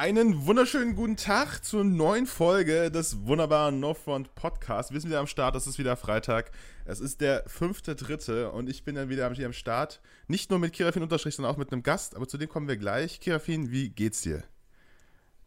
Einen 0.00 0.46
wunderschönen 0.46 0.96
guten 0.96 1.18
Tag 1.18 1.62
zur 1.62 1.84
neuen 1.84 2.24
Folge 2.24 2.90
des 2.90 3.26
wunderbaren 3.26 3.80
No 3.80 3.92
Front 3.92 4.34
Podcasts. 4.34 4.94
Wir 4.94 4.98
sind 4.98 5.10
wieder 5.10 5.20
am 5.20 5.26
Start, 5.26 5.54
es 5.56 5.66
ist 5.66 5.78
wieder 5.78 5.94
Freitag. 5.94 6.52
Es 6.86 7.00
ist 7.00 7.20
der 7.20 7.44
fünfte, 7.46 7.94
dritte 7.96 8.50
und 8.50 8.70
ich 8.70 8.82
bin 8.82 8.94
dann 8.94 9.10
wieder 9.10 9.30
hier 9.34 9.44
am 9.44 9.52
Start. 9.52 10.00
Nicht 10.26 10.48
nur 10.48 10.58
mit 10.58 10.72
Kirafin 10.72 11.02
Unterstrich, 11.02 11.34
sondern 11.34 11.52
auch 11.52 11.58
mit 11.58 11.70
einem 11.70 11.82
Gast, 11.82 12.16
aber 12.16 12.26
zu 12.26 12.38
dem 12.38 12.48
kommen 12.48 12.66
wir 12.66 12.78
gleich. 12.78 13.20
Kirafin, 13.20 13.72
wie 13.72 13.90
geht's 13.90 14.22
dir? 14.22 14.42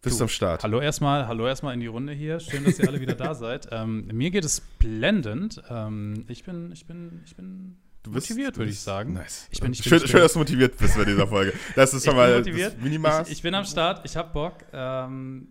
Bist 0.04 0.20
du 0.20 0.26
am 0.26 0.29
Start? 0.29 0.62
Hallo 0.62 0.80
erstmal, 0.80 1.28
hallo 1.28 1.48
erstmal 1.48 1.74
in 1.74 1.80
die 1.80 1.88
Runde 1.88 2.14
hier. 2.14 2.40
Schön, 2.40 2.64
dass 2.64 2.78
ihr 2.78 2.88
alle 2.88 3.02
wieder 3.02 3.16
da 3.16 3.34
seid. 3.34 3.70
Ähm, 3.72 4.06
mir 4.14 4.30
geht 4.30 4.46
es 4.46 4.62
blendend. 4.78 5.64
Ähm, 5.68 6.26
ich 6.28 6.44
bin, 6.44 6.72
ich 6.72 6.86
bin, 6.86 7.24
ich 7.26 7.36
bin 7.36 7.78
Du 8.04 8.12
bist, 8.12 8.30
motiviert, 8.30 8.58
würde 8.58 8.70
ich 8.70 8.80
sagen. 8.82 9.14
Nice. 9.14 9.48
Ich 9.50 9.62
bin, 9.62 9.72
ich 9.72 9.82
bin, 9.82 9.90
schön, 9.90 9.98
ich 9.98 10.04
bin, 10.04 10.12
schön, 10.12 10.22
dass 10.22 10.34
du 10.34 10.40
motiviert 10.40 10.78
bist 10.78 10.98
bei 10.98 11.06
dieser 11.06 11.26
Folge. 11.26 11.54
Das 11.76 11.94
ist 11.94 12.04
schon 12.04 12.16
mal 12.16 12.44
das 12.44 12.78
Minimaß. 12.78 13.28
Ich, 13.30 13.38
ich, 13.38 13.42
bin 13.42 13.56
am 13.56 13.64
Start, 13.64 14.06
ich 14.06 14.18
hab 14.18 14.34
Bock. 14.34 14.56
Ähm, 14.74 15.48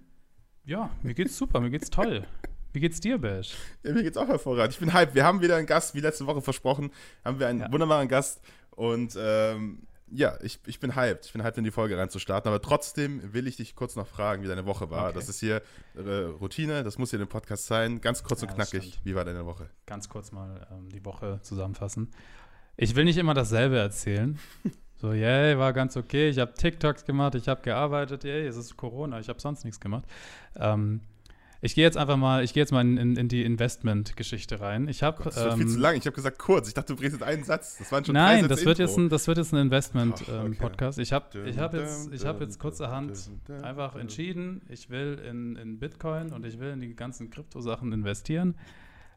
ja, 0.64 0.90
mir 1.02 1.14
geht's 1.14 1.36
super, 1.36 1.60
mir 1.60 1.70
geht's 1.70 1.88
toll. 1.88 2.26
Wie 2.74 2.80
geht's 2.80 3.00
dir, 3.00 3.18
Bash? 3.18 3.54
Ja, 3.82 3.92
mir 3.92 4.02
geht's 4.02 4.18
auch 4.18 4.28
hervorragend. 4.28 4.74
Ich 4.74 4.80
bin 4.80 4.92
hype. 4.92 5.14
Wir 5.14 5.24
haben 5.24 5.40
wieder 5.40 5.56
einen 5.56 5.66
Gast, 5.66 5.94
wie 5.94 6.00
letzte 6.00 6.26
Woche 6.26 6.42
versprochen, 6.42 6.90
haben 7.24 7.38
wir 7.38 7.48
einen 7.48 7.60
ja. 7.60 7.72
wunderbaren 7.72 8.08
Gast. 8.08 8.42
Und 8.70 9.16
ähm, 9.18 9.86
ja, 10.14 10.38
ich, 10.42 10.60
ich 10.66 10.78
bin 10.78 10.94
hyped. 10.94 11.26
Ich 11.26 11.32
bin 11.32 11.42
hyped, 11.42 11.58
in 11.58 11.64
die 11.64 11.70
Folge 11.70 11.96
reinzustarten. 11.96 12.48
Aber 12.48 12.60
trotzdem 12.60 13.32
will 13.32 13.46
ich 13.46 13.56
dich 13.56 13.74
kurz 13.74 13.96
noch 13.96 14.06
fragen, 14.06 14.42
wie 14.42 14.48
deine 14.48 14.66
Woche 14.66 14.90
war. 14.90 15.06
Okay. 15.06 15.14
Das 15.14 15.28
ist 15.28 15.40
hier 15.40 15.62
äh, 15.94 16.00
Routine, 16.40 16.84
das 16.84 16.98
muss 16.98 17.10
hier 17.10 17.20
im 17.20 17.28
Podcast 17.28 17.66
sein. 17.66 18.00
Ganz 18.00 18.22
kurz 18.22 18.42
ja, 18.42 18.48
und 18.48 18.54
knackig. 18.54 19.00
Wie 19.04 19.14
war 19.14 19.24
deine 19.24 19.46
Woche? 19.46 19.70
Ganz 19.86 20.08
kurz 20.08 20.32
mal 20.32 20.66
ähm, 20.70 20.88
die 20.90 21.04
Woche 21.04 21.40
zusammenfassen. 21.42 22.10
Ich 22.76 22.96
will 22.96 23.04
nicht 23.04 23.18
immer 23.18 23.34
dasselbe 23.34 23.78
erzählen. 23.78 24.38
So, 25.02 25.12
yay, 25.12 25.58
war 25.58 25.72
ganz 25.72 25.96
okay. 25.96 26.28
Ich 26.28 26.38
habe 26.38 26.54
TikToks 26.54 27.04
gemacht, 27.04 27.34
ich 27.34 27.48
habe 27.48 27.60
gearbeitet, 27.62 28.22
yay, 28.22 28.46
es 28.46 28.56
ist 28.56 28.76
Corona, 28.76 29.18
ich 29.18 29.28
habe 29.28 29.40
sonst 29.40 29.64
nichts 29.64 29.80
gemacht. 29.80 30.04
Ähm, 30.54 31.00
ich 31.64 31.76
gehe 31.76 31.84
jetzt 31.84 31.96
einfach 31.96 32.16
mal, 32.16 32.42
ich 32.42 32.52
gehe 32.52 32.60
jetzt 32.60 32.72
mal 32.72 32.80
in, 32.80 32.96
in, 32.96 33.16
in 33.16 33.28
die 33.28 33.44
Investment-Geschichte 33.44 34.60
rein. 34.60 34.88
Ich 34.88 35.04
habe. 35.04 35.22
Das 35.22 35.36
ähm, 35.36 35.58
viel 35.58 35.68
zu 35.68 35.78
lang. 35.78 35.96
Ich 35.96 36.06
habe 36.06 36.14
gesagt 36.14 36.40
kurz. 36.40 36.66
Ich 36.66 36.74
dachte, 36.74 36.92
du 36.92 36.98
bringst 36.98 37.14
jetzt 37.14 37.22
einen 37.22 37.44
Satz. 37.44 37.78
Das 37.78 37.92
waren 37.92 38.04
schon 38.04 38.14
Nein, 38.14 38.48
das 38.48 38.64
wird, 38.64 38.80
jetzt 38.80 38.98
ein, 38.98 39.08
das 39.08 39.28
wird 39.28 39.38
jetzt 39.38 39.52
ein 39.52 39.58
Investment-Podcast. 39.58 40.98
Ähm, 40.98 41.02
okay. 41.02 41.02
ich 41.02 41.12
habe 41.12 41.48
ich 41.48 41.58
hab 41.58 41.72
jetzt, 41.72 42.12
ich 42.12 42.26
hab 42.26 42.40
jetzt 42.40 42.58
kurzerhand 42.58 43.12
einfach 43.62 43.94
entschieden, 43.94 44.62
ich 44.68 44.90
will 44.90 45.20
in, 45.24 45.54
in 45.54 45.78
Bitcoin 45.78 46.32
und 46.32 46.44
ich 46.44 46.58
will 46.58 46.70
in 46.70 46.80
die 46.80 46.96
ganzen 46.96 47.30
Kryptosachen 47.30 47.92
investieren. 47.92 48.56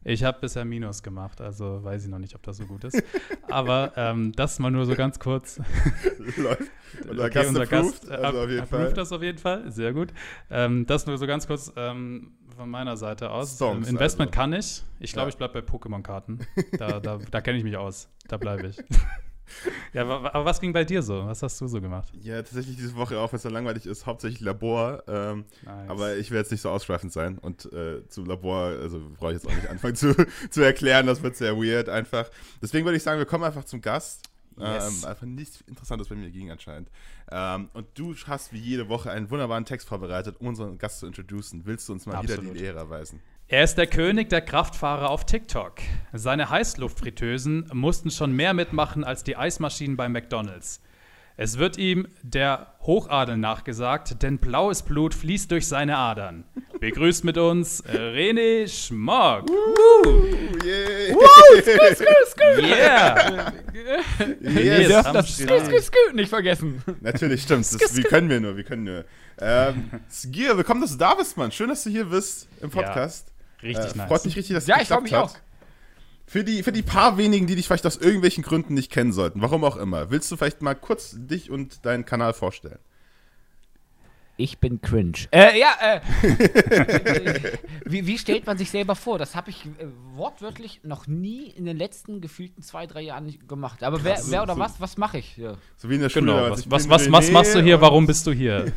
Ich 0.08 0.22
habe 0.22 0.38
bisher 0.40 0.64
Minus 0.64 1.02
gemacht, 1.02 1.40
also 1.40 1.82
weiß 1.82 2.04
ich 2.04 2.08
noch 2.08 2.20
nicht, 2.20 2.36
ob 2.36 2.42
das 2.44 2.58
so 2.58 2.64
gut 2.64 2.84
ist. 2.84 3.02
Aber 3.48 3.92
ähm, 3.96 4.30
das 4.36 4.60
mal 4.60 4.70
nur 4.70 4.86
so 4.86 4.94
ganz 4.94 5.18
kurz. 5.18 5.60
Läuft. 6.36 6.70
Unser 7.10 7.24
okay, 7.24 7.34
Gast 7.34 7.48
unser 7.48 7.66
Gast 7.66 8.08
äh, 8.08 8.14
also 8.14 8.40
auf 8.40 8.48
jeden 8.48 8.66
Fall. 8.66 8.92
das 8.92 9.12
auf 9.12 9.22
jeden 9.22 9.38
Fall, 9.38 9.70
sehr 9.70 9.92
gut. 9.92 10.14
Ähm, 10.48 10.86
das 10.86 11.06
nur 11.06 11.18
so 11.18 11.26
ganz 11.26 11.46
kurz 11.48 11.72
ähm, 11.76 12.34
von 12.56 12.70
meiner 12.70 12.96
Seite 12.96 13.30
aus. 13.30 13.58
Songs, 13.58 13.88
ähm, 13.88 13.94
Investment 13.94 14.30
also. 14.30 14.40
kann 14.40 14.52
ich. 14.52 14.84
Ich 15.00 15.12
glaube, 15.12 15.26
ja. 15.26 15.30
ich 15.30 15.36
bleibe 15.36 15.60
bei 15.60 15.66
Pokémon-Karten. 15.66 16.38
Da, 16.78 17.00
da, 17.00 17.18
da 17.28 17.40
kenne 17.40 17.58
ich 17.58 17.64
mich 17.64 17.76
aus. 17.76 18.08
Da 18.28 18.36
bleibe 18.36 18.68
ich. 18.68 18.78
Ja, 19.92 20.02
aber 20.02 20.44
was 20.44 20.60
ging 20.60 20.72
bei 20.72 20.84
dir 20.84 21.02
so? 21.02 21.26
Was 21.26 21.42
hast 21.42 21.60
du 21.60 21.68
so 21.68 21.80
gemacht? 21.80 22.12
Ja, 22.20 22.36
tatsächlich 22.42 22.76
diese 22.76 22.94
Woche 22.96 23.18
auch, 23.18 23.32
wenn 23.32 23.36
es 23.36 23.42
so 23.42 23.48
langweilig 23.48 23.86
ist, 23.86 24.06
hauptsächlich 24.06 24.40
Labor. 24.40 25.02
Ähm, 25.06 25.44
nice. 25.64 25.88
Aber 25.88 26.16
ich 26.16 26.30
werde 26.30 26.40
jetzt 26.40 26.50
nicht 26.50 26.60
so 26.60 26.70
ausschweifend 26.70 27.12
sein. 27.12 27.38
Und 27.38 27.72
äh, 27.72 28.06
zu 28.08 28.24
Labor, 28.24 28.78
also 28.80 29.00
brauche 29.16 29.32
ich 29.32 29.42
jetzt 29.42 29.46
auch 29.46 29.54
nicht 29.54 29.68
anfangen 29.68 29.94
zu, 29.94 30.14
zu 30.50 30.60
erklären, 30.62 31.06
das 31.06 31.22
wird 31.22 31.36
sehr 31.36 31.56
weird 31.56 31.88
einfach. 31.88 32.30
Deswegen 32.60 32.84
würde 32.84 32.96
ich 32.96 33.02
sagen, 33.02 33.18
wir 33.18 33.26
kommen 33.26 33.44
einfach 33.44 33.64
zum 33.64 33.80
Gast. 33.80 34.28
Yes. 34.58 35.02
Ähm, 35.02 35.08
einfach 35.08 35.26
nichts 35.26 35.60
Interessantes 35.66 36.08
bei 36.08 36.14
mir 36.14 36.30
ging 36.30 36.50
anscheinend. 36.50 36.88
Ähm, 37.30 37.68
und 37.74 37.86
du 37.94 38.14
hast 38.26 38.52
wie 38.52 38.58
jede 38.58 38.88
Woche 38.88 39.10
einen 39.10 39.30
wunderbaren 39.30 39.64
Text 39.64 39.86
vorbereitet, 39.86 40.36
um 40.38 40.46
unseren 40.46 40.78
Gast 40.78 41.00
zu 41.00 41.06
introducen. 41.06 41.66
Willst 41.66 41.88
du 41.88 41.92
uns 41.92 42.06
mal 42.06 42.16
Absolut. 42.16 42.44
wieder 42.44 42.54
die 42.54 42.60
Lehre 42.60 42.78
erweisen? 42.78 43.20
Er 43.48 43.62
ist 43.62 43.76
der 43.76 43.86
König 43.86 44.28
der 44.28 44.40
Kraftfahrer 44.40 45.08
auf 45.08 45.24
TikTok. 45.24 45.74
Seine 46.12 46.50
Heißluftfritteusen 46.50 47.70
mussten 47.72 48.10
schon 48.10 48.32
mehr 48.32 48.54
mitmachen 48.54 49.04
als 49.04 49.22
die 49.22 49.36
Eismaschinen 49.36 49.96
bei 49.96 50.08
McDonald's. 50.08 50.82
Es 51.36 51.56
wird 51.56 51.78
ihm 51.78 52.08
der 52.24 52.74
Hochadel 52.80 53.36
nachgesagt, 53.36 54.20
denn 54.24 54.38
blaues 54.38 54.82
Blut 54.82 55.14
fließt 55.14 55.52
durch 55.52 55.68
seine 55.68 55.96
Adern. 55.96 56.42
Begrüßt 56.80 57.22
mit 57.22 57.38
uns 57.38 57.84
René 57.84 58.66
Schmock. 58.66 59.48
Woo, 59.48 60.26
yeah. 60.64 61.14
Woo, 61.14 61.60
skü, 61.60 61.94
skü, 61.94 62.04
skü. 62.26 62.66
Yeah. 62.66 63.52
yes, 64.40 64.88
yes 64.88 65.04
das 65.04 65.36
skü, 65.36 65.60
skü, 65.60 65.82
skü 65.82 66.14
nicht 66.14 66.30
vergessen. 66.30 66.82
Natürlich, 67.00 67.42
stimmt. 67.42 67.80
Das, 67.80 67.96
wie 67.96 68.02
können 68.02 68.28
wir 68.28 68.40
nur, 68.40 68.56
wie 68.56 68.64
können 68.64 68.86
wir. 68.86 69.04
Ähm, 69.38 69.88
Skir, 70.10 70.56
willkommen, 70.56 70.80
dass 70.80 70.90
du 70.90 70.98
da 70.98 71.14
bist, 71.14 71.36
Mann. 71.36 71.52
Schön, 71.52 71.68
dass 71.68 71.84
du 71.84 71.90
hier 71.90 72.06
bist 72.06 72.48
im 72.60 72.70
Podcast. 72.70 73.28
Ja. 73.28 73.35
Richtig 73.66 73.94
äh, 73.94 73.98
nice. 73.98 74.08
Freut 74.08 74.24
mich 74.24 74.36
richtig, 74.36 74.54
dass 74.54 74.64
es 74.64 74.68
ja, 74.68 74.78
geklappt 74.78 75.06
ich 75.06 75.12
mich 75.12 75.20
hat. 75.20 75.30
Auch. 75.30 75.36
Für 76.28 76.42
die, 76.42 76.62
für 76.62 76.72
die 76.72 76.82
paar 76.82 77.18
wenigen, 77.18 77.46
die 77.46 77.54
dich 77.54 77.66
vielleicht 77.66 77.86
aus 77.86 77.96
irgendwelchen 77.96 78.42
Gründen 78.42 78.74
nicht 78.74 78.90
kennen 78.90 79.12
sollten, 79.12 79.40
warum 79.42 79.62
auch 79.62 79.76
immer, 79.76 80.10
willst 80.10 80.30
du 80.30 80.36
vielleicht 80.36 80.60
mal 80.60 80.74
kurz 80.74 81.14
dich 81.16 81.50
und 81.50 81.86
deinen 81.86 82.04
Kanal 82.04 82.32
vorstellen? 82.32 82.80
Ich 84.38 84.58
bin 84.58 84.82
cringe. 84.82 85.16
Äh, 85.30 85.58
ja, 85.58 85.72
äh. 85.80 86.00
wie, 87.86 88.06
wie, 88.06 88.18
stellt 88.18 88.44
man 88.44 88.58
sich 88.58 88.70
selber 88.70 88.94
vor? 88.94 89.18
Das 89.18 89.34
habe 89.34 89.48
ich 89.48 89.64
äh, 89.64 89.86
wortwörtlich 90.14 90.80
noch 90.82 91.06
nie 91.06 91.48
in 91.48 91.64
den 91.64 91.78
letzten 91.78 92.20
gefühlten 92.20 92.62
zwei, 92.62 92.86
drei 92.86 93.00
Jahren 93.00 93.34
gemacht. 93.48 93.82
Aber 93.82 94.04
wer, 94.04 94.18
wer 94.26 94.42
oder 94.42 94.54
so, 94.54 94.60
was, 94.60 94.78
was 94.78 94.98
mache 94.98 95.18
ich? 95.18 95.38
Ja. 95.38 95.56
So 95.76 95.88
wie 95.88 95.94
in 95.94 96.02
der 96.02 96.10
Schule. 96.10 96.26
Genau, 96.26 96.50
was, 96.50 96.70
was, 96.70 96.86
was, 96.90 97.10
was 97.10 97.30
machst 97.30 97.54
du 97.54 97.62
hier? 97.62 97.80
Warum 97.80 98.06
bist 98.06 98.26
du 98.26 98.32
hier? 98.32 98.66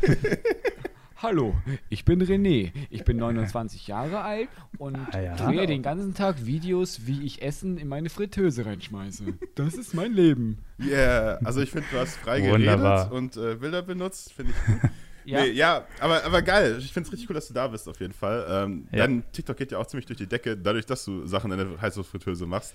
Hallo, 1.22 1.54
ich 1.90 2.06
bin 2.06 2.22
René. 2.22 2.72
Ich 2.88 3.04
bin 3.04 3.18
29 3.18 3.86
Jahre 3.86 4.22
alt 4.22 4.48
und 4.78 4.96
ah, 5.12 5.20
ja. 5.20 5.36
drehe 5.36 5.66
den 5.66 5.82
ganzen 5.82 6.14
Tag 6.14 6.46
Videos, 6.46 7.06
wie 7.06 7.26
ich 7.26 7.42
Essen 7.42 7.76
in 7.76 7.88
meine 7.88 8.08
Fritteuse 8.08 8.64
reinschmeiße. 8.64 9.24
Das 9.54 9.74
ist 9.74 9.92
mein 9.92 10.14
Leben. 10.14 10.64
Ja, 10.78 10.86
yeah. 10.86 11.38
also 11.44 11.60
ich 11.60 11.70
finde, 11.70 11.86
du 11.92 11.98
hast 11.98 12.16
frei 12.16 12.40
geredet 12.40 13.10
und 13.10 13.36
äh, 13.36 13.56
Bilder 13.56 13.82
benutzt, 13.82 14.32
finde 14.32 14.52
ich 14.52 14.66
gut. 14.66 14.90
Ja, 15.26 15.42
nee, 15.42 15.50
ja 15.50 15.84
aber, 16.00 16.24
aber 16.24 16.40
geil. 16.40 16.76
Ich 16.78 16.90
finde 16.90 17.06
es 17.06 17.12
richtig 17.12 17.28
cool, 17.28 17.34
dass 17.34 17.48
du 17.48 17.52
da 17.52 17.68
bist, 17.68 17.86
auf 17.86 18.00
jeden 18.00 18.14
Fall. 18.14 18.46
Ähm, 18.48 18.88
ja. 18.90 19.00
Dein 19.00 19.22
TikTok 19.32 19.58
geht 19.58 19.72
ja 19.72 19.78
auch 19.78 19.86
ziemlich 19.86 20.06
durch 20.06 20.16
die 20.16 20.26
Decke, 20.26 20.56
dadurch, 20.56 20.86
dass 20.86 21.04
du 21.04 21.26
Sachen 21.26 21.52
in 21.52 21.58
der 21.58 21.82
Heißluftfritteuse 21.82 22.46
machst. 22.46 22.74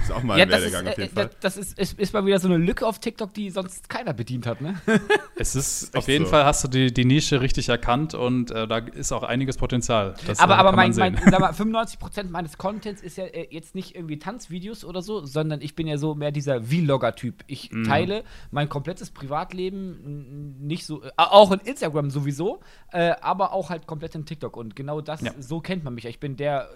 Das 0.00 0.08
ist 0.08 0.12
auch 0.12 0.22
mal 0.22 0.38
ja, 0.38 0.44
ein 0.44 0.50
Werdegang 0.50 0.86
ist, 0.86 0.92
auf 0.92 0.98
jeden 0.98 1.16
äh, 1.16 1.20
Fall. 1.20 1.30
Das 1.40 1.56
ist, 1.56 1.78
ist, 1.78 1.98
ist, 1.98 2.12
mal 2.12 2.24
wieder 2.26 2.38
so 2.38 2.48
eine 2.48 2.56
Lücke 2.56 2.86
auf 2.86 2.98
TikTok, 2.98 3.34
die 3.34 3.50
sonst 3.50 3.88
keiner 3.88 4.12
bedient 4.12 4.46
hat, 4.46 4.60
ne? 4.60 4.80
Es 5.36 5.56
ist, 5.56 5.96
auf 5.96 6.08
jeden 6.08 6.26
so. 6.26 6.30
Fall 6.30 6.44
hast 6.44 6.62
du 6.64 6.68
die, 6.68 6.92
die 6.92 7.04
Nische 7.04 7.40
richtig 7.40 7.68
erkannt 7.68 8.14
und 8.14 8.50
äh, 8.50 8.68
da 8.68 8.78
ist 8.78 9.12
auch 9.12 9.22
einiges 9.22 9.56
Potenzial. 9.56 10.14
Das, 10.26 10.38
aber 10.38 10.54
äh, 10.54 10.56
aber 10.58 10.72
mein, 10.72 10.94
mein 10.94 11.16
sag 11.16 11.40
mal, 11.40 11.50
95% 11.52 12.30
meines 12.30 12.58
Contents 12.58 13.02
ist 13.02 13.16
ja 13.16 13.24
äh, 13.24 13.48
jetzt 13.50 13.74
nicht 13.74 13.94
irgendwie 13.94 14.18
Tanzvideos 14.18 14.84
oder 14.84 15.02
so, 15.02 15.24
sondern 15.24 15.60
ich 15.60 15.74
bin 15.74 15.86
ja 15.86 15.98
so 15.98 16.14
mehr 16.14 16.30
dieser 16.30 16.62
Vlogger-Typ. 16.62 17.44
Ich 17.46 17.72
mhm. 17.72 17.84
teile 17.84 18.24
mein 18.50 18.68
komplettes 18.68 19.10
Privatleben 19.10 20.56
nicht 20.60 20.86
so, 20.86 21.02
äh, 21.02 21.10
auch 21.16 21.50
in 21.50 21.60
Instagram 21.60 22.10
sowieso, 22.10 22.60
äh, 22.92 23.14
aber 23.20 23.52
auch 23.52 23.70
halt 23.70 23.86
komplett 23.86 24.14
in 24.14 24.26
TikTok. 24.26 24.56
Und 24.56 24.76
genau 24.76 25.00
das, 25.00 25.22
ja. 25.22 25.32
so 25.38 25.60
kennt 25.60 25.84
man 25.84 25.94
mich. 25.94 26.04
Ich 26.04 26.20
bin 26.20 26.36
der 26.36 26.68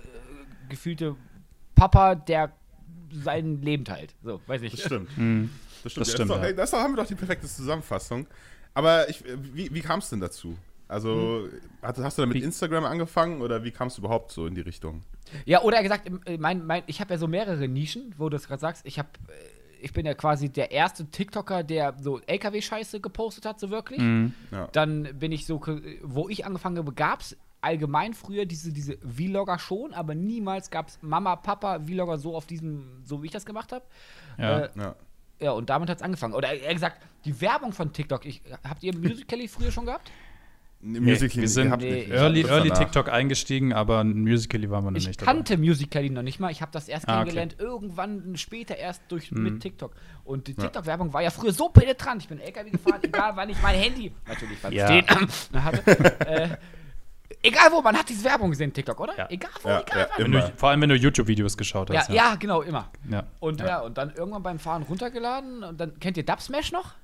gefühlte 0.68 1.16
Papa, 1.74 2.14
der 2.14 2.52
sein 3.12 3.60
Leben 3.62 3.84
teilt. 3.84 4.14
So, 4.22 4.40
weiß 4.46 4.62
ich. 4.62 4.72
Das 4.72 4.80
stimmt. 4.82 5.16
Mhm. 5.16 5.50
Das 5.82 5.92
stimmt. 5.92 6.06
Das, 6.06 6.14
stimmt, 6.14 6.30
ja, 6.30 6.36
das, 6.36 6.50
doch, 6.50 6.56
das 6.56 6.72
haben 6.72 6.92
wir 6.94 7.02
doch 7.02 7.08
die 7.08 7.14
perfekte 7.14 7.46
Zusammenfassung. 7.46 8.26
Aber 8.74 9.08
ich, 9.08 9.24
wie, 9.54 9.72
wie 9.72 9.80
kam 9.80 10.00
es 10.00 10.10
denn 10.10 10.20
dazu? 10.20 10.56
Also, 10.88 11.48
mhm. 11.50 11.60
hast, 11.82 11.98
hast, 11.98 12.18
du 12.18 12.22
dann 12.22 12.28
mit 12.28 12.42
Instagram 12.42 12.84
angefangen 12.84 13.40
oder 13.40 13.64
wie 13.64 13.70
kamst 13.70 13.98
du 13.98 14.02
überhaupt 14.02 14.30
so 14.32 14.46
in 14.46 14.54
die 14.54 14.60
Richtung? 14.60 15.02
Ja, 15.44 15.62
oder 15.62 15.82
gesagt, 15.82 16.10
äh, 16.26 16.38
mein, 16.38 16.64
mein, 16.64 16.82
ich 16.86 17.00
habe 17.00 17.14
ja 17.14 17.18
so 17.18 17.26
mehrere 17.26 17.66
Nischen, 17.68 18.14
wo 18.16 18.28
du 18.28 18.36
es 18.36 18.46
gerade 18.46 18.60
sagst. 18.60 18.86
Ich 18.86 18.98
habe 18.98 19.08
äh, 19.28 19.56
ich 19.80 19.92
bin 19.92 20.06
ja 20.06 20.14
quasi 20.14 20.48
der 20.48 20.70
erste 20.72 21.06
TikToker, 21.06 21.62
der 21.62 21.94
so 22.00 22.20
LKW-Scheiße 22.20 23.00
gepostet 23.00 23.46
hat, 23.46 23.60
so 23.60 23.70
wirklich. 23.70 24.00
Mhm. 24.00 24.34
Ja. 24.50 24.68
Dann 24.72 25.18
bin 25.18 25.32
ich 25.32 25.46
so, 25.46 25.60
wo 26.02 26.28
ich 26.28 26.44
angefangen 26.44 26.78
habe, 26.78 26.92
gab 26.92 27.20
es 27.20 27.36
allgemein 27.60 28.14
früher 28.14 28.46
diese, 28.46 28.72
diese 28.72 28.98
Vlogger 28.98 29.58
schon, 29.58 29.92
aber 29.94 30.14
niemals 30.14 30.70
gab 30.70 30.88
es 30.88 30.98
Mama, 31.02 31.36
Papa, 31.36 31.80
Vlogger 31.80 32.18
so 32.18 32.36
auf 32.36 32.46
diesem, 32.46 33.02
so 33.04 33.22
wie 33.22 33.26
ich 33.26 33.32
das 33.32 33.46
gemacht 33.46 33.72
habe. 33.72 33.84
Ja, 34.38 34.60
äh, 34.60 34.70
ja. 34.76 34.94
ja. 35.40 35.50
und 35.52 35.70
damit 35.70 35.90
hat 35.90 35.98
es 35.98 36.02
angefangen. 36.02 36.34
Oder 36.34 36.52
eher 36.52 36.74
gesagt, 36.74 37.02
die 37.24 37.40
Werbung 37.40 37.72
von 37.72 37.92
TikTok. 37.92 38.24
Ich, 38.24 38.42
habt 38.68 38.82
ihr 38.82 38.96
Musical.ly 38.96 39.48
früher 39.48 39.72
schon 39.72 39.86
gehabt? 39.86 40.10
Musical.ly 40.80 41.40
wir 41.40 41.48
sind 41.48 41.76
nee, 41.78 42.06
early, 42.10 42.42
early 42.42 42.70
TikTok 42.70 43.08
eingestiegen, 43.08 43.72
aber 43.72 44.04
Musical.ly 44.04 44.70
waren 44.70 44.84
wir 44.84 44.90
noch 44.92 44.98
ich 44.98 45.08
nicht. 45.08 45.20
Ich 45.20 45.26
kannte 45.26 45.56
Musical.ly 45.56 46.10
noch 46.10 46.22
nicht 46.22 46.38
mal. 46.38 46.52
Ich 46.52 46.60
habe 46.60 46.70
das 46.70 46.88
erst 46.88 47.08
ah, 47.08 47.14
kennengelernt, 47.14 47.54
okay. 47.54 47.64
irgendwann 47.64 48.36
später 48.36 48.76
erst 48.76 49.02
durch 49.08 49.32
mhm. 49.32 49.42
mit 49.42 49.60
TikTok. 49.60 49.94
Und 50.24 50.46
die 50.46 50.54
TikTok-Werbung 50.54 51.12
war 51.12 51.22
ja 51.22 51.30
früher 51.30 51.52
so 51.52 51.70
penetrant. 51.70 52.22
Ich 52.22 52.28
bin 52.28 52.38
LKW 52.38 52.70
gefahren, 52.70 53.00
egal 53.02 53.32
wann 53.34 53.48
ich 53.48 53.60
mein 53.62 53.74
Handy 53.74 54.12
natürlich 54.28 54.60
beim 54.60 54.72
ja. 54.72 54.86
Stehen 54.86 55.06
hatte. 55.64 56.20
äh, 56.26 56.48
Egal 57.46 57.70
wo, 57.72 57.80
man 57.80 57.96
hat 57.96 58.08
diese 58.08 58.24
Werbung 58.24 58.50
gesehen, 58.50 58.72
TikTok, 58.72 58.98
oder? 59.00 59.16
Ja. 59.16 59.26
Egal 59.30 59.50
wo, 59.62 59.68
ja, 59.68 59.80
egal 59.80 60.08
ja, 60.18 60.24
du, 60.24 60.52
Vor 60.56 60.70
allem, 60.70 60.80
wenn 60.80 60.88
du 60.88 60.96
YouTube-Videos 60.96 61.56
geschaut 61.56 61.90
hast. 61.90 62.08
Ja, 62.08 62.14
ja, 62.14 62.34
genau, 62.36 62.62
immer. 62.62 62.90
Und 63.40 63.60
ja. 63.60 63.80
und 63.80 63.96
dann 63.96 64.12
irgendwann 64.14 64.42
beim 64.42 64.58
Fahren 64.58 64.82
runtergeladen 64.82 65.62
und 65.62 65.80
dann 65.80 65.98
kennt 66.00 66.16
ihr 66.16 66.24
Dubsmash 66.24 66.72
noch? 66.72 66.94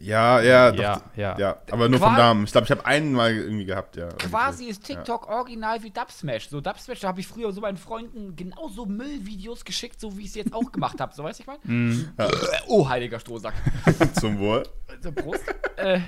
Ja, 0.00 0.40
ja, 0.40 0.70
doch, 0.70 0.82
ja, 0.82 1.02
ja. 1.16 1.38
ja. 1.38 1.56
Aber 1.72 1.88
nur 1.88 1.98
Qua 1.98 2.08
vom 2.08 2.16
Namen. 2.16 2.44
Ich 2.44 2.52
glaube, 2.52 2.66
ich 2.66 2.70
habe 2.70 2.86
einen 2.86 3.12
mal 3.12 3.34
irgendwie 3.34 3.64
gehabt, 3.64 3.96
ja. 3.96 4.08
Quasi 4.10 4.66
ist 4.66 4.84
TikTok 4.84 5.26
ja. 5.26 5.34
original 5.34 5.82
wie 5.82 5.90
Dubsmash. 5.90 6.48
So 6.48 6.60
Dubsmash, 6.60 7.00
da 7.00 7.08
habe 7.08 7.20
ich 7.20 7.26
früher 7.26 7.50
so 7.52 7.60
meinen 7.60 7.76
Freunden 7.76 8.36
genauso 8.36 8.86
Müllvideos 8.86 9.64
geschickt, 9.64 9.98
so 10.00 10.16
wie 10.16 10.22
ich 10.22 10.28
es 10.28 10.34
jetzt 10.36 10.54
auch 10.54 10.70
gemacht 10.70 11.00
habe. 11.00 11.12
So, 11.14 11.24
weißt 11.24 11.40
du, 11.40 11.42
ich 11.42 11.46
meine? 11.48 11.60
Mm. 11.64 12.14
Ja. 12.16 12.28
Oh, 12.68 12.88
heiliger 12.88 13.18
Strohsack. 13.18 13.54
Zum 14.20 14.38
Wohl. 14.38 14.62
Zum 15.02 15.14
Prost. 15.16 15.42
äh, 15.76 15.98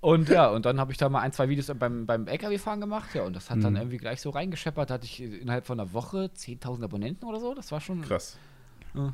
und 0.00 0.28
ja, 0.28 0.48
und 0.48 0.64
dann 0.64 0.80
habe 0.80 0.92
ich 0.92 0.98
da 0.98 1.08
mal 1.08 1.20
ein, 1.20 1.32
zwei 1.32 1.48
Videos 1.48 1.70
beim, 1.78 2.06
beim 2.06 2.26
LKW-Fahren 2.26 2.80
gemacht, 2.80 3.14
ja, 3.14 3.22
und 3.24 3.36
das 3.36 3.50
hat 3.50 3.58
mhm. 3.58 3.62
dann 3.62 3.76
irgendwie 3.76 3.98
gleich 3.98 4.20
so 4.20 4.30
reingescheppert. 4.30 4.90
Da 4.90 4.94
hatte 4.94 5.04
ich 5.04 5.20
innerhalb 5.20 5.66
von 5.66 5.78
einer 5.78 5.92
Woche 5.92 6.30
10.000 6.34 6.84
Abonnenten 6.84 7.26
oder 7.26 7.40
so. 7.40 7.54
Das 7.54 7.70
war 7.70 7.80
schon. 7.80 8.02
Krass. 8.02 8.36
Ja. 8.94 9.12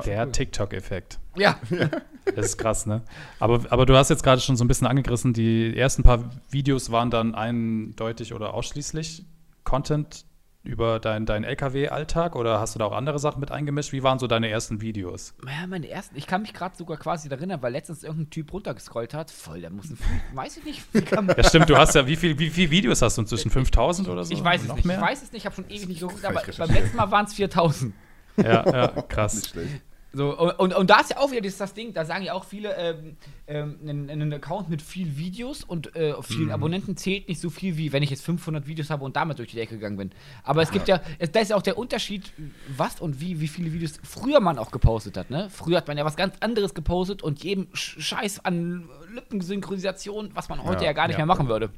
Der. 0.00 0.30
TikTok-Effekt. 0.30 1.18
Ja. 1.36 1.58
Das 2.36 2.46
ist 2.46 2.58
krass, 2.58 2.86
ne? 2.86 3.02
Aber, 3.40 3.64
aber 3.70 3.86
du 3.86 3.96
hast 3.96 4.10
jetzt 4.10 4.22
gerade 4.22 4.40
schon 4.40 4.54
so 4.54 4.62
ein 4.62 4.68
bisschen 4.68 4.86
angegriffen, 4.86 5.32
die 5.32 5.76
ersten 5.76 6.04
paar 6.04 6.30
Videos 6.50 6.92
waren 6.92 7.10
dann 7.10 7.34
eindeutig 7.34 8.34
oder 8.34 8.54
ausschließlich 8.54 9.24
Content 9.64 10.26
über 10.62 11.00
deinen 11.00 11.24
dein 11.24 11.42
LKW-Alltag 11.42 12.36
oder 12.36 12.60
hast 12.60 12.74
du 12.74 12.78
da 12.78 12.84
auch 12.84 12.92
andere 12.92 13.18
Sachen 13.18 13.40
mit 13.40 13.50
eingemischt? 13.50 13.92
Wie 13.92 14.02
waren 14.02 14.18
so 14.18 14.26
deine 14.26 14.48
ersten 14.50 14.80
Videos? 14.80 15.34
Ja, 15.46 15.66
meine 15.66 15.88
ersten, 15.88 16.16
ich 16.16 16.26
kann 16.26 16.42
mich 16.42 16.52
gerade 16.52 16.76
sogar 16.76 16.98
quasi 16.98 17.30
erinnern, 17.30 17.62
weil 17.62 17.72
letztens 17.72 18.02
irgendein 18.02 18.30
Typ 18.30 18.52
runtergescrollt 18.52 19.14
hat. 19.14 19.30
Voll, 19.30 19.62
der 19.62 19.70
muss 19.70 19.90
ein, 19.90 19.98
weiß 20.34 20.58
ich 20.58 20.64
nicht. 20.64 20.82
ja, 20.94 21.44
stimmt, 21.44 21.70
du 21.70 21.76
hast 21.76 21.94
ja, 21.94 22.06
wie 22.06 22.16
viele 22.16 22.38
wie 22.38 22.50
viel 22.50 22.70
Videos 22.70 23.00
hast 23.00 23.16
du 23.16 23.22
inzwischen? 23.22 23.50
5000 23.50 24.08
oder 24.08 24.24
so? 24.24 24.34
Ich 24.34 24.44
weiß 24.44 24.62
es 24.62 24.74
nicht, 24.74 24.84
mehr? 24.84 24.96
ich 24.96 25.02
weiß 25.02 25.22
es 25.22 25.32
nicht, 25.32 25.42
ich 25.42 25.46
habe 25.46 25.54
schon 25.54 25.68
ewig 25.68 25.88
nicht 25.88 26.00
geguckt, 26.00 26.24
aber 26.24 26.42
beim 26.58 26.70
letzten 26.70 26.96
Mal 26.96 27.10
waren 27.10 27.24
es 27.24 27.34
4000. 27.34 27.94
Ja, 28.36 28.70
ja, 28.70 28.88
krass. 29.02 29.34
Nicht 29.34 29.48
schlecht. 29.48 29.82
So, 30.12 30.36
und, 30.36 30.74
und, 30.74 30.90
da 30.90 31.00
ist 31.00 31.10
ja 31.10 31.18
auch 31.18 31.30
wieder 31.30 31.42
das, 31.42 31.56
das 31.56 31.72
Ding, 31.72 31.94
da 31.94 32.04
sagen 32.04 32.24
ja 32.24 32.32
auch 32.32 32.44
viele, 32.44 32.74
ähm, 32.76 33.16
ähm, 33.46 33.78
ein, 33.84 34.10
ein, 34.10 34.32
Account 34.32 34.68
mit 34.68 34.82
viel 34.82 35.16
Videos 35.16 35.62
und 35.62 35.94
äh, 35.94 36.20
vielen 36.22 36.46
mhm. 36.46 36.50
Abonnenten 36.50 36.96
zählt 36.96 37.28
nicht 37.28 37.40
so 37.40 37.48
viel, 37.48 37.76
wie 37.76 37.92
wenn 37.92 38.02
ich 38.02 38.10
jetzt 38.10 38.24
500 38.24 38.66
Videos 38.66 38.90
habe 38.90 39.04
und 39.04 39.14
damit 39.14 39.38
durch 39.38 39.50
die 39.50 39.56
Decke 39.56 39.76
gegangen 39.76 39.96
bin. 39.96 40.10
Aber 40.42 40.62
es 40.62 40.72
gibt 40.72 40.88
ja, 40.88 41.00
es, 41.20 41.30
da 41.30 41.38
ist 41.38 41.50
ja 41.50 41.56
auch 41.56 41.62
der 41.62 41.78
Unterschied, 41.78 42.32
was 42.76 43.00
und 43.00 43.20
wie, 43.20 43.40
wie 43.40 43.46
viele 43.46 43.72
Videos 43.72 44.00
früher 44.02 44.40
man 44.40 44.58
auch 44.58 44.72
gepostet 44.72 45.16
hat. 45.16 45.30
Ne? 45.30 45.48
Früher 45.48 45.76
hat 45.76 45.86
man 45.86 45.96
ja 45.96 46.04
was 46.04 46.16
ganz 46.16 46.34
anderes 46.40 46.74
gepostet 46.74 47.22
und 47.22 47.44
jedem 47.44 47.68
Scheiß 47.72 48.44
an 48.44 48.88
Lippensynchronisation, 49.14 50.30
was 50.34 50.48
man 50.48 50.64
heute 50.64 50.82
ja, 50.82 50.90
ja 50.90 50.92
gar 50.92 51.06
nicht 51.06 51.18
ja. 51.18 51.24
mehr 51.24 51.26
machen 51.26 51.46
würde. 51.46 51.70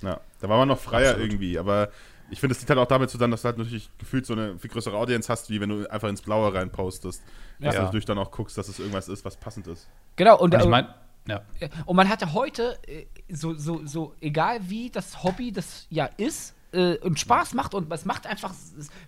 Ja, 0.00 0.20
da 0.40 0.48
war 0.48 0.56
man 0.56 0.68
noch 0.68 0.78
freier 0.78 1.10
Absolut. 1.10 1.30
irgendwie, 1.30 1.58
aber 1.58 1.90
ich 2.30 2.40
finde, 2.40 2.54
es 2.54 2.60
liegt 2.60 2.70
halt 2.70 2.78
auch 2.78 2.86
damit 2.86 3.10
zusammen, 3.10 3.32
dass 3.32 3.42
du 3.42 3.46
halt 3.46 3.58
natürlich 3.58 3.90
gefühlt 3.98 4.26
so 4.26 4.32
eine 4.34 4.58
viel 4.58 4.70
größere 4.70 4.96
Audience 4.96 5.30
hast, 5.30 5.50
wie 5.50 5.60
wenn 5.60 5.68
du 5.68 5.90
einfach 5.90 6.08
ins 6.08 6.22
Blaue 6.22 6.52
reinpostest. 6.52 7.22
Ja. 7.58 7.66
Dass 7.66 7.76
du 7.76 7.82
natürlich 7.82 8.04
dann 8.04 8.18
auch 8.18 8.30
guckst, 8.30 8.58
dass 8.58 8.68
es 8.68 8.78
irgendwas 8.78 9.08
ist, 9.08 9.24
was 9.24 9.36
passend 9.36 9.66
ist. 9.66 9.88
Genau, 10.16 10.38
und, 10.38 10.54
und 10.54 10.60
ich 10.60 10.68
meine, 10.68 10.94
ja. 11.26 11.42
Und 11.86 11.96
man 11.96 12.08
hatte 12.08 12.32
heute, 12.32 12.78
äh, 12.86 13.06
so, 13.28 13.54
so, 13.54 13.86
so, 13.86 14.14
egal 14.20 14.60
wie 14.68 14.90
das 14.90 15.22
Hobby 15.22 15.52
das 15.52 15.86
ja 15.90 16.06
ist, 16.16 16.54
äh, 16.74 16.98
und 16.98 17.18
Spaß 17.18 17.54
macht 17.54 17.74
und 17.74 17.90
es 17.92 18.04
macht 18.04 18.26
einfach, 18.26 18.52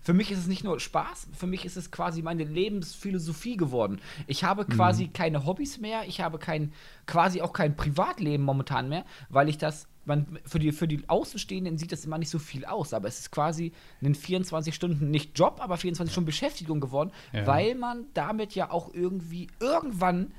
für 0.01 0.15
mich 0.15 0.31
ist 0.31 0.39
es 0.39 0.47
nicht 0.47 0.65
nur 0.65 0.81
Spaß, 0.81 1.29
für 1.37 1.47
mich 1.47 1.65
ist 1.65 1.77
es 1.77 1.91
quasi 1.91 2.23
meine 2.23 2.45
Lebensphilosophie 2.45 3.57
geworden. 3.57 4.01
Ich 4.27 4.45
habe 4.45 4.65
quasi 4.65 5.07
mhm. 5.07 5.13
keine 5.13 5.47
Hobbys 5.47 5.79
mehr, 5.79 6.05
ich 6.07 6.21
habe 6.21 6.39
kein, 6.39 6.73
quasi 7.07 7.43
auch 7.43 7.53
kein 7.53 7.77
Privatleben 7.77 8.45
momentan 8.45 8.89
mehr, 8.89 9.05
weil 9.29 9.49
ich 9.49 9.59
das 9.59 9.89
man, 10.07 10.39
für, 10.45 10.59
die, 10.59 10.73
für 10.73 10.89
die 10.89 11.09
Außenstehenden 11.09 11.79
sieht 11.79 11.93
das 11.93 12.05
immer 12.05 12.19
nicht 12.19 12.31
so 12.31 12.39
viel 12.39 12.65
aus, 12.65 12.95
aber 12.95 13.09
es 13.09 13.19
ist 13.19 13.31
quasi 13.31 13.73
ein 14.03 14.15
24 14.15 14.75
Stunden, 14.75 15.11
nicht 15.11 15.39
Job, 15.39 15.59
aber 15.61 15.77
24 15.77 16.13
Stunden 16.13 16.27
Beschäftigung 16.27 16.81
geworden, 16.81 17.11
ja. 17.33 17.47
weil 17.47 17.75
man 17.75 18.07
damit 18.15 18.55
ja 18.55 18.71
auch 18.71 18.95
irgendwie 18.95 19.49
irgendwann 19.61 20.33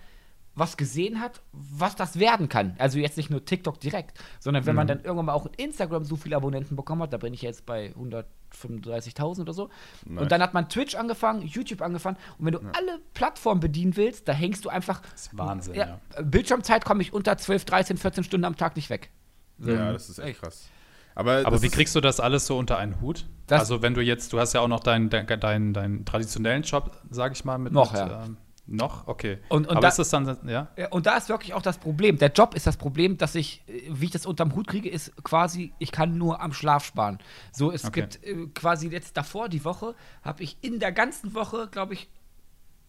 was 0.58 0.76
gesehen 0.76 1.22
hat, 1.22 1.42
was 1.52 1.96
das 1.96 2.18
werden 2.18 2.50
kann. 2.50 2.76
Also 2.80 2.98
jetzt 2.98 3.16
nicht 3.16 3.30
nur 3.30 3.46
TikTok 3.46 3.80
direkt, 3.80 4.20
sondern 4.40 4.66
wenn 4.66 4.74
mhm. 4.74 4.78
man 4.78 4.88
dann 4.88 4.98
irgendwann 5.02 5.28
mal 5.28 5.34
auch 5.34 5.46
in 5.46 5.54
Instagram 5.54 6.04
so 6.04 6.16
viele 6.16 6.36
Abonnenten 6.36 6.76
bekommen 6.76 7.04
hat, 7.04 7.14
da 7.14 7.18
bin 7.18 7.34
ich 7.34 7.44
jetzt 7.44 7.68
bei 7.68 7.94
135.000 7.94 9.42
oder 9.42 9.54
so. 9.54 9.70
Nice. 10.06 10.24
Und 10.24 10.32
dann 10.32 10.42
hat 10.42 10.56
man 10.56 10.68
Twitch 10.68 10.96
angefangen, 10.96 11.44
YouTube 11.44 11.84
angefangen. 11.84 12.18
Und 12.40 12.46
wenn 12.48 12.54
du 12.54 12.60
ja. 12.60 12.72
alle 12.76 13.00
Plattformen 13.14 13.60
bedienen 13.62 13.96
willst, 13.96 14.28
da 14.28 14.34
hängst 14.34 14.66
du 14.66 14.70
einfach. 14.70 15.02
Das 15.02 15.28
ist 15.28 15.38
Wahnsinn, 15.38 15.76
ja. 15.76 16.00
ja. 16.16 16.22
Bildschirmzeit 16.24 16.84
komme 16.86 17.04
ich 17.04 17.14
unter 17.14 17.38
12, 17.38 17.66
13, 17.66 17.98
14 17.98 18.24
Stunden 18.24 18.46
am 18.46 18.56
Tag 18.56 18.76
nicht 18.76 18.90
weg. 18.90 19.12
Ja, 19.60 19.94
das 19.94 20.10
ist 20.10 20.20
echt 20.20 20.42
krass. 20.42 20.70
Aber, 21.16 21.44
Aber 21.46 21.62
wie 21.64 21.70
kriegst 21.70 21.96
du 21.96 22.02
das 22.02 22.20
alles 22.20 22.46
so 22.46 22.58
unter 22.58 22.78
einen 22.78 23.02
Hut? 23.02 23.26
Also 23.50 23.82
wenn 23.82 23.96
du 23.96 24.02
jetzt, 24.02 24.34
du 24.34 24.40
hast 24.40 24.54
ja 24.54 24.62
auch 24.62 24.68
noch 24.68 24.82
deinen 24.82 25.10
dein, 25.10 25.26
dein, 25.26 25.74
dein 25.74 26.06
traditionellen 26.06 26.62
Job, 26.62 26.96
sag 27.10 27.32
ich 27.32 27.44
mal, 27.44 27.58
mit. 27.58 27.74
Noch, 27.74 27.92
mit, 27.92 28.00
ja. 28.00 28.26
Ähm, 28.26 28.38
noch? 28.68 29.08
Okay. 29.08 29.40
Und, 29.50 29.66
und 29.66 29.72
Aber 29.72 29.82
da, 29.82 29.88
ist 29.88 29.98
das 29.98 30.10
dann, 30.10 30.38
ja? 30.48 30.68
Und 30.92 31.06
da 31.06 31.18
ist 31.18 31.30
wirklich 31.30 31.54
auch 31.54 31.62
das 31.62 31.78
Problem. 31.78 32.18
Der 32.18 32.32
Job 32.32 32.54
ist 32.54 32.68
das 32.68 32.78
Problem, 32.78 33.18
dass 33.18 33.34
ich, 33.34 33.64
wie 33.90 34.06
ich 34.06 34.12
das 34.12 34.26
unterm 34.26 34.56
Hut 34.56 34.68
kriege, 34.68 34.90
ist 34.90 35.16
quasi, 35.24 35.74
ich 35.80 35.92
kann 35.92 36.18
nur 36.18 36.42
am 36.42 36.54
Schlaf 36.54 36.86
sparen. 36.86 37.18
So, 37.52 37.72
es 37.72 37.86
okay. 37.86 38.02
gibt 38.02 38.24
äh, 38.24 38.48
quasi 38.54 38.90
jetzt 38.90 39.16
davor, 39.16 39.48
die 39.50 39.64
Woche, 39.64 39.96
habe 40.22 40.44
ich 40.44 40.58
in 40.62 40.80
der 40.80 40.92
ganzen 40.92 41.34
Woche, 41.34 41.68
glaube 41.72 41.94
ich, 41.94 42.10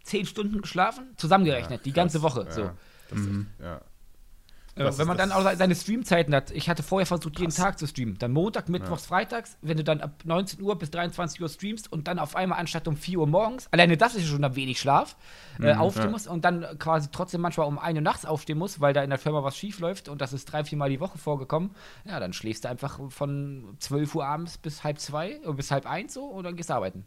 zehn 0.03 0.27
Stunden 0.27 0.61
geschlafen, 0.61 1.15
zusammengerechnet, 1.17 1.81
ja, 1.81 1.85
die 1.85 1.93
ganze 1.93 2.23
Woche. 2.23 2.45
Ja, 2.45 2.51
so. 2.51 2.71
Mhm. 3.15 3.47
Ist, 3.59 3.65
ja. 3.65 3.81
Ja, 4.79 4.99
wenn 4.99 5.07
man 5.07 5.17
dann 5.17 5.33
auch 5.33 5.43
seine 5.57 5.75
Streamzeiten 5.75 6.35
hat, 6.35 6.51
ich 6.51 6.69
hatte 6.69 6.83
vorher 6.83 7.07
versucht, 7.07 7.35
Krass. 7.35 7.41
jeden 7.41 7.55
Tag 7.55 7.79
zu 7.79 7.87
streamen. 7.87 8.19
Dann 8.19 8.33
Montag, 8.33 8.69
Mittwochs, 8.69 9.03
ja. 9.05 9.09
Freitags, 9.09 9.57
wenn 9.63 9.77
du 9.77 9.85
dann 9.85 10.01
ab 10.01 10.23
19 10.25 10.63
Uhr 10.63 10.79
bis 10.79 10.91
23 10.91 11.41
Uhr 11.41 11.49
streamst 11.49 11.93
und 11.93 12.09
dann 12.09 12.19
auf 12.19 12.37
einmal 12.37 12.59
anstatt 12.59 12.89
um 12.89 12.97
4 12.97 13.19
Uhr 13.21 13.27
morgens, 13.27 13.69
alleine 13.73 13.97
das 13.97 14.15
ist 14.15 14.27
schon 14.27 14.45
ein 14.45 14.57
wenig 14.57 14.81
Schlaf, 14.81 15.17
äh, 15.61 15.75
mhm, 15.75 15.81
aufstehen 15.81 16.07
ja. 16.07 16.11
musst 16.11 16.29
und 16.29 16.45
dann 16.45 16.65
quasi 16.79 17.09
trotzdem 17.11 17.41
manchmal 17.41 17.67
um 17.67 17.79
1 17.79 17.97
Uhr 17.97 18.03
nachts 18.03 18.25
aufstehen 18.25 18.59
musst, 18.59 18.81
weil 18.81 18.93
da 18.93 19.03
in 19.03 19.11
der 19.11 19.19
Firma 19.19 19.43
was 19.43 19.57
schief 19.57 19.81
läuft 19.81 20.09
und 20.09 20.21
das 20.21 20.33
ist 20.33 20.47
drei, 20.47 20.65
vier 20.65 20.79
Mal 20.79 20.91
die 20.91 21.01
Woche 21.01 21.19
vorgekommen, 21.19 21.71
ja, 22.05 22.21
dann 22.21 22.33
schläfst 22.33 22.65
du 22.65 22.69
einfach 22.69 23.01
von 23.11 23.77
12 23.79 24.15
Uhr 24.15 24.27
abends 24.27 24.59
bis 24.59 24.85
halb 24.85 24.99
zwei 24.99 25.41
oder 25.41 25.55
bis 25.55 25.71
halb 25.71 25.87
eins 25.87 26.15
so 26.15 26.25
und 26.25 26.45
dann 26.45 26.57
gehst 26.57 26.71
du 26.71 26.75
arbeiten. 26.75 27.05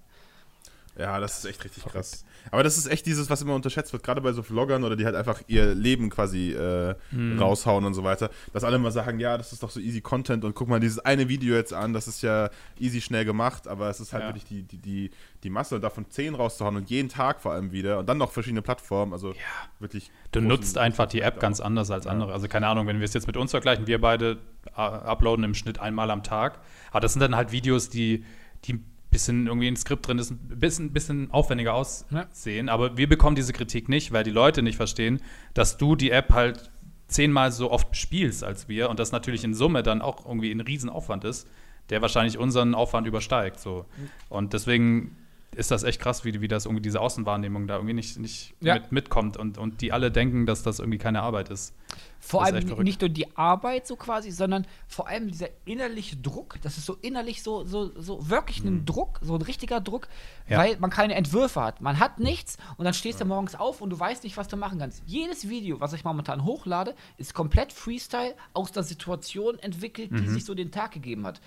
Ja, 0.97 1.19
das 1.19 1.39
ist 1.39 1.45
echt 1.45 1.63
richtig 1.63 1.85
krass. 1.85 2.25
Aber 2.51 2.63
das 2.63 2.77
ist 2.77 2.87
echt 2.87 3.05
dieses, 3.05 3.29
was 3.29 3.41
immer 3.41 3.55
unterschätzt 3.55 3.93
wird, 3.93 4.03
gerade 4.03 4.19
bei 4.19 4.33
so 4.33 4.43
Vloggern 4.43 4.83
oder 4.83 4.95
die 4.95 5.05
halt 5.05 5.15
einfach 5.15 5.41
ihr 5.47 5.73
Leben 5.73 6.09
quasi 6.09 6.51
äh, 6.51 6.95
hm. 7.11 7.39
raushauen 7.39 7.85
und 7.85 7.93
so 7.93 8.03
weiter, 8.03 8.29
dass 8.51 8.63
alle 8.63 8.77
mal 8.77 8.91
sagen, 8.91 9.19
ja, 9.19 9.37
das 9.37 9.53
ist 9.53 9.63
doch 9.63 9.69
so 9.69 9.79
easy 9.79 10.01
Content 10.01 10.43
und 10.43 10.53
guck 10.53 10.67
mal 10.67 10.79
dieses 10.79 10.99
eine 10.99 11.29
Video 11.29 11.55
jetzt 11.55 11.73
an, 11.73 11.93
das 11.93 12.07
ist 12.07 12.21
ja 12.23 12.49
easy 12.79 12.99
schnell 12.99 13.25
gemacht, 13.25 13.67
aber 13.67 13.89
es 13.89 13.99
ist 13.99 14.11
halt 14.11 14.23
ja. 14.23 14.29
wirklich 14.29 14.45
die, 14.45 14.63
die, 14.63 14.77
die, 14.77 15.11
die 15.43 15.49
Masse 15.49 15.75
und 15.75 15.81
davon 15.81 16.09
zehn 16.09 16.35
rauszuhauen 16.35 16.75
und 16.75 16.89
jeden 16.89 17.09
Tag 17.09 17.41
vor 17.41 17.53
allem 17.53 17.71
wieder 17.71 17.99
und 17.99 18.09
dann 18.09 18.17
noch 18.17 18.31
verschiedene 18.31 18.61
Plattformen, 18.61 19.13
also 19.13 19.29
ja. 19.29 19.35
wirklich. 19.79 20.11
Du 20.31 20.41
nutzt 20.41 20.77
einfach 20.77 21.07
die 21.07 21.21
App 21.21 21.39
ganz 21.39 21.59
anders 21.59 21.91
als 21.91 22.05
ja. 22.05 22.11
andere. 22.11 22.33
Also 22.33 22.47
keine 22.47 22.67
Ahnung, 22.67 22.87
wenn 22.87 22.99
wir 22.99 23.05
es 23.05 23.13
jetzt 23.13 23.27
mit 23.27 23.37
uns 23.37 23.51
vergleichen, 23.51 23.87
wir 23.87 24.01
beide 24.01 24.39
äh, 24.75 24.81
uploaden 24.81 25.45
im 25.45 25.53
Schnitt 25.53 25.79
einmal 25.79 26.11
am 26.11 26.23
Tag, 26.23 26.59
aber 26.91 26.99
das 26.99 27.13
sind 27.13 27.21
dann 27.21 27.35
halt 27.35 27.51
Videos, 27.51 27.89
die 27.89 28.25
die 28.65 28.79
bisschen 29.11 29.47
irgendwie 29.47 29.67
ein 29.67 29.75
Skript 29.75 30.07
drin 30.07 30.17
ist, 30.17 30.31
ein 30.31 30.39
bisschen, 30.39 30.93
bisschen 30.93 31.29
aufwendiger 31.31 31.73
aussehen. 31.73 32.67
Ja. 32.67 32.73
Aber 32.73 32.97
wir 32.97 33.07
bekommen 33.07 33.35
diese 33.35 33.53
Kritik 33.53 33.89
nicht, 33.89 34.11
weil 34.11 34.23
die 34.23 34.31
Leute 34.31 34.63
nicht 34.63 34.77
verstehen, 34.77 35.21
dass 35.53 35.77
du 35.77 35.95
die 35.95 36.11
App 36.11 36.33
halt 36.33 36.71
zehnmal 37.07 37.51
so 37.51 37.69
oft 37.69 37.95
spielst 37.95 38.43
als 38.43 38.69
wir 38.69 38.89
und 38.89 38.99
das 38.99 39.11
natürlich 39.11 39.43
in 39.43 39.53
Summe 39.53 39.83
dann 39.83 40.01
auch 40.01 40.25
irgendwie 40.25 40.51
ein 40.51 40.61
Riesenaufwand 40.61 41.25
ist, 41.25 41.47
der 41.89 42.01
wahrscheinlich 42.01 42.37
unseren 42.37 42.73
Aufwand 42.73 43.05
übersteigt. 43.05 43.59
So. 43.59 43.85
Und 44.29 44.53
deswegen 44.53 45.17
ist 45.55 45.69
das 45.69 45.83
echt 45.83 45.99
krass, 45.99 46.23
wie, 46.23 46.39
wie 46.39 46.47
das 46.47 46.65
irgendwie 46.65 46.81
diese 46.81 47.01
Außenwahrnehmung 47.01 47.67
da 47.67 47.75
irgendwie 47.75 47.93
nicht, 47.93 48.17
nicht 48.17 48.53
ja. 48.61 48.75
mit, 48.75 48.91
mitkommt 48.91 49.35
und, 49.35 49.57
und 49.57 49.81
die 49.81 49.91
alle 49.91 50.09
denken, 50.09 50.45
dass 50.45 50.63
das 50.63 50.79
irgendwie 50.79 50.97
keine 50.97 51.21
Arbeit 51.21 51.49
ist. 51.49 51.75
Vor 52.21 52.45
allem 52.45 52.65
nicht 52.83 53.01
nur 53.01 53.09
die 53.09 53.35
Arbeit 53.35 53.85
so 53.85 53.95
quasi, 53.95 54.31
sondern 54.31 54.65
vor 54.87 55.07
allem 55.07 55.27
dieser 55.29 55.49
innerliche 55.65 56.15
Druck. 56.15 56.59
Das 56.61 56.77
ist 56.77 56.85
so 56.85 56.95
innerlich 57.01 57.43
so, 57.43 57.65
so, 57.65 57.91
so 57.99 58.29
wirklich 58.29 58.63
ein 58.63 58.75
mhm. 58.75 58.85
Druck, 58.85 59.19
so 59.21 59.35
ein 59.35 59.41
richtiger 59.41 59.81
Druck, 59.81 60.07
ja. 60.47 60.57
weil 60.57 60.77
man 60.77 60.89
keine 60.89 61.15
Entwürfe 61.15 61.61
hat. 61.61 61.81
Man 61.81 61.99
hat 61.99 62.19
nichts 62.19 62.57
und 62.77 62.85
dann 62.85 62.93
stehst 62.93 63.19
ja. 63.19 63.25
du 63.25 63.29
morgens 63.29 63.55
auf 63.55 63.81
und 63.81 63.89
du 63.89 63.99
weißt 63.99 64.23
nicht, 64.23 64.37
was 64.37 64.47
du 64.47 64.55
machen 64.55 64.79
kannst. 64.79 65.03
Jedes 65.05 65.49
Video, 65.49 65.81
was 65.81 65.93
ich 65.93 66.05
momentan 66.05 66.45
hochlade, 66.45 66.95
ist 67.17 67.33
komplett 67.33 67.73
Freestyle 67.73 68.35
aus 68.53 68.71
der 68.71 68.83
Situation 68.83 69.59
entwickelt, 69.59 70.11
die 70.11 70.27
mhm. 70.27 70.33
sich 70.33 70.45
so 70.45 70.53
den 70.53 70.71
Tag 70.71 70.91
gegeben 70.91 71.25
hat. 71.25 71.41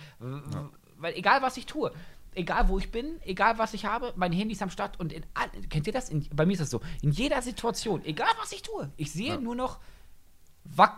Weil 0.99 1.15
egal 1.15 1.41
was 1.43 1.57
ich 1.57 1.67
tue, 1.67 1.93
egal 2.35 2.69
wo 2.69 2.79
ich 2.79 2.91
bin, 2.91 3.21
egal 3.25 3.59
was 3.59 3.75
ich 3.75 3.85
habe, 3.85 4.13
mein 4.17 4.33
Handy 4.33 4.53
ist 4.55 4.63
am 4.63 4.71
Start 4.71 4.99
und 5.01 5.13
in, 5.13 5.25
kennt 5.69 5.87
ihr 5.87 5.93
das? 5.93 6.09
In, 6.09 6.27
bei 6.35 6.47
mir 6.47 6.53
ist 6.53 6.61
das 6.61 6.71
so. 6.71 6.81
In 7.03 7.11
jeder 7.11 7.41
Situation, 7.43 8.05
egal 8.05 8.31
was 8.41 8.53
ich 8.53 8.63
tue, 8.63 8.91
ich 8.97 9.13
sehe 9.13 9.35
ja. 9.35 9.41
nur 9.41 9.55
noch, 9.55 9.79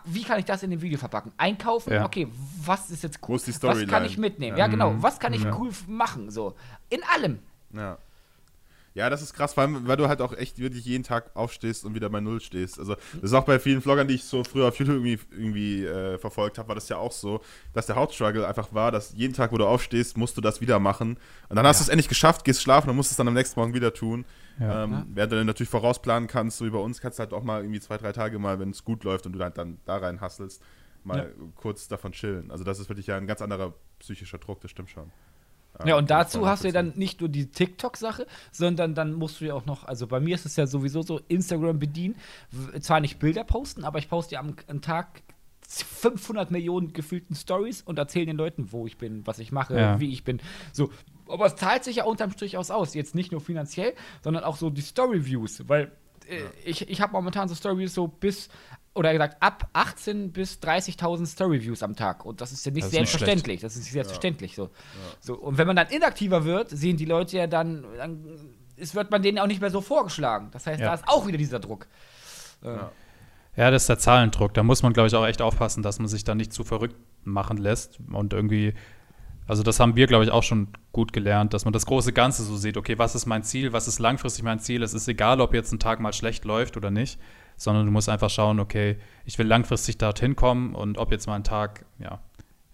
wie 0.05 0.23
kann 0.23 0.39
ich 0.39 0.45
das 0.45 0.63
in 0.63 0.71
dem 0.71 0.81
Video 0.81 0.99
verpacken? 0.99 1.33
Einkaufen, 1.37 1.93
ja. 1.93 2.05
okay, 2.05 2.29
was 2.65 2.91
ist 2.91 3.03
jetzt 3.03 3.19
cool? 3.29 3.37
Ist 3.37 3.63
was 3.63 3.87
kann 3.87 4.05
ich 4.05 4.17
mitnehmen? 4.17 4.57
Ja, 4.57 4.67
ja 4.67 4.71
genau, 4.71 4.93
mhm. 4.93 5.03
was 5.03 5.19
kann 5.19 5.33
ich 5.33 5.45
cool 5.45 5.71
machen? 5.87 6.31
So, 6.31 6.55
in 6.89 7.01
allem. 7.05 7.41
Ja. 7.73 7.99
Ja, 8.97 9.11
das 9.11 9.21
ist 9.21 9.35
krass, 9.35 9.53
vor 9.53 9.63
allem, 9.63 9.87
weil 9.87 9.99
du 9.99 10.09
halt 10.09 10.23
auch 10.23 10.33
echt 10.33 10.59
wirklich 10.59 10.87
jeden 10.87 11.05
Tag 11.05 11.37
aufstehst 11.37 11.85
und 11.85 11.95
wieder 11.95 12.09
bei 12.09 12.23
Null 12.23 12.41
stehst. 12.41 12.79
Also, 12.79 12.95
das 12.95 13.25
ist 13.25 13.35
auch 13.35 13.45
bei 13.45 13.59
vielen 13.59 13.83
Vloggern, 13.83 14.09
die 14.09 14.15
ich 14.15 14.25
so 14.25 14.43
früher 14.43 14.69
auf 14.69 14.79
YouTube 14.79 15.05
irgendwie, 15.05 15.19
irgendwie 15.33 15.85
äh, 15.85 16.17
verfolgt 16.17 16.57
habe, 16.57 16.69
war 16.69 16.77
das 16.77 16.89
ja 16.89 16.97
auch 16.97 17.13
so, 17.13 17.43
dass 17.75 17.85
der 17.85 17.97
Hauptstruggle 17.97 18.49
einfach 18.49 18.73
war, 18.73 18.91
dass 18.91 19.13
jeden 19.13 19.35
Tag, 19.35 19.53
wo 19.53 19.59
du 19.59 19.67
aufstehst, 19.67 20.17
musst 20.17 20.39
du 20.39 20.41
das 20.41 20.63
wieder 20.63 20.79
machen. 20.79 21.19
Und 21.51 21.57
dann 21.57 21.67
hast 21.67 21.77
ja. 21.77 21.81
du 21.81 21.83
es 21.85 21.89
endlich 21.91 22.09
geschafft, 22.09 22.47
gehst 22.47 22.63
schlafen 22.63 22.89
und 22.89 22.97
musst 22.97 23.11
es 23.11 23.19
dann 23.19 23.29
am 23.29 23.35
nächsten 23.35 23.61
Morgen 23.61 23.75
wieder 23.75 23.93
tun. 23.93 24.25
Ja. 24.59 24.85
Ähm. 24.85 25.05
Während 25.11 25.31
du 25.31 25.37
dann 25.37 25.47
natürlich 25.47 25.69
vorausplanen 25.69 26.27
kannst, 26.27 26.57
so 26.57 26.65
wie 26.65 26.71
bei 26.71 26.79
uns, 26.79 27.03
kannst 27.03 27.19
du 27.19 27.21
halt 27.21 27.35
auch 27.35 27.43
mal 27.43 27.61
irgendwie 27.61 27.81
zwei, 27.81 27.99
drei 27.99 28.13
Tage 28.13 28.39
mal, 28.39 28.59
wenn 28.61 28.71
es 28.71 28.83
gut 28.83 29.05
läuft 29.05 29.27
und 29.27 29.35
du 29.35 29.41
halt 29.41 29.59
dann 29.59 29.77
da 29.85 29.99
rein 29.99 30.23
hasselst, 30.23 30.63
mal 31.05 31.19
ja. 31.19 31.47
kurz 31.55 31.87
davon 31.87 32.13
chillen. 32.13 32.51
Also 32.51 32.65
das 32.65 32.79
ist 32.79 32.89
wirklich 32.89 33.09
ja 33.09 33.19
ein 33.19 33.27
ganz 33.27 33.43
anderer 33.43 33.75
psychischer 33.99 34.39
Druck, 34.39 34.63
das 34.63 34.71
stimmt 34.71 34.89
schon. 34.89 35.13
Ja, 35.85 35.97
und 35.97 36.11
dazu 36.11 36.47
hast 36.47 36.65
du 36.65 36.69
ja 36.69 36.73
dann 36.73 36.93
nicht 36.97 37.21
nur 37.21 37.29
die 37.29 37.51
TikTok-Sache, 37.51 38.27
sondern 38.53 38.95
dann 38.95 39.13
musst 39.13 39.41
du 39.41 39.45
ja 39.45 39.55
auch 39.55 39.67
noch, 39.67 39.85
also 39.85 40.07
bei 40.07 40.21
mir 40.21 40.35
ist 40.35 40.47
es 40.47 40.57
ja 40.57 40.67
sowieso 40.67 41.03
so, 41.03 41.21
Instagram 41.29 41.79
bedienen. 41.79 42.17
Zwar 42.81 43.01
nicht 43.01 43.19
Bilder 43.19 43.45
posten, 43.45 43.85
aber 43.85 43.99
ich 43.99 44.09
poste 44.09 44.35
ja 44.35 44.41
am, 44.41 44.55
am 44.69 44.81
Tag 44.81 45.23
500 45.69 46.51
Millionen 46.51 46.93
gefühlten 46.93 47.35
Stories 47.35 47.83
und 47.83 47.99
erzähle 47.99 48.27
den 48.27 48.37
Leuten, 48.37 48.73
wo 48.73 48.87
ich 48.87 48.99
bin, 48.99 49.27
was 49.27 49.39
ich 49.39 49.53
mache, 49.53 49.79
ja. 49.79 50.01
wie 50.01 50.13
ich 50.13 50.25
bin. 50.25 50.41
So, 50.73 50.91
aber 51.29 51.47
es 51.47 51.57
zahlt 51.57 51.85
sich 51.85 51.97
ja 51.97 52.05
unterm 52.05 52.31
Strich 52.31 52.57
aus 52.57 52.71
aus. 52.71 52.95
Jetzt 52.95 53.15
nicht 53.15 53.33
nur 53.33 53.41
finanziell, 53.41 53.95
sondern 54.23 54.45
auch 54.45 54.57
so 54.57 54.71
die 54.71 54.81
Story-Views, 54.81 55.69
weil 55.69 55.91
äh, 56.29 56.39
ich, 56.65 56.89
ich 56.89 57.01
habe 57.01 57.13
momentan 57.13 57.49
so 57.49 57.55
Story-Views 57.55 57.95
so 57.95 58.07
bis 58.07 58.49
oder 58.97 59.13
gesagt, 59.13 59.37
ab 59.41 59.69
18 59.75 60.33
bis 60.33 60.59
30.000 60.59 61.27
Story-Views 61.27 61.83
am 61.83 61.95
Tag. 61.95 62.25
Und 62.25 62.41
das 62.41 62.53
ist 62.53 62.65
ja 62.65 62.73
nicht 62.73 62.85
das 62.85 62.93
selbstverständlich. 62.93 63.57
Nicht 63.57 63.65
das 63.65 63.75
ist 63.75 63.83
nicht 63.83 63.93
selbstverständlich 63.93 64.53
ja. 64.53 64.57
so. 64.57 64.63
Ja. 64.65 64.71
so. 65.21 65.35
Und 65.35 65.59
wenn 65.59 65.67
man 65.67 65.77
dann 65.77 65.89
inaktiver 65.89 66.45
wird, 66.45 66.71
sehen 66.71 66.97
die 66.97 67.05
Leute 67.05 67.37
ja 67.37 67.47
dann, 67.47 67.85
dann 67.97 68.25
ist, 68.77 68.95
wird 68.95 69.11
man 69.11 69.23
denen 69.23 69.39
auch 69.39 69.47
nicht 69.47 69.61
mehr 69.61 69.71
so 69.71 69.81
vorgeschlagen. 69.81 70.49
Das 70.53 70.67
heißt, 70.67 70.81
ja. 70.81 70.87
da 70.89 70.95
ist 70.95 71.05
auch 71.07 71.27
wieder 71.27 71.39
dieser 71.39 71.59
Druck. 71.59 71.87
Ja. 72.65 72.91
ja, 73.57 73.71
das 73.71 73.83
ist 73.83 73.89
der 73.89 73.99
Zahlendruck. 73.99 74.55
Da 74.55 74.63
muss 74.63 74.83
man, 74.83 74.93
glaube 74.93 75.09
ich, 75.09 75.15
auch 75.15 75.27
echt 75.27 75.43
aufpassen, 75.43 75.83
dass 75.83 75.99
man 75.99 76.09
sich 76.09 76.25
da 76.25 76.35
nicht 76.35 76.53
zu 76.53 76.65
verrückt 76.65 76.97
machen 77.25 77.59
lässt 77.59 77.99
und 78.13 78.33
irgendwie 78.33 78.75
also 79.49 79.63
das 79.63 79.79
haben 79.79 79.95
wir, 79.95 80.09
glaube 80.09 80.25
ich, 80.25 80.31
auch 80.31 80.43
schon 80.43 80.69
gut 80.91 81.13
gelernt, 81.13 81.55
dass 81.55 81.65
man 81.65 81.73
das 81.73 81.87
große 81.87 82.13
Ganze 82.13 82.43
so 82.43 82.57
sieht, 82.57 82.77
okay, 82.77 82.99
was 82.99 83.15
ist 83.15 83.27
mein 83.27 83.45
Ziel, 83.45 83.73
was 83.73 83.87
ist 83.87 84.01
langfristig 84.01 84.43
mein 84.43 84.59
Ziel? 84.59 84.83
Es 84.83 84.93
ist 84.93 85.07
egal, 85.07 85.41
ob 85.41 85.55
jetzt 85.55 85.73
ein 85.73 85.79
Tag 85.79 86.01
mal 86.01 86.13
schlecht 86.13 86.45
läuft 86.45 86.77
oder 86.77 86.91
nicht 86.91 87.21
sondern 87.57 87.87
du 87.87 87.93
musst 87.93 88.09
einfach 88.09 88.31
schauen, 88.31 88.61
okay, 88.61 88.97
ich 89.25 89.39
will 89.39 89.47
langfristig 89.47 89.99
dorthin 89.99 90.37
kommen 90.37 90.75
und 90.75 90.99
ob 90.99 91.11
jetzt 91.11 91.27
mal 91.27 91.37
ein 91.37 91.45
Tag, 91.45 91.85
ja, 91.99 92.21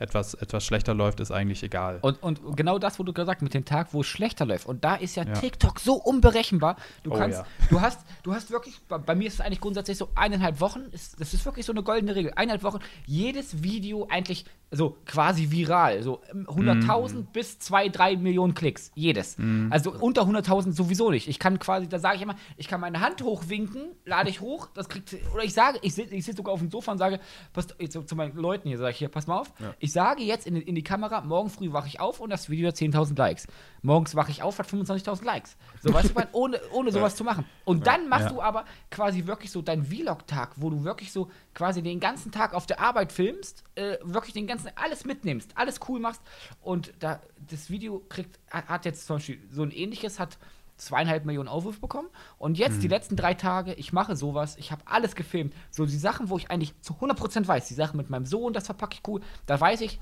etwas, 0.02 0.34
etwas 0.34 0.64
schlechter 0.64 0.94
läuft, 0.94 1.20
ist 1.20 1.30
eigentlich 1.30 1.62
egal. 1.62 1.98
Und, 2.02 2.22
und 2.22 2.56
genau 2.56 2.78
das, 2.78 2.98
wo 2.98 3.04
du 3.04 3.12
gesagt 3.12 3.38
hast, 3.38 3.42
mit 3.42 3.54
dem 3.54 3.64
Tag, 3.64 3.94
wo 3.94 4.00
es 4.00 4.06
schlechter 4.06 4.44
läuft. 4.44 4.66
Und 4.66 4.84
da 4.84 4.96
ist 4.96 5.14
ja, 5.14 5.24
ja. 5.24 5.32
TikTok 5.32 5.78
so 5.78 5.94
unberechenbar. 5.94 6.76
Du 7.04 7.12
oh, 7.12 7.14
kannst, 7.14 7.38
ja. 7.38 7.46
du 7.70 7.80
hast, 7.80 8.00
du 8.22 8.34
hast 8.34 8.50
wirklich, 8.50 8.80
bei, 8.88 8.98
bei, 8.98 9.14
mir 9.14 9.28
ist 9.28 9.34
es 9.34 9.40
eigentlich 9.40 9.60
grundsätzlich 9.60 9.96
so 9.96 10.08
eineinhalb 10.14 10.60
Wochen, 10.60 10.82
ist, 10.90 11.20
das 11.20 11.32
ist 11.32 11.44
wirklich 11.44 11.64
so 11.64 11.72
eine 11.72 11.82
goldene 11.82 12.14
Regel. 12.14 12.32
Eineinhalb 12.34 12.64
Wochen, 12.64 12.80
jedes 13.06 13.62
Video 13.62 14.08
eigentlich 14.10 14.44
so 14.72 14.96
quasi 15.04 15.50
viral. 15.50 16.02
So 16.02 16.22
100.000 16.32 17.14
mm. 17.14 17.26
bis 17.32 17.58
2, 17.58 17.90
3 17.90 18.16
Millionen 18.16 18.54
Klicks. 18.54 18.90
Jedes. 18.94 19.36
Mm. 19.38 19.68
Also 19.70 19.92
unter 19.92 20.22
100.000 20.22 20.72
sowieso 20.72 21.10
nicht. 21.10 21.28
Ich 21.28 21.38
kann 21.38 21.58
quasi, 21.58 21.88
da 21.88 21.98
sage 21.98 22.16
ich 22.16 22.22
immer, 22.22 22.36
ich 22.56 22.68
kann 22.68 22.80
meine 22.80 23.00
Hand 23.00 23.22
hochwinken, 23.22 23.82
lade 24.06 24.30
ich 24.30 24.40
hoch, 24.40 24.68
das 24.72 24.88
kriegt, 24.88 25.14
oder 25.34 25.44
ich 25.44 25.52
sage, 25.52 25.78
ich 25.82 25.94
sitze 25.94 26.14
ich 26.14 26.24
sitz 26.24 26.38
sogar 26.38 26.54
auf 26.54 26.60
dem 26.60 26.70
Sofa 26.70 26.92
und 26.92 26.98
sage, 26.98 27.20
pass, 27.52 27.68
zu, 27.90 28.02
zu 28.02 28.16
meinen 28.16 28.34
Leuten 28.34 28.68
hier, 28.68 28.78
sage 28.78 28.92
ich 28.92 28.96
hier, 28.96 29.08
pass 29.08 29.26
mal 29.26 29.40
auf, 29.40 29.52
ja. 29.60 29.74
ich 29.78 29.91
sage 29.92 30.22
jetzt 30.22 30.46
in, 30.46 30.56
in 30.56 30.74
die 30.74 30.82
Kamera, 30.82 31.20
morgen 31.20 31.50
früh 31.50 31.72
wache 31.72 31.88
ich 31.88 32.00
auf 32.00 32.20
und 32.20 32.30
das 32.30 32.48
Video 32.50 32.68
hat 32.68 32.76
10.000 32.76 33.16
Likes. 33.16 33.46
Morgens 33.82 34.14
wache 34.14 34.30
ich 34.30 34.42
auf, 34.42 34.58
hat 34.58 34.66
25.000 34.66 35.24
Likes. 35.24 35.56
So, 35.80 35.92
weißt 35.92 36.10
du, 36.10 36.20
ohne, 36.32 36.60
ohne 36.72 36.92
sowas 36.92 37.12
ja. 37.12 37.16
zu 37.18 37.24
machen. 37.24 37.44
Und 37.64 37.86
dann 37.86 38.08
machst 38.08 38.26
ja. 38.26 38.32
du 38.32 38.42
aber 38.42 38.64
quasi 38.90 39.26
wirklich 39.26 39.50
so 39.50 39.62
deinen 39.62 39.84
Vlog-Tag, 39.84 40.52
wo 40.56 40.70
du 40.70 40.84
wirklich 40.84 41.12
so 41.12 41.30
quasi 41.54 41.82
den 41.82 42.00
ganzen 42.00 42.32
Tag 42.32 42.54
auf 42.54 42.66
der 42.66 42.80
Arbeit 42.80 43.12
filmst, 43.12 43.64
äh, 43.74 43.98
wirklich 44.02 44.34
den 44.34 44.46
ganzen, 44.46 44.70
alles 44.76 45.04
mitnimmst, 45.04 45.56
alles 45.56 45.80
cool 45.88 46.00
machst. 46.00 46.22
Und 46.60 46.92
da, 46.98 47.20
das 47.50 47.70
Video 47.70 48.02
kriegt, 48.08 48.38
hat 48.50 48.84
jetzt 48.84 49.06
zum 49.06 49.16
Beispiel 49.16 49.38
so 49.50 49.62
ein 49.62 49.70
ähnliches, 49.70 50.18
hat 50.18 50.38
zweieinhalb 50.84 51.24
Millionen 51.24 51.48
Aufrufe 51.48 51.80
bekommen. 51.80 52.08
Und 52.38 52.58
jetzt 52.58 52.76
mhm. 52.76 52.80
die 52.80 52.88
letzten 52.88 53.16
drei 53.16 53.34
Tage, 53.34 53.74
ich 53.74 53.92
mache 53.92 54.16
sowas, 54.16 54.56
ich 54.56 54.72
habe 54.72 54.82
alles 54.86 55.14
gefilmt. 55.14 55.54
So 55.70 55.86
die 55.86 55.96
Sachen, 55.96 56.28
wo 56.28 56.36
ich 56.36 56.50
eigentlich 56.50 56.74
zu 56.80 56.94
100% 56.94 57.46
weiß, 57.46 57.68
die 57.68 57.74
Sachen 57.74 57.96
mit 57.96 58.10
meinem 58.10 58.26
Sohn, 58.26 58.52
das 58.52 58.66
verpacke 58.66 58.94
ich 58.94 59.08
cool, 59.08 59.20
da 59.46 59.60
weiß 59.60 59.80
ich, 59.82 60.00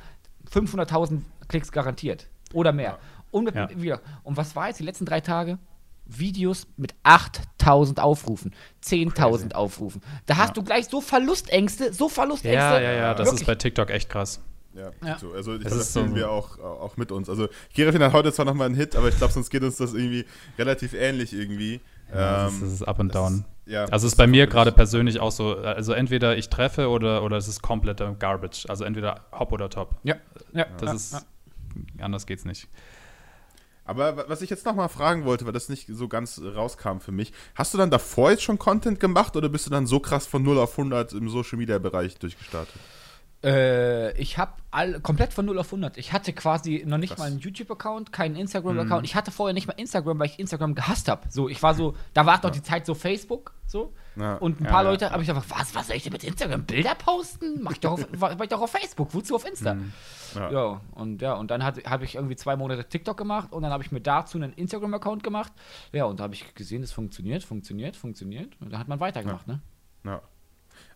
500.000 0.53 1.23
Klicks 1.49 1.73
garantiert. 1.73 2.29
Oder 2.53 2.73
mehr. 2.73 2.93
Ja. 2.93 2.99
Und, 3.31 3.45
mit, 3.45 3.83
ja. 3.83 4.01
und 4.25 4.37
was 4.37 4.57
war 4.57 4.69
jetzt 4.69 4.81
die 4.81 4.85
letzten 4.85 5.05
drei 5.05 5.21
Tage? 5.21 5.59
Videos 6.07 6.67
mit 6.77 6.95
8000 7.05 8.01
Aufrufen, 8.01 8.53
10.000 8.85 9.55
Aufrufen. 9.55 10.03
Da 10.27 10.39
hast 10.39 10.49
ja. 10.49 10.55
du 10.55 10.63
gleich 10.65 10.87
so 10.87 11.01
Verlustängste, 11.01 11.93
so 11.93 12.09
Verlustängste. 12.09 12.59
Ja, 12.59 12.81
ja, 12.81 12.93
ja, 12.93 13.15
das 13.15 13.27
Wirklich. 13.27 13.43
ist 13.43 13.47
bei 13.47 13.55
TikTok 13.55 13.91
echt 13.91 14.09
krass. 14.09 14.41
Ja, 14.73 14.91
ja. 15.05 15.19
So. 15.19 15.33
also 15.33 15.57
ich 15.57 15.65
das, 15.65 15.75
das 15.75 15.93
so 15.93 16.15
wir 16.15 16.31
auch, 16.31 16.59
auch 16.59 16.97
mit 16.97 17.11
uns. 17.11 17.29
Also 17.29 17.49
Gerafin 17.75 18.03
hat 18.03 18.13
heute 18.13 18.33
zwar 18.33 18.45
nochmal 18.45 18.67
einen 18.67 18.77
Hit, 18.77 18.95
aber 18.95 19.09
ich 19.09 19.17
glaube, 19.17 19.33
sonst 19.33 19.51
geht 19.51 19.63
uns 19.63 19.77
das 19.77 19.95
irgendwie 19.95 20.25
relativ 20.59 20.95
ähnlich 20.95 21.33
irgendwie. 21.33 21.81
Ja, 22.13 22.47
ähm, 22.47 22.59
das, 22.61 22.73
ist, 22.73 22.83
up 22.83 23.01
and 23.01 23.15
down. 23.15 23.45
Ist, 23.67 23.73
ja, 23.73 23.85
also 23.85 24.07
es 24.07 24.13
ist 24.13 24.17
bei 24.17 24.27
mir 24.27 24.47
gerade 24.47 24.73
persönlich 24.73 25.21
auch 25.21 25.33
so, 25.33 25.57
also 25.57 25.93
entweder 25.93 26.37
ich 26.37 26.49
treffe 26.51 26.89
oder, 26.89 27.23
oder 27.23 27.37
es 27.37 27.49
ist 27.49 27.63
kompletter 27.63 28.15
Garbage. 28.15 28.67
Also 28.69 28.85
entweder 28.85 29.25
Hop 29.33 29.53
oder 29.53 29.71
Top. 29.71 29.97
Ja, 30.03 30.17
ja. 30.53 30.67
Das 30.79 31.13
ja, 31.13 31.19
ist, 31.19 31.27
anders 32.01 32.27
geht's 32.27 32.45
nicht. 32.45 32.69
Aber 33.85 34.29
was 34.29 34.41
ich 34.41 34.51
jetzt 34.51 34.65
nochmal 34.67 34.89
fragen 34.89 35.25
wollte, 35.25 35.47
weil 35.47 35.53
das 35.53 35.69
nicht 35.69 35.89
so 35.89 36.07
ganz 36.07 36.41
rauskam 36.41 36.99
für 37.01 37.11
mich, 37.11 37.33
hast 37.57 37.75
du 37.75 37.79
dann 37.79 37.91
davor 37.91 38.31
jetzt 38.31 38.45
schon 38.45 38.57
Content 38.57 39.01
gemacht 39.01 39.37
oder 39.37 39.49
bist 39.49 39.67
du 39.67 39.71
dann 39.71 39.87
so 39.87 39.99
krass 39.99 40.29
von 40.29 40.45
0 40.45 40.59
auf 40.59 40.79
100 40.79 41.13
im 41.13 41.29
Social 41.29 41.59
Media 41.59 41.79
Bereich 41.79 42.17
durchgestartet? 42.17 42.81
Äh, 43.43 44.13
ich 44.21 44.37
habe 44.37 44.53
komplett 45.03 45.33
von 45.33 45.47
0 45.47 45.59
auf 45.59 45.69
100. 45.69 45.97
Ich 45.97 46.13
hatte 46.13 46.33
quasi 46.33 46.85
noch 46.87 46.99
nicht 46.99 47.11
Krass. 47.11 47.19
mal 47.19 47.25
einen 47.27 47.39
YouTube-Account, 47.39 48.13
keinen 48.13 48.37
Instagram-Account. 48.37 49.03
Mhm. 49.03 49.05
Ich 49.05 49.15
hatte 49.15 49.31
vorher 49.31 49.55
nicht 49.55 49.67
mal 49.67 49.73
Instagram, 49.73 50.19
weil 50.19 50.27
ich 50.27 50.39
Instagram 50.39 50.75
gehasst 50.75 51.09
habe. 51.09 51.23
So, 51.31 51.49
ich 51.49 51.63
war 51.63 51.75
so, 51.75 51.97
da 52.13 52.27
war 52.27 52.37
doch 52.37 52.51
ja. 52.51 52.51
die 52.51 52.63
Zeit 52.63 52.87
so 52.87 52.95
Facebook, 52.95 53.55
so. 53.67 53.95
Ja. 54.17 54.35
Und 54.37 54.61
ein 54.61 54.65
paar 54.65 54.85
ja, 54.85 54.91
Leute 54.91 55.11
habe 55.11 55.23
ich 55.23 55.29
gesagt, 55.29 55.51
was, 55.51 55.75
was 55.75 55.87
soll 55.87 55.97
ich 55.97 56.03
denn 56.03 56.13
mit 56.13 56.23
Instagram? 56.23 56.65
Bilder 56.65 56.95
posten? 56.95 57.63
Mach 57.63 57.73
ich 57.73 57.81
doch 57.81 57.93
auf, 57.93 58.07
mach 58.19 58.39
ich 58.39 58.49
doch 58.49 58.61
auf 58.61 58.71
Facebook, 58.71 59.15
wozu 59.15 59.37
auf 59.37 59.47
Insta? 59.47 59.75
Mhm. 59.75 59.93
Ja. 60.35 60.81
und 60.93 61.23
ja, 61.23 61.33
und 61.33 61.51
dann 61.51 61.65
habe 61.65 62.05
ich 62.05 62.15
irgendwie 62.15 62.37
zwei 62.37 62.55
Monate 62.57 62.85
TikTok 62.85 63.17
gemacht 63.17 63.53
und 63.53 63.63
dann 63.63 63.73
habe 63.73 63.83
ich 63.83 63.91
mir 63.91 64.01
dazu 64.01 64.39
einen 64.39 64.53
Instagram-Account 64.53 65.25
gemacht. 65.25 65.53
Ja, 65.93 66.05
und 66.05 66.21
da 66.21 66.25
habe 66.25 66.35
ich 66.35 66.55
gesehen, 66.55 66.83
es 66.83 66.93
funktioniert, 66.93 67.43
funktioniert, 67.43 67.97
funktioniert. 67.97 68.57
Und 68.61 68.73
dann 68.73 68.79
hat 68.79 68.87
man 68.87 69.01
weitergemacht, 69.01 69.49
ne? 69.49 69.61
Ja. 70.05 70.21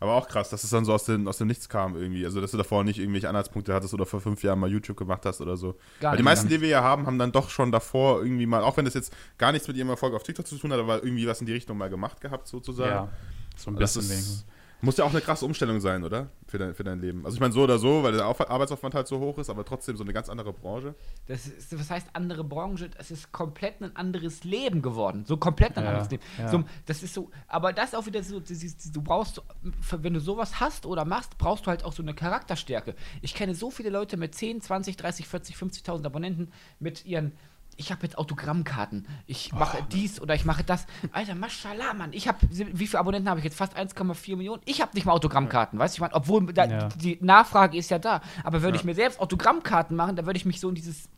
Aber 0.04 0.16
auch 0.16 0.28
krass, 0.28 0.50
dass 0.50 0.62
es 0.62 0.68
dann 0.68 0.84
so 0.84 0.92
aus 0.92 1.04
dem, 1.04 1.26
aus 1.26 1.38
dem 1.38 1.46
Nichts 1.46 1.66
kam 1.66 1.96
irgendwie. 1.96 2.26
Also, 2.26 2.38
dass 2.38 2.50
du 2.50 2.58
davor 2.58 2.84
nicht 2.84 2.98
irgendwelche 2.98 3.26
Anhaltspunkte 3.26 3.72
hattest 3.72 3.94
oder 3.94 4.04
vor 4.04 4.20
fünf 4.20 4.42
Jahren 4.42 4.58
mal 4.58 4.70
YouTube 4.70 4.98
gemacht 4.98 5.24
hast 5.24 5.40
oder 5.40 5.56
so. 5.56 5.76
Gar 5.98 6.12
Weil 6.12 6.18
die 6.18 6.22
meisten, 6.22 6.46
die 6.46 6.60
wir 6.60 6.68
ja 6.68 6.82
haben, 6.82 7.06
haben 7.06 7.18
dann 7.18 7.32
doch 7.32 7.48
schon 7.48 7.72
davor 7.72 8.22
irgendwie 8.22 8.44
mal, 8.44 8.62
auch 8.62 8.76
wenn 8.76 8.84
das 8.84 8.92
jetzt 8.92 9.16
gar 9.38 9.50
nichts 9.50 9.66
mit 9.66 9.78
ihrem 9.78 9.88
Erfolg 9.88 10.12
auf 10.12 10.22
TikTok 10.22 10.46
zu 10.46 10.58
tun 10.58 10.74
hat, 10.74 10.78
aber 10.78 11.02
irgendwie 11.02 11.26
was 11.26 11.40
in 11.40 11.46
die 11.46 11.54
Richtung 11.54 11.78
mal 11.78 11.88
gemacht 11.88 12.20
gehabt, 12.20 12.46
sozusagen. 12.48 12.90
Ja, 12.90 13.08
so 13.56 13.70
ein 13.70 13.76
bisschen. 13.76 14.02
Ist, 14.02 14.44
muss 14.84 14.96
ja 14.96 15.04
auch 15.04 15.10
eine 15.10 15.20
krasse 15.20 15.44
Umstellung 15.44 15.80
sein, 15.80 16.04
oder? 16.04 16.28
Für 16.46 16.58
dein, 16.58 16.74
für 16.74 16.84
dein 16.84 17.00
Leben. 17.00 17.24
Also 17.24 17.36
ich 17.36 17.40
meine 17.40 17.52
so 17.52 17.62
oder 17.62 17.78
so, 17.78 18.02
weil 18.02 18.12
der 18.12 18.24
Arbeitsaufwand 18.24 18.94
halt 18.94 19.08
so 19.08 19.18
hoch 19.18 19.38
ist, 19.38 19.50
aber 19.50 19.64
trotzdem 19.64 19.96
so 19.96 20.04
eine 20.04 20.12
ganz 20.12 20.28
andere 20.28 20.52
Branche. 20.52 20.94
Das 21.26 21.46
ist, 21.46 21.78
was 21.78 21.90
heißt 21.90 22.08
andere 22.12 22.44
Branche? 22.44 22.90
Es 22.98 23.10
ist 23.10 23.32
komplett 23.32 23.80
ein 23.80 23.96
anderes 23.96 24.44
Leben 24.44 24.82
geworden. 24.82 25.24
So 25.26 25.36
komplett 25.36 25.76
ein 25.76 25.84
ja, 25.84 25.90
anderes 25.90 26.10
Leben. 26.10 26.22
Ja. 26.38 26.48
So, 26.48 26.64
das 26.86 27.02
ist 27.02 27.14
so, 27.14 27.30
aber 27.48 27.72
das 27.72 27.90
ist 27.90 27.96
auch 27.96 28.06
wieder 28.06 28.22
so, 28.22 28.40
du 28.40 29.02
brauchst, 29.02 29.42
wenn 29.90 30.14
du 30.14 30.20
sowas 30.20 30.60
hast 30.60 30.86
oder 30.86 31.04
machst, 31.04 31.38
brauchst 31.38 31.66
du 31.66 31.70
halt 31.70 31.84
auch 31.84 31.92
so 31.92 32.02
eine 32.02 32.14
Charakterstärke. 32.14 32.94
Ich 33.22 33.34
kenne 33.34 33.54
so 33.54 33.70
viele 33.70 33.90
Leute 33.90 34.16
mit 34.16 34.34
10, 34.34 34.60
20, 34.60 34.96
30, 34.96 35.26
40, 35.26 35.56
50.000 35.56 36.04
Abonnenten 36.04 36.52
mit 36.78 37.04
ihren 37.04 37.32
ich 37.76 37.90
habe 37.90 38.02
jetzt 38.02 38.18
Autogrammkarten. 38.18 39.06
Ich 39.26 39.52
mache 39.52 39.78
oh, 39.80 39.86
dies 39.92 40.20
oder 40.20 40.34
ich 40.34 40.44
mache 40.44 40.64
das. 40.64 40.86
Alter, 41.12 41.34
mashallah, 41.34 41.94
Mann. 41.94 42.12
Ich 42.12 42.28
habe, 42.28 42.38
wie 42.50 42.86
viele 42.86 42.98
Abonnenten 42.98 43.28
habe 43.28 43.40
ich 43.40 43.44
jetzt? 43.44 43.56
Fast 43.56 43.76
1,4 43.76 44.36
Millionen. 44.36 44.62
Ich 44.64 44.80
habe 44.80 44.92
nicht 44.94 45.04
mal 45.04 45.12
Autogrammkarten, 45.12 45.78
weißt 45.78 45.94
du? 45.94 45.96
Ich 45.96 46.00
meine, 46.00 46.14
obwohl 46.14 46.52
da, 46.52 46.64
ja. 46.64 46.88
die 46.88 47.18
Nachfrage 47.20 47.76
ist 47.76 47.90
ja 47.90 47.98
da. 47.98 48.20
Aber 48.42 48.62
würde 48.62 48.76
ja. 48.76 48.80
ich 48.80 48.84
mir 48.84 48.94
selbst 48.94 49.20
Autogrammkarten 49.20 49.96
machen, 49.96 50.16
dann 50.16 50.26
würde 50.26 50.36
ich 50.36 50.44
mich 50.44 50.60
so 50.60 50.68
in 50.68 50.74
dieses 50.74 51.08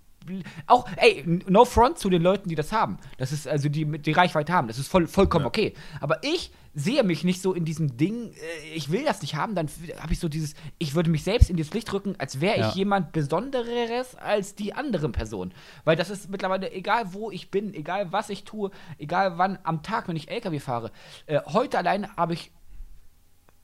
auch, 0.66 0.88
ey, 0.96 1.22
no 1.46 1.64
front 1.64 1.98
zu 1.98 2.10
den 2.10 2.20
Leuten, 2.20 2.48
die 2.48 2.56
das 2.56 2.72
haben. 2.72 2.98
Das 3.16 3.30
ist, 3.30 3.46
also 3.46 3.68
die 3.68 3.84
die 3.98 4.12
Reichweite 4.12 4.52
haben. 4.52 4.66
Das 4.66 4.78
ist 4.78 4.88
voll, 4.88 5.06
vollkommen 5.06 5.44
ja. 5.44 5.48
okay. 5.48 5.74
Aber 6.00 6.22
ich 6.24 6.50
sehe 6.78 7.02
mich 7.02 7.24
nicht 7.24 7.40
so 7.40 7.54
in 7.54 7.64
diesem 7.64 7.96
Ding, 7.96 8.32
äh, 8.32 8.74
ich 8.74 8.92
will 8.92 9.02
das 9.02 9.22
nicht 9.22 9.34
haben, 9.34 9.54
dann 9.54 9.66
habe 9.98 10.12
ich 10.12 10.20
so 10.20 10.28
dieses, 10.28 10.54
ich 10.78 10.94
würde 10.94 11.08
mich 11.08 11.24
selbst 11.24 11.48
in 11.48 11.56
das 11.56 11.72
Licht 11.72 11.90
rücken, 11.92 12.14
als 12.18 12.42
wäre 12.42 12.60
ja. 12.60 12.68
ich 12.68 12.74
jemand 12.74 13.12
Besondereres 13.12 14.14
als 14.14 14.54
die 14.54 14.74
anderen 14.74 15.12
Personen. 15.12 15.54
Weil 15.84 15.96
das 15.96 16.10
ist 16.10 16.28
mittlerweile, 16.28 16.70
egal 16.70 17.14
wo 17.14 17.30
ich 17.30 17.50
bin, 17.50 17.72
egal 17.72 18.12
was 18.12 18.28
ich 18.28 18.44
tue, 18.44 18.70
egal 18.98 19.38
wann 19.38 19.58
am 19.62 19.82
Tag, 19.82 20.06
wenn 20.06 20.16
ich 20.16 20.30
LKW 20.30 20.60
fahre. 20.60 20.92
Äh, 21.24 21.40
heute 21.46 21.78
allein 21.78 22.14
habe 22.14 22.34
ich 22.34 22.52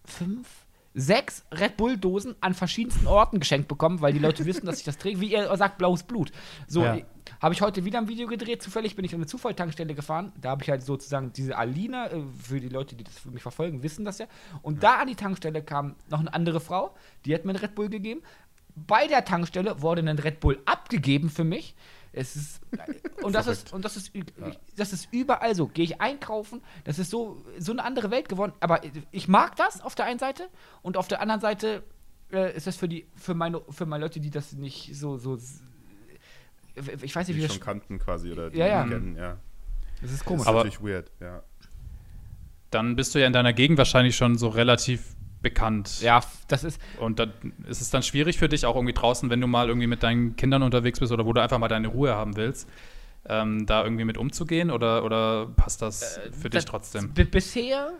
fünf 0.06 0.48
sechs 0.94 1.44
Red 1.52 1.76
Bull-Dosen 1.76 2.34
an 2.40 2.54
verschiedensten 2.54 3.06
Orten 3.06 3.40
geschenkt 3.40 3.68
bekommen, 3.68 4.00
weil 4.00 4.12
die 4.14 4.18
Leute 4.18 4.44
wissen, 4.46 4.66
dass 4.66 4.78
ich 4.78 4.84
das 4.84 4.98
träge. 4.98 5.20
Wie 5.20 5.32
ihr 5.32 5.54
sagt, 5.56 5.78
blaues 5.78 6.02
Blut. 6.02 6.32
So, 6.66 6.82
ja. 6.82 6.98
Habe 7.42 7.54
ich 7.54 7.60
heute 7.60 7.84
wieder 7.84 7.98
ein 7.98 8.06
Video 8.06 8.28
gedreht. 8.28 8.62
Zufällig 8.62 8.94
bin 8.94 9.04
ich 9.04 9.12
an 9.12 9.18
eine 9.18 9.26
Zufalltankstelle 9.26 9.96
gefahren. 9.96 10.32
Da 10.40 10.50
habe 10.50 10.62
ich 10.62 10.70
halt 10.70 10.84
sozusagen 10.84 11.32
diese 11.32 11.58
Alina, 11.58 12.06
äh, 12.06 12.22
für 12.40 12.60
die 12.60 12.68
Leute, 12.68 12.94
die 12.94 13.02
das 13.02 13.18
für 13.18 13.32
mich 13.32 13.42
verfolgen, 13.42 13.82
wissen 13.82 14.04
das 14.04 14.18
ja. 14.18 14.26
Und 14.62 14.76
ja. 14.76 14.92
da 14.92 15.00
an 15.00 15.08
die 15.08 15.16
Tankstelle 15.16 15.60
kam 15.60 15.96
noch 16.08 16.20
eine 16.20 16.32
andere 16.32 16.60
Frau, 16.60 16.94
die 17.24 17.34
hat 17.34 17.44
mir 17.44 17.50
einen 17.50 17.58
Red 17.58 17.74
Bull 17.74 17.88
gegeben. 17.88 18.22
Bei 18.76 19.08
der 19.08 19.24
Tankstelle 19.24 19.82
wurde 19.82 20.02
ein 20.02 20.18
Red 20.20 20.38
Bull 20.38 20.62
abgegeben 20.66 21.30
für 21.30 21.42
mich. 21.42 21.74
Es 22.12 22.36
ist 22.36 22.60
und 23.22 23.34
das 23.34 23.48
ist 23.48 23.72
und 23.72 23.84
das 23.84 23.96
ist 23.96 24.12
das 24.76 24.92
ist 24.92 25.08
überall 25.10 25.56
so. 25.56 25.66
Gehe 25.66 25.84
ich 25.84 26.00
einkaufen, 26.00 26.62
das 26.84 26.98
ist 26.98 27.10
so 27.10 27.42
so 27.58 27.72
eine 27.72 27.82
andere 27.82 28.12
Welt 28.12 28.28
geworden. 28.28 28.52
Aber 28.60 28.82
ich 29.10 29.26
mag 29.26 29.56
das 29.56 29.80
auf 29.80 29.96
der 29.96 30.04
einen 30.04 30.20
Seite 30.20 30.48
und 30.82 30.96
auf 30.96 31.08
der 31.08 31.20
anderen 31.20 31.40
Seite 31.40 31.82
äh, 32.30 32.54
ist 32.54 32.66
das 32.66 32.76
für 32.76 32.88
die 32.88 33.06
für 33.16 33.34
meine 33.34 33.62
für 33.68 33.86
meine 33.86 34.04
Leute, 34.04 34.20
die 34.20 34.30
das 34.30 34.52
nicht 34.52 34.94
so 34.94 35.16
so 35.16 35.38
ich 36.74 37.14
weiß 37.14 37.28
nicht, 37.28 37.38
die 37.38 37.42
wie 37.42 37.48
schon 37.48 37.60
kannten 37.60 37.98
quasi 37.98 38.32
oder 38.32 38.50
die 38.50 38.58
ja, 38.58 38.66
ja. 38.66 38.84
kennen, 38.84 39.16
ja. 39.16 39.38
Das 40.00 40.12
ist 40.12 40.24
komisch. 40.24 40.44
Das 40.44 40.54
ist 40.54 40.56
natürlich 40.56 40.82
weird, 40.82 41.10
ja. 41.20 41.42
Dann 42.70 42.96
bist 42.96 43.14
du 43.14 43.20
ja 43.20 43.26
in 43.26 43.32
deiner 43.32 43.52
Gegend 43.52 43.78
wahrscheinlich 43.78 44.16
schon 44.16 44.36
so 44.38 44.48
relativ 44.48 45.14
bekannt. 45.42 46.00
Ja, 46.00 46.20
das 46.48 46.64
ist. 46.64 46.80
Und 46.98 47.18
dann 47.18 47.32
ist 47.68 47.80
es 47.80 47.90
dann 47.90 48.02
schwierig 48.02 48.38
für 48.38 48.48
dich, 48.48 48.64
auch 48.64 48.76
irgendwie 48.76 48.94
draußen, 48.94 49.28
wenn 49.28 49.40
du 49.40 49.46
mal 49.46 49.68
irgendwie 49.68 49.86
mit 49.86 50.02
deinen 50.02 50.36
Kindern 50.36 50.62
unterwegs 50.62 51.00
bist 51.00 51.12
oder 51.12 51.26
wo 51.26 51.32
du 51.32 51.42
einfach 51.42 51.58
mal 51.58 51.68
deine 51.68 51.88
Ruhe 51.88 52.14
haben 52.14 52.36
willst, 52.36 52.68
ähm, 53.26 53.66
da 53.66 53.84
irgendwie 53.84 54.04
mit 54.04 54.16
umzugehen 54.16 54.70
oder, 54.70 55.04
oder 55.04 55.46
passt 55.48 55.82
das 55.82 56.18
äh, 56.18 56.32
für 56.32 56.48
dich 56.48 56.64
trotzdem? 56.64 57.12
Bisher, 57.12 57.92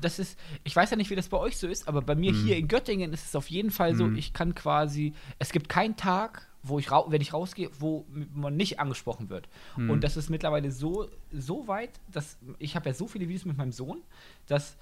das 0.00 0.18
ist, 0.18 0.38
ich 0.64 0.74
weiß 0.74 0.90
ja 0.90 0.96
nicht, 0.96 1.10
wie 1.10 1.16
das 1.16 1.28
bei 1.28 1.38
euch 1.38 1.56
so 1.56 1.66
ist, 1.66 1.88
aber 1.88 2.02
bei 2.02 2.14
mir 2.14 2.32
hm. 2.32 2.44
hier 2.44 2.56
in 2.56 2.68
Göttingen 2.68 3.12
ist 3.12 3.26
es 3.26 3.36
auf 3.36 3.48
jeden 3.48 3.70
Fall 3.70 3.94
so, 3.94 4.04
hm. 4.04 4.16
ich 4.16 4.32
kann 4.32 4.54
quasi, 4.54 5.14
es 5.38 5.52
gibt 5.52 5.68
keinen 5.68 5.96
Tag, 5.96 6.49
wo 6.62 6.78
ich 6.78 6.90
wenn 6.90 7.20
ich 7.20 7.32
rausgehe, 7.32 7.70
wo 7.78 8.06
man 8.34 8.56
nicht 8.56 8.80
angesprochen 8.80 9.30
wird. 9.30 9.48
Hm. 9.74 9.90
Und 9.90 10.04
das 10.04 10.16
ist 10.16 10.30
mittlerweile 10.30 10.70
so, 10.70 11.08
so 11.32 11.68
weit, 11.68 12.00
dass 12.10 12.38
ich 12.58 12.76
habe 12.76 12.88
ja 12.90 12.94
so 12.94 13.06
viele 13.06 13.28
Videos 13.28 13.44
mit 13.44 13.56
meinem 13.56 13.72
Sohn, 13.72 14.02
dass 14.46 14.76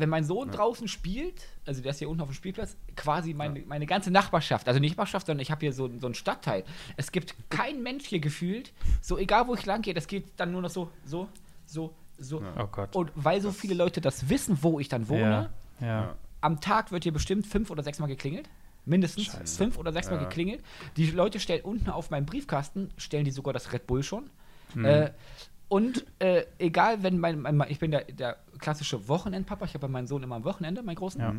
wenn 0.00 0.08
mein 0.08 0.24
Sohn 0.24 0.48
ja. 0.48 0.54
draußen 0.54 0.88
spielt, 0.88 1.46
also 1.66 1.82
der 1.82 1.90
ist 1.90 1.98
hier 1.98 2.08
unten 2.08 2.22
auf 2.22 2.28
dem 2.28 2.34
Spielplatz, 2.34 2.76
quasi 2.96 3.34
meine, 3.34 3.60
ja. 3.60 3.66
meine 3.66 3.86
ganze 3.86 4.10
Nachbarschaft, 4.10 4.66
also 4.66 4.80
nicht 4.80 4.92
Nachbarschaft, 4.92 5.26
sondern 5.26 5.42
ich 5.42 5.50
habe 5.50 5.60
hier 5.60 5.72
so, 5.72 5.90
so 5.98 6.06
einen 6.06 6.14
Stadtteil. 6.14 6.64
Es 6.96 7.12
gibt 7.12 7.34
kein 7.50 7.82
Mensch 7.82 8.06
hier 8.06 8.20
gefühlt, 8.20 8.72
so 9.00 9.18
egal 9.18 9.46
wo 9.46 9.54
ich 9.54 9.66
lang 9.66 9.82
gehe, 9.82 9.94
das 9.94 10.06
geht 10.06 10.32
dann 10.38 10.52
nur 10.52 10.62
noch 10.62 10.70
so, 10.70 10.90
so, 11.04 11.28
so, 11.66 11.94
so. 12.18 12.40
Ja. 12.40 12.54
Oh 12.58 12.66
Gott. 12.66 12.96
Und 12.96 13.12
weil 13.14 13.40
so 13.40 13.52
viele 13.52 13.74
Leute 13.74 14.00
das 14.00 14.28
wissen, 14.28 14.58
wo 14.62 14.80
ich 14.80 14.88
dann 14.88 15.08
wohne, 15.08 15.50
am 16.40 16.60
Tag 16.60 16.90
wird 16.90 17.04
hier 17.04 17.12
bestimmt 17.12 17.46
fünf 17.46 17.70
oder 17.70 17.82
sechs 17.82 17.98
Mal 17.98 18.06
geklingelt. 18.06 18.48
Mindestens 18.84 19.26
Scheiße. 19.26 19.58
fünf 19.58 19.78
oder 19.78 19.92
sechs 19.92 20.10
Mal 20.10 20.18
geklingelt. 20.18 20.62
Die 20.96 21.10
Leute 21.10 21.38
stellen 21.38 21.62
unten 21.62 21.90
auf 21.90 22.10
meinem 22.10 22.26
Briefkasten, 22.26 22.90
stellen 22.96 23.24
die 23.24 23.30
sogar 23.30 23.52
das 23.52 23.72
Red 23.72 23.86
Bull 23.86 24.02
schon. 24.02 24.30
Mhm. 24.74 24.84
Äh, 24.84 25.10
und 25.68 26.04
äh, 26.18 26.46
egal, 26.58 27.02
wenn 27.02 27.18
mein, 27.18 27.40
mein, 27.42 27.62
ich 27.68 27.78
bin 27.78 27.92
der, 27.92 28.04
der 28.04 28.38
klassische 28.58 29.06
Wochenendpapa, 29.06 29.64
ich 29.66 29.74
habe 29.74 29.86
meinen 29.88 30.06
Sohn 30.06 30.22
immer 30.22 30.36
am 30.36 30.44
Wochenende, 30.44 30.82
meinen 30.82 30.96
Großen. 30.96 31.20
Ja. 31.20 31.34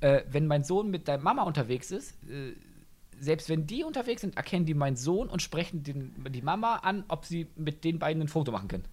Äh, 0.00 0.24
wenn 0.30 0.46
mein 0.46 0.64
Sohn 0.64 0.90
mit 0.90 1.08
der 1.08 1.18
Mama 1.18 1.42
unterwegs 1.44 1.90
ist, 1.90 2.12
äh, 2.28 2.54
selbst 3.18 3.48
wenn 3.48 3.66
die 3.66 3.84
unterwegs 3.84 4.20
sind, 4.20 4.36
erkennen 4.36 4.66
die 4.66 4.74
meinen 4.74 4.96
Sohn 4.96 5.28
und 5.28 5.40
sprechen 5.40 5.84
den, 5.84 6.12
die 6.30 6.42
Mama 6.42 6.76
an, 6.76 7.04
ob 7.08 7.24
sie 7.24 7.46
mit 7.56 7.84
den 7.84 7.98
beiden 7.98 8.22
ein 8.22 8.28
Foto 8.28 8.50
machen 8.50 8.68
können. 8.68 8.84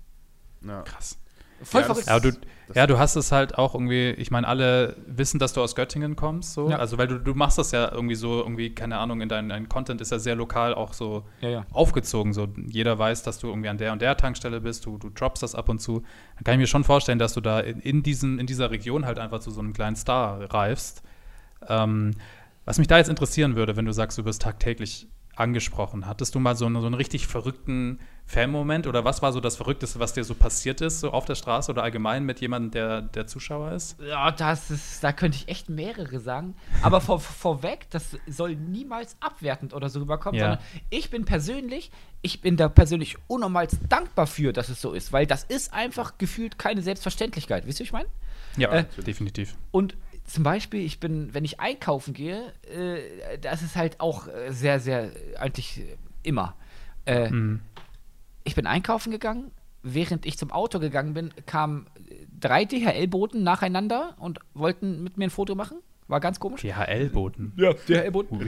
Ja. 0.66 0.84
Krass. 0.84 1.18
Voll 1.64 1.82
ja, 1.82 1.88
verrückt. 1.88 2.08
Ja 2.08 2.20
du, 2.20 2.32
ja, 2.76 2.88
du 2.88 3.00
hast 3.00 3.16
es 3.16 3.32
halt 3.32 3.58
auch 3.58 3.74
irgendwie, 3.74 4.12
ich 4.12 4.32
meine, 4.32 4.48
alle 4.48 4.96
wissen, 5.08 5.40
dass 5.40 5.54
du 5.54 5.62
aus 5.62 5.76
Göttingen 5.76 6.16
kommst, 6.16 6.54
so. 6.54 6.70
Ja. 6.70 6.78
Also, 6.78 6.98
weil 6.98 7.08
du, 7.08 7.20
du 7.20 7.34
machst 7.34 7.58
das 7.58 7.72
ja 7.72 7.92
irgendwie 7.92 8.16
so, 8.16 8.40
irgendwie, 8.40 8.74
keine 8.74 8.98
Ahnung, 8.98 9.22
in 9.22 9.30
deinem 9.30 9.50
dein 9.50 9.70
Content 9.70 10.02
ist 10.02 10.12
ja 10.12 10.20
sehr 10.20 10.36
lokal 10.36 10.74
auch 10.74 10.94
so 10.94 11.24
ja, 11.42 11.50
ja. 11.50 11.66
aufgezogen. 11.72 12.34
So, 12.34 12.48
jeder 12.68 12.98
weiß, 13.00 13.24
dass 13.24 13.40
du 13.40 13.48
irgendwie 13.48 13.70
an 13.70 13.78
der 13.78 13.92
und 13.92 14.02
der 14.02 14.16
Tankstelle 14.18 14.62
bist, 14.62 14.86
du, 14.86 14.98
du 14.98 15.10
droppst 15.10 15.42
das 15.42 15.56
ab 15.56 15.70
und 15.70 15.80
zu. 15.80 16.04
Dann 16.36 16.44
kann 16.44 16.54
ich 16.56 16.60
mir 16.60 16.68
schon 16.68 16.84
vorstellen, 16.84 17.20
dass 17.20 17.34
du 17.34 17.42
da 17.42 17.60
in, 17.60 17.80
in, 17.80 18.04
diesen, 18.04 18.40
in 18.40 18.46
dieser 18.46 18.72
Region 18.72 19.06
halt 19.06 19.20
einfach 19.20 19.40
zu 19.40 19.52
so 19.52 19.60
einem 19.60 19.74
kleinen 19.74 19.96
Star 19.96 20.54
reifst. 20.54 21.02
Ähm, 21.68 22.12
was 22.66 22.78
mich 22.78 22.88
da 22.88 22.98
jetzt 22.98 23.10
interessieren 23.10 23.56
würde, 23.56 23.76
wenn 23.76 23.86
du 23.86 23.94
sagst, 23.94 24.18
du 24.18 24.26
wirst 24.26 24.44
tagtäglich 24.44 25.08
angesprochen. 25.40 26.06
Hattest 26.06 26.36
du 26.36 26.40
mal 26.40 26.56
so 26.56 26.66
einen, 26.66 26.80
so 26.82 26.86
einen 26.86 26.96
richtig 26.96 27.28
verrückten 27.28 28.00
Fan-Moment 28.26 28.86
oder 28.86 29.06
was 29.06 29.22
war 29.22 29.34
so 29.34 29.40
das 29.40 29.56
Verrückteste, 29.56 30.00
was 30.00 30.14
dir 30.14 30.24
so 30.24 30.36
passiert 30.36 30.82
ist, 30.82 31.00
so 31.00 31.12
auf 31.12 31.26
der 31.26 31.36
Straße 31.36 31.72
oder 31.72 31.82
allgemein 31.82 32.26
mit 32.26 32.42
jemandem, 32.42 32.72
der, 32.72 33.02
der 33.02 33.28
Zuschauer 33.28 33.72
ist? 33.72 33.98
Ja, 34.00 34.32
das 34.32 34.70
ist, 34.70 35.04
da 35.04 35.12
könnte 35.12 35.38
ich 35.38 35.48
echt 35.48 35.70
mehrere 35.70 36.20
sagen. 36.20 36.56
Aber 36.82 37.02
vor, 37.02 37.20
vorweg, 37.20 37.88
das 37.90 38.18
soll 38.28 38.56
niemals 38.56 39.18
abwertend 39.20 39.74
oder 39.74 39.90
so 39.90 40.00
rüberkommen, 40.00 40.40
ja. 40.40 40.46
sondern 40.46 40.66
ich 40.90 41.10
bin 41.10 41.26
persönlich, 41.26 41.90
ich 42.22 42.42
bin 42.42 42.58
da 42.58 42.70
persönlich 42.70 43.18
unnormal 43.28 43.68
dankbar 43.88 44.28
für, 44.28 44.54
dass 44.54 44.70
es 44.70 44.82
so 44.82 44.94
ist, 44.94 45.12
weil 45.12 45.26
das 45.26 45.44
ist 45.44 45.74
einfach 45.74 46.18
gefühlt 46.18 46.60
keine 46.60 46.82
Selbstverständlichkeit. 46.82 47.66
Wisst 47.66 47.80
ihr, 47.80 47.84
was 47.84 47.88
ich 47.88 47.94
meine? 47.94 48.10
Ja, 48.58 48.72
äh, 48.72 48.86
definitiv. 49.06 49.56
Und 49.72 49.96
zum 50.30 50.44
Beispiel, 50.44 50.82
ich 50.82 51.00
bin, 51.00 51.34
wenn 51.34 51.44
ich 51.44 51.60
einkaufen 51.60 52.14
gehe, 52.14 52.54
äh, 52.64 53.38
das 53.40 53.62
ist 53.62 53.76
halt 53.76 54.00
auch 54.00 54.28
äh, 54.28 54.52
sehr, 54.52 54.80
sehr, 54.80 55.12
eigentlich 55.38 55.84
immer. 56.24 56.56
Äh, 57.06 57.30
mhm. 57.30 57.62
Ich 58.44 58.56
bin 58.56 58.68
einkaufen 58.68 59.12
gegangen, 59.12 59.52
während 59.82 60.26
ich 60.26 60.38
zum 60.38 60.52
Auto 60.52 60.80
gegangen 60.80 61.14
bin, 61.14 61.34
kamen 61.46 61.88
drei 62.40 62.66
DHL-Boten 62.66 63.44
nacheinander 63.44 64.16
und 64.20 64.40
wollten 64.54 65.04
mit 65.04 65.18
mir 65.18 65.26
ein 65.26 65.30
Foto 65.30 65.56
machen. 65.56 65.80
War 66.10 66.20
ganz 66.20 66.40
komisch. 66.40 66.62
DHL-Boten. 66.62 67.54
Ja, 67.56 67.72
DHL-Boten. 67.72 68.40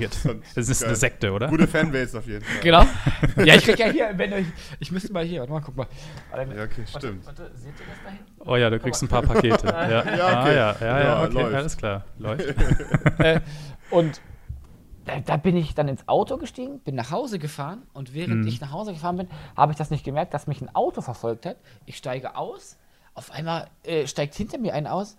Das 0.55 0.67
ist 0.67 0.83
eine 0.83 0.95
Sekte, 0.95 1.31
oder? 1.31 1.47
Gute 1.47 1.67
Fanbase 1.67 2.17
auf 2.17 2.25
jeden 2.25 2.43
Fall. 2.43 2.59
Genau. 2.61 2.83
Ja, 3.45 3.55
ich 3.55 3.63
krieg 3.63 3.77
ja 3.77 3.87
hier, 3.87 4.11
wenn 4.17 4.33
euch, 4.33 4.45
ich 4.79 4.91
müsste 4.91 5.13
mal 5.13 5.23
hier, 5.23 5.41
warte 5.41 5.53
mal, 5.53 5.61
guck 5.61 5.75
mal. 5.75 5.87
Ja, 6.31 6.41
okay, 6.41 6.83
warte, 6.91 7.07
stimmt. 7.07 7.25
Warte, 7.25 7.51
seht 7.55 7.67
ihr 7.79 7.85
das 7.85 8.03
da 8.03 8.09
hinten? 8.09 8.49
Oh 8.49 8.55
ja, 8.55 8.69
du 8.69 8.79
kriegst 8.79 9.03
ein 9.03 9.07
paar 9.07 9.21
Pakete. 9.21 9.67
ja, 9.67 9.89
ja, 9.89 10.01
okay. 10.01 10.21
ah, 10.21 10.51
ja, 10.51 10.75
ja, 10.81 11.03
ja, 11.03 11.23
okay, 11.23 11.33
läuft. 11.33 11.55
alles 11.55 11.77
klar. 11.77 12.05
Läuft. 12.17 12.45
äh, 13.19 13.41
und 13.91 14.21
da, 15.05 15.19
da, 15.19 15.37
bin 15.37 15.55
ich 15.55 15.75
dann 15.75 15.87
ins 15.87 16.07
Auto 16.07 16.37
gestiegen, 16.37 16.79
bin 16.79 16.95
nach 16.95 17.11
Hause 17.11 17.37
gefahren 17.37 17.83
und 17.93 18.13
während 18.15 18.41
mhm. 18.41 18.47
ich 18.47 18.59
nach 18.59 18.71
Hause 18.71 18.93
gefahren 18.93 19.17
bin, 19.17 19.27
habe 19.55 19.71
ich 19.71 19.77
das 19.77 19.91
nicht 19.91 20.03
gemerkt, 20.03 20.33
dass 20.33 20.47
mich 20.47 20.61
ein 20.61 20.73
Auto 20.73 21.01
verfolgt 21.01 21.45
hat. 21.45 21.57
Ich 21.85 21.97
steige 21.97 22.35
aus, 22.35 22.77
auf 23.13 23.31
einmal 23.31 23.69
äh, 23.83 24.07
steigt 24.07 24.33
hinter 24.33 24.57
mir 24.57 24.73
ein 24.73 24.87
aus, 24.87 25.17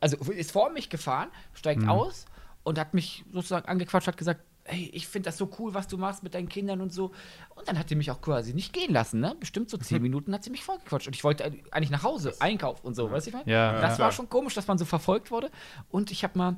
also 0.00 0.16
ist 0.32 0.52
vor 0.52 0.70
mich 0.70 0.90
gefahren, 0.90 1.28
steigt 1.54 1.82
mhm. 1.82 1.88
aus 1.88 2.26
und 2.62 2.78
hat 2.78 2.94
mich 2.94 3.24
sozusagen 3.32 3.66
angequatscht, 3.66 4.06
hat 4.06 4.16
gesagt, 4.16 4.40
hey, 4.68 4.90
ich 4.92 5.08
finde 5.08 5.28
das 5.28 5.38
so 5.38 5.50
cool, 5.58 5.74
was 5.74 5.88
du 5.88 5.96
machst 5.96 6.22
mit 6.22 6.34
deinen 6.34 6.48
Kindern 6.48 6.80
und 6.80 6.92
so. 6.92 7.12
Und 7.54 7.66
dann 7.66 7.78
hat 7.78 7.88
sie 7.88 7.94
mich 7.94 8.10
auch 8.10 8.20
quasi 8.20 8.52
nicht 8.52 8.72
gehen 8.72 8.92
lassen, 8.92 9.20
ne? 9.20 9.34
Bestimmt 9.40 9.70
so 9.70 9.76
zehn 9.78 10.02
Minuten 10.02 10.32
hat 10.34 10.44
sie 10.44 10.50
mich 10.50 10.62
vollgequatscht. 10.62 11.06
Und 11.06 11.16
ich 11.16 11.24
wollte 11.24 11.44
eigentlich 11.70 11.90
nach 11.90 12.02
Hause, 12.02 12.34
Einkauf 12.38 12.84
und 12.84 12.94
so, 12.94 13.06
ja. 13.06 13.12
weißt 13.12 13.26
du, 13.26 13.30
ich 13.30 13.36
meine? 13.36 13.50
Ja, 13.50 13.80
das 13.80 13.98
ja. 13.98 14.04
war 14.04 14.12
schon 14.12 14.28
komisch, 14.28 14.54
dass 14.54 14.66
man 14.66 14.78
so 14.78 14.84
verfolgt 14.84 15.30
wurde. 15.30 15.50
Und 15.88 16.10
ich 16.10 16.22
habe 16.22 16.38
mal 16.38 16.56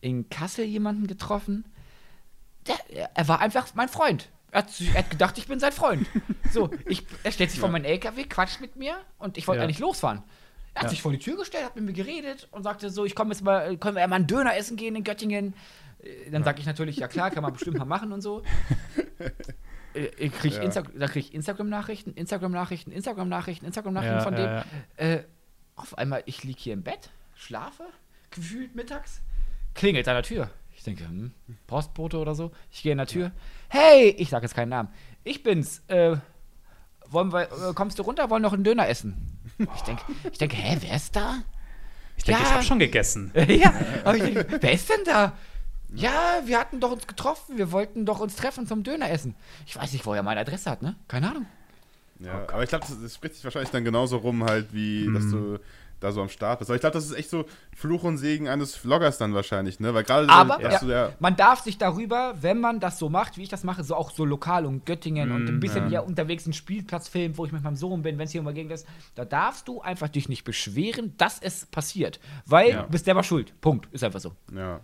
in 0.00 0.28
Kassel 0.30 0.64
jemanden 0.64 1.06
getroffen, 1.06 1.64
der, 2.66 2.76
er 3.14 3.28
war 3.28 3.40
einfach 3.40 3.68
mein 3.74 3.88
Freund. 3.88 4.28
Er 4.50 4.62
hat, 4.62 4.80
er 4.80 4.98
hat 4.98 5.10
gedacht, 5.10 5.38
ich 5.38 5.46
bin 5.46 5.60
sein 5.60 5.72
Freund. 5.72 6.06
So, 6.50 6.70
ich, 6.86 7.06
er 7.22 7.30
stellt 7.30 7.50
sich 7.50 7.58
ja. 7.58 7.60
vor 7.60 7.70
meinen 7.70 7.84
LKW, 7.84 8.24
quatscht 8.24 8.60
mit 8.60 8.74
mir 8.74 8.96
und 9.18 9.38
ich 9.38 9.46
wollte 9.46 9.62
eigentlich 9.62 9.78
losfahren. 9.78 10.24
Er 10.74 10.82
hat 10.82 10.84
ja. 10.84 10.90
sich 10.90 11.02
vor 11.02 11.12
die 11.12 11.18
Tür 11.18 11.36
gestellt, 11.36 11.64
hat 11.64 11.76
mit 11.76 11.84
mir 11.84 11.92
geredet 11.92 12.48
und 12.52 12.62
sagte 12.62 12.90
so, 12.90 13.04
ich 13.04 13.14
komme 13.14 13.32
jetzt 13.32 13.42
mal, 13.42 13.76
können 13.76 13.96
wir 13.96 14.06
mal 14.06 14.16
einen 14.16 14.26
Döner 14.26 14.56
essen 14.56 14.76
gehen 14.76 14.94
in 14.94 15.04
Göttingen? 15.04 15.54
Äh, 16.02 16.30
dann 16.30 16.44
sage 16.44 16.60
ich 16.60 16.66
natürlich, 16.66 16.96
ja 16.96 17.08
klar, 17.08 17.30
kann 17.30 17.42
man 17.42 17.52
bestimmt 17.52 17.78
mal 17.78 17.84
machen 17.84 18.12
und 18.12 18.20
so. 18.20 18.42
Äh, 19.92 20.08
ich 20.18 20.32
krieg 20.32 20.52
ja. 20.52 20.62
Insta 20.62 20.82
da 20.82 21.08
kriege 21.08 21.26
ich 21.26 21.34
Instagram-Nachrichten, 21.34 22.12
Instagram-Nachrichten, 22.12 22.92
Instagram-Nachrichten, 22.92 23.66
Instagram-Nachrichten 23.66 24.18
ja, 24.18 24.22
von 24.22 24.36
dem. 24.36 24.62
Äh, 24.96 25.24
auf 25.74 25.98
einmal, 25.98 26.22
ich 26.26 26.44
liege 26.44 26.60
hier 26.60 26.74
im 26.74 26.84
Bett, 26.84 27.10
schlafe, 27.34 27.82
gefühlt 28.30 28.76
mittags, 28.76 29.20
klingelt 29.74 30.06
an 30.06 30.14
der 30.14 30.22
Tür. 30.22 30.50
Ich 30.76 30.84
denke, 30.84 31.04
hm, 31.04 31.32
Postbote 31.66 32.18
oder 32.18 32.34
so. 32.34 32.52
Ich 32.70 32.82
gehe 32.82 32.92
in 32.92 32.98
der 32.98 33.08
Tür. 33.08 33.32
Hey, 33.68 34.10
ich 34.16 34.30
sage 34.30 34.46
jetzt 34.46 34.54
keinen 34.54 34.70
Namen. 34.70 34.88
Ich 35.24 35.42
bin's. 35.42 35.82
Äh, 35.88 36.16
wollen 37.06 37.32
wir, 37.32 37.42
äh, 37.42 37.74
kommst 37.74 37.98
du 37.98 38.02
runter, 38.02 38.30
wollen 38.30 38.42
noch 38.42 38.52
einen 38.52 38.64
Döner 38.64 38.88
essen? 38.88 39.39
Ich 39.74 39.82
denke, 39.82 40.02
ich 40.30 40.38
denk, 40.38 40.54
hä, 40.54 40.78
wer 40.80 40.96
ist 40.96 41.14
da? 41.14 41.42
Ich 42.16 42.24
denke, 42.24 42.40
ja. 42.40 42.46
ich 42.46 42.54
habe 42.54 42.64
schon 42.64 42.78
gegessen. 42.78 43.32
ja, 43.48 43.72
aber 44.04 44.16
ich 44.16 44.22
denk, 44.22 44.46
wer 44.60 44.72
ist 44.72 44.88
denn 44.88 45.04
da? 45.04 45.36
Ja, 45.94 46.42
wir 46.44 46.58
hatten 46.58 46.80
doch 46.80 46.92
uns 46.92 47.06
getroffen, 47.06 47.58
wir 47.58 47.72
wollten 47.72 48.06
doch 48.06 48.20
uns 48.20 48.36
treffen 48.36 48.66
zum 48.66 48.82
Döner 48.82 49.10
essen. 49.10 49.34
Ich 49.66 49.76
weiß 49.76 49.92
nicht, 49.92 50.06
wo 50.06 50.14
er 50.14 50.22
meine 50.22 50.40
Adresse 50.40 50.70
hat, 50.70 50.82
ne? 50.82 50.94
Keine 51.08 51.30
Ahnung. 51.30 51.46
Ja, 52.20 52.44
oh 52.46 52.52
aber 52.52 52.62
ich 52.62 52.68
glaube, 52.68 52.84
das, 52.86 53.00
das, 53.00 53.14
spricht 53.14 53.34
sich 53.34 53.44
wahrscheinlich 53.44 53.70
dann 53.70 53.84
genauso 53.84 54.18
rum, 54.18 54.44
halt, 54.44 54.72
wie, 54.72 55.06
hm. 55.06 55.14
dass 55.14 55.30
du 55.30 55.58
da 56.00 56.12
so 56.12 56.22
am 56.22 56.28
Start 56.28 56.58
bist. 56.58 56.70
Aber 56.70 56.76
ich 56.76 56.80
glaube, 56.80 56.94
das 56.94 57.04
ist 57.04 57.16
echt 57.16 57.30
so 57.30 57.44
Fluch 57.76 58.02
und 58.02 58.18
Segen 58.18 58.48
eines 58.48 58.74
Vloggers 58.74 59.18
dann 59.18 59.34
wahrscheinlich, 59.34 59.80
ne? 59.80 59.94
Weil 59.94 60.04
gerade 60.04 60.28
Aber 60.28 60.60
ja. 60.60 60.82
ja. 60.82 61.12
man 61.20 61.36
darf 61.36 61.60
sich 61.60 61.78
darüber, 61.78 62.34
wenn 62.40 62.60
man 62.60 62.80
das 62.80 62.98
so 62.98 63.08
macht, 63.08 63.36
wie 63.36 63.42
ich 63.42 63.48
das 63.48 63.64
mache, 63.64 63.84
so 63.84 63.94
auch 63.94 64.10
so 64.10 64.24
lokal 64.24 64.66
um 64.66 64.84
Göttingen 64.84 65.28
mm, 65.28 65.34
und 65.34 65.48
ein 65.48 65.60
bisschen 65.60 65.84
ja. 65.84 65.88
hier 65.88 66.04
unterwegs 66.04 66.46
einen 66.46 66.54
Spielplatz 66.54 67.08
filmen, 67.08 67.36
wo 67.36 67.44
ich 67.44 67.52
mit 67.52 67.62
meinem 67.62 67.76
Sohn 67.76 68.02
bin, 68.02 68.18
wenn 68.18 68.24
es 68.24 68.32
hier 68.32 68.40
immer 68.40 68.52
gegen 68.52 68.70
ist, 68.70 68.86
da 69.14 69.24
darfst 69.24 69.68
du 69.68 69.80
einfach 69.80 70.08
dich 70.08 70.28
nicht 70.28 70.44
beschweren, 70.44 71.14
dass 71.18 71.38
es 71.40 71.66
passiert. 71.66 72.18
Weil 72.46 72.70
ja. 72.70 72.82
du 72.82 72.90
bist 72.90 73.04
selber 73.04 73.22
schuld. 73.22 73.52
Punkt. 73.60 73.88
Ist 73.92 74.04
einfach 74.04 74.20
so. 74.20 74.32
Ja. 74.54 74.80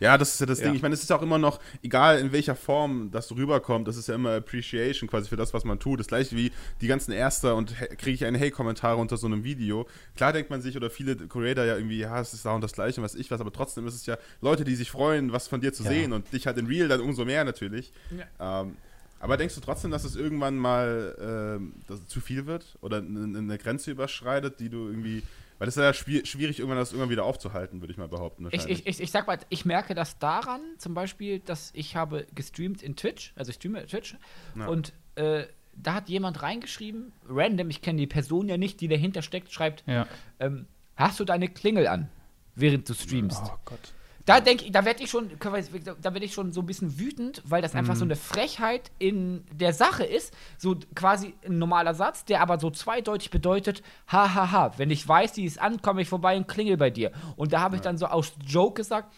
Ja, 0.00 0.18
das 0.18 0.34
ist 0.34 0.40
ja 0.40 0.46
das 0.46 0.60
ja. 0.60 0.66
Ding. 0.66 0.74
Ich 0.74 0.82
meine, 0.82 0.94
es 0.94 1.02
ist 1.02 1.12
auch 1.12 1.22
immer 1.22 1.38
noch, 1.38 1.60
egal 1.82 2.18
in 2.18 2.32
welcher 2.32 2.54
Form 2.54 3.10
das 3.10 3.30
rüberkommt, 3.32 3.88
das 3.88 3.96
ist 3.96 4.08
ja 4.08 4.14
immer 4.14 4.36
Appreciation 4.36 5.08
quasi 5.08 5.28
für 5.28 5.36
das, 5.36 5.54
was 5.54 5.64
man 5.64 5.78
tut. 5.78 6.00
Das 6.00 6.06
gleiche 6.06 6.36
wie 6.36 6.52
die 6.80 6.86
ganzen 6.86 7.12
Erster 7.12 7.56
und 7.56 7.74
kriege 7.98 8.12
ich 8.12 8.24
einen 8.24 8.36
Hey-Kommentar 8.36 8.98
unter 8.98 9.16
so 9.16 9.26
einem 9.26 9.44
Video. 9.44 9.86
Klar 10.16 10.32
denkt 10.32 10.50
man 10.50 10.62
sich, 10.62 10.76
oder 10.76 10.90
viele 10.90 11.16
Creator 11.16 11.64
ja 11.64 11.76
irgendwie, 11.76 11.98
ja, 11.98 12.20
es 12.20 12.34
ist 12.34 12.44
da 12.44 12.54
und 12.54 12.62
das 12.62 12.72
Gleiche 12.72 13.00
und 13.00 13.04
was 13.04 13.14
ich 13.14 13.30
was, 13.30 13.40
aber 13.40 13.52
trotzdem 13.52 13.86
ist 13.86 13.94
es 13.94 14.06
ja 14.06 14.16
Leute, 14.40 14.64
die 14.64 14.74
sich 14.74 14.90
freuen, 14.90 15.32
was 15.32 15.48
von 15.48 15.60
dir 15.60 15.72
zu 15.72 15.82
ja. 15.84 15.90
sehen 15.90 16.12
und 16.12 16.32
dich 16.32 16.46
halt 16.46 16.58
in 16.58 16.66
Real 16.66 16.88
dann 16.88 17.00
umso 17.00 17.24
mehr 17.24 17.44
natürlich. 17.44 17.92
Ja. 18.38 18.62
Ähm, 18.62 18.76
aber 19.20 19.36
denkst 19.36 19.54
du 19.54 19.60
trotzdem, 19.60 19.90
dass 19.90 20.04
es 20.04 20.14
irgendwann 20.14 20.56
mal 20.56 21.60
äh, 21.90 21.94
zu 22.06 22.20
viel 22.20 22.46
wird 22.46 22.76
oder 22.80 22.98
eine 22.98 23.58
Grenze 23.58 23.90
überschreitet, 23.90 24.60
die 24.60 24.68
du 24.68 24.88
irgendwie 24.88 25.22
weil 25.58 25.68
es 25.68 25.76
ist 25.76 25.82
ja 25.82 25.92
schwierig, 25.92 26.58
irgendwann 26.58 26.78
das 26.78 26.92
irgendwann 26.92 27.10
wieder 27.10 27.24
aufzuhalten, 27.24 27.80
würde 27.80 27.92
ich 27.92 27.98
mal 27.98 28.08
behaupten. 28.08 28.48
Ich, 28.52 28.66
ich, 28.66 28.86
ich, 28.86 29.00
ich, 29.00 29.10
sag 29.10 29.26
mal, 29.26 29.38
ich 29.48 29.64
merke 29.64 29.94
das 29.94 30.18
daran, 30.18 30.60
zum 30.78 30.94
Beispiel, 30.94 31.40
dass 31.40 31.70
ich 31.74 31.96
habe 31.96 32.26
gestreamt 32.34 32.82
in 32.82 32.96
Twitch, 32.96 33.32
also 33.36 33.50
ich 33.50 33.56
streame 33.56 33.84
Twitch, 33.86 34.16
ja. 34.56 34.66
und 34.66 34.92
äh, 35.16 35.46
da 35.74 35.94
hat 35.94 36.08
jemand 36.08 36.42
reingeschrieben, 36.42 37.12
random, 37.28 37.70
ich 37.70 37.82
kenne 37.82 37.98
die 37.98 38.06
Person 38.06 38.48
ja 38.48 38.56
nicht, 38.56 38.80
die 38.80 38.88
dahinter 38.88 39.22
steckt, 39.22 39.52
schreibt, 39.52 39.84
ja. 39.86 40.06
ähm, 40.40 40.66
hast 40.96 41.20
du 41.20 41.24
deine 41.24 41.48
Klingel 41.48 41.86
an, 41.86 42.08
während 42.54 42.88
du 42.88 42.94
streamst? 42.94 43.42
Oh 43.44 43.58
Gott. 43.64 43.92
Da 44.28 44.40
denke 44.40 44.66
ich, 44.66 44.72
da 44.72 44.84
werde 44.84 45.02
ich 45.02 45.08
schon, 45.08 45.30
da 45.40 46.12
werde 46.12 46.22
ich 46.26 46.34
schon 46.34 46.52
so 46.52 46.60
ein 46.60 46.66
bisschen 46.66 46.98
wütend, 46.98 47.40
weil 47.46 47.62
das 47.62 47.74
einfach 47.74 47.94
mhm. 47.94 47.98
so 47.98 48.04
eine 48.04 48.16
Frechheit 48.16 48.90
in 48.98 49.42
der 49.50 49.72
Sache 49.72 50.04
ist. 50.04 50.34
So 50.58 50.76
quasi 50.94 51.32
ein 51.46 51.58
normaler 51.58 51.94
Satz, 51.94 52.26
der 52.26 52.42
aber 52.42 52.60
so 52.60 52.68
zweideutig 52.70 53.30
bedeutet, 53.30 53.82
hahaha, 54.06 54.34
ha, 54.34 54.52
ha. 54.52 54.72
wenn 54.76 54.90
ich 54.90 55.08
weiß, 55.08 55.32
die 55.32 55.46
ist 55.46 55.58
an, 55.58 55.80
komme 55.80 56.02
ich 56.02 56.10
vorbei 56.10 56.36
und 56.36 56.46
klingel 56.46 56.76
bei 56.76 56.90
dir. 56.90 57.10
Und 57.36 57.54
da 57.54 57.60
habe 57.60 57.76
ich 57.76 57.80
dann 57.80 57.96
so 57.96 58.04
aus 58.04 58.34
Joke 58.46 58.74
gesagt, 58.74 59.10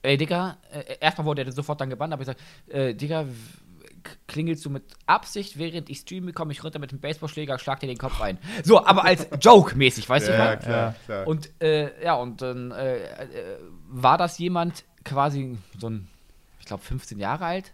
ey 0.00 0.16
Digga, 0.16 0.56
äh, 0.72 0.96
erstmal 0.98 1.26
wurde 1.26 1.44
er 1.44 1.52
sofort 1.52 1.78
dann 1.82 1.90
gebannt, 1.90 2.14
aber 2.14 2.22
ich 2.22 2.26
sag, 2.26 2.38
äh, 2.68 2.94
Digga, 2.94 3.26
klingelst 4.26 4.64
du 4.64 4.70
mit 4.70 4.84
Absicht, 5.06 5.58
während 5.58 5.90
ich 5.90 5.98
streame, 5.98 6.32
komme 6.32 6.52
ich 6.52 6.62
runter 6.62 6.78
mit 6.78 6.92
dem 6.92 7.00
Baseballschläger, 7.00 7.58
schlag 7.58 7.80
dir 7.80 7.86
den 7.86 7.98
Kopf 7.98 8.20
ein. 8.20 8.38
So, 8.64 8.84
aber 8.84 9.04
als 9.04 9.26
Joke-mäßig, 9.40 10.08
weißt 10.08 10.28
ja, 10.28 10.32
du? 10.32 10.38
Ja, 10.38 10.56
klar, 10.56 10.94
klar. 11.04 11.26
Und 11.26 11.50
äh, 11.62 12.04
ja, 12.04 12.14
und 12.14 12.42
dann 12.42 12.70
äh, 12.72 12.98
äh, 12.98 13.58
war 13.88 14.18
das 14.18 14.38
jemand 14.38 14.84
quasi 15.04 15.58
so 15.78 15.88
ein, 15.88 16.08
ich 16.58 16.66
glaube, 16.66 16.82
15 16.82 17.18
Jahre 17.18 17.44
alt. 17.44 17.72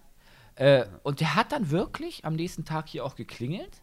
Äh, 0.55 0.87
und 1.03 1.21
der 1.21 1.35
hat 1.35 1.53
dann 1.53 1.71
wirklich 1.71 2.25
am 2.25 2.35
nächsten 2.35 2.65
Tag 2.65 2.89
hier 2.89 3.05
auch 3.05 3.15
geklingelt. 3.15 3.81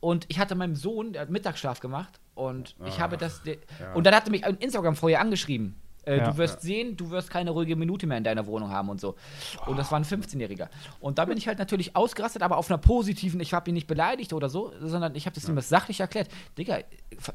Und 0.00 0.26
ich 0.28 0.38
hatte 0.38 0.54
meinem 0.54 0.76
Sohn, 0.76 1.12
der 1.12 1.22
hat 1.22 1.30
Mittagsschlaf 1.30 1.80
gemacht. 1.80 2.20
Und 2.34 2.74
ich 2.84 3.00
habe 3.00 3.16
das. 3.16 3.42
ja. 3.44 3.92
Und 3.94 4.04
dann 4.04 4.14
hat 4.14 4.26
er 4.26 4.30
mich 4.30 4.44
auf 4.44 4.56
Instagram 4.58 4.96
vorher 4.96 5.20
angeschrieben. 5.20 5.76
Äh, 6.06 6.18
ja, 6.18 6.30
du 6.30 6.36
wirst 6.36 6.56
ja. 6.56 6.60
sehen, 6.60 6.96
du 6.96 7.10
wirst 7.10 7.30
keine 7.30 7.50
ruhige 7.50 7.76
Minute 7.76 8.06
mehr 8.06 8.18
in 8.18 8.24
deiner 8.24 8.46
Wohnung 8.46 8.70
haben 8.70 8.88
und 8.88 9.00
so. 9.00 9.16
Und 9.66 9.78
das 9.78 9.90
war 9.90 9.98
ein 9.98 10.04
15-Jähriger. 10.04 10.68
Und 11.00 11.18
da 11.18 11.24
bin 11.24 11.36
ich 11.38 11.48
halt 11.48 11.58
natürlich 11.58 11.96
ausgerastet, 11.96 12.42
aber 12.42 12.56
auf 12.56 12.70
einer 12.70 12.78
positiven, 12.78 13.40
ich 13.40 13.54
habe 13.54 13.70
ihn 13.70 13.74
nicht 13.74 13.86
beleidigt 13.86 14.32
oder 14.32 14.48
so, 14.48 14.72
sondern 14.80 15.14
ich 15.14 15.26
habe 15.26 15.34
das 15.34 15.46
ja. 15.46 15.52
ihm 15.52 15.60
sachlich 15.60 16.00
erklärt. 16.00 16.28
Digga, 16.58 16.78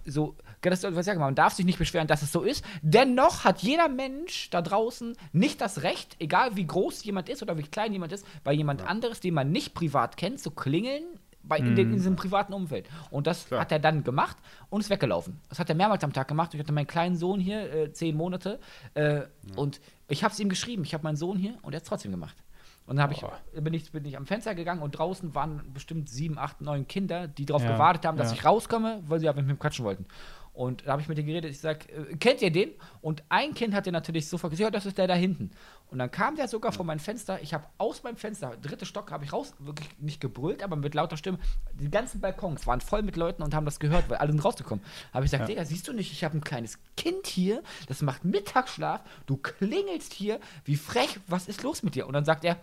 so, 0.06 0.36
das, 0.62 0.84
was 0.84 1.06
sagen, 1.06 1.20
man 1.20 1.36
darf 1.36 1.54
sich 1.54 1.66
nicht 1.66 1.80
beschweren, 1.80 2.08
dass 2.08 2.22
es 2.22 2.32
so 2.32 2.42
ist. 2.42 2.64
Dennoch 2.82 3.44
hat 3.44 3.62
jeder 3.62 3.90
Mensch 3.90 4.50
da 4.50 4.62
draußen 4.62 5.16
nicht 5.32 5.62
das 5.62 5.84
Recht, 5.84 6.16
egal 6.20 6.56
wie 6.56 6.66
groß 6.66 7.04
jemand 7.04 7.30
ist 7.30 7.42
oder 7.42 7.58
wie 7.58 7.64
klein 7.64 7.94
jemand 7.94 8.12
ist, 8.12 8.26
bei 8.44 8.54
jemand 8.54 8.82
anderes, 8.82 9.20
den 9.20 9.34
man 9.34 9.52
nicht 9.52 9.74
privat 9.74 10.18
kennt, 10.18 10.40
zu 10.40 10.52
klingeln 10.52 11.04
bei, 11.50 11.58
in, 11.58 11.76
den, 11.76 11.90
in, 11.90 11.94
diesem 11.94 12.16
privaten 12.16 12.54
Umfeld. 12.54 12.88
Und 13.12 13.28
das 13.28 13.48
Klar. 13.48 13.62
hat 13.62 13.72
er 13.72 13.80
dann 13.80 14.04
gemacht 14.04 14.38
und 14.70 14.82
ist 14.82 14.90
weggelaufen. 14.90 15.42
Das 15.50 15.60
hat 15.60 15.68
er 15.70 15.76
mehrmals 15.76 16.04
am 16.04 16.14
Tag 16.14 16.28
gemacht. 16.28 16.54
Ich 16.54 16.60
hatte 16.60 16.72
meinen 16.72 16.88
kleinen 16.88 17.18
Sohn 17.18 17.40
hier, 17.40 17.74
äh, 17.74 17.92
zehn 17.92 18.16
Monate, 18.16 18.60
äh, 18.94 19.16
ja. 19.16 19.26
und 19.56 19.82
ich 20.08 20.24
habe 20.24 20.32
es 20.34 20.40
ihm 20.40 20.50
geschrieben. 20.50 20.84
Ich 20.84 20.94
habe 20.94 21.04
meinen 21.04 21.18
Sohn 21.18 21.38
hier 21.38 21.58
und 21.64 21.74
er 21.74 21.78
hat 21.78 21.84
es 21.84 21.90
trotzdem 21.90 22.12
gemacht. 22.12 22.38
Und 22.86 22.96
dann 22.96 23.12
ich, 23.12 23.24
bin, 23.54 23.74
ich, 23.76 23.92
bin 23.92 24.04
ich 24.06 24.18
am 24.18 24.26
Fenster 24.26 24.56
gegangen 24.56 24.82
und 24.82 24.92
draußen 24.94 25.36
waren 25.36 25.62
bestimmt 25.76 26.10
sieben, 26.10 26.40
acht, 26.40 26.60
neun 26.60 26.88
Kinder, 26.88 27.28
die 27.28 27.46
darauf 27.46 27.64
ja. 27.64 27.74
gewartet 27.74 28.06
haben, 28.06 28.18
dass 28.18 28.32
ja. 28.32 28.38
ich 28.38 28.46
rauskomme, 28.46 29.04
weil 29.06 29.20
sie 29.20 29.30
aber 29.30 29.42
mit 29.42 29.48
mir 29.48 29.58
quatschen 29.58 29.86
wollten. 29.86 30.06
Und 30.54 30.88
da 30.88 30.94
habe 30.94 31.02
ich 31.02 31.08
mit 31.08 31.18
denen 31.18 31.28
geredet, 31.28 31.52
ich 31.52 31.60
sage, 31.60 31.88
äh, 31.90 32.16
kennt 32.16 32.42
ihr 32.42 32.52
den? 32.52 32.72
Und 33.02 33.24
ein 33.30 33.54
Kind 33.54 33.74
hat 33.76 33.86
den 33.86 33.94
natürlich 33.94 34.28
sofort 34.28 34.52
gesagt, 34.52 34.66
ja, 34.66 34.72
das 34.72 34.86
ist 34.88 34.98
der 34.98 35.08
da 35.08 35.14
hinten. 35.14 35.52
Und 35.92 35.98
dann 35.98 36.12
kam 36.12 36.36
der 36.36 36.48
sogar 36.48 36.72
vor 36.72 36.86
mein 36.86 37.00
Fenster, 37.00 37.42
ich 37.42 37.54
habe 37.54 37.66
aus 37.80 38.04
meinem 38.04 38.16
Fenster, 38.16 38.56
dritte 38.62 38.86
Stock, 38.86 39.12
habe 39.12 39.26
ich 39.26 39.34
raus, 39.34 39.54
wirklich 39.58 39.90
nicht 39.98 40.22
gebrüllt, 40.22 40.62
aber 40.62 40.76
mit 40.76 40.94
lauter 40.94 41.18
Stimme, 41.18 41.40
die 41.74 41.90
ganzen 41.90 42.22
Balkons 42.22 42.68
waren 42.68 42.80
voll 42.80 43.02
mit 43.02 43.16
Leuten 43.16 43.42
und 43.42 43.56
haben 43.56 43.66
das 43.66 43.80
gehört, 43.80 44.08
weil 44.08 44.18
alle 44.18 44.32
sind 44.32 44.44
rausgekommen. 44.46 44.86
Habe 45.14 45.26
ich 45.26 45.32
gesagt, 45.32 45.50
ja. 45.50 45.56
Digga, 45.56 45.66
siehst 45.66 45.88
du 45.88 45.94
nicht, 45.94 46.12
ich 46.12 46.24
habe 46.24 46.38
ein 46.38 46.44
kleines 46.44 46.78
Kind 46.96 47.26
hier, 47.26 47.64
das 47.88 48.04
macht 48.04 48.24
Mittagsschlaf, 48.24 49.02
du 49.26 49.38
klingelst 49.38 50.14
hier, 50.14 50.40
wie 50.64 50.76
frech, 50.76 51.20
was 51.28 51.48
ist 51.48 51.64
los 51.64 51.82
mit 51.82 51.96
dir? 51.96 52.06
Und 52.06 52.14
dann 52.14 52.26
sagt 52.26 52.46
er, 52.46 52.58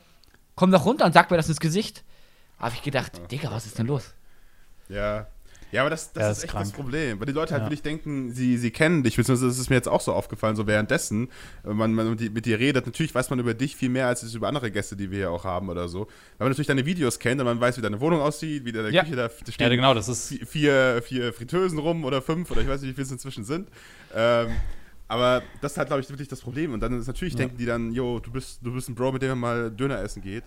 komm 0.55 0.71
doch 0.71 0.85
runter 0.85 1.05
und 1.05 1.13
sag 1.13 1.29
mir 1.31 1.37
das 1.37 1.49
ins 1.49 1.61
Gesicht. 1.61 2.05
Habe 2.59 2.75
ich 2.75 2.83
gedacht, 2.83 3.31
Digga, 3.33 3.51
was 3.51 3.67
ist 3.67 3.79
denn 3.79 3.87
los? 3.87 4.15
Ja, 4.89 5.27
ja, 5.73 5.83
aber 5.83 5.91
das, 5.91 6.13
das 6.13 6.31
ist, 6.31 6.39
ist, 6.39 6.45
echt 6.45 6.55
das 6.55 6.73
Problem. 6.73 7.19
Weil 7.19 7.27
die 7.27 7.33
Leute 7.33 7.53
halt 7.53 7.63
ja. 7.63 7.67
wirklich 7.67 7.83
denken, 7.83 8.33
sie, 8.33 8.57
sie 8.57 8.71
kennen 8.71 9.03
dich. 9.03 9.17
Beziehungsweise 9.17 9.49
das 9.49 9.59
ist 9.59 9.69
mir 9.69 9.77
jetzt 9.77 9.89
auch 9.89 10.01
so 10.01 10.13
aufgefallen, 10.13 10.57
so 10.57 10.67
währenddessen, 10.67 11.29
wenn 11.65 11.77
man, 11.77 11.93
man 11.93 12.11
mit 12.15 12.47
dir 12.47 12.59
redet. 12.59 12.87
Natürlich 12.87 13.15
weiß 13.15 13.31
man 13.31 13.39
über 13.39 13.55
dich 13.55 13.77
viel 13.77 13.89
mehr 13.89 14.07
als 14.07 14.23
über 14.35 14.49
andere 14.49 14.71
Gäste, 14.71 14.97
die 14.97 15.11
wir 15.11 15.19
hier 15.19 15.31
auch 15.31 15.45
haben 15.45 15.69
oder 15.69 15.89
so. 15.89 16.07
Weil 16.39 16.47
man 16.47 16.49
natürlich 16.51 16.69
deine 16.69 16.87
Videos 16.87 17.19
kennt 17.19 17.41
und 17.41 17.47
man 17.47 17.61
weiß, 17.61 17.77
wie 17.79 17.83
deine 17.83 18.01
Wohnung 18.01 18.21
aussieht, 18.21 18.65
wie 18.65 18.73
deine 18.73 18.91
ja. 18.91 19.03
Küche 19.03 19.17
da 19.17 19.29
steht. 19.29 19.61
Ja, 19.61 19.69
genau, 19.69 19.95
das 19.95 20.09
ist. 20.09 20.27
Vier, 20.47 21.03
vier 21.05 21.33
Fritteusen 21.33 21.79
rum 21.79 22.05
oder 22.05 22.23
fünf 22.23 22.51
oder 22.51 22.61
ich 22.61 22.69
weiß 22.69 22.81
nicht, 22.83 22.91
wie 22.91 22.95
viele 22.95 23.07
es 23.07 23.13
inzwischen 23.13 23.45
sind. 23.45 23.69
Ähm, 24.15 24.49
aber 25.09 25.43
das 25.61 25.73
ist 25.73 25.79
halt, 25.79 25.89
glaube 25.89 26.01
ich, 26.01 26.09
wirklich 26.09 26.29
das 26.29 26.41
Problem. 26.41 26.73
Und 26.73 26.81
dann 26.81 26.99
ist 26.99 27.07
natürlich, 27.07 27.35
ja. 27.35 27.39
denken 27.39 27.59
die 27.59 27.67
dann, 27.67 27.93
jo, 27.93 28.19
du 28.19 28.31
bist, 28.31 28.61
du 28.63 28.73
bist 28.73 28.89
ein 28.89 28.95
Bro, 28.95 29.13
mit 29.13 29.23
dem 29.23 29.31
man 29.31 29.39
mal 29.39 29.71
Döner 29.71 30.01
essen 30.01 30.23
geht. 30.23 30.45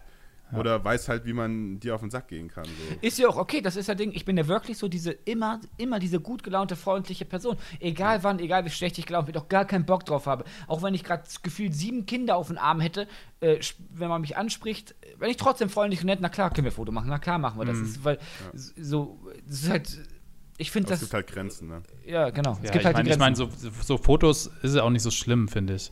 Ja. 0.52 0.58
Oder 0.58 0.84
weiß 0.84 1.10
halt, 1.10 1.26
wie 1.26 1.34
man 1.34 1.80
dir 1.80 1.94
auf 1.94 2.02
den 2.02 2.10
Sack 2.10 2.28
gehen 2.28 2.48
kann. 2.48 2.66
So. 2.66 2.72
Ist 3.02 3.20
ja 3.20 3.28
auch 3.28 3.38
okay, 3.38 3.62
das 3.62 3.76
ist 3.76 3.88
ja 3.88 3.96
Ding. 3.96 4.12
Ich 4.14 4.26
bin 4.26 4.36
ja 4.36 4.48
wirklich 4.48 4.78
so 4.78 4.88
diese 4.88 5.12
immer, 5.12 5.62
immer 5.78 6.00
diese 6.00 6.20
gut 6.20 6.44
gelaunte, 6.44 6.76
freundliche 6.76 7.26
Person. 7.26 7.58
Egal 7.80 8.18
ja. 8.18 8.24
wann, 8.24 8.40
egal 8.40 8.66
wie 8.66 8.70
schlecht 8.70 8.98
ich 8.98 9.06
gelaunt 9.06 9.28
bin, 9.28 9.38
auch 9.38 9.48
gar 9.48 9.66
keinen 9.66 9.86
Bock 9.86 10.06
drauf 10.06 10.26
habe. 10.26 10.46
Auch 10.68 10.82
wenn 10.82 10.96
ich 10.96 11.04
gerade 11.04 11.24
gefühlt 11.44 11.76
sieben 11.76 12.06
Kinder 12.06 12.36
auf 12.36 12.48
den 12.48 12.58
Arm 12.58 12.80
hätte, 12.82 13.08
äh, 13.42 13.60
wenn 13.92 14.10
man 14.10 14.22
mich 14.22 14.38
anspricht, 14.38 14.96
wenn 15.20 15.30
ich 15.30 15.38
trotzdem 15.38 15.70
freundlich 15.70 16.02
und 16.02 16.08
nett, 16.08 16.20
na 16.22 16.30
klar 16.30 16.52
können 16.52 16.66
wir 16.66 16.72
Foto 16.72 16.92
machen, 16.92 17.10
na 17.10 17.20
klar 17.20 17.38
machen 17.38 17.60
wir 17.60 17.66
das. 17.66 17.78
Mhm. 17.78 17.86
Ist, 17.86 18.04
weil 18.04 18.16
ja. 18.16 18.60
so, 18.84 19.20
das 19.48 19.62
ist 19.62 19.70
halt. 19.70 20.00
Ich 20.58 20.72
finde 20.72 20.90
das. 20.90 21.02
Es 21.02 21.08
gibt 21.08 21.14
halt 21.14 21.28
Grenzen, 21.28 21.70
ne? 21.70 21.84
Ja, 22.06 22.32
genau. 22.32 22.58
es 22.62 22.72
gibt 22.72 22.84
halt 22.84 22.98
mein, 22.98 23.06
Ich 23.06 23.18
meine, 23.18 23.36
so, 23.36 23.50
so, 23.82 23.98
Fotos 23.98 24.48
ist 24.62 24.76
ja 24.76 24.84
auch 24.84 24.90
nicht 24.90 25.04
so 25.04 25.12
schlimm, 25.12 25.48
finde 25.48 25.76
ich. 25.76 25.92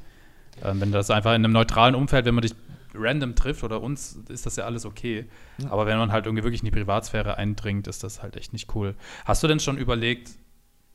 Ähm, 0.63 0.81
wenn 0.81 0.91
das 0.91 1.09
einfach 1.09 1.31
in 1.31 1.45
einem 1.45 1.53
neutralen 1.53 1.95
Umfeld, 1.95 2.25
wenn 2.25 2.35
man 2.35 2.41
dich 2.41 2.53
random 2.97 3.35
trifft 3.35 3.63
oder 3.63 3.81
uns, 3.81 4.19
ist 4.29 4.45
das 4.45 4.55
ja 4.55 4.65
alles 4.65 4.85
okay. 4.85 5.27
Ja. 5.57 5.71
Aber 5.71 5.85
wenn 5.85 5.97
man 5.97 6.11
halt 6.11 6.25
irgendwie 6.25 6.43
wirklich 6.43 6.61
in 6.61 6.65
die 6.65 6.71
Privatsphäre 6.71 7.37
eindringt, 7.37 7.87
ist 7.87 8.03
das 8.03 8.21
halt 8.21 8.35
echt 8.35 8.53
nicht 8.53 8.73
cool. 8.75 8.95
Hast 9.25 9.43
du 9.43 9.47
denn 9.47 9.59
schon 9.59 9.77
überlegt, 9.77 10.31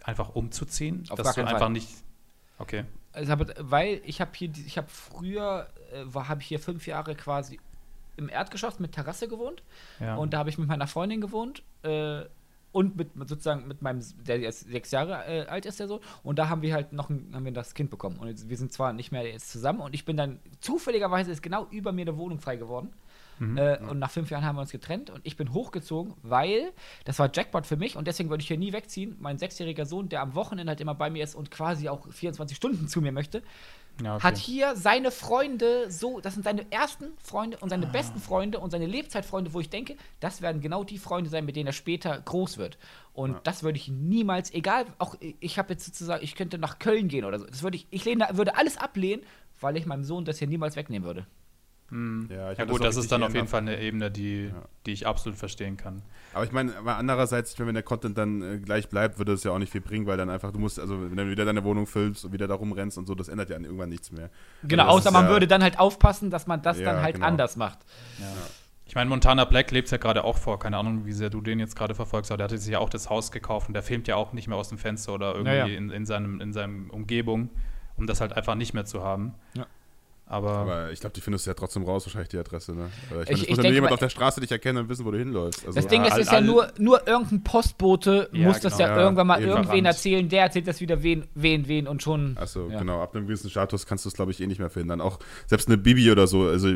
einfach 0.05 0.35
umzuziehen? 0.35 1.05
Auf 1.09 1.17
dass 1.17 1.35
du 1.35 1.41
einfach 1.43 1.59
Fall. 1.59 1.71
nicht. 1.71 1.89
Okay. 2.59 2.85
Also, 3.13 3.35
weil 3.59 4.01
ich 4.05 4.21
habe 4.21 4.31
hier, 4.35 4.51
ich 4.67 4.79
habe 4.79 4.89
früher, 4.89 5.69
äh, 5.93 6.05
habe 6.15 6.41
ich 6.41 6.47
hier 6.47 6.59
fünf 6.59 6.87
Jahre 6.87 7.15
quasi 7.15 7.61
im 8.17 8.29
Erdgeschoss 8.29 8.79
mit 8.79 8.93
Terrasse 8.93 9.29
gewohnt. 9.29 9.63
Ja. 10.01 10.17
Und 10.17 10.33
da 10.33 10.39
habe 10.39 10.51
ich 10.51 10.59
mit 10.59 10.69
meiner 10.69 10.87
Freundin 10.87 11.21
gewohnt. 11.21 11.63
Äh, 11.83 12.23
und 12.73 12.97
mit, 12.97 13.11
sozusagen 13.15 13.69
mit 13.69 13.83
meinem, 13.83 14.03
der 14.27 14.41
jetzt 14.41 14.71
sechs 14.71 14.91
Jahre 14.91 15.25
äh, 15.27 15.47
alt 15.47 15.67
ist, 15.67 15.79
der 15.79 15.89
so. 15.89 16.01
Und 16.23 16.39
da 16.39 16.49
haben 16.49 16.63
wir 16.63 16.75
halt 16.75 16.93
noch 16.93 17.11
ein, 17.11 17.31
haben 17.35 17.45
wir 17.45 17.53
das 17.53 17.75
Kind 17.75 17.91
bekommen. 17.91 18.17
Und 18.17 18.29
jetzt, 18.29 18.49
wir 18.49 18.57
sind 18.57 18.73
zwar 18.73 18.93
nicht 18.93 19.13
mehr 19.13 19.27
jetzt 19.27 19.51
zusammen 19.51 19.81
und 19.81 19.95
ich 19.95 20.05
bin 20.05 20.17
dann 20.17 20.41
zufälligerweise 20.61 21.31
ist 21.31 21.43
genau 21.43 21.67
über 21.71 21.93
mir 21.93 22.03
eine 22.03 22.17
Wohnung 22.17 22.41
frei 22.41 22.57
geworden. 22.57 22.93
Mhm, 23.39 23.59
äh, 23.59 23.81
ja. 23.81 23.89
Und 23.89 23.99
nach 23.99 24.11
fünf 24.11 24.31
Jahren 24.31 24.45
haben 24.45 24.57
wir 24.57 24.63
uns 24.63 24.71
getrennt 24.71 25.11
und 25.11 25.21
ich 25.25 25.37
bin 25.37 25.53
hochgezogen, 25.53 26.15
weil 26.23 26.73
das 27.05 27.19
war 27.19 27.31
Jackpot 27.33 27.67
für 27.67 27.77
mich 27.77 27.97
und 27.97 28.07
deswegen 28.07 28.31
würde 28.31 28.43
ich 28.43 28.49
hier 28.49 28.59
nie 28.59 28.73
wegziehen. 28.73 29.17
Mein 29.21 29.39
sechsjähriger 29.39 29.87
Sohn, 29.87 30.09
der 30.09 30.23
am 30.23 30.35
Wochenende 30.35 30.71
halt 30.71 30.81
immer 30.81 30.95
bei 30.95 31.11
mir 31.11 31.25
ist 31.25 31.35
und 31.35 31.51
quasi 31.51 31.89
auch 31.89 32.07
24 32.11 32.57
Stunden 32.57 32.89
zu 32.89 33.01
mir 33.01 33.13
möchte, 33.13 33.43
ja, 34.03 34.17
okay. 34.17 34.23
hat 34.23 34.39
hier 34.39 34.77
seine 34.77 35.11
Freunde 35.11 35.91
so, 35.91 36.21
das 36.21 36.35
sind 36.35 36.45
seine 36.45 36.71
ersten 36.71 37.13
Freunde 37.19 37.59
und 37.59 37.69
seine 37.69 37.87
ah. 37.87 37.91
besten 37.91 38.21
Freunde 38.21 38.59
und 38.59 38.71
seine 38.71 38.87
Lebzeitfreunde, 38.87 39.53
wo 39.53 39.61
ich 39.61 39.71
denke, 39.71 39.97
das 40.21 40.43
werden 40.43 40.61
genau 40.61 40.85
die 40.85 40.99
Freunde 40.99 41.31
sein, 41.31 41.45
mit 41.45 41.57
denen 41.57 41.67
er 41.67 41.73
später 41.73 42.21
groß 42.21 42.59
wird. 42.59 42.79
Und 43.13 43.33
ja. 43.33 43.41
das 43.45 43.63
würde 43.63 43.79
ich 43.79 43.89
niemals, 43.89 44.53
egal, 44.53 44.87
auch 44.99 45.17
ich 45.41 45.59
habe 45.59 45.73
jetzt 45.73 45.85
sozusagen, 45.85 46.25
ich 46.25 46.35
könnte 46.35 46.59
nach 46.59 46.79
Köln 46.79 47.09
gehen 47.09 47.25
oder 47.25 47.39
so. 47.39 47.47
Das 47.47 47.63
würde 47.63 47.77
ich, 47.77 47.87
ich 47.91 48.05
lehne, 48.05 48.29
würde 48.33 48.57
alles 48.57 48.79
ablehnen, 48.79 49.23
weil 49.61 49.77
ich 49.77 49.87
meinem 49.87 50.05
Sohn 50.05 50.25
das 50.25 50.39
hier 50.39 50.49
niemals 50.49 50.77
wegnehmen 50.77 51.07
würde. 51.07 51.27
Hm. 51.93 52.27
Ja, 52.31 52.53
ja 52.53 52.65
gut, 52.65 52.81
das, 52.81 52.95
das 52.95 53.05
ist 53.05 53.13
dann 53.13 53.23
auf 53.23 53.35
jeden 53.35 53.49
Fall 53.49 53.61
eine 53.61 53.79
Ebene, 53.79 54.11
die, 54.11 54.47
ja. 54.47 54.63
die 54.87 54.93
ich 54.93 55.07
absolut 55.07 55.39
verstehen 55.39 55.77
kann. 55.77 56.01
Aber 56.33 56.43
ich 56.43 56.51
meine, 56.51 56.73
andererseits, 56.87 57.59
wenn 57.59 57.75
der 57.75 57.83
Content 57.83 58.17
dann 58.17 58.41
äh, 58.41 58.59
gleich 58.59 58.89
bleibt, 58.89 59.19
würde 59.19 59.35
es 59.35 59.45
ja 59.45 59.51
auch 59.51 59.59
nicht 59.59 59.71
viel 59.71 59.83
bringen, 59.83 60.07
weil 60.07 60.17
dann 60.17 60.31
einfach, 60.31 60.53
du 60.53 60.59
musst, 60.59 60.81
also 60.81 60.99
wenn 61.03 61.17
du 61.19 61.29
wieder 61.29 61.45
deine 61.45 61.63
Wohnung 61.65 61.87
füllst 61.87 62.25
und 62.25 62.33
wieder 62.33 62.49
da 62.49 62.55
rumrennst 62.55 62.97
und 62.97 63.07
so, 63.07 63.15
das 63.15 63.29
ändert 63.29 63.51
ja 63.51 63.59
irgendwann 63.59 63.91
nichts 63.91 64.11
mehr. 64.11 64.31
Genau, 64.63 64.85
also 64.85 64.97
außer 64.97 65.11
man 65.11 65.27
ja, 65.27 65.31
würde 65.33 65.47
dann 65.47 65.63
halt 65.63 65.79
aufpassen, 65.79 66.31
dass 66.31 66.47
man 66.47 66.63
das 66.63 66.81
dann 66.81 67.03
halt 67.03 67.17
genau. 67.17 67.27
anders 67.27 67.57
macht. 67.57 67.81
Ich 68.87 68.95
meine, 68.95 69.11
Montana 69.11 69.45
Black 69.45 69.71
lebt 69.71 69.91
ja 69.91 69.99
gerade 69.99 70.25
auch 70.25 70.39
vor, 70.39 70.59
keine 70.59 70.79
Ahnung, 70.79 71.05
wie 71.05 71.13
sehr 71.13 71.29
du 71.29 71.43
den 71.43 71.59
jetzt 71.59 71.77
gerade 71.77 71.95
verfolgst, 71.95 72.31
aber 72.31 72.39
der 72.39 72.45
hatte 72.45 72.57
sich 72.57 72.73
ja 72.73 72.79
auch 72.79 72.91
das 72.91 73.11
Haus 73.11 73.33
gekauft 73.33 73.69
und 73.69 73.75
der 73.75 73.83
filmt 73.83 74.09
ja 74.09 74.17
auch 74.17 74.33
nicht 74.33 74.49
mehr 74.49 74.57
aus 74.57 74.71
dem 74.71 74.79
Fenster 74.79 75.13
oder 75.13 75.35
irgendwie 75.35 75.75
in, 75.75 75.91
in, 75.91 76.07
seinem, 76.07 76.41
in 76.41 76.55
seinem 76.55 76.89
Umgebung, 76.89 77.51
um 77.97 78.07
das 78.07 78.23
halt 78.23 78.33
einfach 78.33 78.55
nicht 78.55 78.73
mehr 78.73 78.87
zu 78.87 79.03
haben. 79.03 79.35
Ja. 79.53 79.67
Aber, 80.33 80.51
aber 80.51 80.93
ich 80.93 81.01
glaube, 81.01 81.13
die 81.13 81.21
findest 81.21 81.45
du 81.45 81.51
ja 81.51 81.55
trotzdem 81.55 81.83
raus, 81.83 82.07
wahrscheinlich 82.07 82.31
die 82.31 82.39
Adresse. 82.39 82.73
Ne? 82.73 82.89
Ich, 83.25 83.31
ich, 83.31 83.43
ich 83.43 83.49
muss 83.51 83.59
nur 83.59 83.67
jemand 83.67 83.93
auf 83.93 83.99
der 83.99 84.09
Straße 84.09 84.41
dich 84.41 84.51
erkennen 84.51 84.79
und 84.79 84.89
wissen, 84.89 85.05
wo 85.05 85.11
du 85.11 85.19
hinläufst. 85.19 85.67
Also, 85.67 85.77
das 85.79 85.87
Ding 85.89 86.03
ist, 86.07 86.17
ist 86.17 86.33
ja 86.33 86.41
nur, 86.41 86.73
nur 86.79 87.07
irgendein 87.07 87.45
Postbote 87.45 88.31
ja, 88.33 88.47
muss 88.47 88.57
genau. 88.57 88.71
das 88.71 88.79
ja, 88.79 88.89
ja 88.89 89.03
irgendwann 89.03 89.27
mal 89.27 89.43
irgendwen 89.43 89.85
erzählen, 89.85 90.27
der 90.27 90.45
erzählt 90.45 90.67
das 90.67 90.81
wieder 90.81 91.03
wen, 91.03 91.27
wen, 91.35 91.69
wen 91.69 91.87
und 91.87 92.03
schon. 92.03 92.39
Achso, 92.39 92.71
ja. 92.71 92.79
genau. 92.79 93.03
Ab 93.03 93.15
einem 93.15 93.27
gewissen 93.27 93.51
Status 93.51 93.85
kannst 93.85 94.07
du 94.07 94.09
es, 94.09 94.15
glaube 94.15 94.31
ich, 94.31 94.41
eh 94.41 94.47
nicht 94.47 94.59
mehr 94.59 94.71
finden. 94.71 95.03
Auch 95.03 95.19
selbst 95.47 95.69
eine 95.69 95.77
Bibi 95.77 96.11
oder 96.11 96.27
so, 96.27 96.45
also 96.49 96.69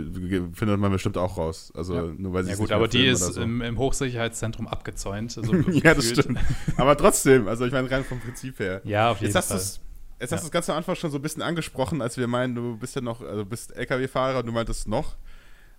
findet 0.53 0.79
man 0.79 0.93
bestimmt 0.93 1.17
auch 1.17 1.39
raus. 1.39 1.73
Also 1.75 2.13
nur 2.19 2.35
weil 2.35 2.45
sie 2.45 2.51
Ja 2.51 2.57
gut, 2.57 2.73
aber 2.73 2.89
die 2.89 3.07
ist 3.07 3.21
so. 3.21 3.41
im, 3.41 3.63
im, 3.63 3.79
Hochsicherheitszentrum 3.79 4.69
abgezäunt. 4.69 5.33
So 5.33 5.43
ja, 5.71 5.95
das 5.95 6.11
stimmt. 6.11 6.39
aber 6.77 6.95
trotzdem, 6.95 7.49
also 7.49 7.65
ich 7.65 7.73
meine 7.73 7.91
rein 7.91 8.05
vom 8.05 8.21
Prinzip 8.21 8.59
her. 8.59 8.83
Ja, 8.85 9.13
auf 9.13 9.23
jeden 9.23 9.33
Jetzt 9.33 9.49
Fall. 9.49 9.86
Jetzt 10.19 10.33
hast 10.33 10.43
du 10.43 10.47
es 10.47 10.53
ganz 10.53 10.71
am 10.71 10.77
Anfang 10.77 10.95
schon 10.95 11.11
so 11.11 11.19
ein 11.19 11.23
bisschen 11.23 11.43
angesprochen, 11.43 12.01
als 12.01 12.17
wir 12.17 12.27
meinen, 12.27 12.55
du 12.55 12.79
bist 12.79 12.95
ja 12.95 13.03
noch, 13.03 13.21
also 13.21 13.45
bist 13.45 13.77
LKW-Fahrer 13.77 14.39
und 14.39 14.47
du 14.47 14.53
meintest 14.53 14.89
noch. 14.89 15.17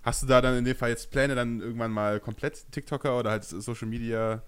Hast 0.03 0.21
du 0.21 0.27
da 0.27 0.41
dann 0.41 0.57
in 0.57 0.63
dem 0.63 0.75
Fall 0.75 0.89
jetzt 0.89 1.09
Pläne, 1.09 1.33
dann 1.33 1.59
irgendwann 1.59 1.91
mal 1.91 2.19
komplett 2.19 2.71
TikToker 2.71 3.17
oder 3.17 3.31
halt 3.31 3.43
Social 3.43 3.87
Media 3.87 4.43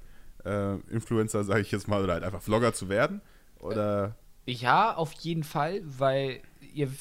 äh, 0.46 0.76
Influencer, 0.92 1.44
sage 1.44 1.62
ich 1.62 1.72
jetzt 1.72 1.88
mal, 1.88 2.04
oder 2.04 2.14
halt 2.14 2.24
einfach 2.24 2.42
Vlogger 2.42 2.74
zu 2.74 2.88
werden? 2.88 3.22
Oder? 3.60 4.16
Ja, 4.46 4.96
auf 4.96 5.12
jeden 5.14 5.44
Fall, 5.44 5.82
weil 5.84 6.42
ihr, 6.74 6.92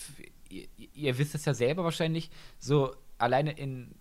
ihr, 0.48 0.66
ihr 0.94 1.18
wisst 1.18 1.34
es 1.34 1.44
ja 1.44 1.54
selber 1.54 1.84
wahrscheinlich, 1.84 2.30
so 2.58 2.94
alleine 3.18 3.52
in 3.52 3.94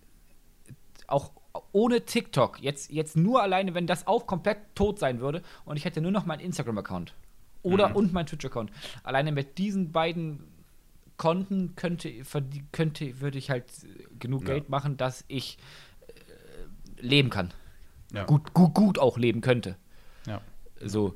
auch 1.06 1.32
ohne 1.72 2.04
TikTok, 2.04 2.60
jetzt, 2.60 2.90
jetzt 2.90 3.16
nur 3.16 3.42
alleine, 3.42 3.74
wenn 3.74 3.86
das 3.86 4.06
auch 4.06 4.26
komplett 4.26 4.58
tot 4.74 4.98
sein 4.98 5.20
würde 5.20 5.42
und 5.64 5.76
ich 5.76 5.84
hätte 5.84 6.00
nur 6.00 6.10
noch 6.10 6.26
meinen 6.26 6.40
Instagram-Account 6.40 7.14
oder 7.62 7.90
mhm. 7.90 7.96
und 7.96 8.12
mein 8.12 8.26
Twitch-Account. 8.26 8.70
Alleine 9.02 9.32
mit 9.32 9.58
diesen 9.58 9.92
beiden 9.92 10.44
Konten 11.16 11.74
könnte, 11.74 12.12
könnte 12.72 13.20
würde 13.20 13.38
ich 13.38 13.50
halt 13.50 13.64
genug 14.18 14.42
ja. 14.42 14.54
Geld 14.54 14.68
machen, 14.68 14.96
dass 14.96 15.24
ich 15.28 15.58
äh, 16.06 17.02
leben 17.02 17.30
kann. 17.30 17.52
Ja. 18.12 18.24
Gut, 18.24 18.54
gut, 18.54 18.74
gut 18.74 18.98
auch 18.98 19.18
leben 19.18 19.40
könnte. 19.40 19.76
Ja. 20.26 20.40
So. 20.80 21.14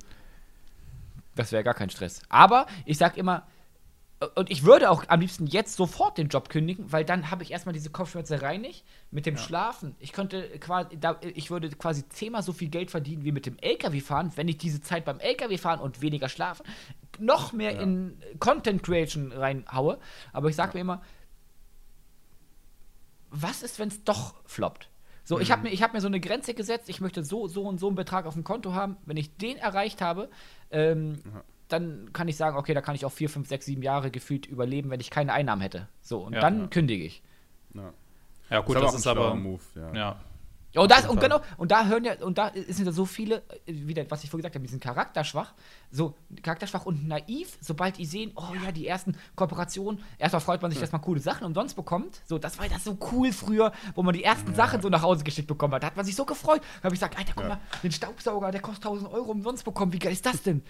Das 1.35 1.53
wäre 1.53 1.65
gar 1.65 1.75
kein 1.75 1.89
Stress. 1.89 2.21
Aber 2.29 2.67
ich 2.85 2.99
sag 2.99 3.17
immer, 3.17 3.47
und 4.35 4.51
ich 4.51 4.65
würde 4.65 4.91
auch 4.91 5.05
am 5.09 5.21
liebsten 5.21 5.47
jetzt 5.47 5.77
sofort 5.77 6.19
den 6.19 6.29
Job 6.29 6.49
kündigen, 6.49 6.93
weil 6.93 7.05
dann 7.05 7.31
habe 7.31 7.43
ich 7.43 7.51
erstmal 7.51 7.73
diese 7.73 7.91
Kopfschmerzerei 7.91 8.57
nicht. 8.57 8.85
Mit 9.11 9.27
dem 9.27 9.37
ja. 9.37 9.41
Schlafen. 9.41 9.95
Ich 9.99 10.13
könnte 10.13 10.49
quasi, 10.59 10.97
ich 11.35 11.51
würde 11.51 11.69
quasi 11.71 12.09
zehnmal 12.09 12.43
so 12.43 12.53
viel 12.53 12.69
Geld 12.69 12.91
verdienen 12.91 13.25
wie 13.25 13.33
mit 13.33 13.47
dem 13.47 13.59
LKW-Fahren, 13.59 14.33
wenn 14.37 14.49
ich 14.49 14.59
diese 14.59 14.81
Zeit 14.81 15.05
beim 15.05 15.21
LKW-Fahren 15.21 15.81
und 15.81 16.01
weniger 16.01 16.29
schlafen 16.29 16.65
noch 17.19 17.53
mehr 17.53 17.73
ja. 17.73 17.81
in 17.81 18.19
Content 18.39 18.83
Creation 18.83 19.33
reinhaue. 19.33 19.99
Aber 20.33 20.49
ich 20.49 20.57
sage 20.57 20.71
ja. 20.71 20.75
mir 20.75 20.81
immer, 20.81 21.03
was 23.31 23.63
ist, 23.63 23.79
wenn 23.79 23.89
es 23.89 24.05
doch 24.05 24.35
floppt? 24.45 24.91
So, 25.25 25.37
mhm. 25.37 25.43
ich 25.43 25.53
habe 25.53 25.63
mir, 25.63 25.77
hab 25.77 25.95
mir 25.95 26.01
so 26.01 26.09
eine 26.09 26.21
Grenze 26.21 26.55
gesetzt, 26.55 26.89
ich 26.89 27.01
möchte 27.01 27.23
so, 27.23 27.47
so 27.47 27.63
und 27.63 27.79
so 27.79 27.87
einen 27.87 27.97
Betrag 27.97 28.27
auf 28.27 28.35
dem 28.35 28.45
Konto 28.45 28.75
haben. 28.75 28.97
Wenn 29.07 29.17
ich 29.17 29.37
den 29.37 29.57
erreicht 29.57 30.01
habe, 30.01 30.29
ähm, 30.71 31.23
dann 31.73 32.13
kann 32.13 32.29
ich 32.29 32.37
sagen, 32.37 32.57
okay, 32.57 32.75
da 32.75 32.81
kann 32.81 32.95
ich 32.95 33.05
auch 33.05 33.13
vier, 33.13 33.29
fünf, 33.29 33.49
sechs, 33.49 33.67
sieben 33.67 33.83
Jahre 33.83 34.11
gefühlt 34.11 34.47
überleben, 34.47 34.91
wenn 34.91 35.01
ich 35.01 35.11
keine 35.11 35.33
Einnahmen 35.33 35.63
hätte. 35.63 35.89
So, 36.01 36.21
und 36.21 36.35
ja, 36.35 36.41
dann 36.41 36.61
ja. 36.61 36.67
kündige 36.67 37.05
ich. 37.05 37.23
Ja. 37.75 37.93
ja 38.51 38.61
gut, 38.61 38.77
das, 38.77 38.85
das 38.85 38.95
ist 38.97 39.07
aber. 39.07 39.35
Move, 39.35 39.61
ja. 39.75 39.95
ja. 40.75 40.81
und, 40.83 40.91
das, 40.91 41.07
und 41.09 41.21
genau, 41.21 41.41
und 41.57 41.71
da 41.71 41.87
hören 41.87 42.05
ja, 42.05 42.15
und 42.21 42.39
da 42.39 42.53
sind 42.69 42.87
ja 42.87 42.93
so 42.93 43.05
viele, 43.05 43.43
wieder, 43.67 44.05
was 44.11 44.25
ich 44.25 44.31
vorhin 44.31 44.43
gesagt 44.43 44.55
habe, 44.55 44.65
die 44.65 44.71
sind 44.71 44.83
charakterschwach, 44.83 45.55
so 45.91 46.15
charakterschwach 46.43 46.85
und 46.85 47.09
naiv, 47.09 47.57
sobald 47.61 47.99
die 47.99 48.07
sehen, 48.07 48.33
oh 48.35 48.55
ja, 48.63 48.73
die 48.73 48.87
ersten 48.87 49.17
Kooperationen, 49.35 50.03
erstmal 50.19 50.41
freut 50.41 50.63
man 50.63 50.71
sich, 50.71 50.81
dass 50.81 50.93
man 50.93 51.01
coole 51.01 51.21
Sachen 51.21 51.47
umsonst 51.47 51.77
bekommt. 51.77 52.21
So, 52.27 52.39
das 52.39 52.59
war 52.59 52.69
das 52.69 52.85
so 52.85 52.99
cool 53.13 53.33
früher, 53.33 53.73
wo 53.95 54.03
man 54.03 54.15
die 54.15 54.25
ersten 54.25 54.51
ja. 54.51 54.57
Sachen 54.57 54.83
so 54.83 54.89
nach 54.89 55.03
Hause 55.03 55.25
geschickt 55.25 55.49
bekommen 55.49 55.75
hat. 55.75 55.83
Da 55.83 55.87
hat 55.89 55.97
man 55.97 56.05
sich 56.05 56.17
so 56.17 56.25
gefreut. 56.25 56.61
Da 56.81 56.85
habe 56.85 56.95
ich 56.95 57.01
gesagt, 57.01 57.19
Alter, 57.19 57.33
guck 57.35 57.45
ja. 57.45 57.49
mal, 57.51 57.61
den 57.83 57.93
Staubsauger, 57.93 58.51
der 58.51 58.61
kostet 58.61 58.85
1000 58.85 59.13
Euro 59.13 59.31
umsonst 59.31 59.65
bekommen, 59.65 59.93
wie 59.93 59.99
geil 59.99 60.13
ist 60.13 60.27
das 60.27 60.43
denn? 60.43 60.63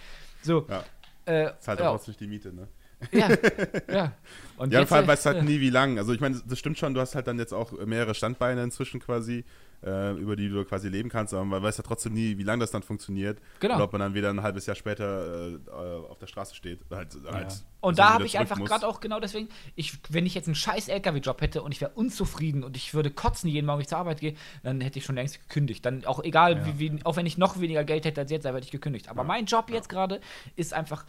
So. 0.42 0.66
Ja. 0.68 0.84
Äh, 1.24 1.52
Zahlt 1.60 1.80
ja. 1.80 1.90
auch 1.90 2.06
nicht 2.06 2.20
die 2.20 2.26
Miete, 2.26 2.52
ne? 2.52 2.68
Ja, 3.10 3.28
ja. 3.92 4.12
Und 4.56 4.72
ja, 4.72 4.86
vor 4.86 4.98
allem 4.98 5.06
weißt 5.08 5.24
du 5.24 5.30
halt 5.30 5.38
ja. 5.38 5.44
nie, 5.44 5.60
wie 5.60 5.70
lang. 5.70 5.98
Also 5.98 6.12
ich 6.12 6.20
meine, 6.20 6.40
das 6.46 6.58
stimmt 6.58 6.78
schon, 6.78 6.94
du 6.94 7.00
hast 7.00 7.14
halt 7.14 7.26
dann 7.26 7.38
jetzt 7.38 7.52
auch 7.52 7.72
mehrere 7.84 8.14
Standbeine 8.14 8.62
inzwischen 8.62 9.00
quasi, 9.00 9.44
äh, 9.84 10.12
über 10.12 10.36
die 10.36 10.48
du 10.48 10.64
quasi 10.64 10.88
leben 10.88 11.08
kannst, 11.08 11.34
aber 11.34 11.44
man 11.44 11.62
weiß 11.62 11.78
ja 11.78 11.82
trotzdem 11.82 12.14
nie, 12.14 12.38
wie 12.38 12.42
lange 12.42 12.60
das 12.60 12.70
dann 12.70 12.82
funktioniert. 12.82 13.38
Genau. 13.60 13.76
Oder 13.76 13.84
ob 13.84 13.92
man 13.92 14.00
dann 14.00 14.14
wieder 14.14 14.30
ein 14.30 14.42
halbes 14.42 14.66
Jahr 14.66 14.76
später 14.76 15.52
äh, 15.52 16.10
auf 16.10 16.18
der 16.18 16.26
Straße 16.26 16.54
steht. 16.54 16.80
Halt, 16.90 17.14
ja. 17.24 17.32
halt 17.32 17.64
und 17.80 17.98
da 17.98 18.14
habe 18.14 18.26
ich 18.26 18.38
einfach 18.38 18.62
gerade 18.62 18.86
auch 18.86 19.00
genau 19.00 19.18
deswegen, 19.18 19.48
ich, 19.74 19.98
wenn 20.08 20.24
ich 20.24 20.34
jetzt 20.34 20.46
einen 20.46 20.54
scheiß 20.54 20.88
LKW-Job 20.88 21.40
hätte 21.40 21.62
und 21.62 21.72
ich 21.72 21.80
wäre 21.80 21.90
unzufrieden 21.92 22.62
und 22.62 22.76
ich 22.76 22.94
würde 22.94 23.10
kotzen 23.10 23.48
jeden 23.48 23.66
Morgen, 23.66 23.78
wenn 23.78 23.82
ich 23.82 23.88
zur 23.88 23.98
Arbeit 23.98 24.20
gehe, 24.20 24.34
dann 24.62 24.80
hätte 24.80 24.98
ich 24.98 25.04
schon 25.04 25.16
längst 25.16 25.40
gekündigt. 25.40 25.84
Dann 25.84 26.04
auch 26.04 26.22
egal, 26.22 26.58
ja. 26.58 26.66
wie, 26.66 26.78
wie, 26.78 27.04
auch 27.04 27.16
wenn 27.16 27.26
ich 27.26 27.38
noch 27.38 27.60
weniger 27.60 27.82
Geld 27.82 28.04
hätte 28.04 28.20
als 28.20 28.30
jetzt, 28.30 28.44
dann 28.44 28.54
hätte 28.54 28.66
ich 28.66 28.70
gekündigt. 28.70 29.08
Aber 29.08 29.24
mein 29.24 29.46
Job 29.46 29.68
jetzt 29.70 29.88
gerade 29.88 30.20
ist 30.54 30.74
einfach 30.74 31.04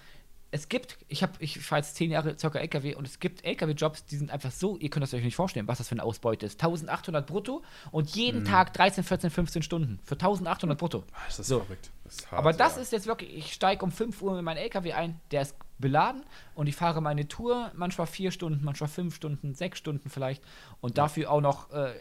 es 0.54 0.70
gibt, 0.70 1.00
ich 1.08 1.24
habe, 1.24 1.34
ich 1.39 1.60
fahre 1.62 1.82
jetzt 1.82 1.96
zehn 1.96 2.12
Jahre 2.12 2.38
circa 2.38 2.60
LKW 2.60 2.94
und 2.94 3.08
es 3.08 3.20
gibt 3.20 3.44
LKW-Jobs, 3.44 4.06
die 4.06 4.18
sind 4.18 4.30
einfach 4.30 4.52
so, 4.52 4.78
ihr 4.78 4.92
könnt 4.92 5.02
das 5.02 5.12
euch 5.16 5.24
nicht 5.24 5.36
vorstellen, 5.36 5.68
was 5.68 5.80
das 5.80 5.88
für 5.88 5.94
eine 5.94 6.04
Ausbeute 6.04 6.46
ist. 6.46 6.62
1800 6.63 7.26
brutto 7.26 7.63
und 7.92 8.16
jeden 8.16 8.42
mhm. 8.42 8.46
Tag 8.46 8.72
13, 8.74 9.04
14, 9.04 9.32
15 9.32 9.63
Stunden 9.63 10.00
für 10.04 10.13
1800 10.13 10.78
brutto. 10.78 11.06
Ah, 11.12 11.22
das 11.26 11.39
ist 11.39 11.48
so. 11.48 11.62
verrückt. 11.62 11.89
Das 12.04 12.13
ist 12.13 12.32
hart, 12.32 12.38
Aber 12.38 12.54
das 12.54 12.76
ja. 12.76 12.84
ist 12.84 12.92
jetzt 12.92 13.08
wirklich, 13.08 13.36
ich 13.36 13.52
steige 13.52 13.84
um 13.84 13.92
5 13.92 14.22
Uhr 14.22 14.38
in 14.38 14.46
meinen 14.46 14.58
LKW 14.58 14.94
ein, 14.94 15.20
der 15.32 15.42
ist 15.42 15.56
beladen 15.80 16.24
und 16.54 16.68
ich 16.68 16.76
fahre 16.76 17.02
meine 17.02 17.28
Tour, 17.28 17.72
manchmal 17.74 18.06
vier 18.06 18.30
Stunden, 18.30 18.63
manchmal 18.63 18.89
fünf 18.89 19.16
Stunden, 19.16 19.56
sechs 19.56 19.80
Stunden 19.80 20.12
vielleicht 20.12 20.44
und 20.82 21.00
dafür 21.00 21.32
auch 21.32 21.42
noch, 21.42 21.72
äh, 21.72 21.96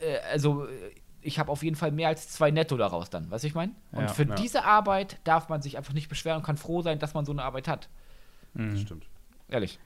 äh, 0.00 0.18
also 0.32 0.66
ich 1.22 1.38
habe 1.38 1.50
auf 1.50 1.62
jeden 1.62 1.76
Fall 1.76 1.92
mehr 1.92 2.08
als 2.08 2.28
zwei 2.28 2.50
Netto 2.50 2.76
daraus 2.76 3.10
dann, 3.10 3.30
weißt 3.30 3.44
du, 3.44 3.48
ich 3.48 3.54
meine? 3.54 3.72
Und 3.92 4.02
ja, 4.02 4.08
für 4.08 4.26
ja. 4.26 4.34
diese 4.34 4.64
Arbeit 4.64 5.18
darf 5.24 5.48
man 5.48 5.62
sich 5.62 5.76
einfach 5.76 5.92
nicht 5.92 6.08
beschweren 6.08 6.38
und 6.38 6.42
kann 6.42 6.56
froh 6.56 6.82
sein, 6.82 6.98
dass 6.98 7.14
man 7.14 7.24
so 7.24 7.32
eine 7.32 7.42
Arbeit 7.42 7.68
hat. 7.68 7.88
Mhm. 8.54 8.72
Das 8.72 8.80
stimmt. 8.80 9.06
Ehrlich. 9.48 9.78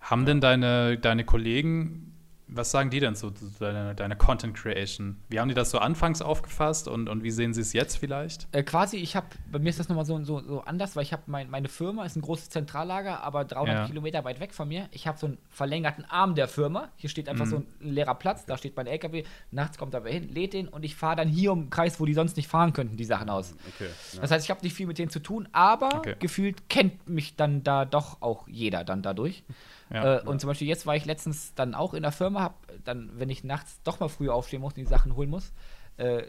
Haben 0.00 0.22
ja. 0.22 0.26
denn 0.26 0.40
deine, 0.40 0.98
deine 0.98 1.24
Kollegen 1.24 2.15
was 2.48 2.70
sagen 2.70 2.90
die 2.90 3.00
denn 3.00 3.16
zu 3.16 3.32
deiner, 3.58 3.94
deiner 3.94 4.14
Content 4.14 4.56
Creation? 4.56 5.16
Wie 5.28 5.40
haben 5.40 5.48
die 5.48 5.54
das 5.54 5.70
so 5.70 5.78
anfangs 5.78 6.22
aufgefasst 6.22 6.86
und, 6.86 7.08
und 7.08 7.24
wie 7.24 7.32
sehen 7.32 7.52
sie 7.52 7.60
es 7.60 7.72
jetzt 7.72 7.96
vielleicht? 7.96 8.46
Äh, 8.52 8.62
quasi, 8.62 8.98
ich 8.98 9.16
habe, 9.16 9.26
bei 9.50 9.58
mir 9.58 9.70
ist 9.70 9.80
das 9.80 9.88
nochmal 9.88 10.04
so, 10.04 10.22
so, 10.22 10.40
so 10.40 10.60
anders, 10.60 10.94
weil 10.94 11.02
ich 11.02 11.12
habe, 11.12 11.24
mein, 11.26 11.50
meine 11.50 11.68
Firma 11.68 12.04
ist 12.04 12.16
ein 12.16 12.22
großes 12.22 12.50
Zentrallager, 12.50 13.22
aber 13.22 13.44
300 13.44 13.74
ja. 13.74 13.86
Kilometer 13.86 14.24
weit 14.24 14.38
weg 14.38 14.54
von 14.54 14.68
mir. 14.68 14.88
Ich 14.92 15.08
habe 15.08 15.18
so 15.18 15.26
einen 15.26 15.38
verlängerten 15.50 16.04
Arm 16.04 16.36
der 16.36 16.46
Firma. 16.46 16.88
Hier 16.96 17.10
steht 17.10 17.28
einfach 17.28 17.46
mhm. 17.46 17.50
so 17.50 17.56
ein 17.56 17.66
leerer 17.80 18.14
Platz, 18.14 18.46
da 18.46 18.56
steht 18.56 18.76
mein 18.76 18.86
LKW. 18.86 19.24
Nachts 19.50 19.76
kommt 19.76 19.94
er 19.94 20.04
hin, 20.04 20.28
lädt 20.32 20.52
den 20.52 20.68
und 20.68 20.84
ich 20.84 20.94
fahre 20.94 21.16
dann 21.16 21.28
hier 21.28 21.50
um 21.50 21.64
den 21.64 21.70
Kreis, 21.70 21.98
wo 21.98 22.06
die 22.06 22.14
sonst 22.14 22.36
nicht 22.36 22.48
fahren 22.48 22.72
könnten, 22.72 22.96
die 22.96 23.04
Sachen 23.04 23.28
aus. 23.28 23.56
Okay, 23.74 23.88
ja. 24.12 24.20
Das 24.20 24.30
heißt, 24.30 24.44
ich 24.44 24.50
habe 24.50 24.62
nicht 24.62 24.74
viel 24.74 24.86
mit 24.86 24.98
denen 24.98 25.10
zu 25.10 25.18
tun, 25.18 25.48
aber 25.50 25.96
okay. 25.96 26.14
gefühlt 26.20 26.68
kennt 26.68 27.08
mich 27.08 27.34
dann 27.34 27.64
da 27.64 27.84
doch 27.84 28.22
auch 28.22 28.46
jeder 28.46 28.84
dann 28.84 29.02
dadurch. 29.02 29.42
Ja, 29.90 30.18
äh, 30.18 30.22
und 30.22 30.40
zum 30.40 30.48
Beispiel 30.48 30.66
jetzt 30.66 30.86
war 30.86 30.96
ich 30.96 31.04
letztens 31.04 31.54
dann 31.54 31.74
auch 31.74 31.94
in 31.94 32.02
der 32.02 32.12
Firma, 32.12 32.42
hab 32.42 32.66
dann, 32.84 33.10
wenn 33.14 33.30
ich 33.30 33.44
nachts 33.44 33.80
doch 33.84 34.00
mal 34.00 34.08
früh 34.08 34.28
aufstehen 34.28 34.60
muss 34.60 34.72
und 34.72 34.78
die 34.78 34.84
Sachen 34.84 35.14
holen 35.14 35.30
muss, 35.30 35.52
äh, 35.96 36.24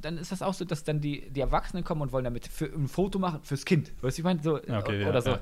dann 0.00 0.18
ist 0.18 0.32
das 0.32 0.42
auch 0.42 0.54
so, 0.54 0.64
dass 0.64 0.82
dann 0.82 1.00
die, 1.00 1.30
die 1.30 1.40
Erwachsenen 1.40 1.84
kommen 1.84 2.02
und 2.02 2.12
wollen 2.12 2.24
damit 2.24 2.46
für, 2.46 2.66
ein 2.66 2.88
Foto 2.88 3.18
machen 3.18 3.42
fürs 3.42 3.64
Kind. 3.64 3.92
Weißt 4.02 4.18
du, 4.18 4.20
ich 4.20 4.24
meine? 4.24 4.42
So, 4.42 4.56
okay, 4.56 5.04
oder 5.04 5.14
ja, 5.14 5.20
so. 5.20 5.30
Ja. 5.30 5.40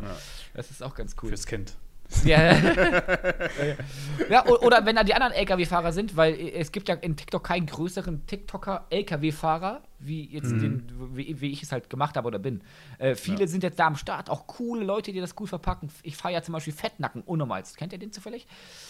Das 0.55 0.71
ist 0.71 0.83
auch 0.83 0.95
ganz 0.95 1.17
cool. 1.23 1.29
Fürs 1.29 1.47
Kind. 1.47 1.77
Ja. 2.25 2.53
ja, 4.31 4.47
oder 4.47 4.85
wenn 4.85 4.97
da 4.97 5.05
die 5.05 5.15
anderen 5.15 5.33
LKW-Fahrer 5.33 5.93
sind, 5.93 6.17
weil 6.17 6.35
es 6.55 6.73
gibt 6.73 6.89
ja 6.89 6.97
in 6.97 7.17
TikTok 7.17 7.45
keinen 7.45 7.67
größeren 7.67 8.27
TikToker 8.27 8.87
LKW-Fahrer, 8.91 9.83
wie 9.99 10.27
jetzt 10.27 10.51
mhm. 10.51 10.61
den, 10.61 11.17
wie, 11.17 11.41
wie, 11.41 11.53
ich 11.53 11.63
es 11.63 11.73
halt 11.73 11.89
gemacht 11.89 12.17
habe 12.17 12.27
oder 12.27 12.39
bin. 12.39 12.63
Äh, 12.99 13.15
viele 13.15 13.41
ja. 13.41 13.47
sind 13.47 13.63
jetzt 13.63 13.79
da 13.79 13.87
am 13.87 13.97
Start, 13.97 14.29
auch 14.29 14.47
coole 14.47 14.85
Leute, 14.85 15.13
die 15.13 15.21
das 15.21 15.35
cool 15.39 15.47
verpacken. 15.47 15.91
Ich 16.03 16.17
fahre 16.17 16.35
ja 16.35 16.43
zum 16.43 16.53
Beispiel 16.53 16.73
Fettnacken 16.73 17.23
unnormal. 17.23 17.63
Kennt 17.77 17.93
ihr 17.93 17.99
den 17.99 18.13
zufällig? 18.13 18.47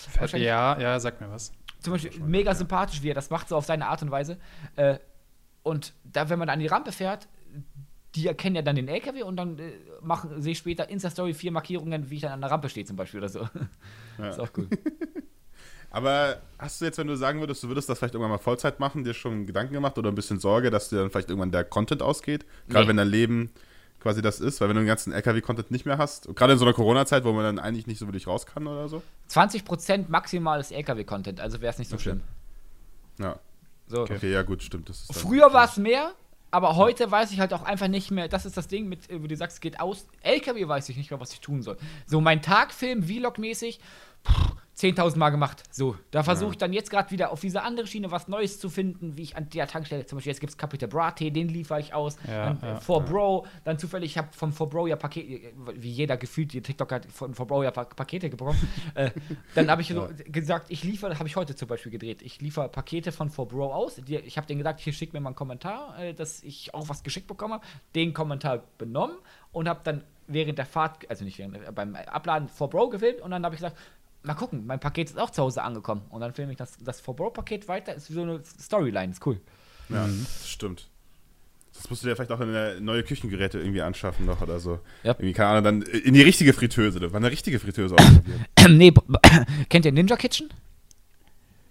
Fett, 0.08 0.32
ja, 0.32 0.78
ja, 0.78 0.98
sag 1.00 1.20
mir 1.20 1.30
was. 1.30 1.52
Zum 1.80 1.92
Beispiel 1.92 2.20
mega 2.20 2.54
sympathisch, 2.54 3.02
wie 3.02 3.10
er 3.10 3.14
das 3.14 3.30
macht, 3.30 3.48
so 3.48 3.56
auf 3.56 3.64
seine 3.64 3.86
Art 3.86 4.02
und 4.02 4.10
Weise. 4.10 4.38
Äh, 4.76 4.98
und 5.62 5.92
da, 6.04 6.28
wenn 6.30 6.38
man 6.38 6.48
an 6.48 6.58
die 6.58 6.66
Rampe 6.66 6.92
fährt, 6.92 7.28
die 8.14 8.26
erkennen 8.26 8.56
ja 8.56 8.62
dann 8.62 8.76
den 8.76 8.88
LKW 8.88 9.22
und 9.22 9.36
dann 9.36 9.58
äh, 9.58 9.72
machen, 10.02 10.42
sehe 10.42 10.52
ich 10.52 10.58
später 10.58 10.88
Insta-Story 10.88 11.34
vier 11.34 11.52
Markierungen, 11.52 12.10
wie 12.10 12.16
ich 12.16 12.22
dann 12.22 12.32
an 12.32 12.40
der 12.40 12.50
Rampe 12.50 12.68
stehe 12.68 12.86
zum 12.86 12.96
Beispiel 12.96 13.20
oder 13.20 13.28
so. 13.28 13.48
Ja. 14.18 14.30
ist 14.30 14.40
auch 14.40 14.50
cool. 14.56 14.68
Aber 15.90 16.40
hast 16.58 16.80
du 16.80 16.84
jetzt, 16.84 16.98
wenn 16.98 17.08
du 17.08 17.16
sagen 17.16 17.40
würdest, 17.40 17.62
du 17.62 17.68
würdest 17.68 17.88
das 17.88 17.98
vielleicht 17.98 18.14
irgendwann 18.14 18.30
mal 18.30 18.38
Vollzeit 18.38 18.78
machen, 18.78 19.02
dir 19.02 19.12
schon 19.12 19.46
Gedanken 19.46 19.74
gemacht 19.74 19.98
oder 19.98 20.10
ein 20.10 20.14
bisschen 20.14 20.38
Sorge, 20.38 20.70
dass 20.70 20.88
dir 20.88 20.96
dann 20.96 21.10
vielleicht 21.10 21.30
irgendwann 21.30 21.50
der 21.50 21.64
Content 21.64 22.00
ausgeht? 22.00 22.46
Gerade 22.68 22.84
nee. 22.84 22.90
wenn 22.90 22.96
dein 22.96 23.08
Leben 23.08 23.50
quasi 24.00 24.22
das 24.22 24.40
ist, 24.40 24.60
weil 24.60 24.68
wenn 24.68 24.76
du 24.76 24.82
den 24.82 24.88
ganzen 24.88 25.12
LKW-Content 25.12 25.70
nicht 25.70 25.86
mehr 25.86 25.98
hast, 25.98 26.34
gerade 26.34 26.54
in 26.54 26.58
so 26.58 26.64
einer 26.64 26.74
Corona-Zeit, 26.74 27.24
wo 27.24 27.32
man 27.32 27.44
dann 27.44 27.58
eigentlich 27.58 27.86
nicht 27.86 27.98
so 27.98 28.06
wirklich 28.06 28.26
raus 28.26 28.46
kann 28.46 28.66
oder 28.66 28.88
so? 28.88 29.02
20% 29.30 30.06
maximales 30.08 30.70
LKW-Content, 30.70 31.40
also 31.40 31.60
wäre 31.60 31.72
es 31.72 31.78
nicht 31.78 31.88
so 31.88 31.96
okay. 31.96 32.02
schlimm. 32.02 32.20
Ja. 33.18 33.38
So. 33.88 34.02
Okay. 34.02 34.16
okay, 34.16 34.32
ja 34.32 34.42
gut, 34.42 34.62
stimmt. 34.62 34.90
Früher 35.12 35.52
war 35.52 35.64
es 35.64 35.76
mehr, 35.76 36.12
aber 36.50 36.76
heute 36.76 37.04
ja. 37.04 37.10
weiß 37.10 37.32
ich 37.32 37.40
halt 37.40 37.52
auch 37.52 37.62
einfach 37.62 37.88
nicht 37.88 38.10
mehr, 38.10 38.28
das 38.28 38.46
ist 38.46 38.56
das 38.56 38.68
Ding, 38.68 38.88
mit, 38.88 39.00
wo 39.10 39.26
du 39.26 39.36
sagst, 39.36 39.56
es 39.56 39.60
geht 39.60 39.80
aus. 39.80 40.06
LKW 40.22 40.66
weiß 40.66 40.88
ich 40.88 40.96
nicht 40.96 41.10
mehr, 41.10 41.20
was 41.20 41.32
ich 41.32 41.40
tun 41.40 41.62
soll. 41.62 41.76
So, 42.06 42.20
mein 42.20 42.42
Tagfilm, 42.42 43.02
Vlog-mäßig, 43.02 43.80
10.000 44.80 45.18
Mal 45.18 45.28
gemacht. 45.30 45.62
So, 45.70 45.94
da 46.10 46.22
versuche 46.22 46.52
ich 46.52 46.58
dann 46.58 46.72
jetzt 46.72 46.90
gerade 46.90 47.10
wieder 47.10 47.32
auf 47.32 47.40
diese 47.40 47.62
andere 47.62 47.86
Schiene 47.86 48.10
was 48.10 48.28
Neues 48.28 48.58
zu 48.58 48.70
finden, 48.70 49.16
wie 49.16 49.22
ich 49.22 49.36
an 49.36 49.50
der 49.50 49.66
Tankstelle, 49.66 50.06
zum 50.06 50.16
Beispiel 50.16 50.30
jetzt 50.32 50.40
gibt 50.40 50.50
es 50.50 50.56
Capital 50.56 50.88
Bratte, 50.88 51.30
den 51.30 51.48
liefere 51.48 51.80
ich 51.80 51.92
aus. 51.92 52.16
Ja, 52.26 52.46
dann 52.46 52.58
ja, 52.62 52.76
äh, 52.76 52.80
For 52.80 53.04
Bro, 53.04 53.46
dann 53.64 53.78
zufällig, 53.78 54.12
ich 54.12 54.18
habe 54.18 54.28
vom 54.32 54.52
For 54.52 54.68
Bro 54.68 54.86
ja 54.86 54.96
Pakete, 54.96 55.52
wie 55.74 55.90
jeder 55.90 56.16
gefühlt, 56.16 56.52
die 56.54 56.62
TikTok 56.62 56.92
hat 56.92 57.06
von 57.06 57.34
For 57.34 57.46
Bro 57.46 57.64
ja 57.64 57.70
pa 57.70 57.84
Pakete 57.84 58.30
bekommen. 58.30 58.58
äh, 58.94 59.10
dann 59.54 59.70
habe 59.70 59.82
ich 59.82 59.88
so 59.88 60.08
gesagt, 60.24 60.66
ich 60.70 60.82
liefere, 60.82 61.18
habe 61.18 61.28
ich 61.28 61.36
heute 61.36 61.54
zum 61.54 61.68
Beispiel 61.68 61.92
gedreht, 61.92 62.22
ich 62.22 62.40
liefere 62.40 62.70
Pakete 62.70 63.12
von 63.12 63.28
For 63.28 63.46
Bro 63.46 63.74
aus. 63.74 63.96
Die, 63.96 64.16
ich 64.16 64.38
habe 64.38 64.46
denen 64.46 64.58
gesagt, 64.58 64.80
hier 64.80 64.94
schick 64.94 65.12
mir 65.12 65.20
mal 65.20 65.30
einen 65.30 65.36
Kommentar, 65.36 65.98
äh, 65.98 66.14
dass 66.14 66.42
ich 66.42 66.72
auch 66.72 66.88
was 66.88 67.02
geschickt 67.02 67.26
bekomme. 67.26 67.60
Den 67.94 68.14
Kommentar 68.14 68.62
benommen 68.78 69.16
und 69.52 69.68
habe 69.68 69.80
dann 69.84 70.04
während 70.26 70.58
der 70.58 70.66
Fahrt, 70.66 71.08
also 71.10 71.24
nicht 71.24 71.38
während, 71.38 71.56
äh, 71.56 71.72
beim 71.72 71.94
Abladen 71.94 72.48
For 72.48 72.70
Bro 72.70 72.90
gefilmt 72.90 73.20
und 73.20 73.30
dann 73.30 73.44
habe 73.44 73.54
ich 73.54 73.60
gesagt, 73.60 73.76
mal 74.22 74.34
gucken, 74.34 74.66
mein 74.66 74.80
Paket 74.80 75.10
ist 75.10 75.18
auch 75.18 75.30
zu 75.30 75.42
Hause 75.42 75.62
angekommen. 75.62 76.02
Und 76.10 76.20
dann 76.20 76.34
filme 76.34 76.52
ich 76.52 76.58
das, 76.58 76.76
das 76.78 77.00
For 77.00 77.14
Bro-Paket 77.14 77.68
weiter. 77.68 77.94
Ist 77.94 78.10
wie 78.10 78.14
so 78.14 78.22
eine 78.22 78.40
Storyline, 78.44 79.12
ist 79.12 79.24
cool. 79.26 79.40
Ja, 79.88 80.06
mhm. 80.06 80.24
das 80.24 80.48
stimmt. 80.48 80.88
Das 81.74 81.88
musst 81.88 82.02
du 82.02 82.08
dir 82.08 82.16
vielleicht 82.16 82.30
auch 82.30 82.40
eine 82.40 82.80
neue 82.80 83.02
Küchengeräte 83.02 83.58
irgendwie 83.58 83.80
anschaffen 83.80 84.26
noch 84.26 84.42
oder 84.42 84.60
so. 84.60 84.80
Ja. 85.02 85.12
Irgendwie, 85.12 85.32
keine 85.32 85.48
Ahnung, 85.50 85.64
dann 85.64 85.82
in 85.82 86.12
die 86.14 86.22
richtige 86.22 86.52
Fritteuse. 86.52 87.00
Das 87.00 87.12
war 87.12 87.18
eine 87.18 87.30
richtige 87.30 87.58
Fritteuse 87.58 87.94
ausprobieren. 87.94 88.44
nee, 88.76 88.92
kennt 89.68 89.86
ihr 89.86 89.92
Ninja 89.92 90.16
Kitchen? 90.16 90.50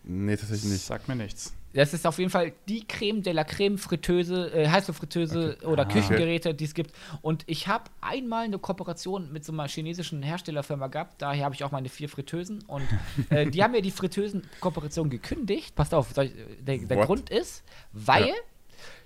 Nee, 0.04 0.36
tatsächlich 0.36 0.72
nicht. 0.72 0.86
Sagt 0.86 1.08
mir 1.08 1.16
nichts. 1.16 1.54
Das 1.74 1.94
ist 1.94 2.08
auf 2.08 2.18
jeden 2.18 2.32
Fall 2.32 2.54
die 2.68 2.88
Creme 2.88 3.22
de 3.22 3.34
la 3.34 3.44
Creme 3.44 3.78
Fritteuse, 3.78 4.52
äh, 4.54 4.68
Heißluftfritteuse 4.68 5.58
okay. 5.58 5.66
oder 5.66 5.84
ah, 5.84 5.86
Küchengeräte, 5.86 6.54
die 6.54 6.66
es 6.66 6.74
gibt. 6.74 6.94
Und 7.22 7.44
ich 7.46 7.68
habe 7.68 7.86
einmal 8.02 8.46
eine 8.46 8.58
Kooperation 8.58 9.32
mit 9.32 9.46
so 9.46 9.54
einer 9.54 9.68
chinesischen 9.68 10.24
Herstellerfirma 10.24 10.88
gehabt. 10.88 11.22
Daher 11.22 11.46
habe 11.46 11.56
ich 11.56 11.64
auch 11.64 11.72
meine 11.72 11.90
vier 11.90 12.10
Fritteusen. 12.10 12.64
Und 12.66 12.88
äh, 13.30 13.46
die 13.52 13.64
haben 13.64 13.72
mir 13.72 13.82
die 13.82 13.92
Fritteusen-Kooperation 13.92 15.10
gekündigt. 15.10 15.76
Passt 15.76 15.94
auf, 15.94 16.14
der, 16.14 16.30
der 16.62 17.06
Grund 17.06 17.30
ist, 17.30 17.64
weil 17.94 18.28
ja. 18.28 18.34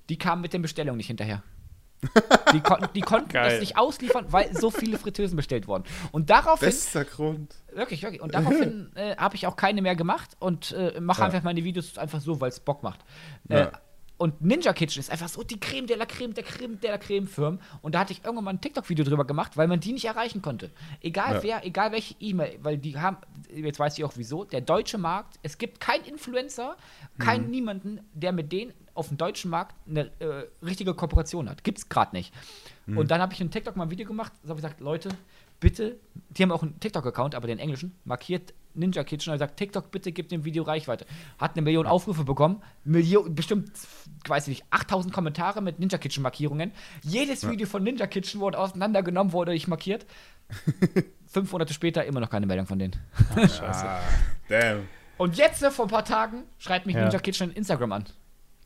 die 0.10 0.17
kamen 0.17 0.41
mit 0.41 0.54
den 0.54 0.62
Bestellungen 0.62 0.97
nicht 0.97 1.08
hinterher. 1.08 1.43
Die, 2.53 2.59
kon 2.59 2.87
die 2.95 3.01
konnten 3.01 3.29
Geil. 3.29 3.51
das 3.51 3.59
nicht 3.59 3.77
ausliefern, 3.77 4.25
weil 4.29 4.55
so 4.55 4.69
viele 4.69 4.97
Fritteusen 4.97 5.35
bestellt 5.35 5.67
wurden. 5.67 5.83
Und 6.11 6.29
daraufhin. 6.29 6.67
Bester 6.67 7.05
Grund. 7.05 7.55
Wirklich, 7.73 8.03
wirklich. 8.03 8.21
Und 8.21 8.35
daraufhin 8.35 8.91
äh, 8.95 9.15
habe 9.17 9.35
ich 9.35 9.47
auch 9.47 9.55
keine 9.55 9.81
mehr 9.81 9.95
gemacht 9.95 10.35
und 10.39 10.71
äh, 10.71 10.99
mache 10.99 11.21
ja. 11.21 11.25
einfach 11.25 11.43
meine 11.43 11.63
Videos 11.63 11.97
einfach 11.97 12.21
so, 12.21 12.39
weil 12.39 12.49
es 12.49 12.59
Bock 12.59 12.83
macht. 12.83 12.99
Äh, 13.49 13.59
ja. 13.59 13.71
Und 14.17 14.41
Ninja 14.41 14.71
Kitchen 14.73 14.99
ist 15.01 15.11
einfach 15.11 15.27
so 15.27 15.43
die 15.43 15.59
Creme 15.59 15.87
de 15.87 15.97
la 15.97 16.05
Creme 16.05 16.33
der 16.33 16.43
Creme 16.43 16.79
der 16.79 16.91
la 16.91 16.97
Creme 16.97 17.27
Firmen. 17.27 17.59
Und 17.81 17.95
da 17.95 17.99
hatte 17.99 18.13
ich 18.13 18.23
irgendwann 18.23 18.45
mal 18.45 18.51
ein 18.51 18.61
TikTok-Video 18.61 19.03
drüber 19.03 19.25
gemacht, 19.25 19.57
weil 19.57 19.67
man 19.67 19.79
die 19.79 19.91
nicht 19.91 20.05
erreichen 20.05 20.41
konnte. 20.41 20.71
Egal 21.01 21.35
ja. 21.35 21.43
wer, 21.43 21.65
egal 21.65 21.91
welche 21.91 22.15
E-Mail, 22.19 22.59
weil 22.61 22.77
die 22.77 22.97
haben, 22.97 23.17
jetzt 23.53 23.79
weiß 23.79 23.97
ich 23.97 24.03
auch 24.03 24.13
wieso, 24.15 24.43
der 24.43 24.61
deutsche 24.61 24.97
Markt, 24.97 25.39
es 25.41 25.57
gibt 25.57 25.79
keinen 25.79 26.05
Influencer, 26.05 26.77
keinen 27.17 27.45
mhm. 27.45 27.51
niemanden, 27.51 27.99
der 28.13 28.31
mit 28.31 28.51
denen 28.51 28.73
auf 28.93 29.08
dem 29.08 29.17
deutschen 29.17 29.49
Markt 29.49 29.75
eine 29.88 30.12
äh, 30.19 30.45
richtige 30.63 30.93
Kooperation 30.93 31.49
hat. 31.49 31.63
Gibt's 31.63 31.89
gerade 31.89 32.15
nicht. 32.15 32.34
Mhm. 32.86 32.97
Und 32.97 33.12
dann 33.12 33.21
habe 33.21 33.34
ich 33.34 33.41
in 33.41 33.51
TikTok 33.51 33.75
mal 33.75 33.86
ein 33.86 33.91
Video 33.91 34.08
gemacht, 34.08 34.34
so 34.43 34.49
habe 34.49 34.60
ich 34.60 34.63
gesagt, 34.63 34.82
Leute, 34.82 35.10
bitte, 35.60 35.97
die 36.29 36.43
haben 36.43 36.51
auch 36.51 36.62
einen 36.62 36.79
TikTok-Account, 36.79 37.36
aber 37.36 37.47
den 37.47 37.60
englischen, 37.60 37.95
markiert 38.06 38.53
Ninja 38.75 39.03
Kitchen 39.03 39.32
und 39.32 39.39
sagt, 39.39 39.58
TikTok, 39.58 39.91
bitte 39.91 40.12
gib 40.12 40.29
dem 40.29 40.45
Video 40.45 40.63
Reichweite. 40.63 41.06
Hat 41.38 41.53
eine 41.53 41.62
Million 41.62 41.86
Aufrufe 41.86 42.23
bekommen, 42.23 42.62
Million, 42.84 43.34
bestimmt, 43.34 43.71
weiß 44.27 44.47
ich 44.47 44.60
nicht, 44.60 44.65
8000 44.71 45.13
Kommentare 45.13 45.62
mit 45.62 45.79
Ninja 45.79 45.97
Kitchen 45.97 46.23
Markierungen. 46.23 46.71
Jedes 47.03 47.43
ja. 47.43 47.51
Video 47.51 47.67
von 47.67 47.84
Ninja 47.84 48.08
Kitchen 48.08 48.41
wurde 48.41 48.58
auseinandergenommen, 48.58 49.32
wurde 49.32 49.53
ich 49.53 49.67
markiert. 49.67 50.06
Fünf 51.27 51.51
Monate 51.51 51.73
später 51.73 52.03
immer 52.06 52.19
noch 52.19 52.29
keine 52.29 52.45
Meldung 52.45 52.67
von 52.67 52.79
denen. 52.79 52.95
Ach, 53.32 53.38
scheiße. 53.38 53.88
Ah, 53.88 54.01
damn. 54.49 54.88
Und 55.17 55.38
jetzt, 55.38 55.63
vor 55.65 55.86
ein 55.86 55.91
paar 55.91 56.06
Tagen, 56.06 56.43
schreibt 56.58 56.86
mich 56.86 56.95
ja. 56.95 57.03
Ninja 57.03 57.19
Kitchen 57.19 57.51
in 57.51 57.58
Instagram 57.58 57.91
an. 57.93 58.06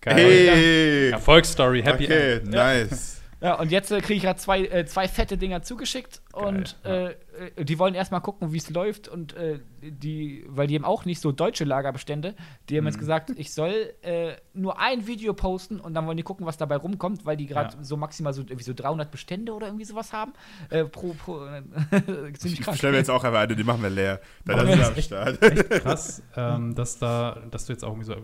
Geil. 0.01 0.15
Hey. 0.15 1.09
Erfolgsstory, 1.11 1.81
Happy 1.83 2.05
okay, 2.05 2.33
End. 2.37 2.49
nice. 2.49 3.17
Ja, 3.39 3.53
und 3.59 3.71
jetzt 3.71 3.91
äh, 3.91 4.01
kriege 4.01 4.15
ich 4.15 4.23
gerade 4.23 4.39
zwei, 4.39 4.65
äh, 4.65 4.85
zwei 4.87 5.07
fette 5.07 5.37
Dinger 5.37 5.61
zugeschickt 5.61 6.21
Geil, 6.33 6.43
und 6.43 6.75
ja. 6.83 7.09
äh, 7.09 7.63
die 7.63 7.77
wollen 7.77 7.93
erstmal 7.93 8.21
gucken, 8.21 8.51
wie 8.51 8.57
es 8.57 8.71
läuft 8.71 9.07
und 9.07 9.35
äh, 9.35 9.59
die, 9.81 10.43
weil 10.47 10.65
die 10.65 10.75
haben 10.75 10.85
auch 10.85 11.05
nicht 11.05 11.21
so 11.21 11.31
deutsche 11.31 11.63
Lagerbestände, 11.63 12.33
die 12.67 12.77
haben 12.77 12.85
mhm. 12.85 12.87
jetzt 12.87 12.97
gesagt, 12.97 13.31
ich 13.35 13.53
soll 13.53 13.93
äh, 14.01 14.33
nur 14.53 14.79
ein 14.79 15.05
Video 15.05 15.33
posten 15.33 15.79
und 15.79 15.93
dann 15.93 16.07
wollen 16.07 16.17
die 16.17 16.23
gucken, 16.23 16.47
was 16.47 16.57
dabei 16.57 16.77
rumkommt, 16.77 17.27
weil 17.27 17.37
die 17.37 17.45
gerade 17.45 17.75
ja. 17.75 17.83
so 17.83 17.95
maximal 17.95 18.33
so, 18.33 18.41
irgendwie 18.41 18.63
so 18.63 18.73
300 18.73 19.11
Bestände 19.11 19.53
oder 19.53 19.67
irgendwie 19.67 19.85
sowas 19.85 20.13
haben. 20.13 20.33
Äh, 20.71 20.85
pro, 20.85 21.13
pro 21.13 21.45
ziemlich 22.39 22.61
krass. 22.61 22.73
Ich 22.73 22.79
stelle 22.79 22.93
mir 22.93 22.97
jetzt 22.97 23.11
auch 23.11 23.23
einfach 23.23 23.39
eine, 23.39 23.55
die 23.55 23.63
machen 23.63 23.83
wir 23.83 23.91
leer. 23.91 24.19
Dann 24.45 24.67
ist 24.67 24.83
am 24.83 25.01
Start. 25.01 25.43
Echt 25.43 25.69
krass, 25.69 26.23
ähm, 26.35 26.73
dass, 26.73 26.97
da, 26.97 27.43
dass 27.51 27.67
du 27.67 27.73
jetzt 27.73 27.83
auch 27.83 27.89
irgendwie 27.89 28.07
so, 28.07 28.15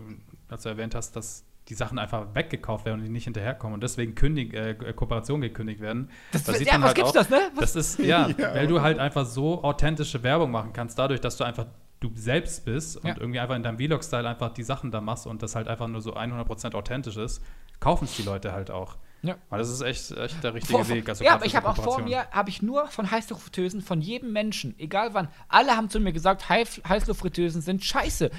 als 0.48 0.64
du 0.64 0.70
erwähnt 0.70 0.96
hast, 0.96 1.14
dass 1.14 1.44
die 1.68 1.74
Sachen 1.74 1.98
einfach 1.98 2.34
weggekauft 2.34 2.84
werden 2.84 3.00
und 3.00 3.06
die 3.06 3.10
nicht 3.10 3.24
hinterherkommen 3.24 3.74
und 3.74 3.82
deswegen 3.82 4.14
Kündig, 4.14 4.52
äh, 4.52 4.74
Kooperationen 4.74 5.42
gekündigt 5.42 5.80
werden. 5.80 6.10
Das, 6.32 6.44
das 6.44 6.58
sieht 6.58 6.66
ja, 6.66 6.74
man 6.74 6.88
halt 6.88 7.02
auch, 7.02 7.12
das, 7.12 7.30
ne? 7.30 7.40
Was? 7.54 7.72
Das 7.72 7.76
ist, 7.76 7.98
ja, 8.00 8.28
ja, 8.38 8.54
weil 8.54 8.66
du 8.66 8.82
halt 8.82 8.98
einfach 8.98 9.24
so 9.24 9.62
authentische 9.62 10.22
Werbung 10.22 10.50
machen 10.50 10.72
kannst, 10.72 10.98
dadurch, 10.98 11.20
dass 11.20 11.36
du 11.36 11.44
einfach 11.44 11.66
du 12.00 12.10
selbst 12.14 12.66
bist 12.66 12.98
und 12.98 13.06
ja. 13.06 13.16
irgendwie 13.18 13.40
einfach 13.40 13.56
in 13.56 13.62
deinem 13.62 13.78
Vlog-Style 13.78 14.28
einfach 14.28 14.52
die 14.52 14.62
Sachen 14.62 14.90
da 14.90 15.00
machst 15.00 15.26
und 15.26 15.42
das 15.42 15.54
halt 15.54 15.68
einfach 15.68 15.88
nur 15.88 16.02
so 16.02 16.14
100% 16.14 16.74
authentisch 16.74 17.16
ist, 17.16 17.42
kaufen 17.80 18.04
es 18.04 18.16
die 18.16 18.22
Leute 18.22 18.52
halt 18.52 18.70
auch. 18.70 18.96
Ja. 19.24 19.36
Weil 19.48 19.58
das 19.58 19.70
ist 19.70 19.80
echt, 19.80 20.10
echt 20.10 20.44
der 20.44 20.52
richtige 20.52 20.78
vor, 20.78 20.88
Weg. 20.88 21.08
Also 21.08 21.24
ja, 21.24 21.34
aber 21.34 21.46
ich 21.46 21.56
habe 21.56 21.68
auch 21.68 21.76
vor 21.76 22.02
mir, 22.02 22.28
habe 22.30 22.50
ich 22.50 22.60
nur 22.60 22.88
von 22.88 23.10
Heißluftfritteusen 23.10 23.80
von 23.80 24.02
jedem 24.02 24.32
Menschen, 24.32 24.78
egal 24.78 25.14
wann, 25.14 25.28
alle 25.48 25.76
haben 25.76 25.88
zu 25.88 25.98
mir 25.98 26.12
gesagt, 26.12 26.48
Heißluftfritteusen 26.50 27.62
sind 27.62 27.82
scheiße. 27.82 28.30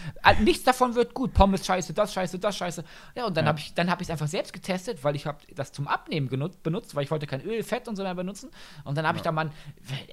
Nichts 0.41 0.63
davon 0.63 0.93
wird 0.93 1.13
gut. 1.15 1.33
Pommes 1.33 1.65
scheiße, 1.65 1.93
das 1.93 2.13
scheiße, 2.13 2.37
das 2.37 2.55
scheiße. 2.55 2.83
Ja, 3.15 3.25
und 3.25 3.35
dann 3.35 3.45
ja. 3.45 3.49
habe 3.49 3.59
ich 3.59 3.73
es 3.75 3.89
hab 3.89 3.99
einfach 4.09 4.27
selbst 4.27 4.53
getestet, 4.53 5.03
weil 5.03 5.15
ich 5.15 5.25
habe 5.25 5.39
das 5.55 5.71
zum 5.71 5.87
Abnehmen 5.87 6.29
genutzt, 6.29 6.61
benutzt, 6.61 6.95
weil 6.95 7.03
ich 7.03 7.11
wollte 7.11 7.25
kein 7.25 7.41
Öl, 7.41 7.63
Fett 7.63 7.87
und 7.87 7.95
so 7.95 8.03
mehr 8.03 8.13
benutzen. 8.13 8.51
Und 8.83 8.95
dann 8.95 9.07
habe 9.07 9.17
ja. 9.17 9.21
ich 9.21 9.23
da 9.23 9.31
mal, 9.31 9.49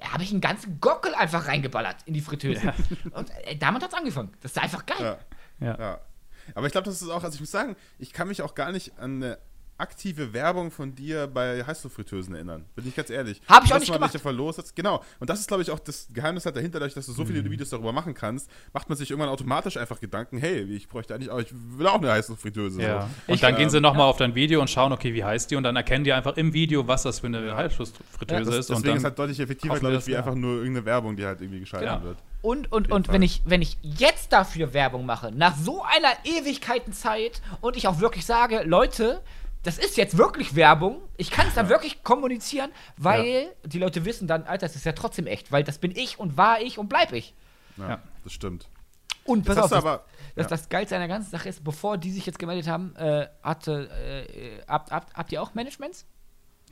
habe 0.01 0.23
ich 0.23 0.31
einen 0.31 0.41
ganzen 0.41 0.79
Gockel 0.79 1.13
einfach 1.13 1.47
reingeballert 1.47 1.97
in 2.05 2.15
die 2.15 2.21
Fritteuse. 2.21 2.65
Ja. 2.65 2.73
Und 3.11 3.29
äh, 3.45 3.55
damit 3.57 3.83
hat 3.83 3.91
es 3.91 3.97
angefangen. 3.97 4.31
Das 4.41 4.51
ist 4.51 4.57
einfach 4.57 4.85
geil. 4.85 5.19
Ja. 5.59 5.77
ja. 5.77 5.99
Aber 6.55 6.65
ich 6.65 6.71
glaube, 6.71 6.85
das 6.85 7.01
ist 7.01 7.09
auch, 7.09 7.23
also 7.23 7.35
ich 7.35 7.39
muss 7.39 7.51
sagen, 7.51 7.75
ich 7.99 8.11
kann 8.11 8.27
mich 8.27 8.41
auch 8.41 8.55
gar 8.55 8.71
nicht 8.71 8.97
an 8.99 9.23
eine 9.23 9.37
aktive 9.77 10.33
Werbung 10.33 10.71
von 10.71 10.93
dir 10.93 11.27
bei 11.27 11.63
Heißluftfritteusen 11.63 12.35
erinnern. 12.35 12.65
Bin 12.75 12.87
ich 12.87 12.95
ganz 12.95 13.09
ehrlich. 13.09 13.41
Habe 13.47 13.65
ich 13.65 13.73
auch 13.73 13.79
nicht 13.79 13.91
gemacht. 13.91 14.17
Verlost 14.19 14.75
Genau. 14.75 15.03
Und 15.19 15.29
das 15.29 15.39
ist, 15.39 15.47
glaube 15.47 15.63
ich, 15.63 15.71
auch 15.71 15.79
das 15.79 16.07
Geheimnis 16.13 16.45
halt 16.45 16.55
dahinter, 16.55 16.79
dass 16.79 16.93
du 16.93 17.01
so 17.01 17.25
viele 17.25 17.41
mhm. 17.41 17.51
Videos 17.51 17.69
darüber 17.69 17.91
machen 17.91 18.13
kannst, 18.13 18.49
macht 18.71 18.89
man 18.89 18.97
sich 18.97 19.09
irgendwann 19.09 19.29
automatisch 19.29 19.77
einfach 19.77 19.99
Gedanken, 19.99 20.37
hey, 20.37 20.61
ich 20.61 20.87
bräuchte 20.87 21.15
eigentlich 21.15 21.29
auch, 21.29 21.39
ich 21.39 21.53
will 21.53 21.87
auch 21.87 21.95
eine 21.95 22.11
Heißluftfritteuse. 22.11 22.81
Ja. 22.81 23.01
So. 23.01 23.07
Und 23.27 23.35
ich, 23.35 23.41
dann 23.41 23.53
ähm, 23.53 23.59
gehen 23.59 23.69
sie 23.69 23.81
nochmal 23.81 24.05
ja. 24.05 24.09
auf 24.09 24.17
dein 24.17 24.35
Video 24.35 24.61
und 24.61 24.69
schauen, 24.69 24.91
okay, 24.91 25.13
wie 25.13 25.23
heißt 25.23 25.51
die? 25.51 25.55
Und 25.55 25.63
dann 25.63 25.75
erkennen 25.75 26.03
die 26.03 26.13
einfach 26.13 26.37
im 26.37 26.53
Video, 26.53 26.87
was 26.87 27.03
das 27.03 27.19
für 27.19 27.27
eine 27.27 27.55
Heißluftfritteuse 27.55 28.51
ja, 28.51 28.57
ist. 28.59 28.69
Deswegen 28.69 28.77
und 28.77 28.87
dann 28.87 28.97
ist 28.97 29.03
halt 29.03 29.19
deutlich 29.19 29.39
effektiver, 29.39 29.79
glaube 29.79 29.95
ich, 29.95 30.07
wie 30.07 30.11
ja. 30.11 30.19
einfach 30.19 30.35
nur 30.35 30.57
irgendeine 30.57 30.85
Werbung, 30.85 31.15
die 31.15 31.25
halt 31.25 31.41
irgendwie 31.41 31.61
geschaltet 31.61 31.89
ja. 31.89 32.03
wird. 32.03 32.17
Und, 32.41 32.69
und, 32.73 32.91
und 32.91 33.07
wenn 33.07 33.21
ich, 33.21 33.41
wenn 33.45 33.61
ich 33.61 33.77
jetzt 33.81 34.33
dafür 34.33 34.73
Werbung 34.73 35.05
mache, 35.05 35.31
nach 35.31 35.55
so 35.55 35.81
einer 35.81 36.11
Ewigkeitenzeit 36.25 37.41
und 37.61 37.77
ich 37.77 37.87
auch 37.87 38.01
wirklich 38.01 38.25
sage, 38.25 38.63
Leute, 38.65 39.21
das 39.63 39.77
ist 39.77 39.97
jetzt 39.97 40.17
wirklich 40.17 40.55
Werbung. 40.55 41.01
Ich 41.17 41.31
kann 41.31 41.47
es 41.47 41.55
dann 41.55 41.65
ja. 41.65 41.71
wirklich 41.71 42.03
kommunizieren, 42.03 42.71
weil 42.97 43.25
ja. 43.25 43.49
die 43.65 43.79
Leute 43.79 44.05
wissen 44.05 44.27
dann, 44.27 44.43
Alter, 44.43 44.67
das 44.67 44.75
ist 44.75 44.85
ja 44.85 44.91
trotzdem 44.91 45.25
echt, 45.25 45.51
weil 45.51 45.63
das 45.63 45.77
bin 45.77 45.91
ich 45.95 46.19
und 46.19 46.37
war 46.37 46.61
ich 46.61 46.77
und 46.77 46.89
bleib 46.89 47.13
ich. 47.13 47.33
Ja, 47.77 47.89
ja. 47.89 47.99
das 48.23 48.33
stimmt. 48.33 48.67
Und 49.25 49.45
pass 49.45 49.57
auf, 49.57 49.69
das, 49.69 49.79
aber, 49.79 50.03
das, 50.35 50.47
das 50.47 50.69
Geilste 50.69 50.95
an 50.95 51.01
der 51.01 51.07
ganzen 51.07 51.31
Sache 51.31 51.47
ist, 51.47 51.63
bevor 51.63 51.97
die 51.97 52.11
sich 52.11 52.25
jetzt 52.25 52.39
gemeldet 52.39 52.67
haben, 52.67 52.93
äh, 52.97 53.27
hatte, 53.41 53.89
äh, 53.89 54.61
habt, 54.67 54.91
habt, 54.91 55.13
habt 55.15 55.31
ihr 55.31 55.41
auch 55.41 55.53
Managements? 55.53 56.05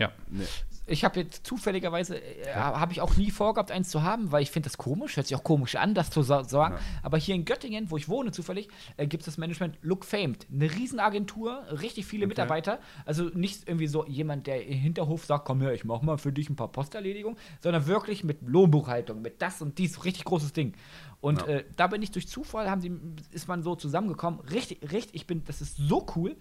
Ja. 0.02 0.12
Nee. 0.32 0.46
Ich 0.88 1.06
habe 1.06 1.20
jetzt 1.20 1.46
zufälligerweise, 1.46 2.20
äh, 2.20 2.56
habe 2.56 2.92
ich 2.92 3.02
auch 3.02 3.16
nie 3.16 3.30
vorgehabt, 3.30 3.72
eins 3.72 3.90
zu 3.90 4.02
haben, 4.02 4.32
weil 4.32 4.42
ich 4.42 4.50
finde 4.50 4.68
das 4.68 4.78
komisch, 4.78 5.16
hört 5.16 5.28
sich 5.28 5.38
auch 5.38 5.44
komisch 5.44 5.76
an, 5.76 5.94
das 5.94 6.10
zu 6.10 6.24
sagen. 6.24 6.48
Ja. 6.52 6.80
Aber 7.04 7.18
hier 7.20 7.36
in 7.36 7.46
Göttingen, 7.46 7.92
wo 7.92 7.98
ich 7.98 8.10
wohne 8.10 8.32
zufällig, 8.32 8.68
äh, 8.98 9.06
gibt 9.06 9.22
es 9.22 9.26
das 9.26 9.38
Management 9.38 9.78
Look 9.84 10.04
Famed. 10.04 10.48
Eine 10.52 10.72
Riesenagentur, 10.72 11.64
richtig 11.72 12.08
viele 12.08 12.26
okay. 12.26 12.30
Mitarbeiter. 12.30 12.80
Also 13.06 13.26
nicht 13.26 13.68
irgendwie 13.68 13.86
so 13.86 14.06
jemand, 14.08 14.48
der 14.48 14.66
im 14.66 14.80
Hinterhof 14.80 15.24
sagt, 15.24 15.46
komm 15.46 15.62
her, 15.62 15.74
ich 15.74 15.86
mach 15.86 16.02
mal 16.02 16.18
für 16.18 16.34
dich 16.34 16.50
ein 16.50 16.56
paar 16.56 16.72
Posterledigungen, 16.72 17.38
sondern 17.60 17.86
wirklich 17.86 18.24
mit 18.24 18.40
Lohnbuchhaltung, 18.42 19.22
mit 19.22 19.42
das 19.42 19.62
und 19.62 19.78
dies, 19.78 20.04
richtig 20.04 20.26
großes 20.26 20.52
Ding. 20.52 20.74
Und 21.22 21.42
ja. 21.42 21.48
äh, 21.48 21.66
da 21.76 21.88
bin 21.88 22.02
ich 22.02 22.10
durch 22.10 22.28
Zufall, 22.28 22.72
haben 22.72 22.82
sie, 22.82 22.92
ist 23.32 23.48
man 23.48 23.62
so 23.62 23.76
zusammengekommen. 23.76 24.40
Richtig, 24.40 24.82
richtig, 24.92 25.14
ich 25.14 25.28
bin, 25.28 25.44
das 25.46 25.62
ist 25.62 25.78
so 25.78 26.08
cool. 26.16 26.36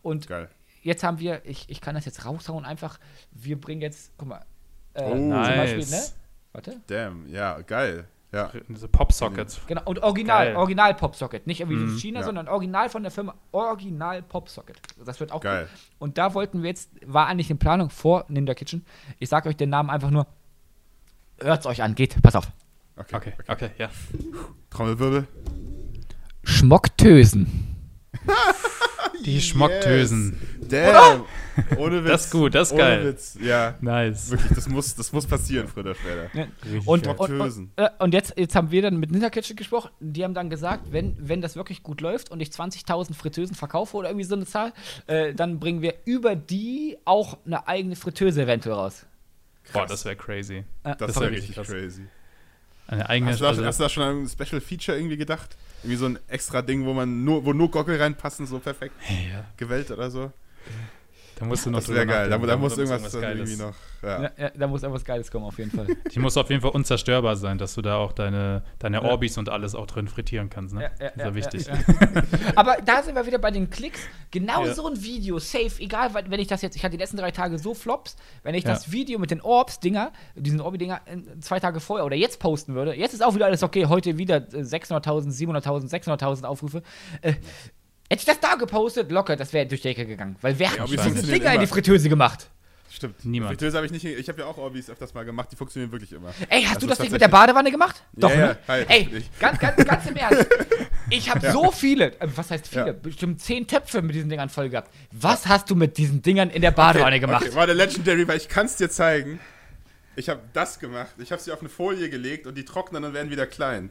Und 0.00 0.26
Geil 0.26 0.48
jetzt 0.82 1.02
haben 1.02 1.18
wir, 1.18 1.44
ich, 1.44 1.68
ich 1.68 1.80
kann 1.80 1.94
das 1.94 2.04
jetzt 2.04 2.24
raushauen, 2.24 2.64
einfach, 2.64 2.98
wir 3.32 3.60
bringen 3.60 3.80
jetzt, 3.80 4.12
guck 4.18 4.28
mal, 4.28 4.44
äh, 4.94 5.04
oh, 5.04 5.14
nice. 5.14 5.48
zum 5.48 5.56
Beispiel, 5.56 5.98
ne? 5.98 6.02
Warte. 6.52 6.80
Damn, 6.86 7.28
ja, 7.28 7.60
geil. 7.62 8.06
Ja. 8.32 8.50
Diese 8.68 8.88
Popsockets. 8.88 9.60
Genau, 9.66 9.82
und 9.84 10.02
original, 10.02 10.46
Geil. 10.46 10.56
original 10.56 10.94
Popsocket. 10.94 11.46
Nicht 11.46 11.60
irgendwie 11.60 11.78
mhm, 11.78 11.98
China, 11.98 12.20
ja. 12.20 12.24
sondern 12.24 12.48
original 12.48 12.88
von 12.88 13.02
der 13.02 13.12
Firma 13.12 13.34
Original 13.52 14.22
Popsocket. 14.22 14.80
Das 15.04 15.20
wird 15.20 15.32
auch 15.32 15.42
Geil. 15.42 15.68
Cool. 15.70 15.78
Und 15.98 16.16
da 16.16 16.32
wollten 16.32 16.62
wir 16.62 16.70
jetzt, 16.70 16.90
war 17.04 17.26
eigentlich 17.26 17.50
in 17.50 17.58
Planung 17.58 17.90
vor 17.90 18.24
Ninja 18.28 18.54
Kitchen. 18.54 18.86
Ich 19.18 19.28
sage 19.28 19.50
euch 19.50 19.56
den 19.56 19.68
Namen 19.68 19.90
einfach 19.90 20.10
nur, 20.10 20.26
hört's 21.42 21.66
euch 21.66 21.82
an, 21.82 21.94
geht, 21.94 22.22
pass 22.22 22.34
auf. 22.34 22.50
Okay, 22.96 23.16
okay, 23.16 23.32
okay, 23.38 23.52
okay 23.52 23.70
ja. 23.76 23.90
Trommelwirbel. 24.70 25.26
Schmocktösen. 26.44 27.76
Die 29.24 29.40
Schmocktösen. 29.40 30.38
Damn. 30.68 31.24
Ohne 31.76 32.04
Witz. 32.04 32.10
Das 32.10 32.24
ist 32.26 32.30
gut, 32.30 32.54
das 32.54 32.70
ist 32.70 32.78
geil. 32.78 33.00
Ohne 33.00 33.08
Witz, 33.10 33.38
ja. 33.40 33.74
Nice. 33.80 34.30
Wirklich, 34.30 34.52
das 34.54 34.68
muss, 34.68 34.94
das 34.94 35.12
muss 35.12 35.26
passieren, 35.26 35.68
früher 35.68 35.84
oder 35.84 35.94
später. 35.94 36.30
Ja. 36.34 36.46
Und, 36.86 37.06
und, 37.06 37.18
und, 37.18 37.68
äh, 37.76 37.88
und, 37.98 38.14
jetzt, 38.14 38.34
jetzt 38.38 38.54
haben 38.54 38.70
wir 38.70 38.82
dann 38.82 38.98
mit 38.98 39.10
Ninterkitchen 39.10 39.56
gesprochen. 39.56 39.90
Die 40.00 40.24
haben 40.24 40.34
dann 40.34 40.50
gesagt, 40.50 40.92
wenn, 40.92 41.16
wenn 41.18 41.40
das 41.40 41.56
wirklich 41.56 41.82
gut 41.82 42.00
läuft 42.00 42.30
und 42.30 42.40
ich 42.40 42.48
20.000 42.48 43.14
Fritteusen 43.14 43.54
verkaufe 43.54 43.96
oder 43.96 44.08
irgendwie 44.08 44.24
so 44.24 44.34
eine 44.34 44.46
Zahl, 44.46 44.72
äh, 45.06 45.34
dann 45.34 45.60
bringen 45.60 45.82
wir 45.82 45.94
über 46.04 46.36
die 46.36 46.96
auch 47.04 47.38
eine 47.44 47.68
eigene 47.68 47.96
Fritteuse 47.96 48.42
eventuell 48.42 48.76
raus. 48.76 49.06
Krass. 49.64 49.72
Boah, 49.72 49.86
das 49.86 50.04
wäre 50.04 50.16
crazy. 50.16 50.64
Äh, 50.84 50.96
das 50.96 51.20
wäre 51.20 51.30
richtig 51.30 51.54
krass. 51.54 51.68
crazy. 51.68 52.06
Eine 52.86 53.08
eigene 53.08 53.30
hast, 53.30 53.40
du 53.40 53.44
da, 53.44 53.50
also 53.50 53.64
hast 53.64 53.78
du 53.78 53.84
da 53.84 53.88
schon 53.88 54.02
an 54.02 54.22
ein 54.22 54.28
Special 54.28 54.60
Feature 54.60 54.98
irgendwie 54.98 55.16
gedacht? 55.16 55.56
Irgendwie 55.82 55.96
so 55.96 56.06
ein 56.06 56.18
extra 56.28 56.62
Ding, 56.62 56.84
wo 56.84 56.92
man 56.92 57.24
nur, 57.24 57.44
wo 57.44 57.52
nur 57.52 57.70
Gockel 57.70 58.00
reinpassen, 58.00 58.46
so 58.46 58.58
perfekt 58.58 58.94
ja. 59.08 59.44
gewählt 59.56 59.90
oder 59.90 60.10
so? 60.10 60.32
Da 61.36 61.44
musst 61.44 61.66
du 61.66 61.70
noch 61.70 61.80
Das 61.80 61.88
wäre 61.88 62.06
geil. 62.06 62.28
Da, 62.28 62.38
da 62.38 62.56
muss 62.56 62.76
irgendwas, 62.76 63.14
irgendwas 63.14 63.36
irgendwie 63.38 63.56
noch. 63.56 63.74
Ja. 64.02 64.30
Ja, 64.36 64.50
da 64.50 64.66
muss 64.66 64.82
irgendwas 64.82 65.04
Geiles 65.04 65.30
kommen, 65.30 65.44
auf 65.44 65.58
jeden 65.58 65.70
Fall. 65.70 65.86
Die 66.12 66.18
muss 66.18 66.36
auf 66.36 66.50
jeden 66.50 66.60
Fall 66.60 66.72
unzerstörbar 66.72 67.36
sein, 67.36 67.58
dass 67.58 67.74
du 67.74 67.82
da 67.82 67.96
auch 67.96 68.12
deine, 68.12 68.62
deine 68.78 69.02
Orbis 69.02 69.38
und 69.38 69.48
alles 69.48 69.74
auch 69.74 69.86
drin 69.86 70.08
frittieren 70.08 70.50
kannst. 70.50 70.74
Ne? 70.74 70.82
Ja, 70.82 71.06
ja, 71.06 71.12
das 71.16 71.36
ist 71.36 71.66
ja 71.66 71.76
wichtig. 71.76 72.46
Aber 72.56 72.76
da 72.84 73.02
sind 73.02 73.14
wir 73.14 73.26
wieder 73.26 73.38
bei 73.38 73.50
den 73.50 73.70
Klicks. 73.70 74.00
Genau 74.30 74.66
so 74.72 74.88
ein 74.88 75.02
Video, 75.02 75.38
safe, 75.38 75.80
egal, 75.80 76.10
wenn 76.14 76.40
ich 76.40 76.48
das 76.48 76.62
jetzt, 76.62 76.74
ich 76.74 76.84
hatte 76.84 76.96
die 76.96 77.02
letzten 77.02 77.16
drei 77.16 77.30
Tage 77.30 77.58
so 77.58 77.74
Flops, 77.74 78.16
wenn 78.42 78.54
ich 78.54 78.64
das 78.64 78.90
Video 78.90 79.18
mit 79.18 79.30
den 79.30 79.40
Orbs-Dinger, 79.40 80.12
diesen 80.34 80.60
Orbi-Dinger, 80.60 81.00
zwei 81.40 81.60
Tage 81.60 81.80
vorher 81.80 82.06
oder 82.06 82.16
jetzt 82.16 82.40
posten 82.40 82.74
würde, 82.74 82.94
jetzt 82.94 83.14
ist 83.14 83.22
auch 83.22 83.34
wieder 83.34 83.46
alles 83.46 83.62
okay, 83.62 83.86
heute 83.86 84.18
wieder 84.18 84.36
600.000, 84.36 85.30
700.000, 85.30 85.90
600.000 85.90 86.44
Aufrufe. 86.44 86.82
Äh, 87.20 87.34
Hätte 88.12 88.20
ich 88.20 88.26
das 88.26 88.40
da 88.40 88.56
gepostet, 88.56 89.10
locker, 89.10 89.36
das 89.36 89.54
wäre 89.54 89.64
durch 89.64 89.80
die 89.80 89.88
Ecke 89.88 90.04
gegangen. 90.04 90.36
Weil 90.42 90.58
wer 90.58 90.66
ja, 90.66 90.80
hat 90.80 90.90
diese 90.90 91.32
Dinger 91.32 91.54
in 91.54 91.60
die 91.60 91.66
Fritteuse 91.66 92.10
gemacht? 92.10 92.46
Stimmt. 92.90 93.24
Niemand. 93.24 93.52
Fritteuse 93.52 93.74
habe 93.74 93.86
ich 93.86 93.92
nicht. 93.92 94.04
Ich 94.04 94.28
habe 94.28 94.42
ja 94.42 94.46
auch 94.46 94.58
Orbis 94.58 94.90
öfters 94.90 95.14
mal 95.14 95.24
gemacht, 95.24 95.48
die 95.50 95.56
funktionieren 95.56 95.90
wirklich 95.92 96.12
immer. 96.12 96.34
Ey, 96.50 96.60
hast 96.64 96.74
also 96.74 96.80
du 96.80 96.86
das 96.88 96.98
nicht 96.98 97.10
mit 97.10 97.22
der 97.22 97.28
Badewanne 97.28 97.70
gemacht? 97.70 98.02
Doch, 98.12 98.28
ja, 98.28 98.36
ne? 98.36 98.42
Ja, 98.42 98.56
halt 98.68 98.90
Ey, 98.90 99.24
ganz, 99.40 99.58
ganz, 99.58 99.82
ganz 99.82 100.06
im 100.06 100.16
Ernst. 100.16 100.46
Ich 101.08 101.28
habe 101.30 101.44
ja. 101.44 101.52
so 101.52 101.70
viele, 101.70 102.12
äh, 102.20 102.28
was 102.36 102.50
heißt 102.50 102.68
viele? 102.68 102.92
Bestimmt 102.94 103.40
zehn 103.40 103.66
Töpfe 103.66 104.02
mit 104.02 104.14
diesen 104.14 104.28
Dingern 104.28 104.48
voll 104.50 104.68
gehabt. 104.68 104.90
Was 105.10 105.46
hast 105.46 105.68
du 105.70 105.74
mit 105.74 105.96
diesen 105.96 106.20
Dingern 106.20 106.50
in 106.50 106.60
der 106.60 106.70
Badewanne 106.70 107.16
okay, 107.16 107.20
gemacht? 107.20 107.44
Okay, 107.46 107.54
war 107.54 107.66
der 107.66 107.74
Legendary, 107.74 108.28
weil 108.28 108.36
ich 108.36 108.48
kann 108.48 108.66
es 108.66 108.76
dir 108.76 108.90
zeigen. 108.90 109.40
Ich 110.16 110.28
habe 110.28 110.40
das 110.52 110.78
gemacht. 110.78 111.12
Ich 111.18 111.32
habe 111.32 111.40
sie 111.40 111.50
auf 111.50 111.60
eine 111.60 111.70
Folie 111.70 112.10
gelegt 112.10 112.46
und 112.46 112.56
die 112.56 112.64
trocknen 112.64 113.04
und 113.04 113.14
werden 113.14 113.30
wieder 113.30 113.46
klein. 113.46 113.90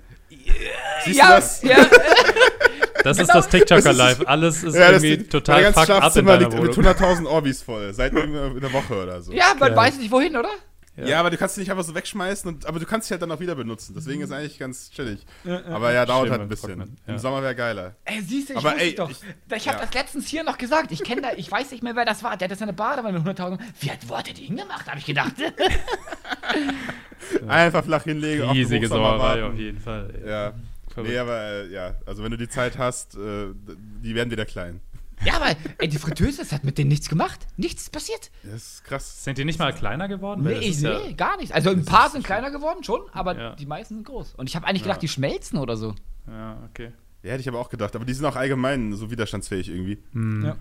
Siehst 1.04 1.18
ja, 1.18 1.28
du 1.28 1.34
das? 1.34 1.64
Ja. 1.64 1.78
Das 3.04 3.18
genau. 3.18 3.28
ist 3.28 3.36
das 3.36 3.50
TikToker 3.50 3.94
Live. 3.94 4.22
Alles 4.26 4.64
ist 4.64 4.76
ja, 4.76 4.92
irgendwie 4.92 5.24
total 5.24 5.74
fucked 5.74 5.90
up 5.90 6.16
in 6.16 6.26
deiner 6.26 6.50
liegt 6.50 6.62
mit 6.62 6.74
100.000 6.74 7.26
Orbis 7.26 7.62
voll. 7.62 7.94
Seit 7.94 8.16
einer 8.16 8.74
Woche 8.74 9.02
oder 9.02 9.22
so. 9.22 9.32
Ja, 9.32 9.54
man 9.60 9.72
ja. 9.72 9.78
weiß 9.78 9.98
nicht 9.98 10.12
wohin, 10.12 10.36
oder? 10.36 10.50
Ja. 10.98 11.06
ja. 11.06 11.20
aber 11.20 11.30
du 11.30 11.38
kannst 11.38 11.56
sie 11.56 11.62
nicht 11.62 11.72
einfach 11.72 11.84
so 11.84 11.96
wegschmeißen, 11.96 12.50
und, 12.50 12.66
aber 12.66 12.80
du 12.80 12.86
kannst 12.86 13.08
sie 13.08 13.14
halt 13.14 13.22
dann 13.22 13.32
auch 13.32 13.40
wieder 13.40 13.56
benutzen. 13.56 13.94
Deswegen 13.96 14.22
ist 14.22 14.32
eigentlich 14.32 14.60
ganz 14.60 14.92
chillig. 14.92 15.26
aber 15.46 15.94
ja, 15.94 16.06
dauert 16.06 16.30
halt 16.30 16.42
ein 16.42 16.50
bisschen. 16.50 16.98
Im 17.08 17.18
Sommer 17.18 17.42
wäre 17.42 17.56
geiler. 17.56 17.96
Ey, 18.06 18.22
siehst 18.22 18.50
du, 18.50 18.54
ich 18.54 18.60
aber, 18.60 18.80
ey, 18.80 18.96
doch. 18.96 19.10
Ich, 19.10 19.20
ich 19.56 19.68
habe 19.68 19.80
das 19.80 19.94
letztens 19.94 20.28
hier 20.28 20.44
noch 20.44 20.58
gesagt. 20.58 20.92
Ich 20.92 21.04
kenne 21.04 21.22
da, 21.22 21.30
ich 21.36 21.50
weiß 21.50 21.72
nicht 21.72 21.84
mehr, 21.84 21.96
wer 21.96 22.06
das 22.06 22.24
war. 22.24 22.38
Der 22.38 22.46
hat 22.46 22.52
das 22.52 22.62
eine 22.62 22.74
Badewanne 22.74 23.20
mit 23.20 23.40
100.000. 23.40 23.60
Wie 23.80 23.92
hat, 23.92 24.00
wo 24.08 24.18
hat 24.18 24.28
der 24.28 24.34
die 24.34 24.46
hingemacht, 24.46 24.88
habe 24.88 25.00
ich 25.00 25.06
gedacht. 25.06 25.34
einfach 27.48 27.84
flach 27.84 28.04
hinlegen. 28.04 28.50
Riesige 28.50 28.88
Sauerei 28.88 29.44
auf 29.44 29.56
jeden 29.56 29.80
Fall. 29.80 30.14
Ja. 30.26 30.54
Verrückt. 30.94 31.12
Nee, 31.12 31.18
aber 31.18 31.40
äh, 31.40 31.72
ja, 31.72 31.96
also 32.06 32.24
wenn 32.24 32.32
du 32.32 32.38
die 32.38 32.50
Zeit 32.50 32.78
hast, 32.78 33.16
äh, 33.16 33.54
die 34.04 34.16
werden 34.16 34.32
wieder 34.32 34.46
klein. 34.46 34.82
Ja, 35.24 35.36
aber 35.36 35.56
ey, 35.78 35.88
die 35.88 35.98
Fritteuse, 35.98 36.38
das 36.38 36.52
hat 36.52 36.64
mit 36.64 36.78
denen 36.78 36.90
nichts 36.90 37.08
gemacht. 37.08 37.46
Nichts 37.56 37.84
ist 37.84 37.92
passiert. 37.92 38.32
Das 38.44 38.54
ist 38.54 38.84
krass. 38.84 39.24
Sind 39.24 39.38
die 39.38 39.46
nicht 39.46 39.60
mal 39.60 39.72
kleiner 39.74 40.08
geworden? 40.08 40.42
Nee, 40.42 40.54
ich, 40.54 40.82
nee 40.82 40.90
ja, 40.90 41.12
gar 41.12 41.38
nicht. 41.38 41.54
Also 41.54 41.70
ein 41.70 41.86
paar 41.86 42.10
sind 42.10 42.26
kleiner 42.26 42.50
geworden 42.50 42.84
schon, 42.84 43.02
aber 43.12 43.38
ja. 43.38 43.56
die 43.56 43.68
meisten 43.68 43.96
sind 43.96 44.08
groß. 44.08 44.34
Und 44.36 44.50
ich 44.50 44.56
habe 44.56 44.66
eigentlich 44.66 44.82
gedacht, 44.82 45.02
die 45.02 45.08
schmelzen 45.08 45.60
oder 45.60 45.78
so. 45.78 45.94
Ja, 46.28 46.58
okay. 46.70 46.92
Ja, 47.22 47.32
hätte 47.32 47.42
ich 47.42 47.48
aber 47.48 47.60
auch 47.60 47.70
gedacht. 47.70 47.96
Aber 47.96 48.06
die 48.06 48.14
sind 48.14 48.26
auch 48.26 48.36
allgemein 48.36 48.94
so 48.94 49.12
widerstandsfähig 49.12 49.70
irgendwie. 49.70 50.02
Mhm. 50.14 50.46
Ja. 50.46 50.56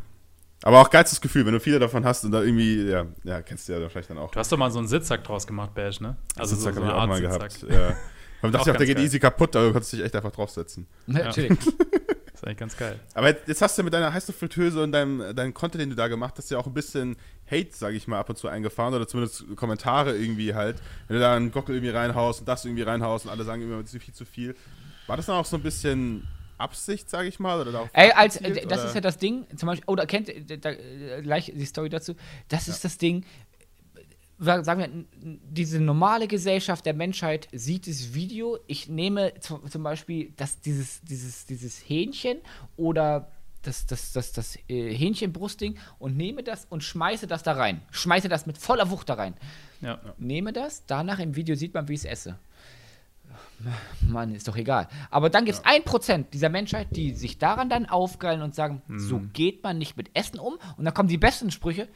Aber 0.63 0.83
auch 0.83 0.91
geilstes 0.91 1.23
Gefühl, 1.23 1.47
wenn 1.47 1.55
du 1.55 1.61
viele 1.61 1.79
davon 1.79 2.05
hast 2.05 2.25
und 2.25 2.33
da 2.33 2.43
irgendwie, 2.43 2.83
ja, 2.83 3.07
ja, 3.25 3.41
kennst 3.41 3.67
du 3.67 3.73
ja 3.73 3.89
vielleicht 3.89 4.11
dann 4.11 4.19
auch. 4.19 4.31
Du 4.31 4.39
hast 4.39 4.53
doch 4.53 4.59
mal 4.59 4.71
so 4.71 4.79
einen 4.79 4.89
Sitzsack 4.89 5.25
draus 5.25 5.47
gemacht, 5.47 5.75
Bash, 5.75 6.01
ne? 6.01 6.19
Also 6.37 6.55
Sitzsack 6.55 6.75
so, 6.75 6.81
so 6.83 6.87
habe 6.87 6.97
ich 6.97 7.03
auch 7.03 7.07
mal 7.07 7.21
gehabt. 7.23 7.67
Ja. 7.67 7.97
Man 8.43 8.53
dachte 8.53 8.71
ich 8.71 8.75
auch, 8.75 8.79
der 8.79 8.87
geht 8.87 8.97
geil. 8.97 9.05
easy 9.05 9.19
kaputt, 9.19 9.55
aber 9.57 9.67
du 9.67 9.73
kannst 9.73 9.93
dich 9.93 10.03
echt 10.03 10.15
einfach 10.15 10.33
draufsetzen. 10.33 10.87
Natürlich. 11.07 11.59
das 11.59 11.67
ist 12.35 12.45
eigentlich 12.45 12.57
ganz 12.59 12.77
geil. 12.77 12.99
Aber 13.15 13.29
jetzt 13.29 13.61
hast 13.63 13.79
du 13.79 13.83
mit 13.83 13.93
deiner 13.93 14.13
heißen 14.13 14.35
Fritteuse 14.35 14.83
und 14.83 14.93
deinem, 14.93 15.35
deinem 15.35 15.53
Content, 15.55 15.83
den 15.83 15.91
du 15.91 15.97
da 15.97 16.09
gemacht 16.09 16.35
hast, 16.39 16.51
ja 16.51 16.59
auch 16.59 16.67
ein 16.67 16.75
bisschen 16.75 17.17
Hate, 17.51 17.71
sage 17.73 17.97
ich 17.97 18.09
mal, 18.09 18.19
ab 18.19 18.31
und 18.31 18.37
zu 18.37 18.49
eingefahren 18.49 18.95
oder 18.95 19.07
zumindest 19.07 19.45
Kommentare 19.57 20.17
irgendwie 20.17 20.55
halt. 20.55 20.77
Wenn 21.09 21.17
du 21.17 21.21
da 21.21 21.37
einen 21.37 21.51
Gockel 21.51 21.75
irgendwie 21.75 21.93
reinhaust 21.93 22.41
und 22.41 22.49
das 22.49 22.65
irgendwie 22.65 22.83
reinhaust 22.83 23.27
und 23.27 23.31
alle 23.31 23.45
sagen 23.45 23.63
immer 23.63 23.85
zu 23.85 23.99
viel 23.99 24.15
zu 24.15 24.25
viel. 24.25 24.57
War 25.07 25.17
das 25.17 25.27
dann 25.27 25.37
auch 25.37 25.45
so 25.45 25.57
ein 25.57 25.63
bisschen 25.63 26.27
Absicht, 26.61 27.11
sage 27.11 27.29
ich 27.29 27.41
mal? 27.41 27.61
Oder 27.61 27.89
Ey, 27.93 28.13
als, 28.13 28.39
das 28.39 28.65
oder? 28.65 28.85
ist 28.85 28.95
ja 28.95 29.01
das 29.01 29.19
Ding, 29.19 29.47
zum 29.57 29.67
Beispiel, 29.67 29.89
oder 29.89 30.07
kennt 30.07 30.31
da, 30.65 30.73
gleich 31.21 31.53
die 31.55 31.65
Story 31.65 31.89
dazu, 31.89 32.15
das 32.49 32.69
ist 32.69 32.85
ja. 32.85 32.89
das 32.89 32.99
Ding, 32.99 33.25
sagen 34.41 34.81
wir, 34.81 35.05
diese 35.51 35.81
normale 35.81 36.27
Gesellschaft 36.27 36.87
der 36.87 36.95
Menschheit 36.95 37.49
sieht 37.53 37.87
das 37.87 38.15
Video. 38.15 38.59
Ich 38.67 38.89
nehme 38.89 39.35
zum 39.41 39.83
Beispiel 39.83 40.33
das, 40.37 40.61
dieses, 40.61 41.03
dieses, 41.03 41.47
dieses 41.47 41.79
Hähnchen 41.79 42.39
oder 42.77 43.31
das, 43.63 43.87
das, 43.87 44.13
das, 44.13 44.33
das 44.33 44.57
äh, 44.69 44.95
Hähnchenbrustding 44.95 45.79
und 45.99 46.17
nehme 46.17 46.43
das 46.43 46.67
und 46.71 46.83
schmeiße 46.83 47.27
das 47.27 47.43
da 47.43 47.53
rein. 47.53 47.83
Schmeiße 47.91 48.29
das 48.29 48.47
mit 48.47 48.57
voller 48.57 48.91
Wucht 48.91 49.11
da 49.11 49.15
rein. 49.15 49.35
Ja. 49.83 50.01
Nehme 50.19 50.53
das, 50.55 50.87
danach 50.87 51.19
im 51.19 51.37
Video 51.37 51.55
sieht 51.55 51.75
man, 51.75 51.89
wie 51.89 51.95
ich 51.95 52.01
es 52.01 52.07
esse. 52.07 52.39
Mann, 54.09 54.35
ist 54.35 54.49
doch 54.49 54.57
egal. 54.57 54.89
Aber 55.11 55.29
dann 55.29 55.45
gibt 55.45 55.59
es 55.59 55.65
ein 55.65 55.85
Prozent 55.85 56.33
dieser 56.33 56.49
Menschheit, 56.49 56.89
die 56.97 57.13
sich 57.13 57.37
daran 57.37 57.69
dann 57.69 57.87
aufgeilen 57.87 58.41
und 58.41 58.55
sagen, 58.55 58.81
mhm. 58.89 58.99
so 58.99 59.21
geht 59.35 59.63
man 59.63 59.77
nicht 59.77 59.99
mit 59.99 60.11
Essen 60.15 60.39
um. 60.39 60.55
Und 60.79 60.85
dann 60.87 60.95
kommen 60.95 61.11
die 61.11 61.19
besten 61.19 61.51
Sprüche, 61.51 61.89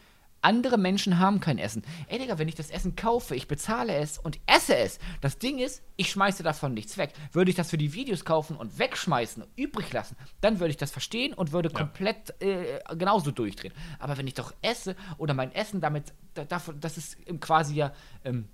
andere 0.45 0.79
Menschen 0.79 1.19
haben 1.19 1.41
kein 1.41 1.59
Essen. 1.59 1.83
Ey, 2.09 2.19
Digga, 2.19 2.39
wenn 2.39 2.49
ich 2.49 2.55
das 2.55 2.71
Essen 2.71 2.97
kaufe, 2.97 3.35
ich 3.35 3.49
bezahle 3.49 3.95
es 3.95 4.19
und 4.19 4.39
esse 4.47 4.77
es. 4.77 4.99
Das 5.21 5.39
Ding 5.39 5.59
ist, 5.59 5.83
ich 5.97 6.11
schmeiße 6.11 6.43
davon 6.43 6.75
nichts 6.75 6.99
weg. 6.99 7.13
Würde 7.33 7.51
ich 7.51 7.57
das 7.57 7.71
für 7.71 7.79
die 7.79 7.95
Videos 7.95 8.25
kaufen 8.25 8.57
und 8.57 8.79
wegschmeißen, 8.79 9.45
übrig 9.57 9.93
lassen, 9.93 10.17
dann 10.41 10.61
würde 10.61 10.71
ich 10.71 10.77
das 10.77 10.91
verstehen 10.91 11.35
und 11.35 11.53
würde 11.53 11.71
ja. 11.71 11.79
komplett 11.79 12.41
äh, 12.43 12.81
genauso 12.97 13.31
durchdrehen. 13.31 13.73
Aber 13.99 14.19
wenn 14.19 14.27
ich 14.27 14.35
doch 14.35 14.53
esse 14.63 14.97
oder 15.19 15.35
mein 15.35 15.53
Essen 15.53 15.81
damit, 15.81 16.13
da, 16.35 16.45
das 16.45 16.99
ist 16.99 17.17
quasi 17.41 17.75
ja 17.75 17.93
ähm, 18.25 18.49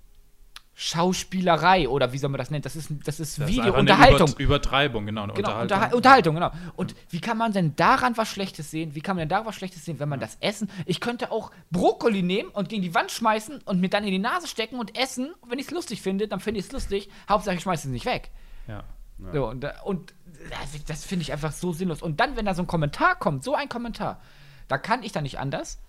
Schauspielerei 0.73 1.87
oder 1.87 2.13
wie 2.13 2.17
soll 2.17 2.29
man 2.29 2.39
das 2.39 2.49
nennen? 2.49 2.63
Das 2.63 2.75
ist, 2.75 2.89
das 3.03 3.19
ist 3.19 3.39
das 3.39 3.47
Video, 3.47 3.73
ist 3.73 3.79
Unterhaltung. 3.79 4.29
Über 4.29 4.39
Übertreibung, 4.39 5.05
genau. 5.05 5.27
genau 5.27 5.37
Unterhaltung. 5.37 5.61
Unterha 5.63 5.95
Unterhaltung, 5.95 6.35
genau. 6.35 6.51
Und 6.75 6.95
wie 7.09 7.19
kann 7.19 7.37
man 7.37 7.51
denn 7.51 7.75
daran 7.75 8.17
was 8.17 8.29
Schlechtes 8.29 8.71
sehen? 8.71 8.95
Wie 8.95 9.01
kann 9.01 9.15
man 9.15 9.27
denn 9.27 9.29
da 9.29 9.45
was 9.45 9.55
Schlechtes 9.55 9.85
sehen, 9.85 9.99
wenn 9.99 10.09
man 10.09 10.19
das 10.19 10.37
essen? 10.39 10.69
Ich 10.85 10.99
könnte 10.99 11.31
auch 11.31 11.51
Brokkoli 11.71 12.23
nehmen 12.23 12.49
und 12.49 12.69
gegen 12.69 12.81
die 12.81 12.95
Wand 12.95 13.11
schmeißen 13.11 13.61
und 13.65 13.81
mir 13.81 13.89
dann 13.89 14.03
in 14.05 14.11
die 14.11 14.19
Nase 14.19 14.47
stecken 14.47 14.79
und 14.79 14.97
essen. 14.97 15.33
Und 15.41 15.51
wenn 15.51 15.59
ich 15.59 15.67
es 15.67 15.71
lustig 15.71 16.01
finde, 16.01 16.27
dann 16.27 16.39
finde 16.39 16.59
ich 16.59 16.67
es 16.67 16.71
lustig. 16.71 17.09
Hauptsache, 17.29 17.55
ich 17.55 17.61
schmeiße 17.61 17.87
es 17.87 17.91
nicht 17.91 18.05
weg. 18.05 18.31
Ja. 18.67 18.83
ja. 19.19 19.33
So, 19.33 19.49
und, 19.49 19.65
und 19.83 20.13
das, 20.49 20.85
das 20.85 21.05
finde 21.05 21.23
ich 21.23 21.33
einfach 21.33 21.51
so 21.51 21.73
sinnlos. 21.73 22.01
Und 22.01 22.19
dann, 22.19 22.37
wenn 22.37 22.45
da 22.45 22.55
so 22.55 22.63
ein 22.63 22.67
Kommentar 22.67 23.15
kommt, 23.15 23.43
so 23.43 23.55
ein 23.55 23.69
Kommentar, 23.69 24.21
da 24.67 24.77
kann 24.77 25.03
ich 25.03 25.11
dann 25.11 25.23
nicht 25.23 25.37
anders 25.37 25.79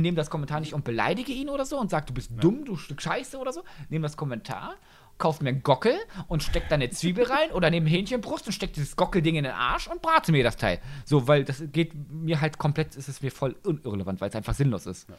nehme 0.00 0.16
das 0.16 0.30
Kommentar 0.30 0.60
nicht 0.60 0.74
und 0.74 0.84
beleidige 0.84 1.32
ihn 1.32 1.48
oder 1.48 1.64
so 1.64 1.78
und 1.78 1.90
sage, 1.90 2.06
du 2.06 2.14
bist 2.14 2.30
ja. 2.30 2.36
dumm, 2.38 2.64
du 2.64 2.76
Stück 2.76 3.00
Scheiße 3.00 3.38
oder 3.38 3.52
so. 3.52 3.62
Nehme 3.88 4.02
das 4.02 4.16
Kommentar, 4.16 4.74
kauf 5.18 5.40
mir 5.40 5.50
einen 5.50 5.62
Gockel 5.62 5.94
und 6.28 6.42
steck 6.42 6.68
da 6.68 6.74
eine 6.74 6.90
Zwiebel 6.90 7.24
rein 7.24 7.50
oder 7.52 7.70
nehme 7.70 7.88
Hähnchenbrust 7.88 8.46
und 8.46 8.52
steck 8.52 8.72
dieses 8.72 8.96
Gockelding 8.96 9.36
in 9.36 9.44
den 9.44 9.52
Arsch 9.52 9.86
und 9.88 10.02
brate 10.02 10.32
mir 10.32 10.44
das 10.44 10.56
Teil. 10.56 10.80
So, 11.04 11.28
weil 11.28 11.44
das 11.44 11.62
geht 11.72 11.92
mir 12.10 12.40
halt 12.40 12.58
komplett, 12.58 12.96
ist 12.96 13.08
es 13.08 13.22
mir 13.22 13.30
voll 13.30 13.56
irrelevant, 13.64 14.20
weil 14.20 14.28
es 14.28 14.36
einfach 14.36 14.54
sinnlos 14.54 14.86
ist. 14.86 15.08
Ja. 15.08 15.16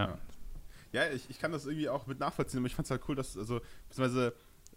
Ja, 0.00 0.18
ja 0.92 1.12
ich, 1.12 1.28
ich 1.28 1.38
kann 1.38 1.52
das 1.52 1.66
irgendwie 1.66 1.88
auch 1.88 2.06
mit 2.06 2.18
nachvollziehen, 2.18 2.58
aber 2.60 2.66
ich 2.66 2.74
fand 2.74 2.86
es 2.86 2.90
halt 2.90 3.02
cool, 3.08 3.16
dass, 3.16 3.36
also, 3.36 3.60
beziehungsweise 3.88 4.34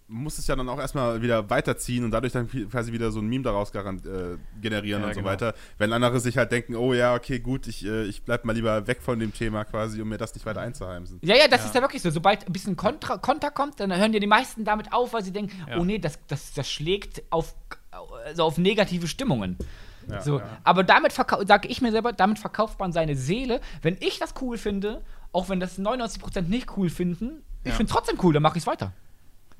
muss 0.09 0.39
es 0.39 0.47
ja 0.47 0.55
dann 0.55 0.67
auch 0.67 0.79
erstmal 0.79 1.21
wieder 1.21 1.49
weiterziehen 1.49 2.03
und 2.03 2.11
dadurch 2.11 2.33
dann 2.33 2.49
quasi 2.69 2.91
wieder 2.91 3.11
so 3.11 3.19
ein 3.19 3.27
Meme 3.27 3.43
daraus 3.43 3.71
garant, 3.71 4.05
äh, 4.05 4.37
generieren 4.59 5.03
ja, 5.03 5.07
und 5.07 5.13
so 5.13 5.19
genau. 5.19 5.31
weiter. 5.31 5.53
Wenn 5.77 5.93
andere 5.93 6.19
sich 6.19 6.37
halt 6.37 6.51
denken, 6.51 6.75
oh 6.75 6.93
ja, 6.93 7.13
okay, 7.13 7.39
gut, 7.39 7.67
ich, 7.67 7.85
äh, 7.85 8.05
ich 8.05 8.23
bleib 8.23 8.43
mal 8.43 8.53
lieber 8.53 8.87
weg 8.87 9.01
von 9.01 9.19
dem 9.19 9.33
Thema 9.33 9.65
quasi, 9.65 10.01
um 10.01 10.09
mir 10.09 10.17
das 10.17 10.33
nicht 10.33 10.45
weiter 10.45 10.61
einzuheimsen. 10.61 11.19
Ja, 11.21 11.35
ja, 11.35 11.47
das 11.47 11.61
ja. 11.61 11.67
ist 11.67 11.75
ja 11.75 11.81
wirklich 11.81 12.01
so. 12.01 12.09
Sobald 12.09 12.47
ein 12.47 12.51
bisschen 12.51 12.75
Kontra, 12.75 13.17
Konter 13.17 13.51
kommt, 13.51 13.79
dann 13.79 13.95
hören 13.95 14.11
dir 14.11 14.19
die 14.19 14.27
meisten 14.27 14.65
damit 14.65 14.91
auf, 14.91 15.13
weil 15.13 15.23
sie 15.23 15.31
denken, 15.31 15.53
ja. 15.69 15.77
oh 15.77 15.85
nee, 15.85 15.99
das, 15.99 16.19
das, 16.27 16.53
das 16.53 16.69
schlägt 16.69 17.21
auf, 17.29 17.55
also 18.25 18.43
auf 18.43 18.57
negative 18.57 19.07
Stimmungen. 19.07 19.57
Ja, 20.09 20.21
so. 20.21 20.41
Aber 20.63 20.83
damit 20.83 21.13
sage 21.13 21.67
ich 21.67 21.81
mir 21.81 21.91
selber, 21.91 22.13
damit 22.13 22.39
verkauft 22.39 22.79
man 22.79 22.91
seine 22.91 23.15
Seele. 23.15 23.61
Wenn 23.83 23.95
ich 23.99 24.17
das 24.17 24.33
cool 24.41 24.57
finde, 24.57 25.03
auch 25.31 25.49
wenn 25.49 25.59
das 25.59 25.77
99% 25.77 26.41
nicht 26.47 26.75
cool 26.77 26.89
finden, 26.89 27.43
ich 27.63 27.73
finde 27.73 27.91
es 27.91 27.95
trotzdem 27.95 28.17
cool, 28.23 28.33
dann 28.33 28.41
mache 28.41 28.57
ich 28.57 28.63
es 28.63 28.67
weiter. 28.67 28.93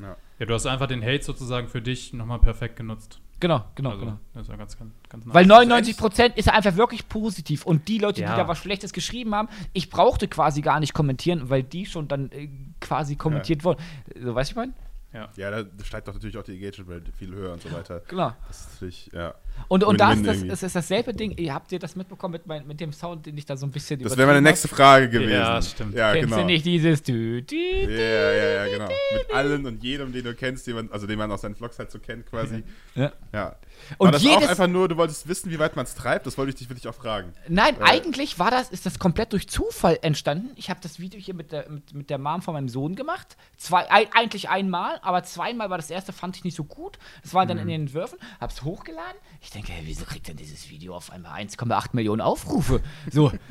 Ja. 0.02 0.16
Ja, 0.40 0.46
du 0.46 0.54
hast 0.54 0.66
einfach 0.66 0.88
den 0.88 1.04
Hate 1.04 1.24
sozusagen 1.24 1.68
für 1.68 1.82
dich 1.82 2.14
nochmal 2.14 2.40
perfekt 2.40 2.78
genutzt. 2.78 3.20
Genau, 3.42 3.64
genau, 3.76 3.92
also, 3.92 4.02
genau. 4.02 4.20
Das 4.34 4.44
ist 4.44 4.50
ja 4.50 4.56
ganz, 4.58 4.78
ganz, 4.78 4.94
ganz 5.08 5.26
Weil 5.28 5.46
99 5.46 5.98
Prozent 5.98 6.38
ist 6.38 6.46
ja 6.48 6.54
einfach 6.54 6.76
wirklich 6.76 7.08
positiv. 7.08 7.66
Und 7.66 7.88
die 7.88 7.98
Leute, 7.98 8.22
Ja. 8.22 8.32
die 8.32 8.38
da 8.38 8.48
was 8.48 8.58
Schlechtes 8.58 8.92
geschrieben 8.92 9.34
haben, 9.34 9.48
ich 9.74 9.90
brauchte 9.90 10.28
quasi 10.28 10.62
gar 10.62 10.80
nicht 10.80 10.94
kommentieren, 10.94 11.50
weil 11.50 11.64
die 11.64 11.86
schon 11.86 12.08
dann 12.08 12.32
äh, 12.32 12.50
quasi 12.82 13.16
kommentiert 13.16 13.64
wurden. 13.64 13.82
So, 14.22 14.36
weißt 14.36 14.50
du, 14.50 14.54
ich 14.54 14.56
meine? 14.58 14.74
Ja, 15.14 15.52
da 15.52 15.66
steigt 15.84 16.08
doch 16.08 16.14
natürlich 16.14 16.38
auch 16.38 16.44
die 16.44 16.54
Engagement 16.56 17.10
viel 17.18 17.34
höher 17.34 17.54
und 17.54 17.62
so 17.62 17.72
weiter. 17.72 18.02
Genau. 18.08 18.34
Das 18.48 18.62
ist 18.62 18.74
natürlich, 18.74 19.10
ja. 19.14 19.34
Und, 19.68 19.84
und 19.84 19.96
ist 19.96 20.02
das, 20.02 20.18
irgendwie. 20.38 20.50
es 20.50 20.64
ist 20.64 20.76
dasselbe 20.76 21.14
Ding. 21.14 21.38
Ihr 21.38 21.54
habt 21.54 21.72
ihr 21.72 21.80
das 21.80 21.96
mitbekommen 21.96 22.34
mit, 22.34 22.48
mein, 22.48 22.66
mit 22.66 22.80
dem 22.80 22.92
Sound, 22.94 23.26
den 23.26 23.38
ich 23.38 23.46
da 23.46 23.56
so 23.58 23.66
ein 23.66 23.72
bisschen 23.72 24.02
Das 24.02 24.18
wäre 24.18 24.28
meine 24.28 24.42
nächste 24.42 24.68
Frage 24.68 25.10
gewesen. 25.10 25.32
Ja, 25.32 25.62
stimmt. 25.62 25.94
Ja, 25.96 26.14
Kennst 26.14 26.30
genau. 26.30 26.42
du 26.42 26.46
nicht 26.46 26.66
dieses 26.66 27.04
Dü, 27.04 27.42
Dü, 27.42 27.56
Ja, 27.56 27.88
Dü? 27.88 27.94
ja, 27.94 28.32
ja, 28.66 28.68
genau. 28.78 28.90
Mit 29.16 29.34
allen 29.34 29.66
und 29.66 29.84
jedem, 29.84 30.12
den 30.12 30.24
du 30.24 30.34
kennst, 30.34 30.66
den 30.68 30.76
man, 30.76 30.90
also 30.92 31.06
den 31.06 31.18
man 31.20 31.32
aus 31.32 31.42
seinen 31.42 31.56
Vlogs 31.56 31.78
halt 31.78 31.92
so 31.92 32.00
kennt 32.00 32.26
quasi. 32.26 32.64
Ja. 32.96 33.12
Ja. 33.34 33.56
Und 33.98 34.08
War 34.08 34.12
das 34.14 34.22
auch 34.26 34.26
jedes- 34.26 34.50
einfach 34.50 34.68
nur, 34.68 34.88
du 34.88 34.98
wolltest 34.98 35.28
wissen, 35.28 35.52
wie 35.52 35.60
weit 35.60 35.76
man 35.76 35.86
es 35.86 35.96
treibt? 35.96 36.26
Das 36.26 36.38
wollte 36.38 36.50
ich 36.50 36.56
dich 36.56 36.70
wirklich 36.70 36.88
auch 36.88 36.96
fragen. 36.96 37.34
Nein, 37.48 37.76
Äh. 37.80 37.84
eigentlich 37.84 38.38
war 38.40 38.52
das, 38.52 38.70
ist 38.72 38.86
das 38.86 39.00
komplett 39.00 39.32
durch 39.34 39.48
Zufall 39.48 39.98
entstanden. 40.02 40.50
Ich 40.56 40.70
habe 40.70 40.80
das 40.82 41.00
Video 41.00 41.20
hier 41.20 41.34
mit 41.34 41.52
der, 41.52 41.70
mit, 41.70 41.94
mit 41.94 42.10
der 42.10 42.18
Mom 42.18 42.42
von 42.42 42.54
meinem 42.54 42.70
Sohn 42.70 42.96
gemacht. 42.96 43.38
Zwei, 43.58 43.90
ein, 43.90 44.08
eigentlich 44.14 44.50
einmal, 44.50 45.00
aber 45.02 45.24
zweimal 45.24 45.70
war 45.70 45.78
das 45.78 45.90
erste, 45.90 46.12
fand 46.12 46.36
ich 46.38 46.44
nicht 46.44 46.56
so 46.58 46.64
gut. 46.66 46.98
Das 47.24 47.34
war 47.34 47.46
dann 47.46 47.58
Mhm. 47.58 47.64
in 47.64 47.68
den 47.70 47.82
Entwürfen, 47.84 48.18
hab's 48.42 48.64
hochgeladen. 48.64 49.16
Ich 49.42 49.49
denke, 49.52 49.72
hey, 49.72 49.82
wieso 49.86 50.06
kriegt 50.06 50.28
denn 50.28 50.38
dieses 50.38 50.70
Video 50.70 50.96
auf 50.96 51.12
einmal 51.12 51.40
1,8 51.42 51.90
Millionen 51.94 52.22
Aufrufe? 52.22 52.82
So. 53.12 53.32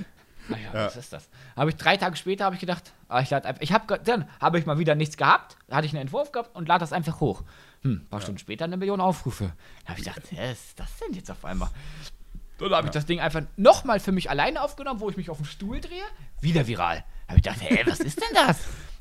Naja, 0.51 0.71
Ja. 0.73 0.87
was 0.87 0.97
ist 0.97 1.13
das? 1.13 1.29
Habe 1.57 1.69
ich 1.69 1.77
drei 1.77 1.99
Tage 1.99 2.17
später 2.17 2.47
habe 2.47 2.55
ich 2.55 2.61
gedacht, 2.63 2.95
ah, 3.09 3.21
ich 3.21 3.29
lade 3.29 3.47
einfach. 3.47 3.61
Ich 3.61 3.71
habe 3.75 3.99
dann 4.03 4.27
habe 4.41 4.59
ich 4.59 4.65
mal 4.65 4.79
wieder 4.79 4.95
nichts 4.95 5.19
gehabt, 5.19 5.59
hatte 5.71 5.85
ich 5.87 5.93
einen 5.93 6.01
Entwurf 6.01 6.33
gehabt 6.33 6.57
und 6.57 6.67
lade 6.67 6.81
das 6.81 6.95
einfach 6.95 7.21
hoch. 7.21 7.43
Hm, 7.83 7.97
ein 8.01 8.07
paar 8.09 8.23
Stunden 8.23 8.39
später 8.39 8.65
eine 8.65 8.79
Million 8.79 8.99
Aufrufe. 8.99 9.53
Da 9.85 9.91
habe 9.91 10.01
ich 10.01 10.07
gedacht, 10.07 10.23
was 10.33 10.53
ist 10.59 10.81
das 10.81 10.89
denn 11.01 11.15
jetzt 11.15 11.31
auf 11.31 11.45
einmal? 11.45 11.69
Dann 12.57 12.73
habe 12.73 12.87
ich 12.87 12.93
das 12.95 13.05
Ding 13.05 13.21
einfach 13.21 13.43
nochmal 13.59 14.01
für 14.01 14.11
mich 14.11 14.31
alleine 14.31 14.63
aufgenommen, 14.63 15.01
wo 15.01 15.11
ich 15.11 15.19
mich 15.19 15.29
auf 15.29 15.37
den 15.37 15.45
Stuhl 15.45 15.83
drehe. 15.83 16.03
Wieder 16.41 16.67
viral. 16.67 17.05
Da 17.27 17.35
habe 17.35 17.41
ich 17.41 17.45
gedacht, 17.45 17.61
hä, 17.61 17.83
was 17.87 18.01
ist 18.01 18.19
denn 18.19 18.35
das? 18.47 18.57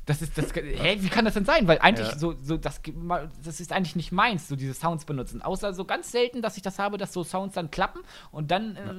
Das 0.08 0.22
ist, 0.22 0.38
das, 0.38 0.54
hä, 0.54 0.96
wie 1.00 1.08
kann 1.10 1.26
das 1.26 1.34
denn 1.34 1.44
sein? 1.44 1.68
Weil 1.68 1.80
eigentlich 1.80 2.08
Ja. 2.08 2.18
so, 2.18 2.34
so 2.42 2.56
das, 2.56 2.80
das 3.44 3.60
ist 3.60 3.72
eigentlich 3.72 3.94
nicht 3.94 4.10
meins, 4.10 4.48
so 4.48 4.56
diese 4.56 4.72
Sounds 4.72 5.04
benutzen. 5.04 5.42
Außer 5.42 5.74
so 5.74 5.84
ganz 5.84 6.10
selten, 6.10 6.40
dass 6.40 6.56
ich 6.56 6.62
das 6.62 6.78
habe, 6.78 6.96
dass 6.96 7.12
so 7.12 7.24
Sounds 7.24 7.54
dann 7.54 7.70
klappen 7.70 8.00
und 8.30 8.50
dann 8.50 8.76
äh, 8.76 8.94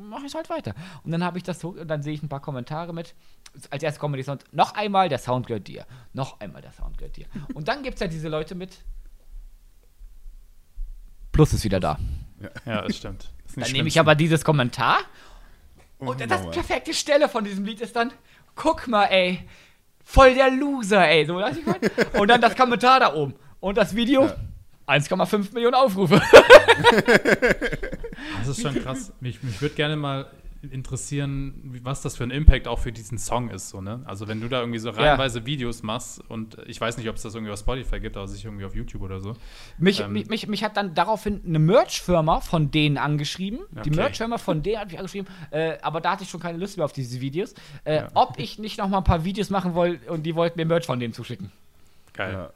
mache 0.00 0.20
ich 0.20 0.28
es 0.28 0.34
halt 0.36 0.48
weiter. 0.50 0.72
Und 1.02 1.10
dann 1.10 1.24
habe 1.24 1.36
ich 1.38 1.42
das 1.42 1.58
so, 1.58 1.70
und 1.70 1.88
dann 1.88 2.04
sehe 2.04 2.14
ich 2.14 2.22
ein 2.22 2.28
paar 2.28 2.38
Kommentare 2.40 2.92
mit. 2.92 3.16
Als 3.70 3.82
erstes 3.82 3.98
kommt 3.98 4.16
die 4.16 4.22
Sound, 4.22 4.44
noch 4.52 4.74
einmal, 4.74 5.08
der 5.08 5.18
Sound 5.18 5.48
gehört 5.48 5.66
dir. 5.66 5.84
Noch 6.12 6.38
einmal, 6.38 6.62
der 6.62 6.70
Sound 6.70 6.96
gehört 6.96 7.16
dir. 7.16 7.26
Und 7.52 7.66
dann 7.66 7.82
gibt 7.82 7.94
es 7.96 8.00
ja 8.00 8.06
diese 8.06 8.28
Leute 8.28 8.54
mit. 8.54 8.78
Plus 11.32 11.52
ist 11.52 11.64
wieder 11.64 11.80
da. 11.80 11.98
Ja, 12.64 12.82
das 12.82 12.96
stimmt. 12.96 13.32
Das 13.46 13.54
Dann 13.64 13.72
nehme 13.72 13.88
ich 13.88 13.98
aber 13.98 14.14
dieses 14.14 14.44
Kommentar 14.44 14.98
und 15.98 16.20
das 16.20 16.28
nochmal. 16.30 16.50
perfekte 16.52 16.94
Stelle 16.94 17.28
von 17.28 17.42
diesem 17.44 17.64
Lied 17.64 17.80
ist 17.80 17.96
dann, 17.96 18.12
guck 18.54 18.86
mal, 18.86 19.06
ey, 19.06 19.40
voll 20.04 20.34
der 20.34 20.50
Loser, 20.50 21.08
ey. 21.08 21.26
So, 21.26 21.40
ich 21.40 21.66
mein? 21.66 21.76
Und 22.20 22.28
dann 22.28 22.40
das 22.40 22.56
Kommentar 22.56 23.00
da 23.00 23.14
oben. 23.14 23.34
Und 23.60 23.76
das 23.76 23.96
Video, 23.96 24.30
1,5 24.86 25.54
Millionen 25.54 25.74
Aufrufe. 25.74 26.20
Das 28.38 28.48
ist 28.48 28.62
schon 28.62 28.74
krass. 28.82 29.12
Mich, 29.20 29.42
mich 29.42 29.60
würde 29.60 29.74
gerne 29.74 29.96
mal 29.96 30.26
interessieren, 30.72 31.80
was 31.82 32.02
das 32.02 32.16
für 32.16 32.24
ein 32.24 32.30
Impact 32.30 32.66
auch 32.68 32.78
für 32.78 32.92
diesen 32.92 33.18
Song 33.18 33.50
ist. 33.50 33.68
So, 33.70 33.80
ne? 33.80 34.02
Also 34.04 34.28
wenn 34.28 34.40
du 34.40 34.48
da 34.48 34.60
irgendwie 34.60 34.78
so 34.78 34.90
reihenweise 34.90 35.46
Videos 35.46 35.82
machst 35.82 36.22
und 36.28 36.56
ich 36.66 36.80
weiß 36.80 36.96
nicht, 36.98 37.08
ob 37.08 37.16
es 37.16 37.22
das 37.22 37.34
irgendwie 37.34 37.52
auf 37.52 37.58
Spotify 37.58 38.00
gibt, 38.00 38.16
aber 38.16 38.28
sicher 38.28 38.48
irgendwie 38.48 38.64
auf 38.64 38.74
YouTube 38.74 39.02
oder 39.02 39.20
so. 39.20 39.34
Mich, 39.78 40.00
Ähm. 40.00 40.12
mich, 40.12 40.28
mich, 40.28 40.46
mich 40.48 40.64
hat 40.64 40.76
dann 40.76 40.94
daraufhin 40.94 41.40
eine 41.46 41.58
Merch-Firma 41.58 42.40
von 42.40 42.70
denen 42.70 42.98
angeschrieben. 42.98 43.60
Die 43.70 43.78
Okay. 43.80 43.90
Merch-Firma 43.96 44.38
von 44.38 44.62
denen 44.62 44.78
hat 44.80 44.88
mich 44.88 44.98
angeschrieben, 44.98 45.28
äh, 45.50 45.78
aber 45.82 46.00
da 46.00 46.12
hatte 46.12 46.24
ich 46.24 46.30
schon 46.30 46.40
keine 46.40 46.58
Lust 46.58 46.76
mehr 46.76 46.84
auf 46.84 46.92
diese 46.92 47.20
Videos. 47.20 47.54
Äh, 47.84 47.96
Ja. 47.96 48.08
Ob 48.14 48.38
ich 48.38 48.58
nicht 48.58 48.78
noch 48.78 48.88
mal 48.88 48.98
ein 48.98 49.04
paar 49.04 49.24
Videos 49.24 49.50
machen 49.50 49.74
wollte 49.74 50.10
und 50.10 50.24
die 50.24 50.34
wollten 50.34 50.58
mir 50.58 50.66
Merch 50.66 50.86
von 50.86 50.98
denen 51.00 51.12
zuschicken. 51.14 51.50
Geil. 52.12 52.32
Ja. 52.32 52.50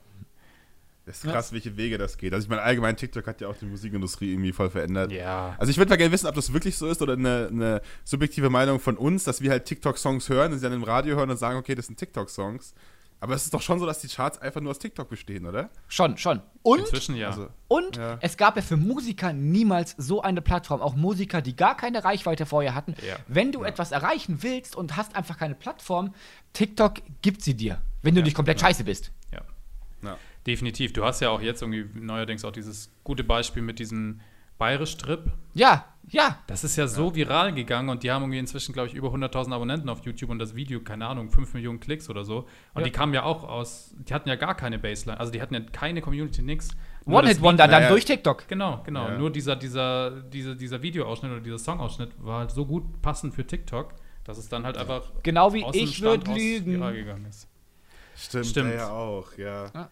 Das 1.08 1.24
ist 1.24 1.30
krass, 1.30 1.52
welche 1.52 1.76
Wege 1.78 1.96
das 1.96 2.18
geht. 2.18 2.34
Also 2.34 2.44
ich 2.44 2.50
meine, 2.50 2.60
allgemein 2.62 2.96
TikTok 2.96 3.26
hat 3.26 3.40
ja 3.40 3.48
auch 3.48 3.56
die 3.56 3.64
Musikindustrie 3.64 4.30
irgendwie 4.32 4.52
voll 4.52 4.68
verändert. 4.68 5.10
Ja. 5.10 5.54
Also 5.58 5.70
ich 5.70 5.78
würde 5.78 5.88
mal 5.88 5.96
gerne 5.96 6.12
wissen, 6.12 6.26
ob 6.26 6.34
das 6.34 6.52
wirklich 6.52 6.76
so 6.76 6.86
ist 6.86 7.00
oder 7.00 7.14
eine, 7.14 7.48
eine 7.50 7.82
subjektive 8.04 8.50
Meinung 8.50 8.78
von 8.78 8.96
uns, 8.98 9.24
dass 9.24 9.40
wir 9.40 9.50
halt 9.50 9.64
TikTok-Songs 9.64 10.28
hören 10.28 10.52
und 10.52 10.58
sie 10.58 10.64
dann 10.64 10.74
im 10.74 10.84
Radio 10.84 11.16
hören 11.16 11.30
und 11.30 11.38
sagen, 11.38 11.58
okay, 11.58 11.74
das 11.74 11.86
sind 11.86 11.98
TikTok-Songs. 11.98 12.74
Aber 13.20 13.34
es 13.34 13.44
ist 13.44 13.52
doch 13.54 13.62
schon 13.62 13.80
so, 13.80 13.86
dass 13.86 14.00
die 14.00 14.06
Charts 14.06 14.38
einfach 14.40 14.60
nur 14.60 14.70
aus 14.70 14.78
TikTok 14.78 15.08
bestehen, 15.08 15.44
oder? 15.46 15.70
Schon, 15.88 16.18
schon. 16.18 16.40
Und 16.62 16.80
Inzwischen 16.80 17.16
ja. 17.16 17.30
Also, 17.30 17.48
Und 17.66 17.96
Ja. 17.96 18.18
es 18.20 18.36
gab 18.36 18.54
ja 18.54 18.62
für 18.62 18.76
Musiker 18.76 19.32
niemals 19.32 19.94
so 19.98 20.22
eine 20.22 20.40
Plattform, 20.40 20.80
auch 20.80 20.94
Musiker, 20.94 21.42
die 21.42 21.56
gar 21.56 21.76
keine 21.76 22.04
Reichweite 22.04 22.46
vorher 22.46 22.76
hatten. 22.76 22.94
Ja. 23.04 23.16
Wenn 23.26 23.50
du 23.50 23.64
etwas 23.64 23.90
erreichen 23.90 24.38
willst 24.42 24.76
und 24.76 24.96
hast 24.96 25.16
einfach 25.16 25.36
keine 25.36 25.56
Plattform, 25.56 26.14
TikTok 26.52 26.94
gibt 27.22 27.42
sie 27.42 27.54
dir, 27.54 27.80
wenn 28.02 28.14
du 28.14 28.20
Ja. 28.20 28.24
nicht 28.26 28.34
komplett 28.36 28.60
scheiße 28.60 28.84
bist. 28.84 29.10
ja. 29.32 30.16
Ja. 30.38 30.44
Definitiv. 30.46 30.92
Du 30.92 31.04
hast 31.04 31.20
ja 31.20 31.30
auch 31.30 31.40
jetzt 31.42 31.62
irgendwie 31.62 31.86
neuerdings 32.00 32.44
auch 32.44 32.52
dieses 32.52 32.90
gute 33.04 33.24
Beispiel 33.24 33.62
mit 33.62 33.78
diesem 33.78 34.20
Bayerisch-Trip. 34.58 35.30
Ja, 35.54 35.84
ja. 36.08 36.38
Das 36.46 36.64
ist 36.64 36.76
ja 36.76 36.88
so 36.88 37.14
viral 37.14 37.52
gegangen 37.54 37.90
und 37.90 38.02
die 38.02 38.10
haben 38.10 38.22
irgendwie 38.22 38.38
inzwischen, 38.38 38.72
glaube 38.72 38.88
ich, 38.88 38.94
über 38.94 39.08
100.000 39.08 39.52
Abonnenten 39.52 39.88
auf 39.88 40.04
YouTube 40.04 40.30
und 40.30 40.38
das 40.38 40.56
Video, 40.56 40.80
keine 40.80 41.06
Ahnung, 41.06 41.30
5 41.30 41.54
Millionen 41.54 41.80
Klicks 41.80 42.08
oder 42.10 42.24
so. 42.24 42.38
Und 42.74 42.80
Ja. 42.80 42.82
die 42.82 42.90
kamen 42.90 43.14
ja 43.14 43.22
auch 43.22 43.44
aus, 43.44 43.94
die 43.98 44.12
hatten 44.14 44.28
ja 44.28 44.34
gar 44.36 44.56
keine 44.56 44.78
Baseline, 44.78 45.20
also 45.20 45.30
die 45.30 45.40
hatten 45.40 45.54
ja 45.54 45.60
keine 45.60 46.00
Community, 46.00 46.42
nix. 46.42 46.70
One-Hit-Wonder 47.06 47.68
dann 47.68 47.82
ja. 47.84 47.88
durch 47.88 48.04
TikTok. 48.04 48.48
Genau, 48.48 48.82
genau. 48.84 49.08
Ja. 49.08 49.16
Nur 49.18 49.30
dieser, 49.30 49.54
dieser, 49.56 50.10
dieser, 50.22 50.54
dieser 50.54 50.82
Videoausschnitt 50.82 51.30
oder 51.32 51.40
dieser 51.40 51.58
Songausschnitt 51.58 52.10
war 52.18 52.40
halt 52.40 52.50
so 52.50 52.66
gut 52.66 53.00
passend 53.00 53.34
für 53.34 53.46
TikTok, 53.46 53.94
dass 54.24 54.38
es 54.38 54.48
dann 54.48 54.64
halt 54.64 54.76
einfach 54.76 55.02
Genau 55.22 55.52
wie 55.54 55.64
ich 55.72 55.96
Stand 55.96 56.26
würd 56.26 56.28
raus 56.28 56.36
lügen. 56.36 56.72
viral 56.72 56.94
gegangen 56.94 57.26
ist. 57.26 57.48
Stimmt, 58.16 58.46
Stimmt. 58.46 58.70
der 58.70 58.76
ja 58.78 58.90
auch, 58.90 59.32
ja. 59.38 59.88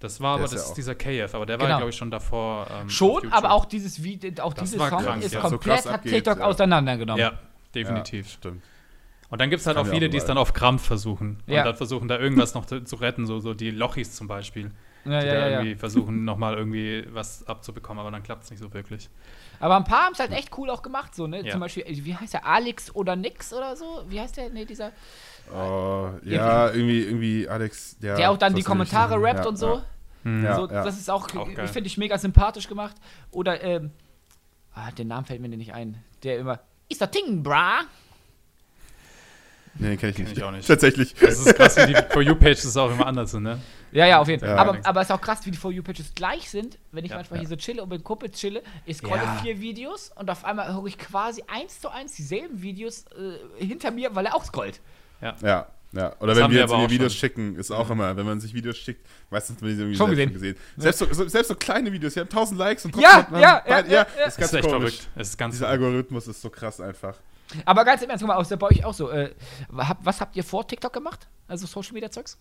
Das 0.00 0.20
war 0.20 0.36
Der 0.36 0.36
aber, 0.36 0.44
ist 0.46 0.50
ja 0.52 0.56
das 0.56 0.64
ist 0.64 0.70
auch- 0.70 0.74
dieser 0.74 0.94
KF, 0.94 1.34
aber 1.34 1.46
der 1.46 1.60
war, 1.60 1.66
Genau. 1.66 1.78
glaube 1.78 1.90
ich, 1.90 1.96
schon 1.96 2.10
davor. 2.10 2.66
ähm, 2.70 2.88
Schon, 2.88 3.30
aber 3.32 3.52
auch 3.52 3.66
dieses 3.66 4.02
Video, 4.02 4.32
auch 4.42 4.54
dieses 4.54 4.78
war 4.78 4.88
Song 4.90 5.02
krank, 5.04 5.22
ist 5.22 5.32
ja. 5.34 5.42
So 5.42 5.48
komplett, 5.50 5.76
krass 5.76 5.86
hat 5.86 5.94
abgeht, 5.96 6.12
TikTok 6.14 6.38
ja. 6.38 6.44
auseinandergenommen. 6.46 7.20
Ja, 7.20 7.32
definitiv. 7.74 8.26
Ja, 8.26 8.32
stimmt. 8.32 8.62
Und 9.28 9.40
dann 9.40 9.48
gibt 9.50 9.60
es 9.60 9.66
halt 9.66 9.76
auch 9.76 9.86
ja 9.86 9.92
viele, 9.92 10.08
die 10.08 10.16
es 10.16 10.24
dann 10.24 10.38
auf 10.38 10.52
Krampf 10.54 10.84
versuchen. 10.84 11.38
Ja. 11.46 11.60
Und 11.60 11.66
dann 11.66 11.76
versuchen, 11.76 12.08
da 12.08 12.18
irgendwas 12.18 12.54
noch 12.54 12.64
zu, 12.66 12.96
retten, 12.96 13.26
so, 13.26 13.38
so 13.38 13.54
die 13.54 13.70
Lochis 13.70 14.14
zum 14.16 14.26
Beispiel. 14.26 14.72
Ja, 15.04 15.20
die 15.20 15.26
ja, 15.26 15.32
da 15.34 15.38
ja, 15.40 15.46
ja. 15.46 15.50
irgendwie 15.60 15.76
versuchen, 15.76 16.24
nochmal 16.24 16.56
irgendwie 16.56 17.06
was 17.12 17.46
abzubekommen, 17.46 18.00
aber 18.00 18.10
dann 18.10 18.22
klappt 18.22 18.44
es 18.44 18.50
nicht 18.50 18.60
so 18.60 18.72
wirklich. 18.74 19.08
Aber 19.60 19.76
ein 19.76 19.84
paar 19.84 20.04
haben 20.06 20.14
es 20.14 20.18
halt 20.18 20.32
echt 20.32 20.56
cool 20.58 20.68
auch 20.70 20.82
gemacht, 20.82 21.14
so, 21.14 21.26
ne? 21.26 21.42
Ja. 21.44 21.52
Zum 21.52 21.60
Beispiel, 21.60 21.84
äh, 21.84 22.04
wie 22.04 22.14
heißt 22.14 22.34
der? 22.34 22.46
Alex 22.46 22.94
oder 22.94 23.16
Nix 23.16 23.52
oder 23.52 23.76
so? 23.76 24.04
Wie 24.08 24.18
heißt 24.20 24.36
der? 24.36 24.50
Ne, 24.50 24.64
dieser. 24.66 24.92
Oh, 25.52 26.10
ja, 26.24 26.70
irgendwie, 26.70 27.02
irgendwie 27.02 27.48
Alex, 27.48 27.98
der. 27.98 28.16
der 28.16 28.30
auch 28.30 28.38
dann 28.38 28.54
die 28.54 28.60
das 28.62 28.68
Kommentare 28.68 29.10
sagen. 29.12 29.24
rappt 29.24 29.40
Ja, 29.40 29.48
und 29.48 29.56
so. 29.56 29.82
Ja. 30.24 30.30
Ja, 30.42 30.54
so 30.56 30.68
ja. 30.68 30.84
Das 30.84 30.98
ist 30.98 31.08
auch, 31.10 31.34
Auch 31.34 31.46
finde 31.68 31.86
ich, 31.86 31.96
mega 31.96 32.18
sympathisch 32.18 32.68
gemacht. 32.68 32.96
Oder, 33.30 33.62
ähm, 33.62 33.90
ah, 34.74 34.90
den 34.90 35.08
Namen 35.08 35.24
fällt 35.24 35.40
mir 35.40 35.48
nicht 35.48 35.72
ein. 35.72 36.02
Der 36.22 36.38
immer, 36.38 36.60
ist 36.88 37.00
der 37.00 37.10
Ting, 37.10 37.42
bra? 37.42 37.80
Nee, 39.74 39.90
den 39.90 39.98
kenn 39.98 40.10
ich 40.10 40.16
Kenn 40.16 40.24
nicht. 40.26 40.36
ich 40.36 40.42
auch 40.44 40.50
nicht. 40.50 40.66
Tatsächlich. 40.66 41.14
Das 41.14 41.38
ist 41.38 41.54
krass, 41.54 41.76
wie 41.76 41.86
die 41.86 41.94
For 42.10 42.20
You-Pages 42.22 42.76
auch 42.76 42.90
immer 42.90 43.06
anders 43.06 43.30
sind, 43.30 43.44
ne? 43.44 43.60
Ja, 43.92 44.04
ja, 44.06 44.18
auf 44.18 44.28
jeden 44.28 44.40
Fall. 44.40 44.50
Ja. 44.50 44.56
aber, 44.56 44.78
aber 44.84 45.00
es 45.00 45.08
ist 45.08 45.12
auch 45.14 45.20
krass, 45.20 45.46
wie 45.46 45.52
die 45.52 45.56
For 45.56 45.70
You-Pages 45.72 46.14
gleich 46.14 46.50
sind. 46.50 46.76
Wenn 46.92 47.04
ich 47.04 47.12
Ja, 47.12 47.16
manchmal 47.16 47.38
ja. 47.38 47.42
hier 47.42 47.48
so 47.48 47.56
chille 47.56 47.82
und 47.82 47.88
mit 47.88 48.04
Kumpel 48.04 48.30
chille, 48.30 48.62
ich 48.84 48.98
scrolle 48.98 49.22
Ja. 49.22 49.38
vier 49.42 49.60
Videos 49.60 50.10
und 50.16 50.28
auf 50.28 50.44
einmal 50.44 50.74
höre 50.74 50.84
ich 50.86 50.98
quasi 50.98 51.42
eins 51.46 51.80
zu 51.80 51.88
eins 51.88 52.14
dieselben 52.14 52.60
Videos 52.60 53.04
äh, 53.58 53.64
hinter 53.64 53.90
mir, 53.90 54.14
weil 54.14 54.26
er 54.26 54.34
auch 54.34 54.44
scrollt. 54.44 54.80
Ja, 55.20 55.34
ja. 55.42 55.66
Oder 56.20 56.34
Das 56.34 56.36
wenn 56.44 56.50
wir 56.50 56.68
wir 56.68 56.76
jetzt 56.78 56.90
Videos 56.90 57.12
schon. 57.12 57.18
schicken, 57.20 57.56
ist 57.56 57.70
auch 57.70 57.90
immer, 57.90 58.16
wenn 58.16 58.24
man 58.26 58.40
sich 58.40 58.54
Videos 58.54 58.76
schickt, 58.76 59.06
meistens 59.30 59.56
hat 59.56 59.62
man 59.62 59.70
die 59.72 59.76
irgendwie 59.78 59.96
Schon 59.96 60.14
selbst 60.14 60.32
gesehen. 60.34 60.56
Selbst 60.76 60.98
so, 61.00 61.06
so, 61.12 61.28
selbst 61.28 61.48
so 61.48 61.54
kleine 61.56 61.92
Videos, 61.92 62.14
die 62.14 62.20
haben 62.20 62.28
1000 62.28 62.58
Likes 62.58 62.84
und 62.84 62.96
Ja, 62.96 63.26
ja, 63.32 63.38
ja, 63.38 63.62
ja, 63.66 63.86
ja. 63.86 64.02
ist 64.02 64.08
Das 64.16 64.36
ganz 64.36 64.52
ist 64.52 64.54
echt 64.58 64.68
komisch. 64.68 64.94
verrückt. 64.98 65.08
Es 65.16 65.28
ist 65.30 65.36
ganz 65.38 65.54
Dieser 65.56 65.66
verrückt. 65.66 65.84
Algorithmus 65.84 66.28
ist 66.28 66.40
so 66.40 66.48
krass 66.50 66.80
einfach. 66.80 67.16
Aber 67.64 67.84
ganz 67.84 68.00
im 68.02 68.08
Ernst, 68.10 68.22
guck 68.22 68.28
mal, 68.28 68.36
aus 68.36 68.48
der 68.48 68.56
bei 68.56 68.68
euch 68.68 68.84
auch 68.84 68.94
so. 68.94 69.10
Äh, 69.10 69.34
was 69.68 70.20
habt 70.20 70.36
ihr 70.36 70.44
vor 70.44 70.66
TikTok 70.68 70.92
gemacht? 70.92 71.26
Also 71.48 71.66
Social 71.66 71.92
Media 71.94 72.08
Zeugs? 72.10 72.38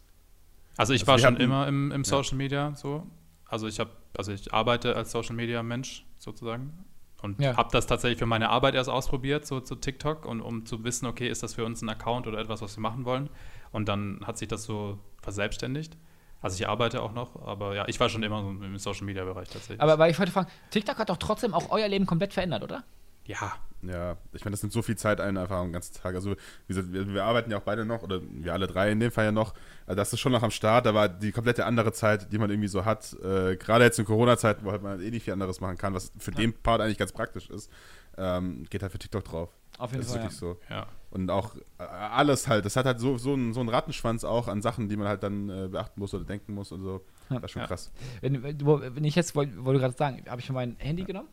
Also 0.77 0.93
ich 0.93 1.01
Also 1.01 1.11
war 1.11 1.17
schon 1.19 1.33
hatten- 1.33 1.41
immer 1.43 1.67
im, 1.67 1.91
im 1.91 2.03
Social 2.03 2.37
Media 2.37 2.73
so. 2.75 3.07
Also 3.47 3.67
ich 3.67 3.79
habe, 3.79 3.89
also 4.15 4.31
ich 4.31 4.53
arbeite 4.53 4.95
als 4.95 5.11
Social 5.11 5.35
Media 5.35 5.63
Mensch 5.63 6.05
sozusagen 6.19 6.85
und 7.21 7.39
Ja. 7.41 7.57
habe 7.57 7.69
das 7.71 7.87
tatsächlich 7.87 8.19
für 8.19 8.25
meine 8.25 8.49
Arbeit 8.49 8.75
erst 8.75 8.89
ausprobiert, 8.89 9.45
so 9.45 9.59
zu 9.59 9.75
TikTok 9.75 10.25
und 10.25 10.41
um 10.41 10.65
zu 10.65 10.83
wissen, 10.83 11.05
okay, 11.05 11.27
ist 11.27 11.43
das 11.43 11.53
für 11.55 11.65
uns 11.65 11.81
ein 11.81 11.89
Account 11.89 12.27
oder 12.27 12.39
etwas, 12.39 12.61
was 12.61 12.75
wir 12.77 12.81
machen 12.81 13.05
wollen? 13.05 13.29
Und 13.71 13.87
dann 13.89 14.21
hat 14.25 14.37
sich 14.37 14.47
das 14.47 14.63
so 14.63 14.97
verselbstständigt. 15.21 15.97
Also 16.41 16.55
ich 16.55 16.67
arbeite 16.69 17.01
auch 17.01 17.11
noch, 17.11 17.35
aber 17.45 17.75
ja, 17.75 17.85
ich 17.87 17.99
war 17.99 18.07
schon 18.09 18.23
immer 18.23 18.41
so 18.41 18.49
im 18.49 18.77
Social 18.77 19.03
Media 19.05 19.25
Bereich 19.25 19.49
tatsächlich. 19.49 19.81
Aber 19.81 19.99
weil 19.99 20.09
ich 20.09 20.17
wollte 20.17 20.31
fragen, 20.31 20.47
TikTok 20.71 20.97
hat 20.97 21.09
doch 21.09 21.17
trotzdem 21.17 21.53
auch 21.53 21.69
euer 21.69 21.87
Leben 21.87 22.05
komplett 22.05 22.33
verändert, 22.33 22.63
oder? 22.63 22.83
ja, 23.25 23.53
Ja, 23.81 24.17
ich 24.33 24.43
meine, 24.43 24.53
das 24.53 24.61
nimmt 24.61 24.73
so 24.73 24.81
viel 24.81 24.97
Zeit 24.97 25.21
ein, 25.21 25.37
einfach 25.37 25.61
den 25.61 25.71
ganzen 25.71 25.93
Tag. 25.93 26.13
Also, 26.15 26.31
wie 26.31 26.35
gesagt, 26.67 26.91
wir, 26.91 27.07
wir, 27.13 27.23
arbeiten 27.23 27.49
ja 27.49 27.57
auch 27.57 27.63
beide 27.63 27.85
noch, 27.85 28.03
oder 28.03 28.21
wir 28.21 28.53
alle 28.53 28.67
drei 28.67 28.91
in 28.91 28.99
dem 28.99 29.11
Fall 29.11 29.25
ja 29.25 29.31
noch. 29.31 29.53
Also 29.85 29.95
das 29.95 30.11
ist 30.11 30.19
schon 30.19 30.33
noch 30.33 30.43
am 30.43 30.51
Start, 30.51 30.85
war 30.85 31.07
die 31.07 31.31
komplette 31.31 31.65
andere 31.65 31.93
Zeit, 31.93 32.31
die 32.33 32.37
man 32.37 32.49
irgendwie 32.49 32.67
so 32.67 32.83
hat. 32.83 33.13
Äh, 33.23 33.55
Gerade 33.55 33.85
jetzt 33.85 33.97
in 33.97 34.05
Corona-Zeiten, 34.05 34.65
wo 34.65 34.71
halt 34.71 34.83
man 34.83 35.01
eh 35.01 35.09
nicht 35.09 35.23
viel 35.23 35.33
anderes 35.33 35.61
machen 35.61 35.77
kann, 35.77 35.93
was 35.93 36.11
für 36.17 36.31
ja. 36.31 36.37
den 36.37 36.53
Part 36.53 36.81
eigentlich 36.81 36.97
ganz 36.97 37.13
praktisch 37.13 37.49
ist, 37.49 37.71
ähm, 38.17 38.65
geht 38.69 38.81
halt 38.81 38.91
für 38.91 38.99
TikTok 38.99 39.23
drauf. 39.23 39.49
Auf 39.77 39.91
jeden 39.91 40.03
das 40.03 40.11
Fall. 40.11 40.23
Das 40.23 40.33
ist 40.33 40.41
wirklich 40.41 40.59
ja. 40.69 40.77
so. 40.77 40.83
Ja. 40.83 40.87
Und 41.11 41.31
auch 41.31 41.55
äh, 41.77 41.83
alles 41.83 42.49
halt, 42.49 42.65
das 42.65 42.75
hat 42.75 42.85
halt 42.85 42.99
so, 42.99 43.17
so, 43.17 43.33
einen, 43.33 43.53
so 43.53 43.61
einen 43.61 43.69
Rattenschwanz 43.69 44.25
auch 44.25 44.49
an 44.49 44.61
Sachen, 44.61 44.89
die 44.89 44.97
man 44.97 45.07
halt 45.07 45.23
dann 45.23 45.49
äh, 45.49 45.69
beachten 45.69 45.99
muss 46.01 46.13
oder 46.13 46.25
denken 46.25 46.53
muss 46.53 46.73
und 46.73 46.83
so. 46.83 47.05
Das 47.29 47.43
ist 47.43 47.51
schon 47.51 47.63
krass. 47.63 47.91
Wenn, 48.21 48.43
wenn 48.43 49.03
ich 49.05 49.15
jetzt 49.15 49.35
wollte 49.35 49.63
wollt 49.63 49.79
gerade 49.79 49.95
sagen, 49.95 50.23
habe 50.27 50.41
ich 50.41 50.47
schon 50.47 50.55
mein 50.55 50.75
Handy 50.79 51.03
genommen 51.03 51.29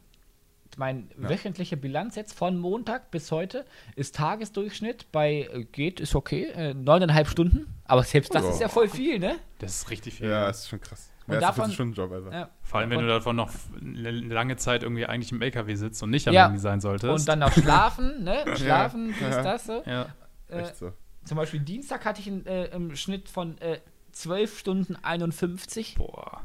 meine 0.76 1.04
ja. 1.20 1.28
wöchentliche 1.28 1.76
Bilanz 1.76 2.16
jetzt 2.16 2.32
von 2.32 2.58
Montag 2.58 3.10
bis 3.10 3.32
heute 3.32 3.64
ist 3.94 4.14
Tagesdurchschnitt 4.14 5.10
bei 5.12 5.48
äh, 5.52 5.64
geht, 5.64 6.00
ist 6.00 6.14
okay, 6.14 6.44
äh, 6.44 6.74
neuneinhalb 6.74 7.28
Stunden. 7.28 7.66
Aber 7.84 8.02
selbst 8.02 8.34
das 8.34 8.44
oh. 8.44 8.50
ist 8.50 8.60
ja 8.60 8.68
voll 8.68 8.88
viel, 8.88 9.18
ne? 9.18 9.36
Das 9.58 9.82
ist 9.82 9.90
richtig 9.90 10.14
viel. 10.14 10.28
Ja, 10.28 10.46
das 10.46 10.60
ist 10.60 10.68
schon 10.68 10.80
krass. 10.80 11.10
Und 11.26 11.42
davon, 11.42 11.92
Job, 11.92 12.12
also. 12.12 12.30
ja. 12.30 12.50
Vor 12.62 12.80
allem, 12.80 12.90
wenn 12.90 13.00
du 13.00 13.08
davon 13.08 13.34
noch 13.34 13.50
eine 13.80 14.10
lange 14.12 14.56
Zeit 14.56 14.84
irgendwie 14.84 15.06
eigentlich 15.06 15.32
im 15.32 15.42
LKW 15.42 15.74
sitzt 15.74 16.02
und 16.02 16.10
nicht 16.10 16.28
am 16.28 16.34
ja. 16.34 16.44
Handy 16.46 16.60
sein 16.60 16.80
solltest. 16.80 17.12
Und 17.12 17.28
dann 17.28 17.40
noch 17.40 17.52
schlafen, 17.52 18.22
ne? 18.22 18.44
Schlafen, 18.56 19.12
ja. 19.20 19.28
ist 19.28 19.42
das 19.42 19.66
so. 19.66 19.82
Ja. 19.86 20.06
Äh, 20.48 20.60
Echt 20.60 20.76
so. 20.76 20.92
Zum 21.24 21.36
Beispiel 21.36 21.60
Dienstag 21.60 22.04
hatte 22.04 22.20
ich 22.20 22.28
einen, 22.28 22.46
äh, 22.46 22.66
im 22.66 22.94
Schnitt 22.94 23.28
von 23.28 23.58
äh, 23.58 23.80
12 24.12 24.58
Stunden 24.58 24.96
51. 25.02 25.96
Boah. 25.96 26.42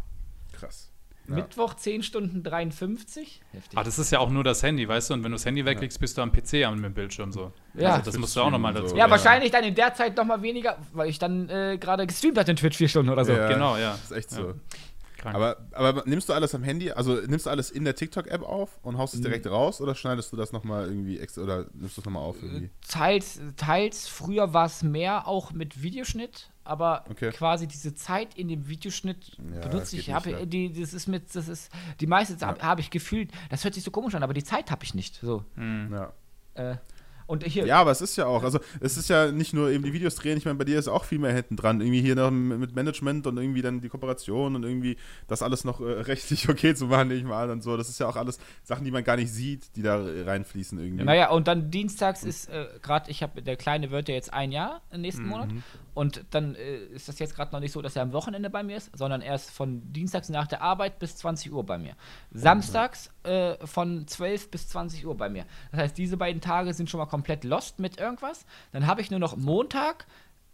Krass. 0.53 0.91
Ja. 1.31 1.37
Mittwoch 1.37 1.73
10 1.73 2.03
Stunden 2.03 2.43
53. 2.43 3.41
Heftig. 3.51 3.77
Ach, 3.77 3.83
das 3.83 3.99
ist 3.99 4.11
ja 4.11 4.19
auch 4.19 4.29
nur 4.29 4.43
das 4.43 4.63
Handy, 4.63 4.87
weißt 4.87 5.09
du? 5.09 5.13
Und 5.15 5.23
wenn 5.23 5.31
du 5.31 5.35
das 5.35 5.45
Handy 5.45 5.65
weglegst, 5.65 5.99
bist 5.99 6.17
du 6.17 6.21
am 6.21 6.31
PC 6.31 6.65
am 6.65 6.81
Bildschirm 6.93 7.31
so. 7.31 7.51
Ja. 7.73 7.93
Also 7.93 8.05
das 8.05 8.17
musst 8.17 8.35
du 8.35 8.41
auch 8.41 8.51
nochmal 8.51 8.73
dazu. 8.73 8.89
So. 8.89 8.97
Ja, 8.97 9.09
wahrscheinlich 9.09 9.51
dann 9.51 9.63
in 9.63 9.75
der 9.75 9.93
Zeit 9.93 10.15
nochmal 10.17 10.41
weniger, 10.41 10.77
weil 10.93 11.09
ich 11.09 11.19
dann 11.19 11.49
äh, 11.49 11.77
gerade 11.79 12.05
gestreamt 12.05 12.37
hatte 12.37 12.51
in 12.51 12.57
Twitch 12.57 12.77
4 12.77 12.87
Stunden 12.87 13.11
oder 13.11 13.25
so. 13.25 13.33
Ja, 13.33 13.47
genau, 13.47 13.77
ja. 13.77 13.91
Das 13.91 14.11
ist 14.11 14.17
echt 14.17 14.29
so. 14.31 14.53
Aber, 15.25 15.57
aber 15.71 16.03
nimmst 16.05 16.29
du 16.29 16.33
alles 16.33 16.53
am 16.55 16.63
Handy, 16.63 16.91
also 16.91 17.15
nimmst 17.15 17.45
du 17.45 17.49
alles 17.49 17.69
in 17.71 17.83
der 17.83 17.95
TikTok-App 17.95 18.41
auf 18.41 18.79
und 18.81 18.97
haust 18.97 19.13
es 19.13 19.21
direkt 19.21 19.47
raus 19.47 19.81
oder 19.81 19.95
schneidest 19.95 20.31
du 20.31 20.37
das 20.37 20.51
nochmal 20.51 20.87
irgendwie 20.87 21.19
extra 21.19 21.43
oder 21.43 21.65
nimmst 21.73 21.97
du 21.97 22.01
es 22.01 22.05
nochmal 22.05 22.23
auf 22.23 22.41
irgendwie? 22.41 22.69
Teils, 22.87 23.39
teils, 23.57 24.07
früher 24.07 24.53
war 24.53 24.65
es 24.65 24.83
mehr 24.83 25.27
auch 25.27 25.51
mit 25.51 25.81
Videoschnitt, 25.81 26.51
aber 26.63 27.05
okay. 27.09 27.31
quasi 27.31 27.67
diese 27.67 27.95
Zeit 27.95 28.35
in 28.35 28.47
dem 28.47 28.67
Videoschnitt 28.67 29.37
ja, 29.53 29.67
benutze 29.67 29.97
ich. 29.97 30.11
Hab, 30.11 30.25
nicht, 30.25 30.51
die, 30.51 30.73
das 30.73 30.93
ist 30.93 31.07
mit, 31.07 31.33
das 31.35 31.47
ist, 31.47 31.71
die 31.99 32.07
meiste 32.07 32.37
Zeit 32.37 32.59
ja. 32.59 32.63
habe 32.63 32.81
ich 32.81 32.89
gefühlt, 32.89 33.31
das 33.49 33.63
hört 33.63 33.73
sich 33.73 33.83
so 33.83 33.91
komisch 33.91 34.15
an, 34.15 34.23
aber 34.23 34.33
die 34.33 34.43
Zeit 34.43 34.71
habe 34.71 34.83
ich 34.83 34.93
nicht. 34.93 35.19
So. 35.21 35.43
Mhm. 35.55 35.93
Ja. 35.93 36.13
Äh, 36.53 36.77
und 37.31 37.45
hier, 37.45 37.65
ja, 37.65 37.79
aber 37.79 37.91
es 37.91 38.01
ist 38.01 38.17
ja 38.17 38.25
auch, 38.25 38.43
also 38.43 38.59
es 38.81 38.97
ist 38.97 39.09
ja 39.09 39.31
nicht 39.31 39.53
nur 39.53 39.69
eben 39.69 39.85
die 39.85 39.93
Videos 39.93 40.15
drehen, 40.15 40.37
ich 40.37 40.43
meine, 40.43 40.57
bei 40.57 40.65
dir 40.65 40.77
ist 40.77 40.89
auch 40.89 41.05
viel 41.05 41.17
mehr 41.17 41.31
hinten 41.31 41.55
dran. 41.55 41.79
Irgendwie 41.79 42.01
hier 42.01 42.15
noch 42.15 42.29
mit 42.29 42.75
Management 42.75 43.25
und 43.25 43.37
irgendwie 43.37 43.61
dann 43.61 43.79
die 43.79 43.87
Kooperation 43.87 44.57
und 44.57 44.63
irgendwie 44.63 44.97
das 45.29 45.41
alles 45.41 45.63
noch 45.63 45.79
äh, 45.79 45.83
rechtlich 46.01 46.49
okay 46.49 46.75
zu 46.75 46.87
machen, 46.87 47.07
nehme 47.07 47.21
ich 47.21 47.25
mal 47.25 47.49
und 47.49 47.63
so. 47.63 47.77
Das 47.77 47.87
ist 47.87 48.01
ja 48.01 48.09
auch 48.09 48.17
alles 48.17 48.37
Sachen, 48.63 48.83
die 48.83 48.91
man 48.91 49.05
gar 49.05 49.15
nicht 49.15 49.31
sieht, 49.31 49.77
die 49.77 49.81
da 49.81 50.03
reinfließen 50.03 50.77
irgendwie. 50.77 51.05
Naja, 51.05 51.29
und 51.29 51.47
dann 51.47 51.71
dienstags 51.71 52.25
ist 52.25 52.49
äh, 52.49 52.65
gerade, 52.81 53.09
ich 53.09 53.23
habe, 53.23 53.41
der 53.41 53.55
Kleine 53.55 53.91
wird 53.91 54.09
ja 54.09 54.15
jetzt 54.15 54.33
ein 54.33 54.51
Jahr 54.51 54.81
im 54.91 54.99
nächsten 54.99 55.23
mhm. 55.23 55.29
Monat. 55.29 55.49
Und 55.93 56.25
dann 56.31 56.55
äh, 56.55 56.85
ist 56.87 57.07
das 57.07 57.19
jetzt 57.19 57.35
gerade 57.35 57.53
noch 57.53 57.61
nicht 57.61 57.71
so, 57.71 57.81
dass 57.81 57.95
er 57.95 58.01
am 58.01 58.11
Wochenende 58.11 58.49
bei 58.49 58.63
mir 58.63 58.75
ist, 58.75 58.91
sondern 58.97 59.21
erst 59.21 59.51
von 59.51 59.81
dienstags 59.93 60.27
nach 60.27 60.47
der 60.47 60.61
Arbeit 60.61 60.99
bis 60.99 61.15
20 61.15 61.51
Uhr 61.53 61.65
bei 61.65 61.77
mir. 61.77 61.95
Samstags 62.31 63.09
äh, 63.23 63.55
von 63.65 64.07
12 64.07 64.51
bis 64.51 64.67
20 64.69 65.05
Uhr 65.05 65.15
bei 65.15 65.29
mir. 65.29 65.45
Das 65.71 65.81
heißt, 65.81 65.97
diese 65.97 66.17
beiden 66.17 66.41
Tage 66.41 66.73
sind 66.73 66.89
schon 66.89 66.97
mal 66.97 67.05
komplett 67.05 67.20
lost 67.43 67.79
mit 67.79 67.99
irgendwas. 67.99 68.45
Dann 68.71 68.87
habe 68.87 69.01
ich 69.01 69.11
nur 69.11 69.19
noch 69.19 69.35
Montag. 69.35 70.07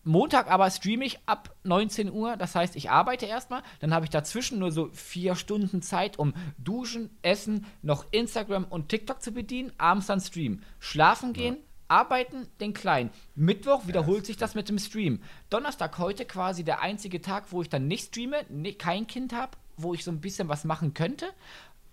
Montag 0.04 0.50
aber 0.50 0.70
streame 0.72 1.04
ich 1.04 1.20
ab 1.26 1.54
19 1.64 2.12
Uhr, 2.12 2.38
das 2.38 2.56
heißt, 2.56 2.78
ich 2.78 2.90
arbeite 2.90 3.26
erstmal, 3.26 3.62
dann 3.82 3.94
habe 3.94 4.06
ich 4.06 4.10
dazwischen 4.10 4.58
nur 4.58 4.72
so 4.72 4.90
vier 4.94 5.36
Stunden 5.36 5.82
Zeit, 5.82 6.18
um 6.18 6.34
Duschen, 6.58 7.10
Essen, 7.24 7.66
noch 7.82 8.06
Instagram 8.12 8.64
und 8.64 8.88
TikTok 8.88 9.22
zu 9.22 9.34
bedienen, 9.34 9.74
abends 9.78 10.08
dann 10.08 10.22
streamen. 10.22 10.64
Schlafen 10.80 11.34
gehen, 11.34 11.56
ja 11.56 11.62
Arbeiten, 11.88 12.48
den 12.60 12.74
Kleinen. 12.74 13.12
Mittwoch 13.36 13.88
wiederholt 13.88 14.26
sich 14.26 14.38
das 14.38 14.56
mit 14.56 14.70
dem 14.70 14.80
Stream. 14.80 15.22
Donnerstag 15.50 15.98
heute 15.98 16.26
quasi 16.26 16.64
der 16.64 16.82
einzige 16.82 17.22
Tag, 17.22 17.52
wo 17.52 17.62
ich 17.62 17.70
dann 17.70 17.88
nicht 17.88 18.08
streame, 18.08 18.46
ne, 18.50 18.74
kein 18.74 19.08
Kind 19.08 19.34
habe, 19.34 19.58
wo 19.78 19.94
ich 19.94 20.04
so 20.04 20.12
ein 20.12 20.20
bisschen 20.20 20.50
was 20.50 20.66
machen 20.66 20.94
könnte. 20.94 21.28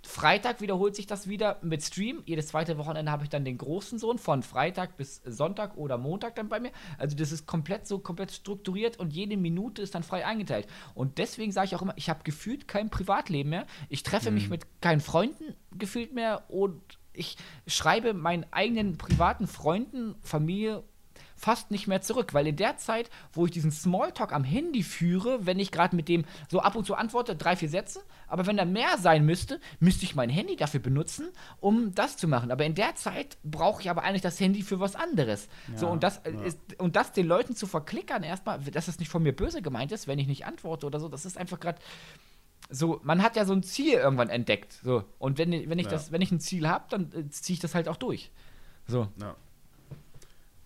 Freitag 0.07 0.61
wiederholt 0.61 0.95
sich 0.95 1.07
das 1.07 1.29
wieder 1.29 1.59
mit 1.63 1.83
Stream. 1.83 2.23
Jedes 2.27 2.49
zweite 2.49 2.79
Wochenende 2.79 3.11
habe 3.11 3.25
ich 3.25 3.31
dann 3.31 3.45
den 3.45 3.59
großen 3.59 3.99
Sohn 3.99 4.19
von 4.19 4.43
Freitag 4.43 4.97
bis 4.97 5.23
Sonntag 5.25 5.77
oder 5.77 5.99
Montag 5.99 6.37
dann 6.37 6.49
bei 6.49 6.61
mir. 6.61 6.73
Also 6.99 7.17
das 7.17 7.33
ist 7.33 7.47
komplett 7.47 7.87
so 7.87 7.99
komplett 7.99 8.31
strukturiert 8.31 8.99
und 8.99 9.13
jede 9.13 9.37
Minute 9.37 9.83
ist 9.83 9.95
dann 9.95 10.03
frei 10.03 10.27
eingeteilt. 10.27 10.67
Und 10.95 11.19
deswegen 11.19 11.53
sage 11.53 11.67
ich 11.67 11.77
auch 11.77 11.83
immer, 11.83 11.95
ich 11.97 12.11
habe 12.11 12.23
gefühlt 12.23 12.69
kein 12.69 12.91
Privatleben 12.91 13.51
mehr. 13.51 13.67
Ich 13.89 14.03
treffe 14.03 14.31
mhm. 14.31 14.35
mich 14.35 14.51
mit 14.51 14.81
keinen 14.81 15.01
Freunden 15.01 15.55
gefühlt 15.73 16.13
mehr 16.13 16.45
und 16.49 16.81
ich 17.15 17.37
schreibe 17.67 18.13
meinen 18.13 18.45
eigenen 18.51 18.99
privaten 18.99 19.47
Freunden, 19.47 20.17
Familie 20.21 20.83
fast 21.45 21.71
nicht 21.71 21.87
mehr 21.87 22.01
zurück, 22.01 22.33
weil 22.33 22.47
in 22.47 22.57
der 22.57 22.79
Zeit, 22.79 23.11
wo 23.35 23.45
ich 23.45 23.53
diesen 23.53 23.71
Smalltalk 23.71 24.33
am 24.33 24.45
Handy 24.45 24.83
führe, 24.83 25.45
wenn 25.45 25.59
ich 25.59 25.71
gerade 25.71 25.95
mit 25.95 26.09
dem 26.09 26.25
so 26.49 26.61
ab 26.61 26.75
und 26.75 26.87
zu 26.87 26.95
antworte, 26.95 27.37
drei, 27.37 27.55
vier 27.55 27.69
Sätze, 27.69 28.01
aber 28.29 28.47
wenn 28.47 28.57
da 28.57 28.65
mehr 28.65 28.97
sein 28.97 29.27
müsste, 29.27 29.61
müsste 29.79 30.07
ich 30.07 30.15
mein 30.15 30.31
Handy 30.31 30.57
dafür 30.57 30.81
benutzen, 30.81 31.29
um 31.61 31.95
das 31.95 32.17
zu 32.17 32.29
machen. 32.29 32.51
Aber 32.51 32.65
in 32.65 32.75
der 32.75 32.95
Zeit 32.95 33.37
brauche 33.45 33.83
ich 33.83 33.91
aber 33.91 34.05
eigentlich 34.05 34.23
das 34.23 34.41
Handy 34.41 34.63
für 34.63 34.81
was 34.81 34.97
anderes. 34.97 35.49
Ja, 35.71 35.79
so, 35.79 35.89
und 35.89 36.03
das, 36.03 36.23
ja. 36.25 36.43
ist, 36.45 36.59
und 36.79 36.97
das 36.97 37.13
den 37.13 37.27
Leuten 37.27 37.55
zu 37.55 37.67
verklickern 37.67 38.23
erstmal, 38.23 38.59
dass 38.61 38.89
es 38.89 38.99
nicht 38.99 39.11
von 39.11 39.23
mir 39.23 39.37
böse 39.37 39.61
gemeint 39.61 39.93
ist, 39.93 40.09
wenn 40.09 40.19
ich 40.19 40.27
nicht 40.27 40.47
antworte 40.47 40.87
oder 40.87 40.99
so, 40.99 41.11
das 41.11 41.27
ist 41.27 41.37
einfach 41.37 41.61
gerade 41.61 41.79
so, 42.71 43.01
man 43.05 43.23
hat 43.23 43.37
ja 43.37 43.45
so 43.45 43.53
ein 43.53 43.63
Ziel 43.63 43.93
irgendwann 43.93 44.31
entdeckt. 44.31 44.81
So. 44.83 45.05
Und 45.19 45.37
wenn, 45.37 45.53
wenn 45.69 45.79
ich 45.79 45.85
ja. 45.85 45.93
das, 45.93 46.11
wenn 46.11 46.23
ich 46.23 46.33
ein 46.33 46.41
Ziel 46.41 46.67
habe, 46.67 46.87
dann 46.89 47.13
äh, 47.13 47.29
ziehe 47.29 47.53
ich 47.53 47.61
das 47.61 47.75
halt 47.75 47.87
auch 47.87 47.99
durch. 47.99 48.31
So. 48.87 49.09
Ja. 49.21 49.37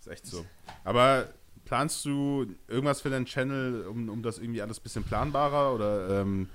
Ist 0.08 0.12
echt 0.12 0.26
so. 0.26 0.44
Aber 0.84 1.28
planst 1.64 2.04
du 2.04 2.46
irgendwas 2.66 3.00
für 3.00 3.10
deinen 3.10 3.26
Channel, 3.26 3.86
um, 3.86 4.08
um 4.08 4.22
das 4.22 4.38
irgendwie 4.38 4.62
alles 4.62 4.80
ein 4.80 4.82
bisschen 4.82 5.04
planbarer 5.04 5.74
oder 5.74 6.20
ähm, 6.20 6.48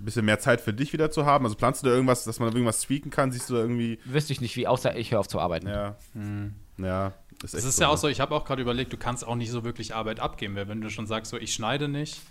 ein 0.00 0.04
bisschen 0.04 0.24
mehr 0.24 0.38
Zeit 0.38 0.60
für 0.60 0.72
dich 0.72 0.92
wieder 0.92 1.10
zu 1.10 1.26
haben? 1.26 1.44
Also 1.44 1.56
planst 1.56 1.82
du 1.82 1.88
da 1.88 1.92
irgendwas, 1.92 2.24
dass 2.24 2.40
man 2.40 2.48
irgendwas 2.52 2.80
tweaken 2.80 3.10
kann? 3.10 3.32
Siehst 3.32 3.50
du 3.50 3.54
da 3.54 3.60
irgendwie. 3.60 3.98
Wüsste 4.04 4.32
ich 4.32 4.40
nicht, 4.40 4.56
wie, 4.56 4.66
außer 4.66 4.96
ich 4.96 5.12
höre 5.12 5.20
auf 5.20 5.28
zu 5.28 5.38
arbeiten. 5.40 5.68
Ja. 5.68 5.96
Hm. 6.14 6.54
Ja. 6.78 7.12
Ist 7.42 7.54
das 7.54 7.64
ist 7.64 7.76
so, 7.76 7.82
ja 7.82 7.88
auch 7.88 7.98
so, 7.98 8.08
ich 8.08 8.20
habe 8.20 8.34
auch 8.34 8.44
gerade 8.44 8.62
überlegt, 8.62 8.92
du 8.92 8.96
kannst 8.96 9.26
auch 9.26 9.34
nicht 9.34 9.50
so 9.50 9.62
wirklich 9.62 9.94
Arbeit 9.94 10.20
abgeben, 10.20 10.56
weil 10.56 10.68
wenn 10.68 10.80
du 10.80 10.88
schon 10.88 11.06
sagst, 11.06 11.30
so 11.30 11.36
ich 11.36 11.52
schneide 11.52 11.86
nicht, 11.86 12.22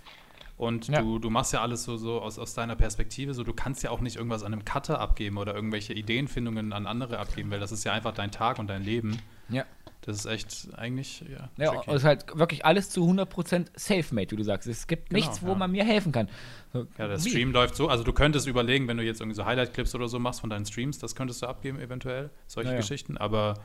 und 0.57 0.87
ja. 0.87 1.01
du, 1.01 1.19
du 1.19 1.29
machst 1.29 1.51
ja 1.51 1.61
alles 1.61 1.83
so, 1.83 1.97
so 1.97 2.21
aus, 2.21 2.39
aus 2.39 2.53
deiner 2.53 2.75
Perspektive, 2.75 3.33
so 3.33 3.43
du 3.43 3.53
kannst 3.53 3.83
ja 3.83 3.89
auch 3.89 3.99
nicht 3.99 4.15
irgendwas 4.15 4.43
an 4.43 4.53
einem 4.53 4.63
Cutter 4.63 4.99
abgeben 4.99 5.37
oder 5.37 5.53
irgendwelche 5.53 5.93
Ideenfindungen 5.93 6.71
an 6.71 6.87
andere 6.87 7.19
abgeben, 7.19 7.51
weil 7.51 7.59
das 7.59 7.73
ist 7.73 7.83
ja 7.83 7.91
einfach 7.91 8.13
dein 8.13 8.31
Tag 8.31 8.57
und 8.57 8.67
dein 8.67 8.83
Leben. 8.83 9.19
Ja. 9.49 9.65
Das 10.05 10.17
ist 10.17 10.25
echt 10.27 10.67
eigentlich, 10.75 11.21
ja. 11.21 11.49
Ja, 11.57 11.81
es 11.87 11.95
ist 11.95 12.03
halt 12.03 12.37
wirklich 12.37 12.63
alles 12.63 12.91
zu 12.91 13.01
100% 13.09 13.65
safe-made, 13.75 14.31
wie 14.31 14.35
du 14.35 14.43
sagst. 14.43 14.67
Es 14.67 14.85
gibt 14.85 15.09
genau, 15.09 15.19
nichts, 15.19 15.41
wo 15.41 15.49
ja. 15.49 15.55
man 15.55 15.71
mir 15.71 15.83
helfen 15.83 16.11
kann. 16.11 16.29
So, 16.73 16.85
ja, 16.99 17.07
der 17.07 17.17
Stream 17.17 17.49
wie? 17.49 17.53
läuft 17.53 17.75
so. 17.75 17.89
Also, 17.89 18.03
du 18.03 18.13
könntest 18.13 18.45
überlegen, 18.47 18.87
wenn 18.87 18.97
du 18.97 19.03
jetzt 19.03 19.19
irgendwie 19.19 19.35
so 19.35 19.45
Highlight-Clips 19.45 19.95
oder 19.95 20.07
so 20.07 20.19
machst 20.19 20.41
von 20.41 20.51
deinen 20.51 20.65
Streams, 20.65 20.99
das 20.99 21.15
könntest 21.15 21.41
du 21.41 21.47
abgeben, 21.47 21.79
eventuell, 21.79 22.29
solche 22.45 22.71
ja, 22.71 22.77
Geschichten. 22.77 23.17
Aber 23.17 23.55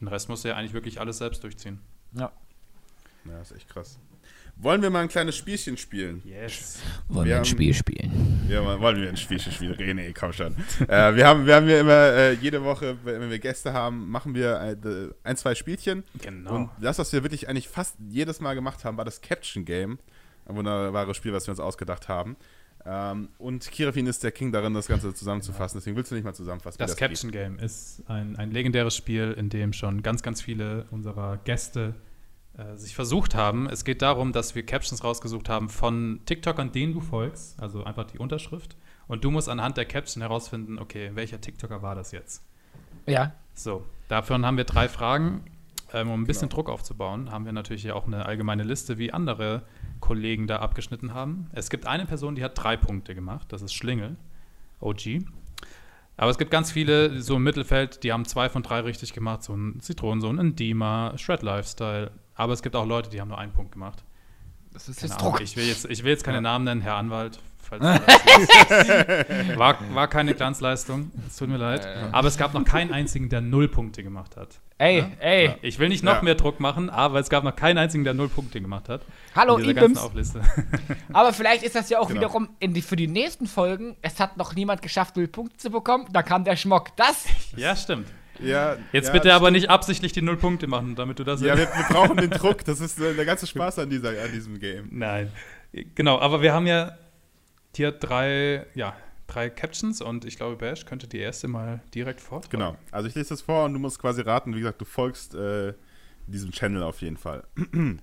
den 0.00 0.08
Rest 0.08 0.30
musst 0.30 0.44
du 0.44 0.48
ja 0.48 0.56
eigentlich 0.56 0.72
wirklich 0.72 0.98
alles 0.98 1.18
selbst 1.18 1.44
durchziehen. 1.44 1.78
Ja. 2.14 2.32
Ja, 3.26 3.40
ist 3.42 3.52
echt 3.52 3.68
krass. 3.68 3.98
Wollen 4.56 4.80
wir 4.80 4.90
mal 4.90 5.00
ein 5.00 5.08
kleines 5.08 5.36
Spielchen 5.36 5.76
spielen? 5.76 6.22
Yes. 6.24 6.78
Wollen 7.08 7.26
wir, 7.26 7.34
wir 7.34 7.38
ein 7.38 7.44
Spiel 7.44 7.74
spielen? 7.74 8.46
Ja, 8.48 8.64
wollen 8.80 9.00
wir 9.00 9.08
ein 9.08 9.16
Spielchen 9.16 9.52
spielen? 9.52 9.74
René, 9.74 10.14
komm 10.18 10.32
schon. 10.32 10.54
äh, 10.88 11.16
wir 11.16 11.26
haben 11.26 11.46
wir 11.46 11.56
haben 11.56 11.68
ja 11.68 11.80
immer 11.80 11.92
äh, 11.92 12.32
jede 12.34 12.62
Woche, 12.62 12.96
wenn 13.02 13.28
wir 13.28 13.38
Gäste 13.38 13.72
haben, 13.72 14.08
machen 14.08 14.34
wir 14.34 14.60
ein, 14.60 15.12
ein, 15.24 15.36
zwei 15.36 15.54
Spielchen. 15.54 16.04
Genau. 16.20 16.54
Und 16.54 16.70
das, 16.80 16.98
was 16.98 17.12
wir 17.12 17.24
wirklich 17.24 17.48
eigentlich 17.48 17.68
fast 17.68 17.96
jedes 18.08 18.40
Mal 18.40 18.54
gemacht 18.54 18.84
haben, 18.84 18.96
war 18.96 19.04
das 19.04 19.20
Caption 19.20 19.64
Game. 19.64 19.98
Ein 20.46 20.56
wunderbares 20.56 21.16
Spiel, 21.16 21.32
was 21.32 21.46
wir 21.46 21.52
uns 21.52 21.60
ausgedacht 21.60 22.08
haben. 22.08 22.36
Ähm, 22.84 23.28
und 23.38 23.70
Kirafin 23.70 24.06
ist 24.06 24.24
der 24.24 24.32
King 24.32 24.52
darin, 24.52 24.74
das 24.74 24.88
Ganze 24.88 25.14
zusammenzufassen. 25.14 25.78
Deswegen 25.78 25.96
willst 25.96 26.10
du 26.10 26.14
nicht 26.14 26.24
mal 26.24 26.34
zusammenfassen. 26.34 26.78
Das, 26.78 26.92
das 26.92 26.98
Caption. 26.98 27.30
Game 27.30 27.58
ist 27.58 28.02
ein, 28.08 28.36
ein 28.36 28.50
legendäres 28.50 28.96
Spiel, 28.96 29.34
in 29.36 29.48
dem 29.50 29.72
schon 29.72 30.02
ganz, 30.02 30.22
ganz 30.22 30.42
viele 30.42 30.86
unserer 30.90 31.38
Gäste 31.44 31.94
äh, 32.56 32.76
sich 32.76 32.94
versucht 32.94 33.34
haben. 33.34 33.68
Es 33.68 33.84
geht 33.84 34.02
darum, 34.02 34.32
dass 34.32 34.54
wir 34.54 34.64
Captions 34.64 35.02
rausgesucht 35.02 35.48
haben 35.48 35.68
von 35.68 36.20
TikTokern, 36.26 36.72
denen 36.72 36.92
du 36.92 37.00
folgst, 37.00 37.60
also 37.60 37.84
einfach 37.84 38.04
die 38.04 38.18
Unterschrift. 38.18 38.76
Und 39.08 39.24
du 39.24 39.30
musst 39.30 39.48
anhand 39.48 39.76
der 39.76 39.84
Caption 39.84 40.22
herausfinden, 40.22 40.78
okay, 40.78 41.10
welcher 41.14 41.40
TikToker 41.40 41.82
war 41.82 41.94
das 41.94 42.12
jetzt? 42.12 42.42
Ja. 43.06 43.32
So, 43.54 43.84
davon 44.08 44.46
haben 44.46 44.56
wir 44.56 44.64
drei 44.64 44.88
Fragen. 44.88 45.44
Ähm, 45.94 46.10
um 46.10 46.22
ein 46.22 46.26
bisschen 46.26 46.48
genau. 46.48 46.62
Druck 46.62 46.70
aufzubauen, 46.70 47.30
haben 47.30 47.44
wir 47.44 47.52
natürlich 47.52 47.82
hier 47.82 47.96
auch 47.96 48.06
eine 48.06 48.24
allgemeine 48.24 48.62
Liste, 48.62 48.96
wie 48.96 49.12
andere 49.12 49.62
Kollegen 50.00 50.46
da 50.46 50.56
abgeschnitten 50.56 51.12
haben. 51.12 51.50
Es 51.52 51.68
gibt 51.68 51.86
eine 51.86 52.06
Person, 52.06 52.34
die 52.34 52.42
hat 52.42 52.52
drei 52.56 52.76
Punkte 52.78 53.14
gemacht. 53.14 53.52
Das 53.52 53.60
ist 53.60 53.74
Schlingel, 53.74 54.16
OG. 54.80 55.24
Aber 56.16 56.30
es 56.30 56.38
gibt 56.38 56.50
ganz 56.50 56.70
viele 56.70 57.20
so 57.20 57.36
im 57.36 57.42
Mittelfeld, 57.42 58.04
die 58.04 58.12
haben 58.12 58.24
zwei 58.24 58.48
von 58.48 58.62
drei 58.62 58.80
richtig 58.80 59.12
gemacht. 59.12 59.42
So 59.42 59.54
ein 59.54 59.80
Zitronensohn, 59.80 60.38
ein 60.38 60.56
Dima, 60.56 61.12
Shred 61.16 61.42
Lifestyle. 61.42 62.10
Aber 62.42 62.54
es 62.54 62.62
gibt 62.62 62.74
auch 62.74 62.84
Leute, 62.84 63.08
die 63.08 63.20
haben 63.20 63.28
nur 63.28 63.38
einen 63.38 63.52
Punkt 63.52 63.70
gemacht. 63.70 64.02
Das 64.72 64.88
ist 64.88 65.00
jetzt 65.00 65.20
Druck. 65.20 65.40
Ich 65.40 65.56
will 65.56 65.64
jetzt, 65.64 65.84
ich 65.84 66.02
will 66.02 66.10
jetzt 66.10 66.24
keine 66.24 66.38
ja. 66.38 66.40
Namen 66.40 66.64
nennen, 66.64 66.80
Herr 66.80 66.96
Anwalt. 66.96 67.38
war, 69.56 69.78
war 69.94 70.08
keine 70.08 70.34
Glanzleistung. 70.34 71.12
Es 71.28 71.36
tut 71.36 71.48
mir 71.48 71.56
leid. 71.56 71.86
Aber 72.10 72.26
es 72.26 72.36
gab 72.36 72.52
noch 72.52 72.64
keinen 72.64 72.92
einzigen, 72.92 73.28
der 73.28 73.42
null 73.42 73.68
Punkte 73.68 74.02
gemacht 74.02 74.36
hat. 74.36 74.58
Ey, 74.76 74.98
ja? 74.98 75.10
ey. 75.20 75.54
Ich 75.62 75.78
will 75.78 75.88
nicht 75.88 76.02
noch 76.02 76.16
ja. 76.16 76.22
mehr 76.22 76.34
Druck 76.34 76.58
machen, 76.58 76.90
aber 76.90 77.20
es 77.20 77.30
gab 77.30 77.44
noch 77.44 77.54
keinen 77.54 77.78
einzigen, 77.78 78.02
der 78.02 78.12
null 78.12 78.28
Punkte 78.28 78.60
gemacht 78.60 78.88
hat. 78.88 79.02
Hallo, 79.36 79.58
Ibims. 79.60 80.00
aber 81.12 81.32
vielleicht 81.32 81.62
ist 81.62 81.76
das 81.76 81.90
ja 81.90 82.00
auch 82.00 82.08
genau. 82.08 82.22
wiederum 82.22 82.48
die, 82.60 82.82
für 82.82 82.96
die 82.96 83.06
nächsten 83.06 83.46
Folgen. 83.46 83.96
Es 84.02 84.18
hat 84.18 84.36
noch 84.36 84.56
niemand 84.56 84.82
geschafft, 84.82 85.16
null 85.16 85.28
Punkte 85.28 85.58
zu 85.58 85.70
bekommen. 85.70 86.08
Da 86.12 86.24
kam 86.24 86.42
der 86.42 86.56
Schmock. 86.56 86.96
Das. 86.96 87.24
Ja, 87.56 87.76
stimmt. 87.76 88.08
Ja, 88.44 88.76
Jetzt 88.92 89.08
ja, 89.08 89.12
bitte 89.12 89.34
aber 89.34 89.50
nicht 89.50 89.70
absichtlich 89.70 90.12
die 90.12 90.22
null 90.22 90.36
Punkte 90.36 90.66
machen, 90.66 90.94
damit 90.94 91.18
du 91.18 91.24
das. 91.24 91.40
Ja, 91.40 91.56
wir, 91.56 91.68
wir, 91.68 91.84
brauchen 91.88 92.16
den 92.16 92.30
Druck. 92.30 92.64
Das 92.64 92.80
ist 92.80 92.98
der 92.98 93.24
ganze 93.24 93.46
Spaß 93.46 93.78
an, 93.80 93.90
dieser, 93.90 94.10
an 94.10 94.32
diesem 94.32 94.58
Game. 94.58 94.88
Nein. 94.90 95.30
Genau, 95.94 96.18
aber 96.18 96.42
wir 96.42 96.52
haben 96.52 96.66
ja 96.66 96.96
hier 97.74 97.92
drei, 97.92 98.66
ja, 98.74 98.94
drei 99.26 99.48
Captions 99.48 100.00
und 100.00 100.24
ich 100.24 100.36
glaube, 100.36 100.56
Bash 100.56 100.84
könnte 100.84 101.08
die 101.08 101.18
erste 101.18 101.48
mal 101.48 101.80
direkt 101.94 102.20
fortfahren. 102.20 102.50
Genau. 102.50 102.76
Also 102.90 103.08
ich 103.08 103.14
lese 103.14 103.30
das 103.30 103.42
vor 103.42 103.64
und 103.64 103.72
du 103.72 103.78
musst 103.78 103.98
quasi 103.98 104.20
raten. 104.20 104.54
Wie 104.54 104.60
gesagt, 104.60 104.80
du 104.80 104.84
folgst 104.84 105.34
äh, 105.34 105.72
diesem 106.26 106.52
Channel 106.52 106.82
auf 106.82 107.00
jeden 107.00 107.16
Fall. 107.16 107.44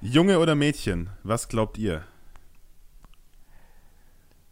Junge 0.00 0.38
oder 0.38 0.54
Mädchen, 0.54 1.10
was 1.22 1.48
glaubt 1.48 1.78
ihr? 1.78 2.04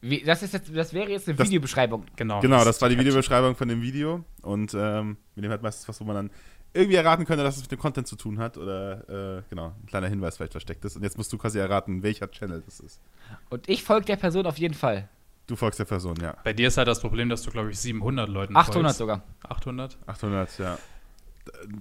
Wie, 0.03 0.23
das, 0.23 0.43
ist 0.43 0.55
jetzt, 0.55 0.75
das 0.75 0.95
wäre 0.95 1.11
jetzt 1.11 1.29
eine 1.29 1.37
das, 1.37 1.49
Videobeschreibung. 1.49 2.07
Genau, 2.17 2.41
genau 2.41 2.59
das, 2.59 2.67
das 2.67 2.83
war 2.83 2.89
die 2.89 2.99
Videobeschreibung 2.99 3.55
von 3.55 3.69
dem 3.69 3.83
Video. 3.83 4.25
Und 4.43 4.75
ähm, 4.75 5.19
mit 5.35 5.45
dem 5.45 5.51
hat 5.53 5.63
meistens 5.63 5.89
was, 5.89 6.01
wo 6.01 6.05
man 6.05 6.17
dann 6.17 6.31
irgendwie 6.73 6.97
erraten 6.97 7.27
könnte, 7.27 7.43
dass 7.43 7.57
es 7.57 7.63
mit 7.63 7.73
dem 7.73 7.79
Content 7.79 8.07
zu 8.07 8.17
tun 8.17 8.39
hat. 8.39 8.57
Oder 8.57 9.39
äh, 9.39 9.43
genau, 9.51 9.75
ein 9.81 9.87
kleiner 9.87 10.09
Hinweis 10.09 10.37
vielleicht 10.37 10.53
versteckt 10.53 10.85
ist. 10.85 10.97
Und 10.97 11.03
jetzt 11.03 11.19
musst 11.19 11.33
du 11.33 11.39
quasi 11.39 11.59
erraten, 11.59 12.03
welcher 12.03 12.31
Channel 12.31 12.63
das 12.65 12.81
ist. 12.81 13.01
Und 13.51 13.69
ich 13.69 13.83
folge 13.85 14.07
der 14.07 14.17
Person 14.17 14.47
auf 14.47 14.59
jeden 14.59 14.75
Fall. 14.75 15.09
Du 15.47 15.57
folgst 15.57 15.81
der 15.81 15.85
Person, 15.85 16.17
ja. 16.23 16.37
Bei 16.45 16.53
dir 16.53 16.69
ist 16.69 16.77
halt 16.77 16.87
das 16.87 17.01
Problem, 17.01 17.29
dass 17.29 17.43
du, 17.43 17.51
glaube 17.51 17.73
ich, 17.73 17.79
700 17.79 18.29
Leuten 18.29 18.57
800 18.57 18.83
folgst. 18.83 18.99
sogar. 18.99 19.23
800? 19.49 19.99
800, 20.07 20.59
ja. 20.59 20.79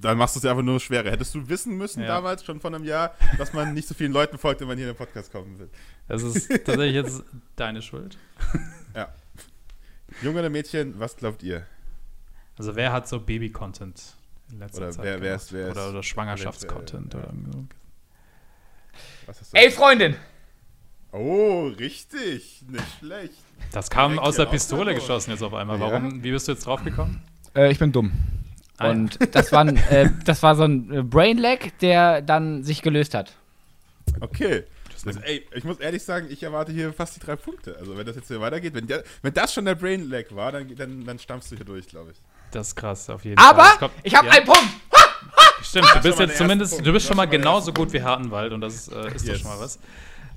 Dann 0.02 0.18
machst 0.18 0.36
du 0.36 0.40
es 0.40 0.44
ja 0.44 0.52
einfach 0.52 0.64
nur 0.64 0.80
schwerer. 0.80 1.12
Hättest 1.12 1.36
du 1.36 1.48
wissen 1.50 1.78
müssen 1.78 2.02
ja. 2.02 2.08
damals, 2.08 2.44
schon 2.46 2.60
vor 2.60 2.74
einem 2.74 2.84
Jahr, 2.84 3.16
dass 3.38 3.54
man 3.54 3.74
nicht 3.74 3.88
so 3.88 3.94
vielen 3.94 4.12
Leuten 4.12 4.38
folgt, 4.38 4.62
wenn 4.62 4.68
man 4.68 4.78
hier 4.78 4.88
in 4.88 4.94
den 4.94 4.98
Podcast 4.98 5.32
kommen 5.32 5.60
will. 5.60 5.70
Das 6.08 6.24
ist 6.24 6.50
tatsächlich 6.50 6.96
jetzt 6.96 7.24
deine 7.56 7.82
Schuld. 7.82 8.18
Ja. 8.96 9.14
Junge 10.24 10.40
oder 10.40 10.50
Mädchen, 10.50 11.00
was 11.00 11.16
glaubt 11.16 11.44
ihr? 11.44 11.64
Also 12.58 12.76
wer 12.76 12.92
hat 12.92 13.08
so 13.08 13.20
Baby-Content 13.20 14.16
in 14.52 14.60
letzter 14.60 14.80
oder 14.80 14.90
Zeit 14.90 15.06
wer, 15.06 15.22
wer 15.22 15.36
ist, 15.36 15.54
wer 15.54 15.70
oder, 15.70 15.90
oder 15.92 16.02
Schwangerschafts-Content 16.02 17.14
ja. 17.14 17.20
oder 17.20 17.34
Ey, 19.54 19.70
Freundin! 19.70 20.16
Oh, 21.12 21.68
richtig. 21.68 22.64
Nicht 22.68 22.84
schlecht. 23.00 23.34
Das 23.72 23.90
kam 23.90 24.14
Direkt 24.14 24.28
aus 24.28 24.36
der 24.36 24.46
Pistole 24.46 24.94
geschossen 24.94 25.32
jetzt 25.32 25.44
auf 25.44 25.54
einmal. 25.54 25.80
Warum? 25.80 26.18
Ja? 26.18 26.24
Wie 26.24 26.32
bist 26.32 26.48
du 26.48 26.54
jetzt 26.54 26.66
draufgekommen? 26.66 27.22
Äh, 27.56 27.72
ich 27.72 27.80
bin 27.80 27.92
dumm. 27.92 28.12
Ah, 28.80 28.90
Und 28.90 29.20
das, 29.36 29.52
war 29.52 29.62
ein, 29.62 29.78
äh, 29.78 30.10
das 30.26 30.42
war 30.42 30.56
so 30.56 30.64
ein 30.64 30.92
äh, 30.92 31.04
Brain 31.04 31.38
Lag, 31.38 31.60
der 31.82 32.22
dann 32.22 32.64
sich 32.64 32.82
gelöst 32.82 33.14
hat. 33.14 33.34
Okay. 34.22 34.64
Das, 35.06 35.16
ey, 35.18 35.46
ich 35.54 35.64
muss 35.64 35.80
ehrlich 35.80 36.04
sagen, 36.04 36.28
ich 36.30 36.44
erwarte 36.44 36.72
hier 36.72 36.92
fast 36.92 37.16
die 37.16 37.20
drei 37.20 37.36
Punkte. 37.36 37.78
Also 37.80 37.98
wenn 37.98 38.06
das 38.06 38.16
jetzt 38.16 38.28
hier 38.28 38.42
weitergeht, 38.42 38.74
wenn, 38.74 38.88
der, 38.88 39.04
wenn 39.22 39.34
das 39.34 39.54
schon 39.54 39.66
der 39.66 39.76
Brain 39.76 40.10
Lag 40.10 40.26
war, 40.32 40.52
dann, 40.52 40.76
dann, 40.76 41.06
dann 41.06 41.20
stampfst 41.20 41.52
du 41.52 41.56
hier 41.56 41.66
durch, 41.66 41.88
glaube 41.88 42.12
ich. 42.12 42.18
Das 42.52 42.70
ist 42.70 42.76
krass, 42.76 43.10
auf 43.10 43.24
jeden 43.24 43.38
Aber 43.38 43.64
Fall. 43.64 43.78
Aber 43.80 43.92
ich 44.04 44.16
habe 44.16 44.28
ja. 44.28 44.34
einen 44.34 44.46
Punkt. 44.46 44.70
Stimmt, 45.62 45.88
du 45.94 46.02
bist 46.02 46.20
jetzt 46.20 46.38
zumindest, 46.38 46.72
Punkt. 46.74 46.88
du 46.88 46.94
bist 46.94 47.08
schon 47.08 47.18
mal 47.18 47.26
genauso 47.26 47.72
gut 47.74 47.94
wie 47.94 48.02
Hartenwald 48.02 48.52
und 48.54 48.62
das 48.62 48.88
äh, 48.88 49.14
ist 49.14 49.26
yes. 49.26 49.38
doch 49.38 49.42
schon 49.44 49.52
mal 49.52 49.60
was. 49.60 49.80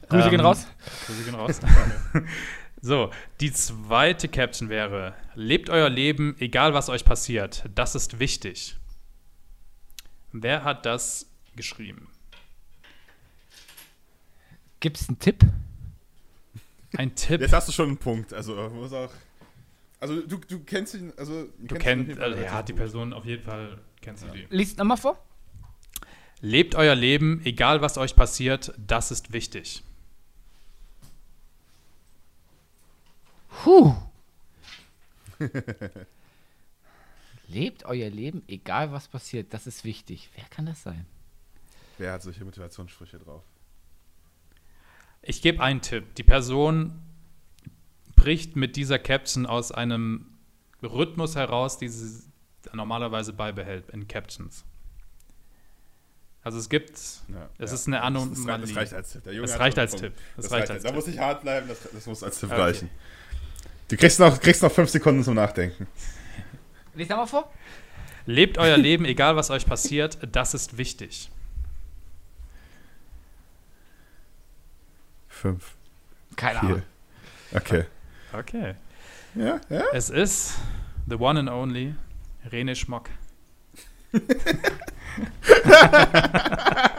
Grüße 0.09 0.31
gehen 0.31 0.41
ähm, 0.41 0.47
raus. 0.47 0.67
Grüße 1.07 1.23
gehen 1.25 1.35
raus. 1.35 1.61
so, 2.83 3.11
die 3.41 3.53
zweite 3.53 4.29
Caption 4.29 4.69
wäre: 4.69 5.15
Lebt 5.37 5.71
euer 5.71 5.89
Leben, 5.89 6.37
egal 6.41 6.75
was 6.75 6.89
euch 6.89 7.05
passiert. 7.05 7.65
Das 7.75 7.95
ist 7.95 8.19
wichtig. 8.19 8.77
Wer 10.33 10.65
hat 10.65 10.85
das 10.85 11.27
geschrieben? 11.55 12.09
Gibt 14.81 15.01
es 15.01 15.09
einen 15.09 15.21
Tipp? 15.21 15.45
Ein 16.97 17.15
Tipp. 17.15 17.41
Jetzt 17.41 17.53
hast 17.53 17.69
du 17.69 17.73
schon 17.73 17.89
einen 17.89 17.99
Punkt. 17.99 18.35
Also 18.35 18.55
muss 18.71 18.93
auch. 18.93 19.13
Also 20.01 20.21
du, 20.21 20.39
du 20.39 20.59
kennst 20.65 20.95
ihn, 20.95 21.13
also 21.17 21.47
du 21.61 21.77
kennst 21.77 22.19
also, 22.19 22.43
ja 22.43 22.63
die 22.65 22.73
Person 22.73 23.13
auf 23.13 23.25
jeden 23.25 23.45
Fall 23.45 23.79
kennst 24.01 24.25
du 24.25 24.27
ja. 24.27 24.33
die. 24.33 24.47
Lies 24.51 24.77
nochmal 24.77 24.97
vor. 24.97 25.25
Lebt 26.41 26.75
euer 26.75 26.97
Leben, 26.97 27.41
egal 27.45 27.81
was 27.81 27.97
euch 27.97 28.17
passiert, 28.17 28.75
das 28.77 29.13
ist 29.13 29.33
wichtig. 29.33 29.85
Puh. 33.63 33.95
Lebt 37.47 37.85
euer 37.85 38.11
Leben, 38.11 38.43
egal 38.49 38.91
was 38.93 39.07
passiert. 39.07 39.55
Das 39.55 39.69
ist 39.69 39.85
wichtig. 39.85 40.31
Wer 40.35 40.45
kann 40.47 40.67
das 40.67 40.83
sein? 40.83 41.07
Wer 41.99 42.13
hat 42.13 42.23
solche 42.23 42.45
Motivationssprüche 42.45 43.19
drauf? 43.19 43.45
Ich 45.21 45.43
gebe 45.43 45.63
einen 45.63 45.81
Tipp. 45.81 46.17
Die 46.17 46.25
Person 46.25 47.01
bricht 48.17 48.57
mit 48.57 48.75
dieser 48.75 48.99
Caption 48.99 49.47
aus 49.47 49.71
einem 49.71 50.27
Rhythmus 50.83 51.37
heraus, 51.37 51.79
die 51.79 51.89
sie 51.89 52.25
normalerweise 52.73 53.33
beibehält 53.33 53.91
in 53.91 54.09
Captions. 54.09 54.65
Also 56.43 56.59
es 56.59 56.69
gibt, 56.69 56.91
ja, 57.29 57.49
es 57.59 57.71
ja. 57.71 57.75
ist 57.77 57.87
eine 57.87 58.03
Anomalie. 58.03 58.67
Das 58.67 58.75
reicht 58.75 58.95
als 58.95 59.13
Tipp. 59.13 59.27
es 59.27 59.59
reicht 59.61 59.79
als 59.79 59.95
Tipp. 59.95 60.15
Das, 60.35 60.47
das 60.47 60.53
reicht 60.53 60.71
als 60.71 60.83
Tipp. 60.83 60.91
Da 60.91 60.97
muss 60.97 61.07
ich 61.07 61.19
hart 61.21 61.43
bleiben, 61.43 61.69
das, 61.69 61.89
das 61.93 62.07
muss 62.07 62.25
als 62.25 62.41
Tipp 62.41 62.51
okay. 62.51 62.61
reichen. 62.61 62.91
Du 63.93 63.99
kriegst 63.99 64.19
noch, 64.19 64.41
kriegst 64.41 64.63
noch 64.63 64.73
fünf 64.73 64.89
Sekunden 64.89 65.23
zum 65.23 65.35
Nachdenken. 65.35 65.87
Lies 66.95 67.11
mal 67.11 67.27
vor. 67.27 67.53
Lebt 68.25 68.57
euer 68.57 68.79
Leben, 68.79 69.05
egal 69.05 69.37
was 69.37 69.51
euch 69.51 69.67
passiert, 69.67 70.17
das 70.33 70.55
ist 70.55 70.79
wichtig. 70.79 71.31
Fünf. 75.29 75.75
Keine 76.37 76.61
vier. 76.61 76.69
Ahnung. 76.71 76.83
Okay. 77.55 77.85
Okay. 78.33 78.77
Ja, 79.35 79.61
ja. 79.69 79.83
Es 79.93 80.09
ist 80.09 80.55
the 81.07 81.17
one 81.17 81.39
and 81.39 81.51
only 81.51 81.95
Rene 82.51 82.75
Schmock. 82.75 83.11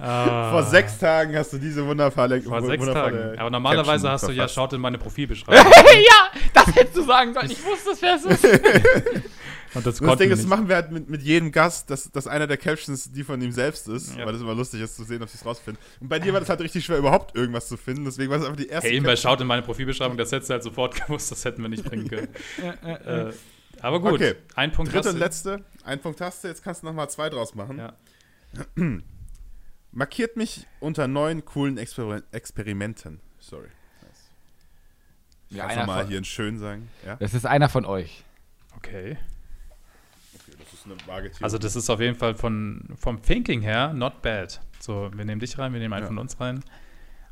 Ah. 0.00 0.50
Vor 0.50 0.62
sechs 0.62 0.98
Tagen 0.98 1.36
hast 1.36 1.52
du 1.52 1.58
diese 1.58 1.86
wundervolle. 1.86 2.40
Vor 2.42 2.62
sechs 2.62 2.84
Tagen. 2.86 3.38
Aber 3.38 3.50
normalerweise 3.50 4.08
Caption 4.08 4.12
hast 4.12 4.28
du 4.28 4.32
ja, 4.32 4.48
schaut 4.48 4.72
in 4.72 4.80
meine 4.80 4.98
Profilbeschreibung. 4.98 5.72
ja, 5.72 6.40
das 6.54 6.66
hättest 6.74 6.96
du 6.96 7.02
sagen 7.02 7.34
sollen. 7.34 7.50
Ich 7.50 7.64
wusste 7.64 7.90
es, 7.90 8.02
wer 8.02 8.14
es 8.14 8.24
ist. 8.24 8.44
Und 9.72 9.86
das, 9.86 10.00
und 10.00 10.08
das 10.08 10.18
Ding, 10.18 10.30
das 10.30 10.44
machen 10.46 10.68
wir 10.68 10.74
halt 10.74 10.90
mit, 10.90 11.08
mit 11.08 11.22
jedem 11.22 11.52
Gast, 11.52 11.90
dass, 11.90 12.10
dass 12.10 12.26
einer 12.26 12.48
der 12.48 12.56
Captions 12.56 13.12
die 13.12 13.22
von 13.22 13.40
ihm 13.40 13.52
selbst 13.52 13.86
ist, 13.86 14.16
ja. 14.16 14.26
weil 14.26 14.32
das 14.32 14.42
immer 14.42 14.54
lustig 14.54 14.80
ist 14.80 14.96
zu 14.96 15.04
sehen, 15.04 15.22
ob 15.22 15.28
sie 15.28 15.36
es 15.36 15.46
rausfinden. 15.46 15.80
Und 16.00 16.08
bei 16.08 16.18
dir 16.18 16.32
war 16.32 16.40
das 16.40 16.48
halt 16.48 16.60
richtig 16.60 16.84
schwer, 16.84 16.98
überhaupt 16.98 17.36
irgendwas 17.36 17.68
zu 17.68 17.76
finden, 17.76 18.04
deswegen 18.04 18.30
war 18.30 18.38
das 18.38 18.48
einfach 18.48 18.60
die 18.60 18.66
erste. 18.66 18.88
Hey, 18.88 18.96
eben 18.96 19.06
bei 19.06 19.14
Schaut 19.14 19.40
in 19.40 19.46
meine 19.46 19.62
Profilbeschreibung, 19.62 20.16
das 20.16 20.32
hättest 20.32 20.50
du 20.50 20.54
halt 20.54 20.64
sofort 20.64 20.94
gewusst, 21.06 21.30
das 21.30 21.44
hätten 21.44 21.62
wir 21.62 21.68
nicht 21.68 21.84
bringen 21.84 22.08
können. 22.08 22.28
äh, 22.82 23.32
aber 23.80 24.00
gut, 24.00 24.14
okay. 24.14 24.34
ein 24.56 24.72
Punkt 24.72 24.92
Dritte 24.92 24.98
hast 24.98 25.06
du. 25.06 25.14
und 25.14 25.18
letzte, 25.20 25.64
ein 25.84 26.00
Punkt 26.00 26.20
hast 26.20 26.42
du, 26.42 26.48
jetzt 26.48 26.64
kannst 26.64 26.82
du 26.82 26.86
nochmal 26.86 27.08
zwei 27.08 27.30
draus 27.30 27.54
machen. 27.54 27.78
Ja. 27.78 27.92
Markiert 29.92 30.36
mich 30.36 30.66
unter 30.78 31.08
neuen 31.08 31.44
coolen 31.44 31.76
Exper 31.78 32.22
Experimenten. 32.32 33.20
Sorry. 33.38 33.68
Ich 35.48 35.56
ja, 35.56 35.66
kann 35.66 35.86
mal 35.86 36.06
hier 36.06 36.18
ein 36.18 36.24
schön 36.24 36.58
sagen. 36.58 36.88
Ja? 37.04 37.16
Das 37.16 37.34
ist 37.34 37.44
einer 37.44 37.68
von 37.68 37.84
euch. 37.84 38.24
Okay. 38.76 39.18
okay 40.34 40.56
das 40.56 40.72
ist 40.72 40.86
eine 40.86 40.94
vage 41.06 41.32
also 41.40 41.58
das 41.58 41.74
ist 41.74 41.90
auf 41.90 41.98
jeden 41.98 42.14
Fall 42.14 42.36
von, 42.36 42.84
vom 42.96 43.20
Thinking 43.20 43.60
her 43.60 43.92
not 43.92 44.22
bad. 44.22 44.60
So, 44.78 45.10
wir 45.12 45.24
nehmen 45.24 45.40
dich 45.40 45.58
rein, 45.58 45.72
wir 45.72 45.80
nehmen 45.80 45.92
einen 45.92 46.04
ja. 46.04 46.06
von 46.06 46.18
uns 46.18 46.38
rein. 46.38 46.62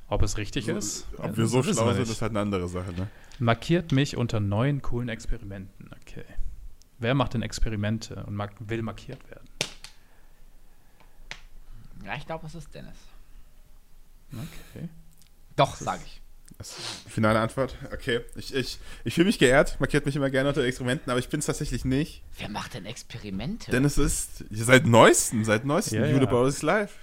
Ob 0.08 0.22
es 0.22 0.36
richtig 0.36 0.66
so, 0.66 0.72
ist? 0.72 1.06
Ob 1.18 1.36
wir 1.36 1.46
so 1.46 1.62
schlau 1.62 1.92
sind, 1.92 2.08
ist 2.08 2.20
halt 2.20 2.32
eine 2.32 2.40
andere 2.40 2.66
Sache, 2.66 2.92
ne? 2.92 3.08
Markiert 3.38 3.92
mich 3.92 4.16
unter 4.16 4.40
neuen 4.40 4.82
coolen 4.82 5.08
Experimenten. 5.08 5.90
Okay. 6.02 6.24
Wer 6.98 7.14
macht 7.14 7.34
denn 7.34 7.42
Experimente 7.42 8.24
und 8.26 8.36
will 8.68 8.82
markiert 8.82 9.30
werden? 9.30 9.48
Ja, 12.08 12.14
ich 12.16 12.24
glaube, 12.24 12.46
es 12.46 12.54
ist 12.54 12.74
Dennis. 12.74 12.96
Okay. 14.32 14.88
Doch, 15.56 15.76
sage 15.76 16.00
ich. 16.06 16.22
Das 16.56 16.74
finale 17.06 17.38
Antwort. 17.38 17.76
Okay. 17.92 18.22
Ich, 18.34 18.54
ich, 18.54 18.78
ich 19.04 19.14
fühle 19.14 19.26
mich 19.26 19.38
geehrt, 19.38 19.78
markiert 19.78 20.06
mich 20.06 20.16
immer 20.16 20.30
gerne 20.30 20.48
unter 20.48 20.64
Experimenten, 20.64 21.10
aber 21.10 21.20
ich 21.20 21.28
bin 21.28 21.40
es 21.40 21.46
tatsächlich 21.46 21.84
nicht. 21.84 22.22
Wer 22.38 22.48
macht 22.48 22.72
denn 22.72 22.86
Experimente? 22.86 23.70
Denn 23.70 23.84
es 23.84 23.98
ist 23.98 24.42
seit 24.50 24.86
neuestem, 24.86 25.44
seit 25.44 25.66
neuestem, 25.66 26.00
ja, 26.00 26.08
Jude 26.08 26.24
ja. 26.24 26.30
Bauer 26.30 26.48
ist 26.48 26.62
live. 26.62 26.94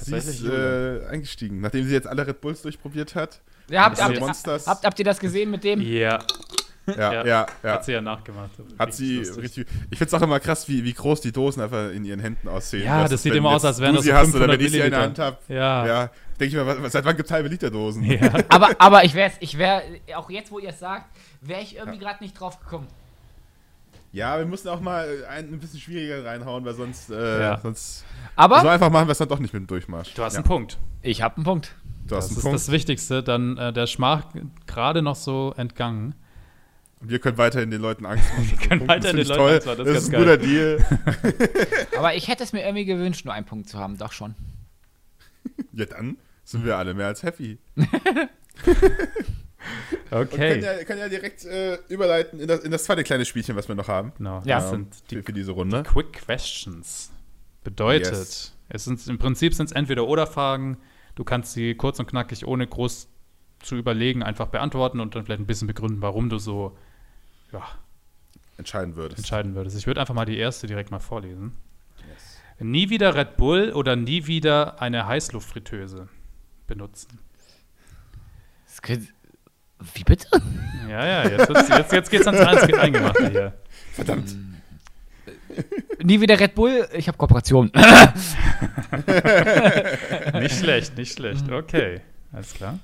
Sie 0.00 0.16
ist 0.16 0.42
äh, 0.42 1.06
eingestiegen. 1.06 1.60
Nachdem 1.60 1.86
sie 1.86 1.92
jetzt 1.92 2.08
alle 2.08 2.26
Red 2.26 2.40
Bulls 2.40 2.62
durchprobiert 2.62 3.14
hat 3.14 3.40
Ja, 3.68 3.84
habt, 3.84 4.02
habt, 4.02 4.20
habt, 4.20 4.84
habt, 4.84 4.98
ihr 4.98 5.04
das 5.04 5.20
gesehen 5.20 5.52
mit 5.52 5.62
dem? 5.62 5.80
Ja. 5.80 6.18
Ja, 6.86 6.94
ja, 7.12 7.24
ja, 7.24 7.46
ja. 7.62 7.72
Hat 7.72 7.84
sie 7.84 7.92
ja 7.92 8.00
nachgemacht. 8.00 8.50
Hat 8.78 8.92
sie 8.92 9.18
lustig. 9.18 9.42
richtig. 9.44 9.66
Ich 9.90 9.98
finde 9.98 10.04
es 10.04 10.14
auch 10.14 10.22
immer 10.22 10.40
krass, 10.40 10.68
wie, 10.68 10.82
wie 10.82 10.92
groß 10.92 11.20
die 11.20 11.30
Dosen 11.30 11.62
einfach 11.62 11.90
in 11.90 12.04
ihren 12.04 12.20
Händen 12.20 12.48
aussehen. 12.48 12.84
Ja, 12.84 13.02
das, 13.02 13.12
das 13.12 13.22
sieht 13.22 13.34
immer 13.34 13.50
aus, 13.50 13.64
als 13.64 13.78
wären 13.78 13.94
das 13.94 14.04
so 14.04 14.10
500 14.10 14.28
hast, 14.28 14.34
oder 14.34 14.52
wenn 14.52 14.60
ich 14.60 14.72
sie 14.72 14.80
in 14.80 14.90
der 14.90 15.00
Hand 15.00 15.18
habe. 15.18 15.38
Ja. 15.48 15.86
ja. 15.86 16.10
Denke 16.40 16.58
ich 16.58 16.80
mir, 16.80 16.90
seit 16.90 17.04
wann 17.04 17.16
gibt 17.16 17.28
es 17.28 17.32
halbe 17.32 17.48
Liter 17.48 17.70
Dosen? 17.70 18.02
Ja. 18.02 18.18
aber, 18.48 18.70
aber 18.78 19.04
ich 19.04 19.14
wäre, 19.14 19.30
ich 19.38 19.58
wär, 19.58 19.82
auch 20.16 20.28
jetzt, 20.28 20.50
wo 20.50 20.58
ihr 20.58 20.70
es 20.70 20.80
sagt, 20.80 21.06
wäre 21.40 21.60
ich 21.60 21.76
irgendwie 21.76 21.98
gerade 21.98 22.22
nicht 22.22 22.38
drauf 22.38 22.58
gekommen. 22.58 22.88
Ja, 24.12 24.36
wir 24.38 24.44
müssen 24.44 24.68
auch 24.68 24.80
mal 24.80 25.24
ein, 25.30 25.54
ein 25.54 25.58
bisschen 25.58 25.80
schwieriger 25.80 26.24
reinhauen, 26.24 26.64
weil 26.64 26.74
sonst. 26.74 27.10
Äh, 27.10 27.40
ja. 27.40 27.60
sonst 27.60 28.04
aber. 28.36 28.60
So 28.60 28.68
einfach 28.68 28.90
machen 28.90 29.08
wir 29.08 29.12
es 29.12 29.18
dann 29.18 29.28
doch 29.28 29.38
nicht 29.38 29.54
mit 29.54 29.62
dem 29.62 29.66
Durchmarsch. 29.66 30.12
Du 30.14 30.22
hast 30.22 30.34
ja. 30.34 30.40
einen 30.40 30.48
Punkt. 30.48 30.78
Ich 31.00 31.22
habe 31.22 31.36
einen 31.36 31.44
Punkt. 31.44 31.74
Du 32.06 32.16
hast 32.16 32.26
das 32.26 32.30
einen 32.30 32.38
ist 32.38 32.42
Punkt. 32.42 32.54
das 32.56 32.70
Wichtigste. 32.70 33.22
Dann 33.22 33.56
äh, 33.56 33.72
der 33.72 33.86
Schmach 33.86 34.24
gerade 34.66 35.00
noch 35.00 35.16
so 35.16 35.54
entgangen. 35.56 36.14
Wir 37.04 37.18
können 37.18 37.36
weiterhin 37.36 37.70
den 37.70 37.80
Leuten 37.80 38.06
Angst 38.06 38.30
machen. 38.30 38.50
Wir 38.58 38.68
können 38.68 38.88
weiterhin 38.88 39.16
den 39.16 39.26
Leuten 39.26 39.38
toll. 39.38 39.52
Angst 39.52 39.66
machen. 39.66 39.78
Das, 39.78 39.86
das 39.86 40.04
ist, 40.04 40.14
ein 40.14 40.20
guter 40.20 40.38
Deal. 40.38 40.84
Aber 41.98 42.14
ich 42.14 42.28
hätte 42.28 42.44
es 42.44 42.52
mir 42.52 42.62
irgendwie 42.62 42.84
gewünscht, 42.84 43.24
nur 43.24 43.34
einen 43.34 43.46
Punkt 43.46 43.68
zu 43.68 43.78
haben. 43.78 43.98
Doch 43.98 44.12
schon. 44.12 44.34
Ja, 45.74 45.86
dann 45.86 46.18
sind 46.44 46.64
wir 46.64 46.76
alle 46.76 46.94
mehr 46.94 47.06
als 47.06 47.22
happy. 47.22 47.58
Okay. 50.10 50.20
Und 50.20 50.30
können 50.30 50.62
ja, 50.62 50.84
können 50.84 51.00
ja 51.00 51.08
direkt 51.08 51.44
äh, 51.46 51.78
überleiten 51.88 52.38
in 52.38 52.46
das, 52.46 52.60
in 52.60 52.70
das, 52.70 52.84
zweite 52.84 53.02
kleine 53.02 53.24
Spielchen, 53.24 53.56
was 53.56 53.68
wir 53.68 53.74
noch 53.74 53.88
haben. 53.88 54.12
Genau. 54.18 54.42
Ja, 54.44 54.60
das 54.60 54.70
sind 54.70 55.10
die, 55.10 55.16
für, 55.16 55.22
für, 55.22 55.32
diese 55.32 55.52
Runde. 55.52 55.82
Quick 55.84 56.12
Questions. 56.12 57.10
Bedeutet, 57.64 58.12
yes. 58.12 58.52
es 58.68 58.84
sind, 58.84 59.06
im 59.08 59.18
Prinzip 59.18 59.54
sind 59.54 59.66
es 59.66 59.72
entweder 59.72 60.06
oder 60.06 60.26
Fragen. 60.26 60.76
Du 61.14 61.24
kannst 61.24 61.54
sie 61.54 61.74
kurz 61.74 61.98
und 61.98 62.06
knackig, 62.06 62.46
ohne 62.46 62.66
groß 62.66 63.08
zu 63.62 63.76
überlegen, 63.76 64.22
einfach 64.22 64.48
beantworten 64.48 65.00
und 65.00 65.14
dann 65.14 65.24
vielleicht 65.24 65.40
ein 65.40 65.46
bisschen 65.46 65.68
begründen, 65.68 66.02
warum 66.02 66.28
du 66.28 66.38
so 66.38 66.76
ja, 67.52 67.62
entscheiden 68.58 68.96
würdest. 68.96 69.18
Entscheiden 69.18 69.54
würdest. 69.54 69.76
Ich 69.76 69.86
würde 69.86 70.00
einfach 70.00 70.14
mal 70.14 70.24
die 70.24 70.38
erste 70.38 70.66
direkt 70.66 70.90
mal 70.90 71.00
vorlesen. 71.00 71.52
Yes. 72.08 72.40
Nie 72.58 72.90
wieder 72.90 73.14
Red 73.14 73.36
Bull 73.36 73.72
oder 73.72 73.96
nie 73.96 74.26
wieder 74.26 74.80
eine 74.80 75.06
Heißluftfritteuse 75.06 76.08
benutzen. 76.66 77.18
Das 78.66 78.82
könnte 78.82 79.08
wie 79.94 80.04
bitte? 80.04 80.26
Ja, 80.88 81.06
ja, 81.06 81.28
jetzt, 81.28 81.68
jetzt, 81.68 81.92
jetzt 81.92 82.10
geht's 82.10 82.26
ans 82.26 82.40
Eingemachte 82.40 83.30
hier. 83.30 83.52
Verdammt. 83.92 84.36
Nie 86.02 86.20
wieder 86.20 86.38
Red 86.38 86.54
Bull, 86.54 86.88
ich 86.92 87.08
habe 87.08 87.18
Kooperation. 87.18 87.70
nicht 90.40 90.58
schlecht, 90.58 90.96
nicht 90.96 91.14
schlecht. 91.14 91.50
Okay, 91.50 92.00
alles 92.32 92.54
klar. 92.54 92.78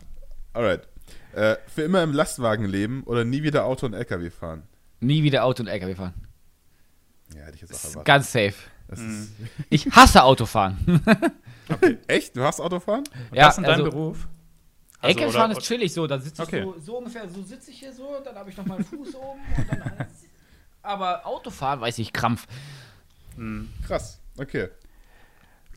Alright. 0.52 0.88
Äh, 1.32 1.56
für 1.66 1.82
immer 1.82 2.02
im 2.02 2.12
Lastwagen 2.12 2.64
leben 2.64 3.02
oder 3.04 3.24
nie 3.24 3.42
wieder 3.42 3.64
Auto 3.64 3.86
und 3.86 3.94
LKW 3.94 4.30
fahren? 4.30 4.62
Nie 5.00 5.22
wieder 5.22 5.44
Auto 5.44 5.62
und 5.62 5.68
LKW 5.68 5.94
fahren. 5.94 6.14
Ja, 7.34 7.42
hätte 7.42 7.56
ich 7.56 7.60
jetzt 7.60 7.74
auch 7.74 7.84
erwartet. 7.84 8.04
Ganz 8.04 8.32
safe. 8.32 8.54
Mhm. 8.96 9.28
Ich 9.68 9.86
hasse 9.90 10.22
Autofahren. 10.22 11.02
okay. 11.68 11.98
Echt? 12.06 12.36
Du 12.36 12.42
hast 12.42 12.60
Autofahren? 12.60 13.04
Und 13.30 13.36
ja, 13.36 13.46
das 13.46 13.58
ist 13.58 13.64
also, 13.64 13.82
dein 13.82 13.90
Beruf? 13.90 14.28
Also, 15.00 15.18
Eckefahren 15.18 15.52
ist 15.52 15.60
chillig 15.60 15.92
so, 15.92 16.06
dann 16.06 16.20
sitze 16.20 16.42
ich 16.42 16.48
okay. 16.48 16.62
so, 16.64 16.74
so, 16.80 16.98
ungefähr, 16.98 17.28
so 17.28 17.42
sitze 17.42 17.70
ich 17.70 17.78
hier 17.78 17.92
so, 17.92 18.20
dann 18.24 18.34
habe 18.34 18.50
ich 18.50 18.56
noch 18.56 18.66
meinen 18.66 18.84
Fuß 18.84 19.14
oben 19.14 19.40
und 19.56 19.70
dann 19.70 20.06
aber 20.82 21.24
Autofahren 21.24 21.80
weiß 21.80 21.98
ich 21.98 22.12
Krampf. 22.12 22.46
Hm. 23.36 23.68
Krass, 23.86 24.20
okay. 24.38 24.68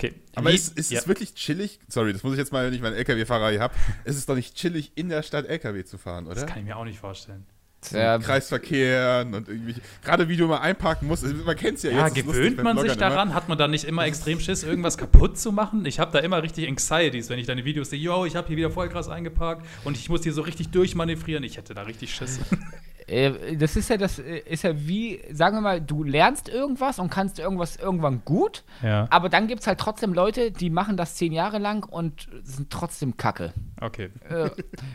Okay. 0.02 0.16
Aber 0.34 0.52
ist, 0.52 0.78
ist 0.80 0.92
ja. 0.92 1.00
es 1.00 1.08
wirklich 1.08 1.36
chillig? 1.36 1.80
Sorry, 1.88 2.12
das 2.12 2.24
muss 2.24 2.34
ich 2.34 2.40
jetzt 2.40 2.52
mal, 2.52 2.66
wenn 2.66 2.74
ich 2.74 2.82
meinen 2.82 2.96
LKW-Fahrer 2.96 3.52
hier 3.52 3.60
habe. 3.60 3.76
Ist 4.04 4.18
es 4.18 4.26
doch 4.26 4.36
nicht 4.36 4.56
chillig, 4.56 4.92
in 4.96 5.10
der 5.10 5.22
Stadt 5.22 5.46
LKW 5.46 5.84
zu 5.84 6.00
fahren, 6.00 6.26
oder? 6.26 6.36
Das 6.36 6.48
kann 6.48 6.60
ich 6.60 6.66
mir 6.66 6.76
auch 6.76 6.86
nicht 6.86 7.00
vorstellen. 7.00 7.46
Ja. 7.92 8.20
Kreisverkehren 8.20 9.34
und 9.34 9.48
irgendwie. 9.48 9.76
Gerade 10.04 10.30
wie 10.30 10.38
du 10.38 10.48
mal 10.48 10.60
einparken 10.60 11.08
musst, 11.08 11.24
man 11.24 11.56
kennt 11.56 11.78
es 11.78 11.84
ja, 11.84 11.92
ja 11.92 12.06
jetzt. 12.06 12.18
Ja, 12.18 12.24
gewöhnt 12.24 12.58
lustig, 12.58 12.64
man 12.64 12.78
sich 12.80 12.96
daran? 12.96 13.30
Immer. 13.30 13.36
Hat 13.36 13.50
man 13.50 13.58
da 13.58 13.68
nicht 13.68 13.86
immer 13.86 14.06
extrem 14.06 14.40
Schiss, 14.40 14.64
irgendwas 14.64 14.98
kaputt 14.98 15.40
zu 15.40 15.52
machen? 15.52 15.86
Ich 15.86 16.00
habe 16.00 16.12
da 16.12 16.20
immer 16.20 16.44
richtig 16.44 16.68
Anxieties, 16.68 17.30
wenn 17.30 17.40
ich 17.40 17.48
deine 17.48 17.66
Videos 17.66 17.90
sehe. 17.90 18.00
Yo, 18.00 18.26
ich 18.26 18.36
habe 18.36 18.48
hier 18.48 18.58
wieder 18.58 18.70
voll 18.70 18.90
krass 18.90 19.10
eingeparkt 19.10 19.66
und 19.84 19.98
ich 19.98 20.10
muss 20.10 20.22
hier 20.22 20.34
so 20.34 20.44
richtig 20.44 20.70
durchmanövrieren. 20.70 21.44
Ich 21.44 21.58
hätte 21.58 21.74
da 21.74 21.84
richtig 21.84 22.14
Schiss. 22.14 22.40
Äh, 23.12 23.58
das 23.58 23.76
ist 23.76 23.90
ja 23.90 23.98
das 23.98 24.20
äh, 24.20 24.40
ist 24.46 24.64
ja 24.64 24.72
wie, 24.88 25.22
sagen 25.32 25.58
wir 25.58 25.62
mal, 25.62 25.82
du 25.82 26.04
lernst 26.04 26.48
irgendwas 26.48 26.98
und 26.98 27.10
kannst 27.10 27.40
irgendwas 27.40 27.76
irgendwann 27.76 28.22
gut, 28.24 28.64
ja. 28.82 29.08
aber 29.10 29.28
dann 29.28 29.48
gibt 29.48 29.62
es 29.62 29.68
halt 29.68 29.80
trotzdem 29.80 30.14
Leute, 30.14 30.52
die 30.52 30.70
machen 30.70 30.96
das 30.96 31.16
zehn 31.16 31.34
Jahre 31.34 31.58
lang 31.58 31.86
und 31.86 32.30
sind 32.44 32.70
trotzdem 32.70 33.18
Kacke. 33.18 33.54
Okay. 33.82 34.12
Äh, 34.30 34.50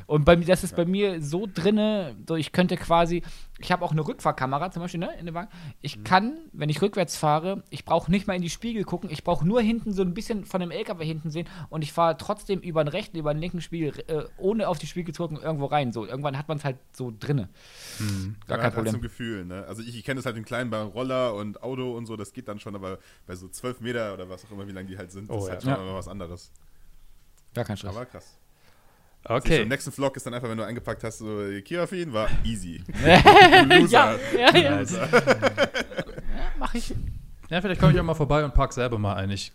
und 0.06 0.24
bei, 0.24 0.36
das 0.36 0.64
ist 0.64 0.76
bei 0.76 0.86
mir 0.86 1.20
so 1.20 1.46
drinne, 1.52 2.16
so 2.26 2.36
ich 2.36 2.52
könnte 2.52 2.76
quasi, 2.76 3.22
ich 3.58 3.72
habe 3.72 3.84
auch 3.84 3.92
eine 3.92 4.06
Rückfahrkamera 4.06 4.70
zum 4.70 4.82
Beispiel, 4.82 5.00
ne, 5.00 5.10
in 5.18 5.26
dem 5.26 5.34
Wagen. 5.34 5.50
Ich 5.80 5.98
mhm. 5.98 6.04
kann, 6.04 6.38
wenn 6.52 6.68
ich 6.68 6.82
rückwärts 6.82 7.16
fahre, 7.16 7.62
ich 7.70 7.84
brauche 7.84 8.10
nicht 8.10 8.26
mal 8.26 8.34
in 8.34 8.42
die 8.42 8.50
Spiegel 8.50 8.84
gucken, 8.84 9.10
ich 9.10 9.24
brauche 9.24 9.46
nur 9.46 9.62
hinten 9.62 9.92
so 9.92 10.02
ein 10.02 10.12
bisschen 10.12 10.44
von 10.44 10.60
dem 10.60 10.70
LKW 10.70 11.04
hinten 11.04 11.30
sehen 11.30 11.48
und 11.70 11.82
ich 11.82 11.92
fahre 11.92 12.16
trotzdem 12.18 12.60
über 12.60 12.84
den 12.84 12.88
rechten, 12.88 13.16
über 13.16 13.32
den 13.32 13.40
linken 13.40 13.62
Spiegel, 13.62 13.92
äh, 14.08 14.24
ohne 14.36 14.68
auf 14.68 14.78
die 14.78 14.86
Spiegel 14.86 15.14
zu 15.14 15.22
gucken, 15.22 15.38
irgendwo 15.38 15.66
rein. 15.66 15.92
So, 15.92 16.06
irgendwann 16.06 16.36
hat 16.36 16.48
man 16.48 16.58
es 16.58 16.64
halt 16.64 16.76
so 16.92 17.12
drinne. 17.18 17.48
Mhm. 17.98 18.36
Gar 18.46 18.58
kein 18.58 18.64
halt 18.64 18.74
Problem. 18.74 18.92
Halt 18.92 19.00
zum 19.00 19.02
Gefühl, 19.02 19.44
ne? 19.46 19.64
Also 19.66 19.82
ich, 19.82 19.96
ich 19.96 20.04
kenne 20.04 20.18
das 20.18 20.26
halt 20.26 20.36
im 20.36 20.44
kleinen 20.44 20.70
bei 20.70 20.82
Roller 20.82 21.34
und 21.34 21.62
Auto 21.62 21.96
und 21.96 22.06
so, 22.06 22.16
das 22.16 22.32
geht 22.32 22.48
dann 22.48 22.60
schon, 22.60 22.74
aber 22.74 22.98
bei 23.26 23.36
so 23.36 23.48
12 23.48 23.80
Meter 23.80 24.12
oder 24.12 24.28
was 24.28 24.44
auch 24.44 24.50
immer, 24.50 24.66
wie 24.68 24.72
lang 24.72 24.86
die 24.86 24.98
halt 24.98 25.10
sind, 25.10 25.30
oh, 25.30 25.38
ist 25.38 25.44
ja. 25.44 25.52
halt 25.52 25.62
schon 25.62 25.72
ja. 25.72 25.78
mal 25.78 25.94
was 25.94 26.08
anderes. 26.08 26.52
Gar 27.54 27.64
kein 27.64 27.78
Stress. 27.78 27.96
Aber 27.96 28.04
krass. 28.04 28.38
Okay. 29.28 29.62
Im 29.62 29.68
nächsten 29.68 29.92
Vlog 29.92 30.16
ist 30.16 30.26
dann 30.26 30.34
einfach, 30.34 30.48
wenn 30.48 30.58
du 30.58 30.64
eingepackt 30.64 31.02
hast, 31.04 31.18
so 31.18 31.42
Kirafin 31.64 32.12
war 32.12 32.28
easy. 32.44 32.80
ja, 33.04 34.14
ja, 34.36 34.56
ja. 34.56 34.82
ja, 34.82 35.08
mach 36.58 36.74
ich. 36.74 36.94
Ja, 37.50 37.60
vielleicht 37.60 37.80
komme 37.80 37.92
ich 37.92 38.00
auch 38.00 38.04
mal 38.04 38.14
vorbei 38.14 38.44
und 38.44 38.54
park 38.54 38.72
selber 38.72 38.98
mal 38.98 39.14
ein. 39.14 39.30
Ich 39.30 39.52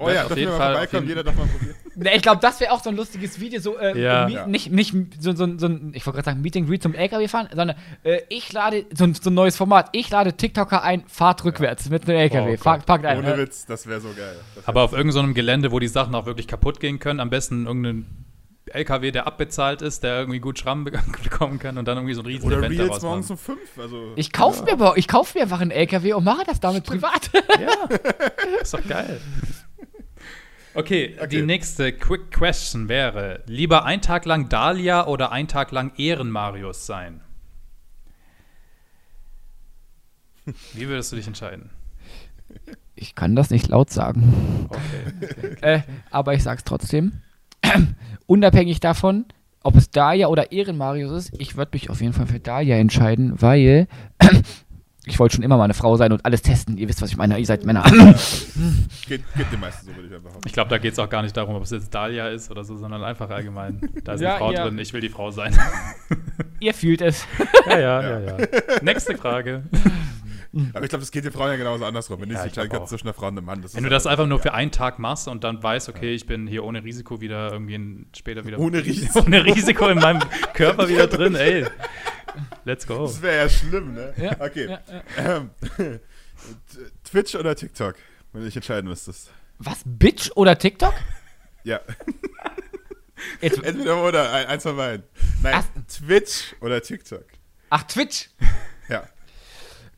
Oh 0.00 0.08
ja, 0.08 0.26
auf 0.26 0.36
jeden 0.36 0.52
Fall. 0.52 0.74
Vorbeikommen, 0.74 1.08
jeder 1.08 1.24
darf 1.24 1.36
mal 1.36 1.46
probieren. 1.46 1.74
Ne, 1.96 2.14
ich 2.14 2.22
glaube, 2.22 2.40
das 2.40 2.60
wäre 2.60 2.72
auch 2.72 2.80
so 2.80 2.90
ein 2.90 2.96
lustiges 2.96 3.40
Video, 3.40 3.60
so, 3.60 3.76
äh, 3.76 4.00
ja. 4.00 4.28
ja. 4.28 4.46
nicht, 4.46 4.70
nicht 4.70 4.94
so, 5.18 5.34
so, 5.34 5.58
so 5.58 5.66
ein, 5.66 5.90
ich 5.92 6.06
wollte 6.06 6.18
gerade 6.18 6.26
sagen, 6.26 6.40
Meeting 6.40 6.68
Greet 6.68 6.84
zum 6.84 6.94
LKW 6.94 7.26
fahren, 7.26 7.48
sondern 7.52 7.76
äh, 8.04 8.20
ich 8.28 8.52
lade, 8.52 8.86
so 8.94 9.04
ein, 9.04 9.14
so 9.14 9.30
ein 9.30 9.34
neues 9.34 9.56
Format, 9.56 9.88
ich 9.92 10.08
lade 10.08 10.34
TikToker 10.34 10.84
ein, 10.84 11.02
fahrt 11.08 11.44
rückwärts 11.44 11.86
ja. 11.86 11.90
mit 11.90 12.08
einem 12.08 12.18
LKW, 12.18 12.54
oh, 12.54 12.62
Fahrt, 12.62 12.86
packt 12.86 13.04
ein. 13.04 13.18
Ohne 13.18 13.36
Witz, 13.38 13.66
das 13.66 13.88
wäre 13.88 14.00
so 14.00 14.10
geil. 14.16 14.36
Aber 14.66 14.82
auf 14.82 14.92
irgendeinem 14.92 15.30
so 15.30 15.34
Gelände, 15.34 15.72
wo 15.72 15.80
die 15.80 15.88
Sachen 15.88 16.14
auch 16.14 16.26
wirklich 16.26 16.46
kaputt 16.46 16.78
gehen 16.78 17.00
können, 17.00 17.18
am 17.18 17.30
besten 17.30 17.66
irgendeinen 17.66 18.27
LKW, 18.74 19.10
der 19.10 19.26
abbezahlt 19.26 19.82
ist, 19.82 20.02
der 20.02 20.18
irgendwie 20.18 20.40
gut 20.40 20.58
Schramm 20.58 20.84
bekommen 21.22 21.58
kann 21.58 21.78
und 21.78 21.86
dann 21.86 21.98
irgendwie 21.98 22.14
so 22.14 22.22
ein 22.22 22.26
riesen 22.26 22.46
Oder 22.46 22.58
Event 22.58 22.78
Reels 22.78 23.02
morgens 23.02 23.30
um 23.30 23.38
fünf. 23.38 23.78
Also, 23.78 24.12
ich 24.16 24.32
kaufe 24.32 24.64
ja. 24.68 24.76
mir, 24.76 25.02
kauf 25.02 25.34
mir 25.34 25.42
einfach 25.42 25.60
einen 25.60 25.70
LKW 25.70 26.14
und 26.14 26.24
mache 26.24 26.44
das 26.46 26.60
damit 26.60 26.84
privat. 26.84 27.30
Ja, 27.60 27.88
ist 28.62 28.74
doch 28.74 28.86
geil. 28.86 29.20
Okay, 30.74 31.16
okay, 31.18 31.26
die 31.28 31.42
nächste 31.42 31.92
Quick 31.92 32.30
Question 32.30 32.88
wäre: 32.88 33.42
Lieber 33.46 33.84
ein 33.84 34.00
Tag 34.00 34.24
lang 34.26 34.48
Dahlia 34.48 35.06
oder 35.06 35.32
ein 35.32 35.48
Tag 35.48 35.72
lang 35.72 35.92
Ehrenmarius 35.96 36.86
sein? 36.86 37.20
Wie 40.74 40.88
würdest 40.88 41.12
du 41.12 41.16
dich 41.16 41.26
entscheiden? 41.26 41.70
Ich 42.94 43.14
kann 43.14 43.36
das 43.36 43.50
nicht 43.50 43.68
laut 43.68 43.90
sagen. 43.90 44.68
Okay. 44.68 44.80
okay, 45.22 45.52
okay. 45.52 45.56
Äh, 45.60 45.82
aber 46.10 46.34
ich 46.34 46.42
sag's 46.42 46.64
trotzdem. 46.64 47.22
unabhängig 48.26 48.80
davon, 48.80 49.26
ob 49.62 49.76
es 49.76 49.90
Daya 49.90 50.28
oder 50.28 50.52
Ehrenmarius 50.52 51.12
ist, 51.12 51.40
ich 51.40 51.56
würde 51.56 51.70
mich 51.74 51.90
auf 51.90 52.00
jeden 52.00 52.12
Fall 52.12 52.26
für 52.26 52.40
Daya 52.40 52.76
entscheiden, 52.76 53.34
weil 53.40 53.88
ich 55.06 55.18
wollte 55.18 55.36
schon 55.36 55.44
immer 55.44 55.56
mal 55.56 55.64
eine 55.64 55.74
Frau 55.74 55.96
sein 55.96 56.12
und 56.12 56.24
alles 56.24 56.42
testen. 56.42 56.76
Ihr 56.76 56.88
wisst, 56.88 57.02
was 57.02 57.10
ich 57.10 57.16
meine. 57.16 57.38
Ihr 57.38 57.46
seid 57.46 57.64
Männer. 57.64 57.82
geht, 59.08 59.22
geht 59.34 59.52
den 59.52 59.60
meisten 59.60 59.86
so, 59.86 59.96
würde 59.96 60.08
ich 60.08 60.14
einfach 60.14 60.30
Ich 60.44 60.52
glaube, 60.52 60.70
da 60.70 60.78
geht 60.78 60.92
es 60.92 60.98
auch 60.98 61.08
gar 61.08 61.22
nicht 61.22 61.36
darum, 61.36 61.54
ob 61.54 61.62
es 61.62 61.70
jetzt 61.70 61.94
Dahlia 61.94 62.28
ist 62.28 62.50
oder 62.50 62.64
so, 62.64 62.76
sondern 62.76 63.02
einfach 63.02 63.30
allgemein. 63.30 63.80
Da 64.04 64.14
ist 64.14 64.20
ja, 64.20 64.30
eine 64.30 64.38
Frau 64.38 64.52
ja. 64.52 64.64
drin, 64.64 64.78
ich 64.78 64.92
will 64.92 65.00
die 65.00 65.08
Frau 65.08 65.30
sein. 65.30 65.56
Ihr 66.60 66.74
fühlt 66.74 67.00
es. 67.00 67.26
Ja, 67.68 67.78
ja, 67.78 68.02
ja, 68.02 68.20
ja. 68.20 68.36
Nächste 68.82 69.16
Frage. 69.18 69.62
Aber 70.72 70.84
ich 70.84 70.88
glaube, 70.88 71.00
das 71.00 71.10
geht 71.10 71.24
den 71.24 71.32
Frauen 71.32 71.50
ja 71.50 71.56
genauso 71.56 71.84
andersrum. 71.84 72.20
Wenn 72.20 72.30
ja, 72.30 72.46
du 72.46 72.50
dich 72.50 72.84
zwischen 72.86 73.06
einer 73.06 73.14
Frau 73.14 73.26
und 73.26 73.36
einem 73.36 73.44
Mann. 73.44 73.62
Wenn 73.72 73.84
du 73.84 73.90
das 73.90 74.06
einfach 74.06 74.26
nur 74.26 74.40
für 74.40 74.54
einen 74.54 74.70
Tag 74.70 74.98
machst 74.98 75.28
und 75.28 75.44
dann 75.44 75.62
weißt, 75.62 75.88
okay, 75.88 76.14
ich 76.14 76.26
bin 76.26 76.46
hier 76.46 76.64
ohne 76.64 76.82
Risiko 76.84 77.20
wieder 77.20 77.52
irgendwie 77.52 78.06
später 78.16 78.46
wieder. 78.46 78.58
Ohne 78.58 78.84
Risiko. 78.84 79.20
ohne 79.26 79.44
Risiko 79.44 79.88
in 79.88 79.98
meinem 79.98 80.22
Körper 80.54 80.88
wieder 80.88 81.06
drin, 81.08 81.34
ey. 81.34 81.66
Let's 82.64 82.86
go. 82.86 83.02
Das 83.02 83.20
wäre 83.20 83.36
ja 83.36 83.48
schlimm, 83.48 83.94
ne? 83.94 84.14
Ja, 84.16 84.36
okay. 84.40 84.68
Ja, 84.68 84.80
ja. 85.16 85.36
Ähm, 85.36 85.50
Twitch 87.04 87.34
oder 87.34 87.54
TikTok, 87.54 87.96
wenn 88.32 88.42
du 88.42 88.46
dich 88.46 88.56
entscheiden 88.56 88.88
müsstest. 88.88 89.30
Was? 89.58 89.82
Bitch 89.84 90.30
oder 90.34 90.56
TikTok? 90.56 90.94
Ja. 91.64 91.80
Jetzt. 93.40 93.62
Entweder 93.62 94.02
oder, 94.04 94.32
eins 94.32 94.62
von 94.62 94.76
beiden. 94.76 95.04
Nein, 95.42 95.54
Ach. 95.56 95.64
Twitch 95.88 96.54
oder 96.60 96.80
TikTok. 96.80 97.24
Ach, 97.70 97.82
Twitch? 97.82 98.30
Ja. 98.88 99.08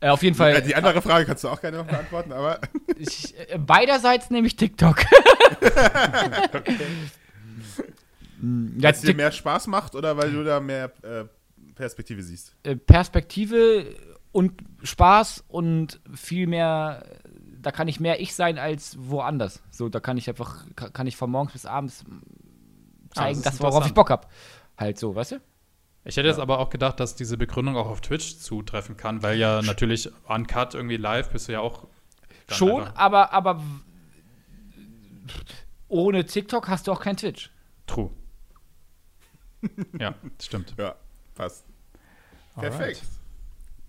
Äh, 0.01 0.09
auf 0.09 0.23
jeden 0.23 0.35
Fall. 0.35 0.61
Die 0.63 0.75
andere 0.75 1.01
Frage 1.01 1.25
kannst 1.25 1.43
du 1.43 1.47
auch 1.47 1.61
gerne 1.61 1.77
noch 1.77 1.85
beantworten, 1.85 2.33
aber. 2.33 2.59
Ich, 2.97 3.33
äh, 3.49 3.57
beiderseits 3.57 4.29
nehme 4.29 4.45
ich 4.45 4.55
TikTok. 4.55 4.97
okay. 6.53 6.77
Weil 8.37 8.91
es 8.91 9.01
dir 9.01 9.15
mehr 9.15 9.31
Spaß 9.31 9.65
macht 9.67 9.95
oder 9.95 10.17
weil 10.17 10.31
du 10.31 10.43
da 10.43 10.59
mehr 10.59 10.91
äh, 11.01 11.25
Perspektive 11.73 12.21
siehst? 12.21 12.55
Äh, 12.61 12.75
Perspektive 12.75 13.85
und 14.31 14.53
Spaß 14.83 15.45
und 15.47 15.99
viel 16.13 16.45
mehr, 16.45 17.03
da 17.59 17.71
kann 17.71 17.87
ich 17.87 17.99
mehr 17.99 18.19
ich 18.19 18.35
sein 18.35 18.59
als 18.59 18.97
woanders. 18.99 19.63
So, 19.71 19.89
da 19.89 19.99
kann 19.99 20.17
ich 20.17 20.29
einfach, 20.29 20.65
kann 20.75 21.07
ich 21.07 21.17
von 21.17 21.31
morgens 21.31 21.53
bis 21.53 21.65
abends 21.65 22.03
zeigen, 23.15 23.39
ah, 23.39 23.43
das, 23.43 23.57
das 23.57 23.61
worauf 23.61 23.87
ich 23.87 23.93
Bock 23.93 24.11
habe. 24.11 24.27
Halt 24.77 24.99
so, 24.99 25.15
weißt 25.15 25.33
du? 25.33 25.41
Ich 26.03 26.17
hätte 26.17 26.27
ja. 26.27 26.33
jetzt 26.33 26.41
aber 26.41 26.59
auch 26.59 26.69
gedacht, 26.69 26.99
dass 26.99 27.15
diese 27.15 27.37
Begründung 27.37 27.77
auch 27.77 27.87
auf 27.87 28.01
Twitch 28.01 28.39
zutreffen 28.39 28.97
kann, 28.97 29.21
weil 29.21 29.37
ja 29.37 29.61
natürlich 29.61 30.09
uncut 30.27 30.73
irgendwie 30.73 30.97
live 30.97 31.29
bist 31.29 31.47
du 31.47 31.53
ja 31.53 31.59
auch. 31.59 31.87
Schon, 32.49 32.83
aber, 32.87 33.31
aber 33.33 33.61
ohne 35.87 36.25
TikTok 36.25 36.67
hast 36.67 36.87
du 36.87 36.91
auch 36.91 37.01
kein 37.01 37.17
Twitch. 37.17 37.51
True. 37.85 38.09
ja, 39.99 40.15
stimmt. 40.41 40.73
Ja, 40.77 40.95
passt. 41.35 41.65
Alright. 42.55 42.77
Perfekt. 42.77 43.03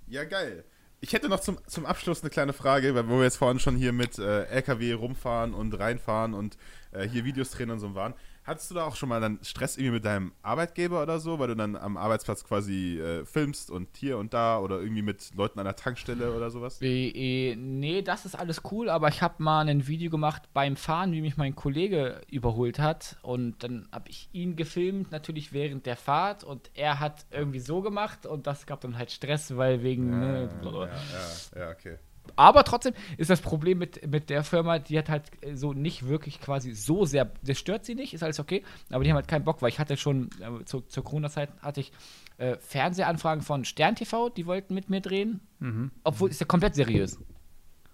Ja, 0.07 0.25
geil. 0.25 0.65
Ich 1.01 1.13
hätte 1.13 1.29
noch 1.29 1.41
zum, 1.41 1.59
zum 1.67 1.87
Abschluss 1.87 2.23
eine 2.23 2.31
kleine 2.31 2.53
Frage, 2.53 2.95
weil 2.95 3.09
wo 3.09 3.17
wir 3.17 3.25
jetzt 3.25 3.37
vorhin 3.37 3.59
schon 3.59 3.77
hier 3.77 3.93
mit 3.93 4.19
äh, 4.19 4.45
LKW 4.45 4.93
rumfahren 4.93 5.55
und 5.55 5.77
reinfahren 5.77 6.35
und 6.35 6.57
äh, 6.93 7.09
hier 7.09 7.25
Videos 7.25 7.51
drehen 7.51 7.71
und 7.71 7.81
so 7.81 7.95
waren. 7.95 8.15
Hattest 8.45 8.71
du 8.71 8.75
da 8.75 8.85
auch 8.85 8.97
schon 8.97 9.09
mal 9.09 9.21
dann 9.21 9.39
Stress 9.43 9.77
irgendwie 9.77 9.95
mit 9.95 10.05
deinem 10.05 10.33
Arbeitgeber 10.43 11.03
oder 11.03 11.21
so, 11.21 11.39
weil 11.39 11.49
du 11.49 11.57
dann 11.57 11.77
am 11.77 11.97
Arbeitsplatz 11.97 12.43
quasi 12.43 12.99
äh, 12.99 13.25
filmst 13.25 13.71
und 13.71 13.89
hier 13.97 14.19
und 14.19 14.35
da 14.35 14.59
oder 14.59 14.81
irgendwie 14.81 15.03
mit 15.03 15.33
Leuten 15.37 15.61
an 15.61 15.65
der 15.65 15.77
Tankstelle 15.77 16.35
oder 16.35 16.51
sowas? 16.51 16.79
Äh, 16.83 17.55
nee, 17.57 18.03
das 18.03 18.25
ist 18.27 18.35
alles 18.35 18.63
cool, 18.73 18.89
aber 18.89 19.09
ich 19.09 19.23
habe 19.23 19.43
mal 19.43 19.69
ein 19.69 19.87
Video 19.87 20.11
gemacht 20.11 20.43
beim 20.53 20.75
Fahren, 20.75 21.13
wie 21.13 21.21
mich 21.21 21.37
mein 21.37 21.55
Kollege 21.55 22.21
überholt 22.29 22.81
hat 22.81 23.17
und 23.23 23.63
dann 23.63 23.89
habe 23.93 24.11
ich 24.11 24.29
ihn 24.33 24.57
gefilmt, 24.57 25.13
natürlich 25.13 25.53
während 25.53 25.87
der 25.87 25.97
Fahrt 25.97 26.43
und 26.43 26.71
er 26.75 26.99
hat 26.99 27.27
irgendwie 27.31 27.61
so 27.61 27.81
gemacht 27.81 28.27
und 28.27 28.49
das 28.49 28.67
gab 28.67 28.81
dann 28.81 28.99
halt 28.99 29.13
Stress, 29.13 29.57
weil 29.57 29.85
wegen... 29.85 30.13
Ja, 30.13 30.19
ne, 30.19 30.49
ja, 30.63 30.87
ja, 30.87 31.61
ja, 31.61 31.71
okay 31.71 31.99
aber 32.37 32.65
trotzdem 32.65 32.95
ist 33.17 33.31
das 33.31 33.41
Problem 33.41 33.79
mit, 33.79 34.07
mit 34.11 34.31
der 34.31 34.45
Firma, 34.45 34.79
die 34.79 34.99
hat 34.99 35.09
halt 35.09 35.25
äh, 35.43 35.55
so 35.55 35.73
nicht 35.73 36.07
wirklich 36.07 36.41
quasi 36.41 36.73
so 36.73 37.05
sehr, 37.05 37.31
das 37.43 37.59
stört 37.59 37.85
sie 37.85 37.95
nicht, 37.95 38.15
ist 38.15 38.23
alles 38.23 38.41
okay, 38.41 38.65
aber 38.91 39.05
die 39.05 39.11
haben 39.11 39.17
halt 39.17 39.29
keinen 39.29 39.45
Bock, 39.45 39.63
weil 39.63 39.69
ich 39.69 39.79
hatte 39.79 39.97
schon, 39.97 40.31
äh, 40.41 40.65
zu, 40.65 40.81
zur 40.81 41.05
Corona-Zeit 41.05 41.51
hatte 41.61 41.81
ich 41.81 41.93
äh, 42.39 42.57
Fernsehanfragen 42.59 43.43
von 43.43 43.65
Stern 43.65 43.97
TV, 43.97 44.29
die 44.29 44.47
wollten 44.47 44.75
mit 44.75 44.89
mir 44.89 45.01
drehen, 45.01 45.41
mhm. 45.59 45.91
obwohl 46.05 46.31
ist 46.31 46.41
ja 46.41 46.47
komplett 46.47 46.75
seriös. 46.75 47.19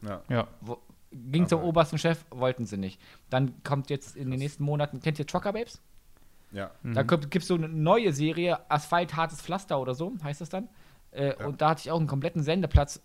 Ja. 0.03 0.23
ja. 0.29 0.49
Wo, 0.61 0.79
ging 1.11 1.43
aber 1.43 1.49
zum 1.49 1.63
obersten 1.63 1.99
Chef, 1.99 2.25
wollten 2.31 2.67
sie 2.67 2.77
nicht. 2.77 3.01
Dann 3.31 3.63
kommt 3.65 3.91
jetzt 3.91 4.17
in 4.17 4.31
den 4.31 4.39
nächsten 4.39 4.63
Monaten, 4.63 5.01
kennt 5.01 5.19
ihr 5.19 5.27
Trucker 5.27 5.53
Babes? 5.53 5.81
Ja. 6.53 6.71
Mhm. 6.83 6.95
Da 6.95 7.03
gibt 7.03 7.37
es 7.37 7.49
so 7.49 7.55
eine 7.55 7.69
neue 7.69 8.13
Serie, 8.13 8.59
Asphalt, 8.71 9.17
hartes 9.17 9.41
Pflaster 9.41 9.81
oder 9.81 9.95
so, 9.95 10.13
heißt 10.23 10.41
das 10.41 10.49
dann. 10.49 10.69
Äh, 11.11 11.39
ja. 11.39 11.47
Und 11.47 11.61
da 11.61 11.71
hatte 11.71 11.83
ich 11.85 11.91
auch 11.91 11.99
einen 11.99 12.07
kompletten 12.07 12.43
Sendeplatz 12.43 13.03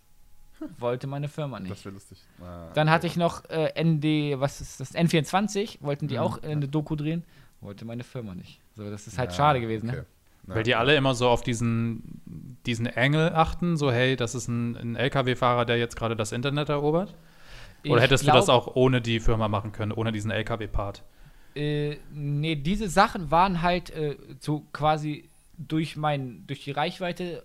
wollte 0.78 1.06
meine 1.06 1.28
Firma 1.28 1.60
nicht. 1.60 1.72
Das 1.72 1.84
wäre 1.84 1.94
lustig. 1.94 2.18
Ah, 2.40 2.68
Dann 2.74 2.90
hatte 2.90 3.06
ich 3.06 3.16
noch 3.16 3.44
äh, 3.50 3.82
ND, 3.82 4.40
was 4.40 4.60
ist 4.60 4.80
das? 4.80 4.94
N24, 4.94 5.78
wollten 5.80 6.08
die 6.08 6.14
mhm. 6.14 6.20
auch 6.20 6.42
eine 6.42 6.68
Doku 6.68 6.96
drehen, 6.96 7.24
wollte 7.60 7.84
meine 7.84 8.04
Firma 8.04 8.34
nicht. 8.34 8.60
So, 8.76 8.90
das 8.90 9.06
ist 9.06 9.18
halt 9.18 9.30
ja, 9.30 9.36
schade 9.36 9.60
gewesen, 9.60 9.86
ne? 9.86 9.92
okay. 9.92 10.02
ne? 10.46 10.54
Weil 10.54 10.62
die 10.62 10.74
alle 10.74 10.94
immer 10.96 11.14
so 11.14 11.28
auf 11.28 11.42
diesen, 11.42 12.20
diesen 12.66 12.86
Engel 12.86 13.32
achten, 13.34 13.76
so 13.76 13.90
hey, 13.90 14.16
das 14.16 14.34
ist 14.34 14.48
ein, 14.48 14.76
ein 14.76 14.96
LKW-Fahrer, 14.96 15.64
der 15.64 15.78
jetzt 15.78 15.96
gerade 15.96 16.16
das 16.16 16.32
Internet 16.32 16.68
erobert? 16.68 17.14
Oder 17.84 17.96
ich 17.96 18.02
hättest 18.02 18.24
glaub, 18.24 18.34
du 18.34 18.40
das 18.40 18.48
auch 18.48 18.76
ohne 18.76 19.00
die 19.00 19.20
Firma 19.20 19.48
machen 19.48 19.72
können, 19.72 19.92
ohne 19.92 20.12
diesen 20.12 20.30
LKW-Part? 20.30 21.02
Äh, 21.54 21.98
nee, 22.12 22.56
diese 22.56 22.88
Sachen 22.88 23.30
waren 23.30 23.62
halt 23.62 23.90
äh, 23.90 24.16
so 24.40 24.64
quasi 24.72 25.28
durch 25.56 25.96
mein, 25.96 26.44
durch 26.46 26.64
die 26.64 26.72
Reichweite 26.72 27.44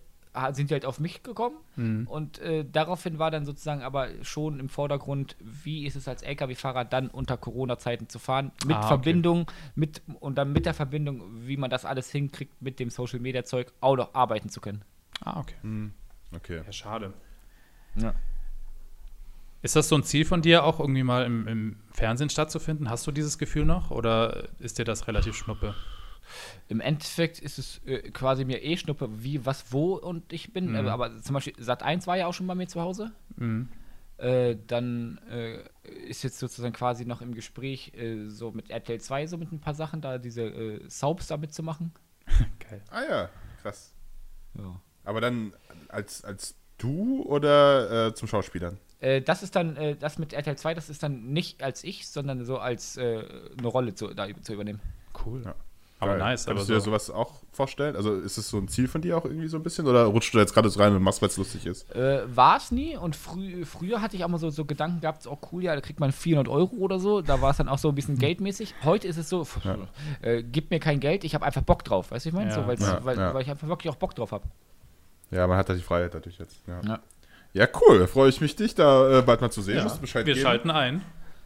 sind 0.51 0.69
die 0.69 0.73
halt 0.75 0.85
auf 0.85 0.99
mich 0.99 1.23
gekommen 1.23 1.57
mhm. 1.75 2.07
und 2.07 2.39
äh, 2.39 2.63
daraufhin 2.69 3.17
war 3.19 3.31
dann 3.31 3.45
sozusagen 3.45 3.81
aber 3.81 4.09
schon 4.21 4.59
im 4.59 4.69
Vordergrund, 4.69 5.35
wie 5.39 5.85
ist 5.85 5.95
es 5.95 6.07
als 6.07 6.21
LKW-Fahrer 6.21 6.85
dann 6.85 7.09
unter 7.09 7.35
Corona-Zeiten 7.35 8.09
zu 8.09 8.19
fahren, 8.19 8.51
mit 8.65 8.75
ah, 8.75 8.79
okay. 8.79 8.87
Verbindung, 8.87 9.51
mit 9.75 10.01
und 10.19 10.37
dann 10.37 10.53
mit 10.53 10.65
der 10.65 10.73
Verbindung, 10.73 11.47
wie 11.47 11.57
man 11.57 11.69
das 11.69 11.85
alles 11.85 12.11
hinkriegt, 12.11 12.61
mit 12.61 12.79
dem 12.79 12.89
Social-Media-Zeug 12.89 13.73
auch 13.81 13.95
noch 13.95 14.13
arbeiten 14.13 14.49
zu 14.49 14.61
können. 14.61 14.83
Ah, 15.21 15.39
okay. 15.39 15.55
Mhm. 15.63 15.93
Okay. 16.35 16.61
Ja, 16.65 16.71
schade. 16.71 17.13
Ja. 17.95 18.13
Ist 19.61 19.75
das 19.75 19.89
so 19.89 19.95
ein 19.95 20.03
Ziel 20.03 20.23
von 20.25 20.41
dir, 20.41 20.63
auch 20.63 20.79
irgendwie 20.79 21.03
mal 21.03 21.25
im, 21.25 21.47
im 21.47 21.75
Fernsehen 21.91 22.29
stattzufinden? 22.29 22.89
Hast 22.89 23.05
du 23.07 23.11
dieses 23.11 23.37
Gefühl 23.37 23.65
noch 23.65 23.91
oder 23.91 24.47
ist 24.59 24.79
dir 24.79 24.85
das 24.85 25.07
relativ 25.07 25.35
schnuppe? 25.35 25.75
Im 26.67 26.81
Endeffekt 26.81 27.39
ist 27.39 27.59
es 27.59 27.81
äh, 27.85 28.11
quasi 28.11 28.45
mir 28.45 28.63
eh 28.63 28.77
Schnuppe, 28.77 29.09
wie, 29.23 29.45
was, 29.45 29.71
wo 29.71 29.95
und 29.95 30.31
ich 30.33 30.53
bin. 30.53 30.69
Mhm. 30.69 30.75
Äh, 30.75 30.89
aber 30.89 31.21
zum 31.21 31.33
Beispiel 31.33 31.53
Sat 31.57 31.83
1 31.83 32.07
war 32.07 32.17
ja 32.17 32.27
auch 32.27 32.33
schon 32.33 32.47
bei 32.47 32.55
mir 32.55 32.67
zu 32.67 32.81
Hause. 32.81 33.11
Mhm. 33.35 33.69
Äh, 34.19 34.57
dann 34.67 35.17
äh, 35.29 35.59
ist 36.09 36.23
jetzt 36.23 36.39
sozusagen 36.39 36.73
quasi 36.73 37.05
noch 37.05 37.21
im 37.21 37.33
Gespräch 37.33 37.93
äh, 37.93 38.27
so 38.27 38.51
mit 38.51 38.69
RTL 38.69 38.99
2 38.99 39.27
so 39.27 39.37
mit 39.37 39.49
ein 39.53 39.61
paar 39.61 39.73
Sachen, 39.73 40.01
da 40.01 40.17
diese 40.17 40.43
äh, 40.43 40.89
Soaps 40.89 41.27
da 41.27 41.37
mitzumachen. 41.37 41.93
Geil. 42.59 42.81
Ah 42.91 43.03
ja, 43.09 43.29
krass. 43.61 43.93
Ja. 44.55 44.81
Aber 45.05 45.21
dann 45.21 45.53
als, 45.87 46.25
als 46.25 46.55
du 46.77 47.23
oder 47.23 48.13
zum 48.13 48.27
Schauspielern? 48.27 48.77
das 49.25 49.43
ist 49.43 49.55
dann, 49.55 49.97
das 49.99 50.19
mit 50.19 50.33
RTL 50.33 50.57
2, 50.57 50.73
das 50.73 50.89
ist 50.89 51.01
dann 51.01 51.31
nicht 51.31 51.63
als 51.63 51.85
ich, 51.85 52.09
sondern 52.09 52.43
so 52.43 52.57
als 52.57 52.97
eine 52.97 53.47
Rolle 53.63 53.95
zu, 53.95 54.13
da, 54.13 54.27
zu 54.41 54.53
übernehmen. 54.53 54.81
Cool. 55.25 55.43
Ja. 55.45 55.55
Aber 56.01 56.13
Geil. 56.13 56.19
nice. 56.19 56.47
Aber 56.47 56.61
du 56.61 56.65
dir 56.65 56.79
sowas 56.79 57.09
auch 57.09 57.33
vorstellen? 57.51 57.97
Also 57.97 58.15
ist 58.15 58.37
es 58.37 58.49
so 58.49 58.57
ein 58.57 58.69
Ziel 58.69 58.87
von 58.87 59.01
dir 59.01 59.17
auch 59.17 59.25
irgendwie 59.25 59.49
so 59.49 59.57
ein 59.57 59.63
bisschen? 59.63 59.85
Oder 59.85 60.05
rutscht 60.05 60.33
du 60.33 60.39
jetzt 60.39 60.53
gerade 60.53 60.69
so 60.69 60.79
rein 60.79 60.95
und 60.95 61.03
machst, 61.03 61.21
weil 61.21 61.27
es 61.27 61.35
lustig 61.35 61.65
ist? 61.65 61.93
Äh, 61.93 62.23
war 62.33 62.55
es 62.55 62.71
nie. 62.71 62.95
Und 62.95 63.17
frü 63.17 63.65
früher 63.65 64.01
hatte 64.01 64.15
ich 64.15 64.23
auch 64.23 64.29
mal 64.29 64.37
so, 64.37 64.49
so 64.49 64.63
Gedanken 64.63 65.01
gehabt, 65.01 65.27
oh 65.27 65.37
cool, 65.51 65.61
ja, 65.61 65.75
da 65.75 65.81
kriegt 65.81 65.99
man 65.99 66.13
400 66.13 66.47
Euro 66.47 66.73
oder 66.77 66.99
so. 66.99 67.21
Da 67.21 67.41
war 67.41 67.51
es 67.51 67.57
dann 67.57 67.67
auch 67.67 67.79
so 67.79 67.89
ein 67.89 67.95
bisschen 67.95 68.17
geldmäßig. 68.17 68.75
Heute 68.85 69.09
ist 69.09 69.17
es 69.17 69.27
so, 69.27 69.45
ja. 69.65 69.77
äh, 70.21 70.41
gib 70.41 70.71
mir 70.71 70.79
kein 70.79 71.01
Geld, 71.01 71.25
ich 71.25 71.35
habe 71.35 71.45
einfach 71.45 71.63
Bock 71.63 71.83
drauf. 71.83 72.11
Weißt 72.11 72.25
du, 72.25 72.29
ich 72.29 72.35
meine? 72.35 72.49
Ja. 72.49 72.55
So, 72.55 72.61
ja, 72.61 73.03
weil, 73.03 73.17
weil, 73.33 73.41
ich 73.41 73.49
einfach 73.49 73.67
wirklich 73.67 73.91
auch 73.91 73.97
Bock 73.97 74.15
drauf 74.15 74.31
habe. 74.31 74.45
Ja, 75.31 75.47
man 75.47 75.57
hat 75.57 75.67
da 75.67 75.73
die 75.73 75.81
Freiheit 75.81 76.13
natürlich 76.13 76.39
jetzt. 76.39 76.61
Ja, 76.65 77.01
ja. 77.53 77.67
cool. 77.81 78.07
Freue 78.07 78.29
ich 78.29 78.39
mich, 78.39 78.55
dich 78.55 78.73
da 78.73 79.19
äh, 79.19 79.21
bald 79.21 79.41
mal 79.41 79.51
zu 79.51 79.61
sehen. 79.61 79.85
Wir 80.01 80.23
geben. 80.23 80.39
schalten 80.39 80.71
ein. 80.71 81.01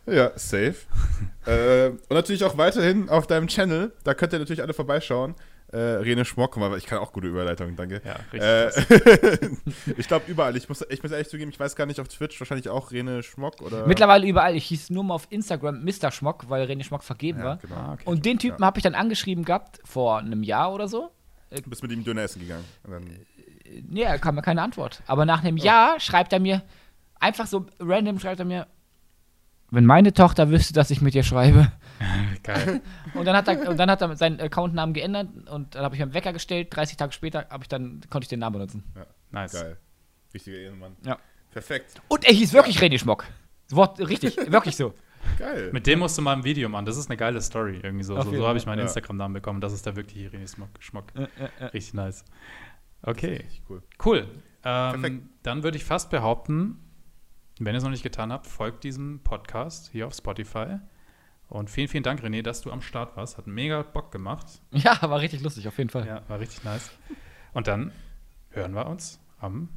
Ja, 0.06 0.32
safe. 0.36 0.76
äh, 1.46 1.90
und 1.90 2.12
natürlich 2.12 2.44
auch 2.44 2.58
weiterhin 2.58 3.10
auf 3.10 3.28
deinem 3.28 3.48
Channel, 3.48 3.94
da 4.04 4.14
könnt 4.14 4.34
ihr 4.34 4.40
natürlich 4.40 4.62
alle 4.62 4.74
vorbeischauen. 4.74 5.36
Äh, 5.72 5.78
Rene 5.78 6.24
Schmock, 6.24 6.52
guck 6.52 6.62
mal, 6.62 6.78
ich 6.78 6.86
kann 6.86 7.00
auch 7.00 7.12
gute 7.14 7.28
Überleitungen, 7.28 7.76
danke. 7.76 8.00
Ja, 8.06 8.20
richtig. 8.32 9.52
Äh, 9.88 9.94
ich 9.98 10.08
glaube 10.08 10.26
überall. 10.28 10.56
Ich 10.56 10.70
muss, 10.70 10.86
ich 10.88 11.02
muss 11.02 11.12
ehrlich 11.12 11.30
zugeben, 11.30 11.50
ich 11.50 11.60
weiß 11.60 11.76
gar 11.76 11.88
nicht 11.88 12.00
auf 12.00 12.08
Twitch, 12.10 12.40
wahrscheinlich 12.40 12.70
auch 12.70 12.92
Rene 12.92 13.24
Schmock 13.24 13.60
oder. 13.60 13.88
Mittlerweile 13.88 14.28
überall. 14.28 14.56
Ich 14.56 14.66
hieß 14.66 14.92
nur 14.92 15.04
mal 15.04 15.16
auf 15.16 15.26
Instagram 15.32 15.84
Mr. 15.84 16.12
Schmock, 16.12 16.48
weil 16.48 16.66
Rene 16.66 16.84
Schmock 16.84 17.04
vergeben 17.04 17.40
ja, 17.40 17.46
war. 17.46 17.58
Genau. 17.58 17.76
Ah, 17.76 17.94
okay. 17.94 18.04
Und 18.06 18.24
den 18.24 18.38
Typen 18.38 18.62
ja. 18.62 18.68
habe 18.68 18.78
ich 18.78 18.84
dann 18.84 18.94
angeschrieben 18.94 19.46
gehabt 19.46 19.80
vor 19.84 20.20
einem 20.20 20.44
Jahr 20.44 20.72
oder 20.74 20.88
so. 20.88 21.10
Du 21.50 21.70
bist 21.70 21.82
mit 21.82 21.92
ihm 21.92 22.04
Döner 22.04 22.22
essen 22.22 22.42
gegangen. 22.42 22.66
Nee, 23.90 24.02
er 24.02 24.20
kam 24.20 24.36
mir 24.36 24.44
keine 24.44 24.62
Antwort. 24.62 25.02
Aber 25.08 25.26
nach 25.26 25.44
einem 25.44 25.58
oh. 25.60 25.64
Jahr 25.64 26.00
schreibt 26.00 26.34
er 26.34 26.40
mir, 26.40 26.62
einfach 27.20 27.48
so 27.48 27.66
random 27.80 28.20
schreibt 28.20 28.40
er 28.40 28.46
mir, 28.46 28.68
wenn 29.74 29.86
meine 29.86 30.14
Tochter 30.14 30.50
wüsste, 30.50 30.74
dass 30.74 30.92
ich 30.92 31.02
mit 31.02 31.16
ihr 31.16 31.24
schreibe. 31.24 31.72
Geil. 32.44 32.82
und 33.14 33.26
dann 33.26 33.36
hat 33.36 33.48
er, 33.48 33.70
und 33.70 33.78
dann 33.78 33.90
hat 33.90 34.02
er 34.02 34.16
seinen 34.16 34.40
Accountnamen 34.40 34.94
geändert 34.94 35.30
und 35.50 35.76
dann 35.76 35.84
habe 35.84 35.96
ich 35.96 36.00
mir 36.00 36.06
einen 36.06 36.14
Wecker 36.14 36.34
gestellt. 36.34 36.68
30 36.72 36.98
Tage 36.98 37.12
später 37.12 37.48
ich 37.60 37.68
dann, 37.68 38.02
konnte 38.10 38.26
ich 38.26 38.30
den 38.30 38.40
Namen 38.40 38.54
benutzen. 38.54 38.84
Ja, 38.96 39.06
nice. 39.32 39.54
Geil. 39.54 39.78
Richtiger 40.34 40.58
Ehemann. 40.58 40.96
Ja. 41.06 41.18
Perfekt. 41.52 42.02
Und 42.08 42.26
er 42.26 42.34
hieß 42.34 42.54
wirklich 42.54 42.80
ja. 42.80 42.82
René 42.82 43.00
Schmock. 43.00 43.26
Wort, 43.72 44.00
richtig, 44.00 44.38
wirklich 44.52 44.76
so. 44.76 44.94
Geil. 45.38 45.70
Mit 45.72 45.88
dem 45.88 46.00
musst 46.00 46.18
du 46.18 46.22
mal 46.22 46.36
ein 46.36 46.44
Video 46.44 46.68
machen. 46.70 46.86
Das 46.86 46.98
ist 46.98 47.10
eine 47.10 47.18
geile 47.18 47.42
Story. 47.42 47.80
Irgendwie 47.82 48.04
so. 48.04 48.20
so, 48.22 48.32
so 48.32 48.48
habe 48.48 48.58
ich 48.58 48.66
meinen 48.66 48.80
ja. 48.80 48.86
Instagram-Namen 48.86 49.34
bekommen. 49.34 49.62
Das 49.62 49.74
ist 49.74 49.88
da 49.88 49.96
wirklich 49.96 50.28
René 50.28 50.54
Schmock. 50.54 50.70
Schmock. 50.80 51.06
Ja, 51.16 51.68
Richtig 51.68 51.94
nice. 51.94 52.26
Okay. 53.02 53.46
Cool. 53.70 53.82
Cool. 54.04 54.28
Ähm, 54.64 55.30
dann 55.44 55.64
würde 55.64 55.78
ich 55.78 55.84
fast 55.84 56.10
behaupten, 56.10 56.78
wenn 57.60 57.76
ihr 57.76 57.78
es 57.78 57.84
noch 57.84 57.92
nicht 57.92 58.04
getan 58.04 58.32
habt, 58.32 58.48
folgt 58.48 58.84
diesem 58.84 59.20
Podcast 59.24 59.90
hier 59.92 60.08
auf 60.08 60.14
Spotify. 60.14 60.80
Und 61.50 61.70
vielen, 61.70 61.88
vielen 61.88 62.04
Dank, 62.04 62.22
René, 62.22 62.42
dass 62.42 62.62
du 62.62 62.72
am 62.72 62.82
Start 62.82 63.16
warst. 63.16 63.38
Hat 63.38 63.46
mega 63.46 63.84
Bock 63.84 64.12
gemacht. 64.12 64.62
Ja, 64.72 65.00
war 65.02 65.20
richtig 65.20 65.42
lustig, 65.42 65.68
auf 65.68 65.78
jeden 65.78 65.90
Fall. 65.90 66.08
Ja, 66.08 66.24
war 66.28 66.40
richtig 66.40 66.64
nice. 66.64 66.92
Und 67.54 67.68
dann 67.68 67.92
hören 68.50 68.74
wir 68.74 68.88
uns 68.88 69.20
am 69.40 69.70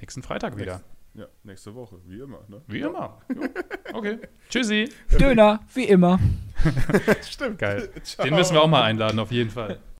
nächsten 0.00 0.22
Freitag 0.22 0.58
wieder. 0.58 0.72
Nächste, 0.72 0.90
ja, 1.14 1.26
nächste 1.44 1.74
Woche, 1.74 1.98
wie 2.06 2.18
immer. 2.18 2.40
Ne? 2.48 2.62
Wie 2.66 2.80
ja. 2.80 2.88
immer. 2.88 3.20
Okay. 3.92 4.20
Tschüssi. 4.48 4.88
Döner, 5.18 5.64
wie 5.74 5.82
immer. 5.82 6.20
Stimmt. 7.28 7.58
Geil. 7.58 7.90
Ciao. 8.04 8.24
Den 8.24 8.36
müssen 8.36 8.54
wir 8.54 8.62
auch 8.62 8.68
mal 8.68 8.82
einladen, 8.82 9.18
auf 9.18 9.32
jeden 9.32 9.50
Fall. 9.50 9.80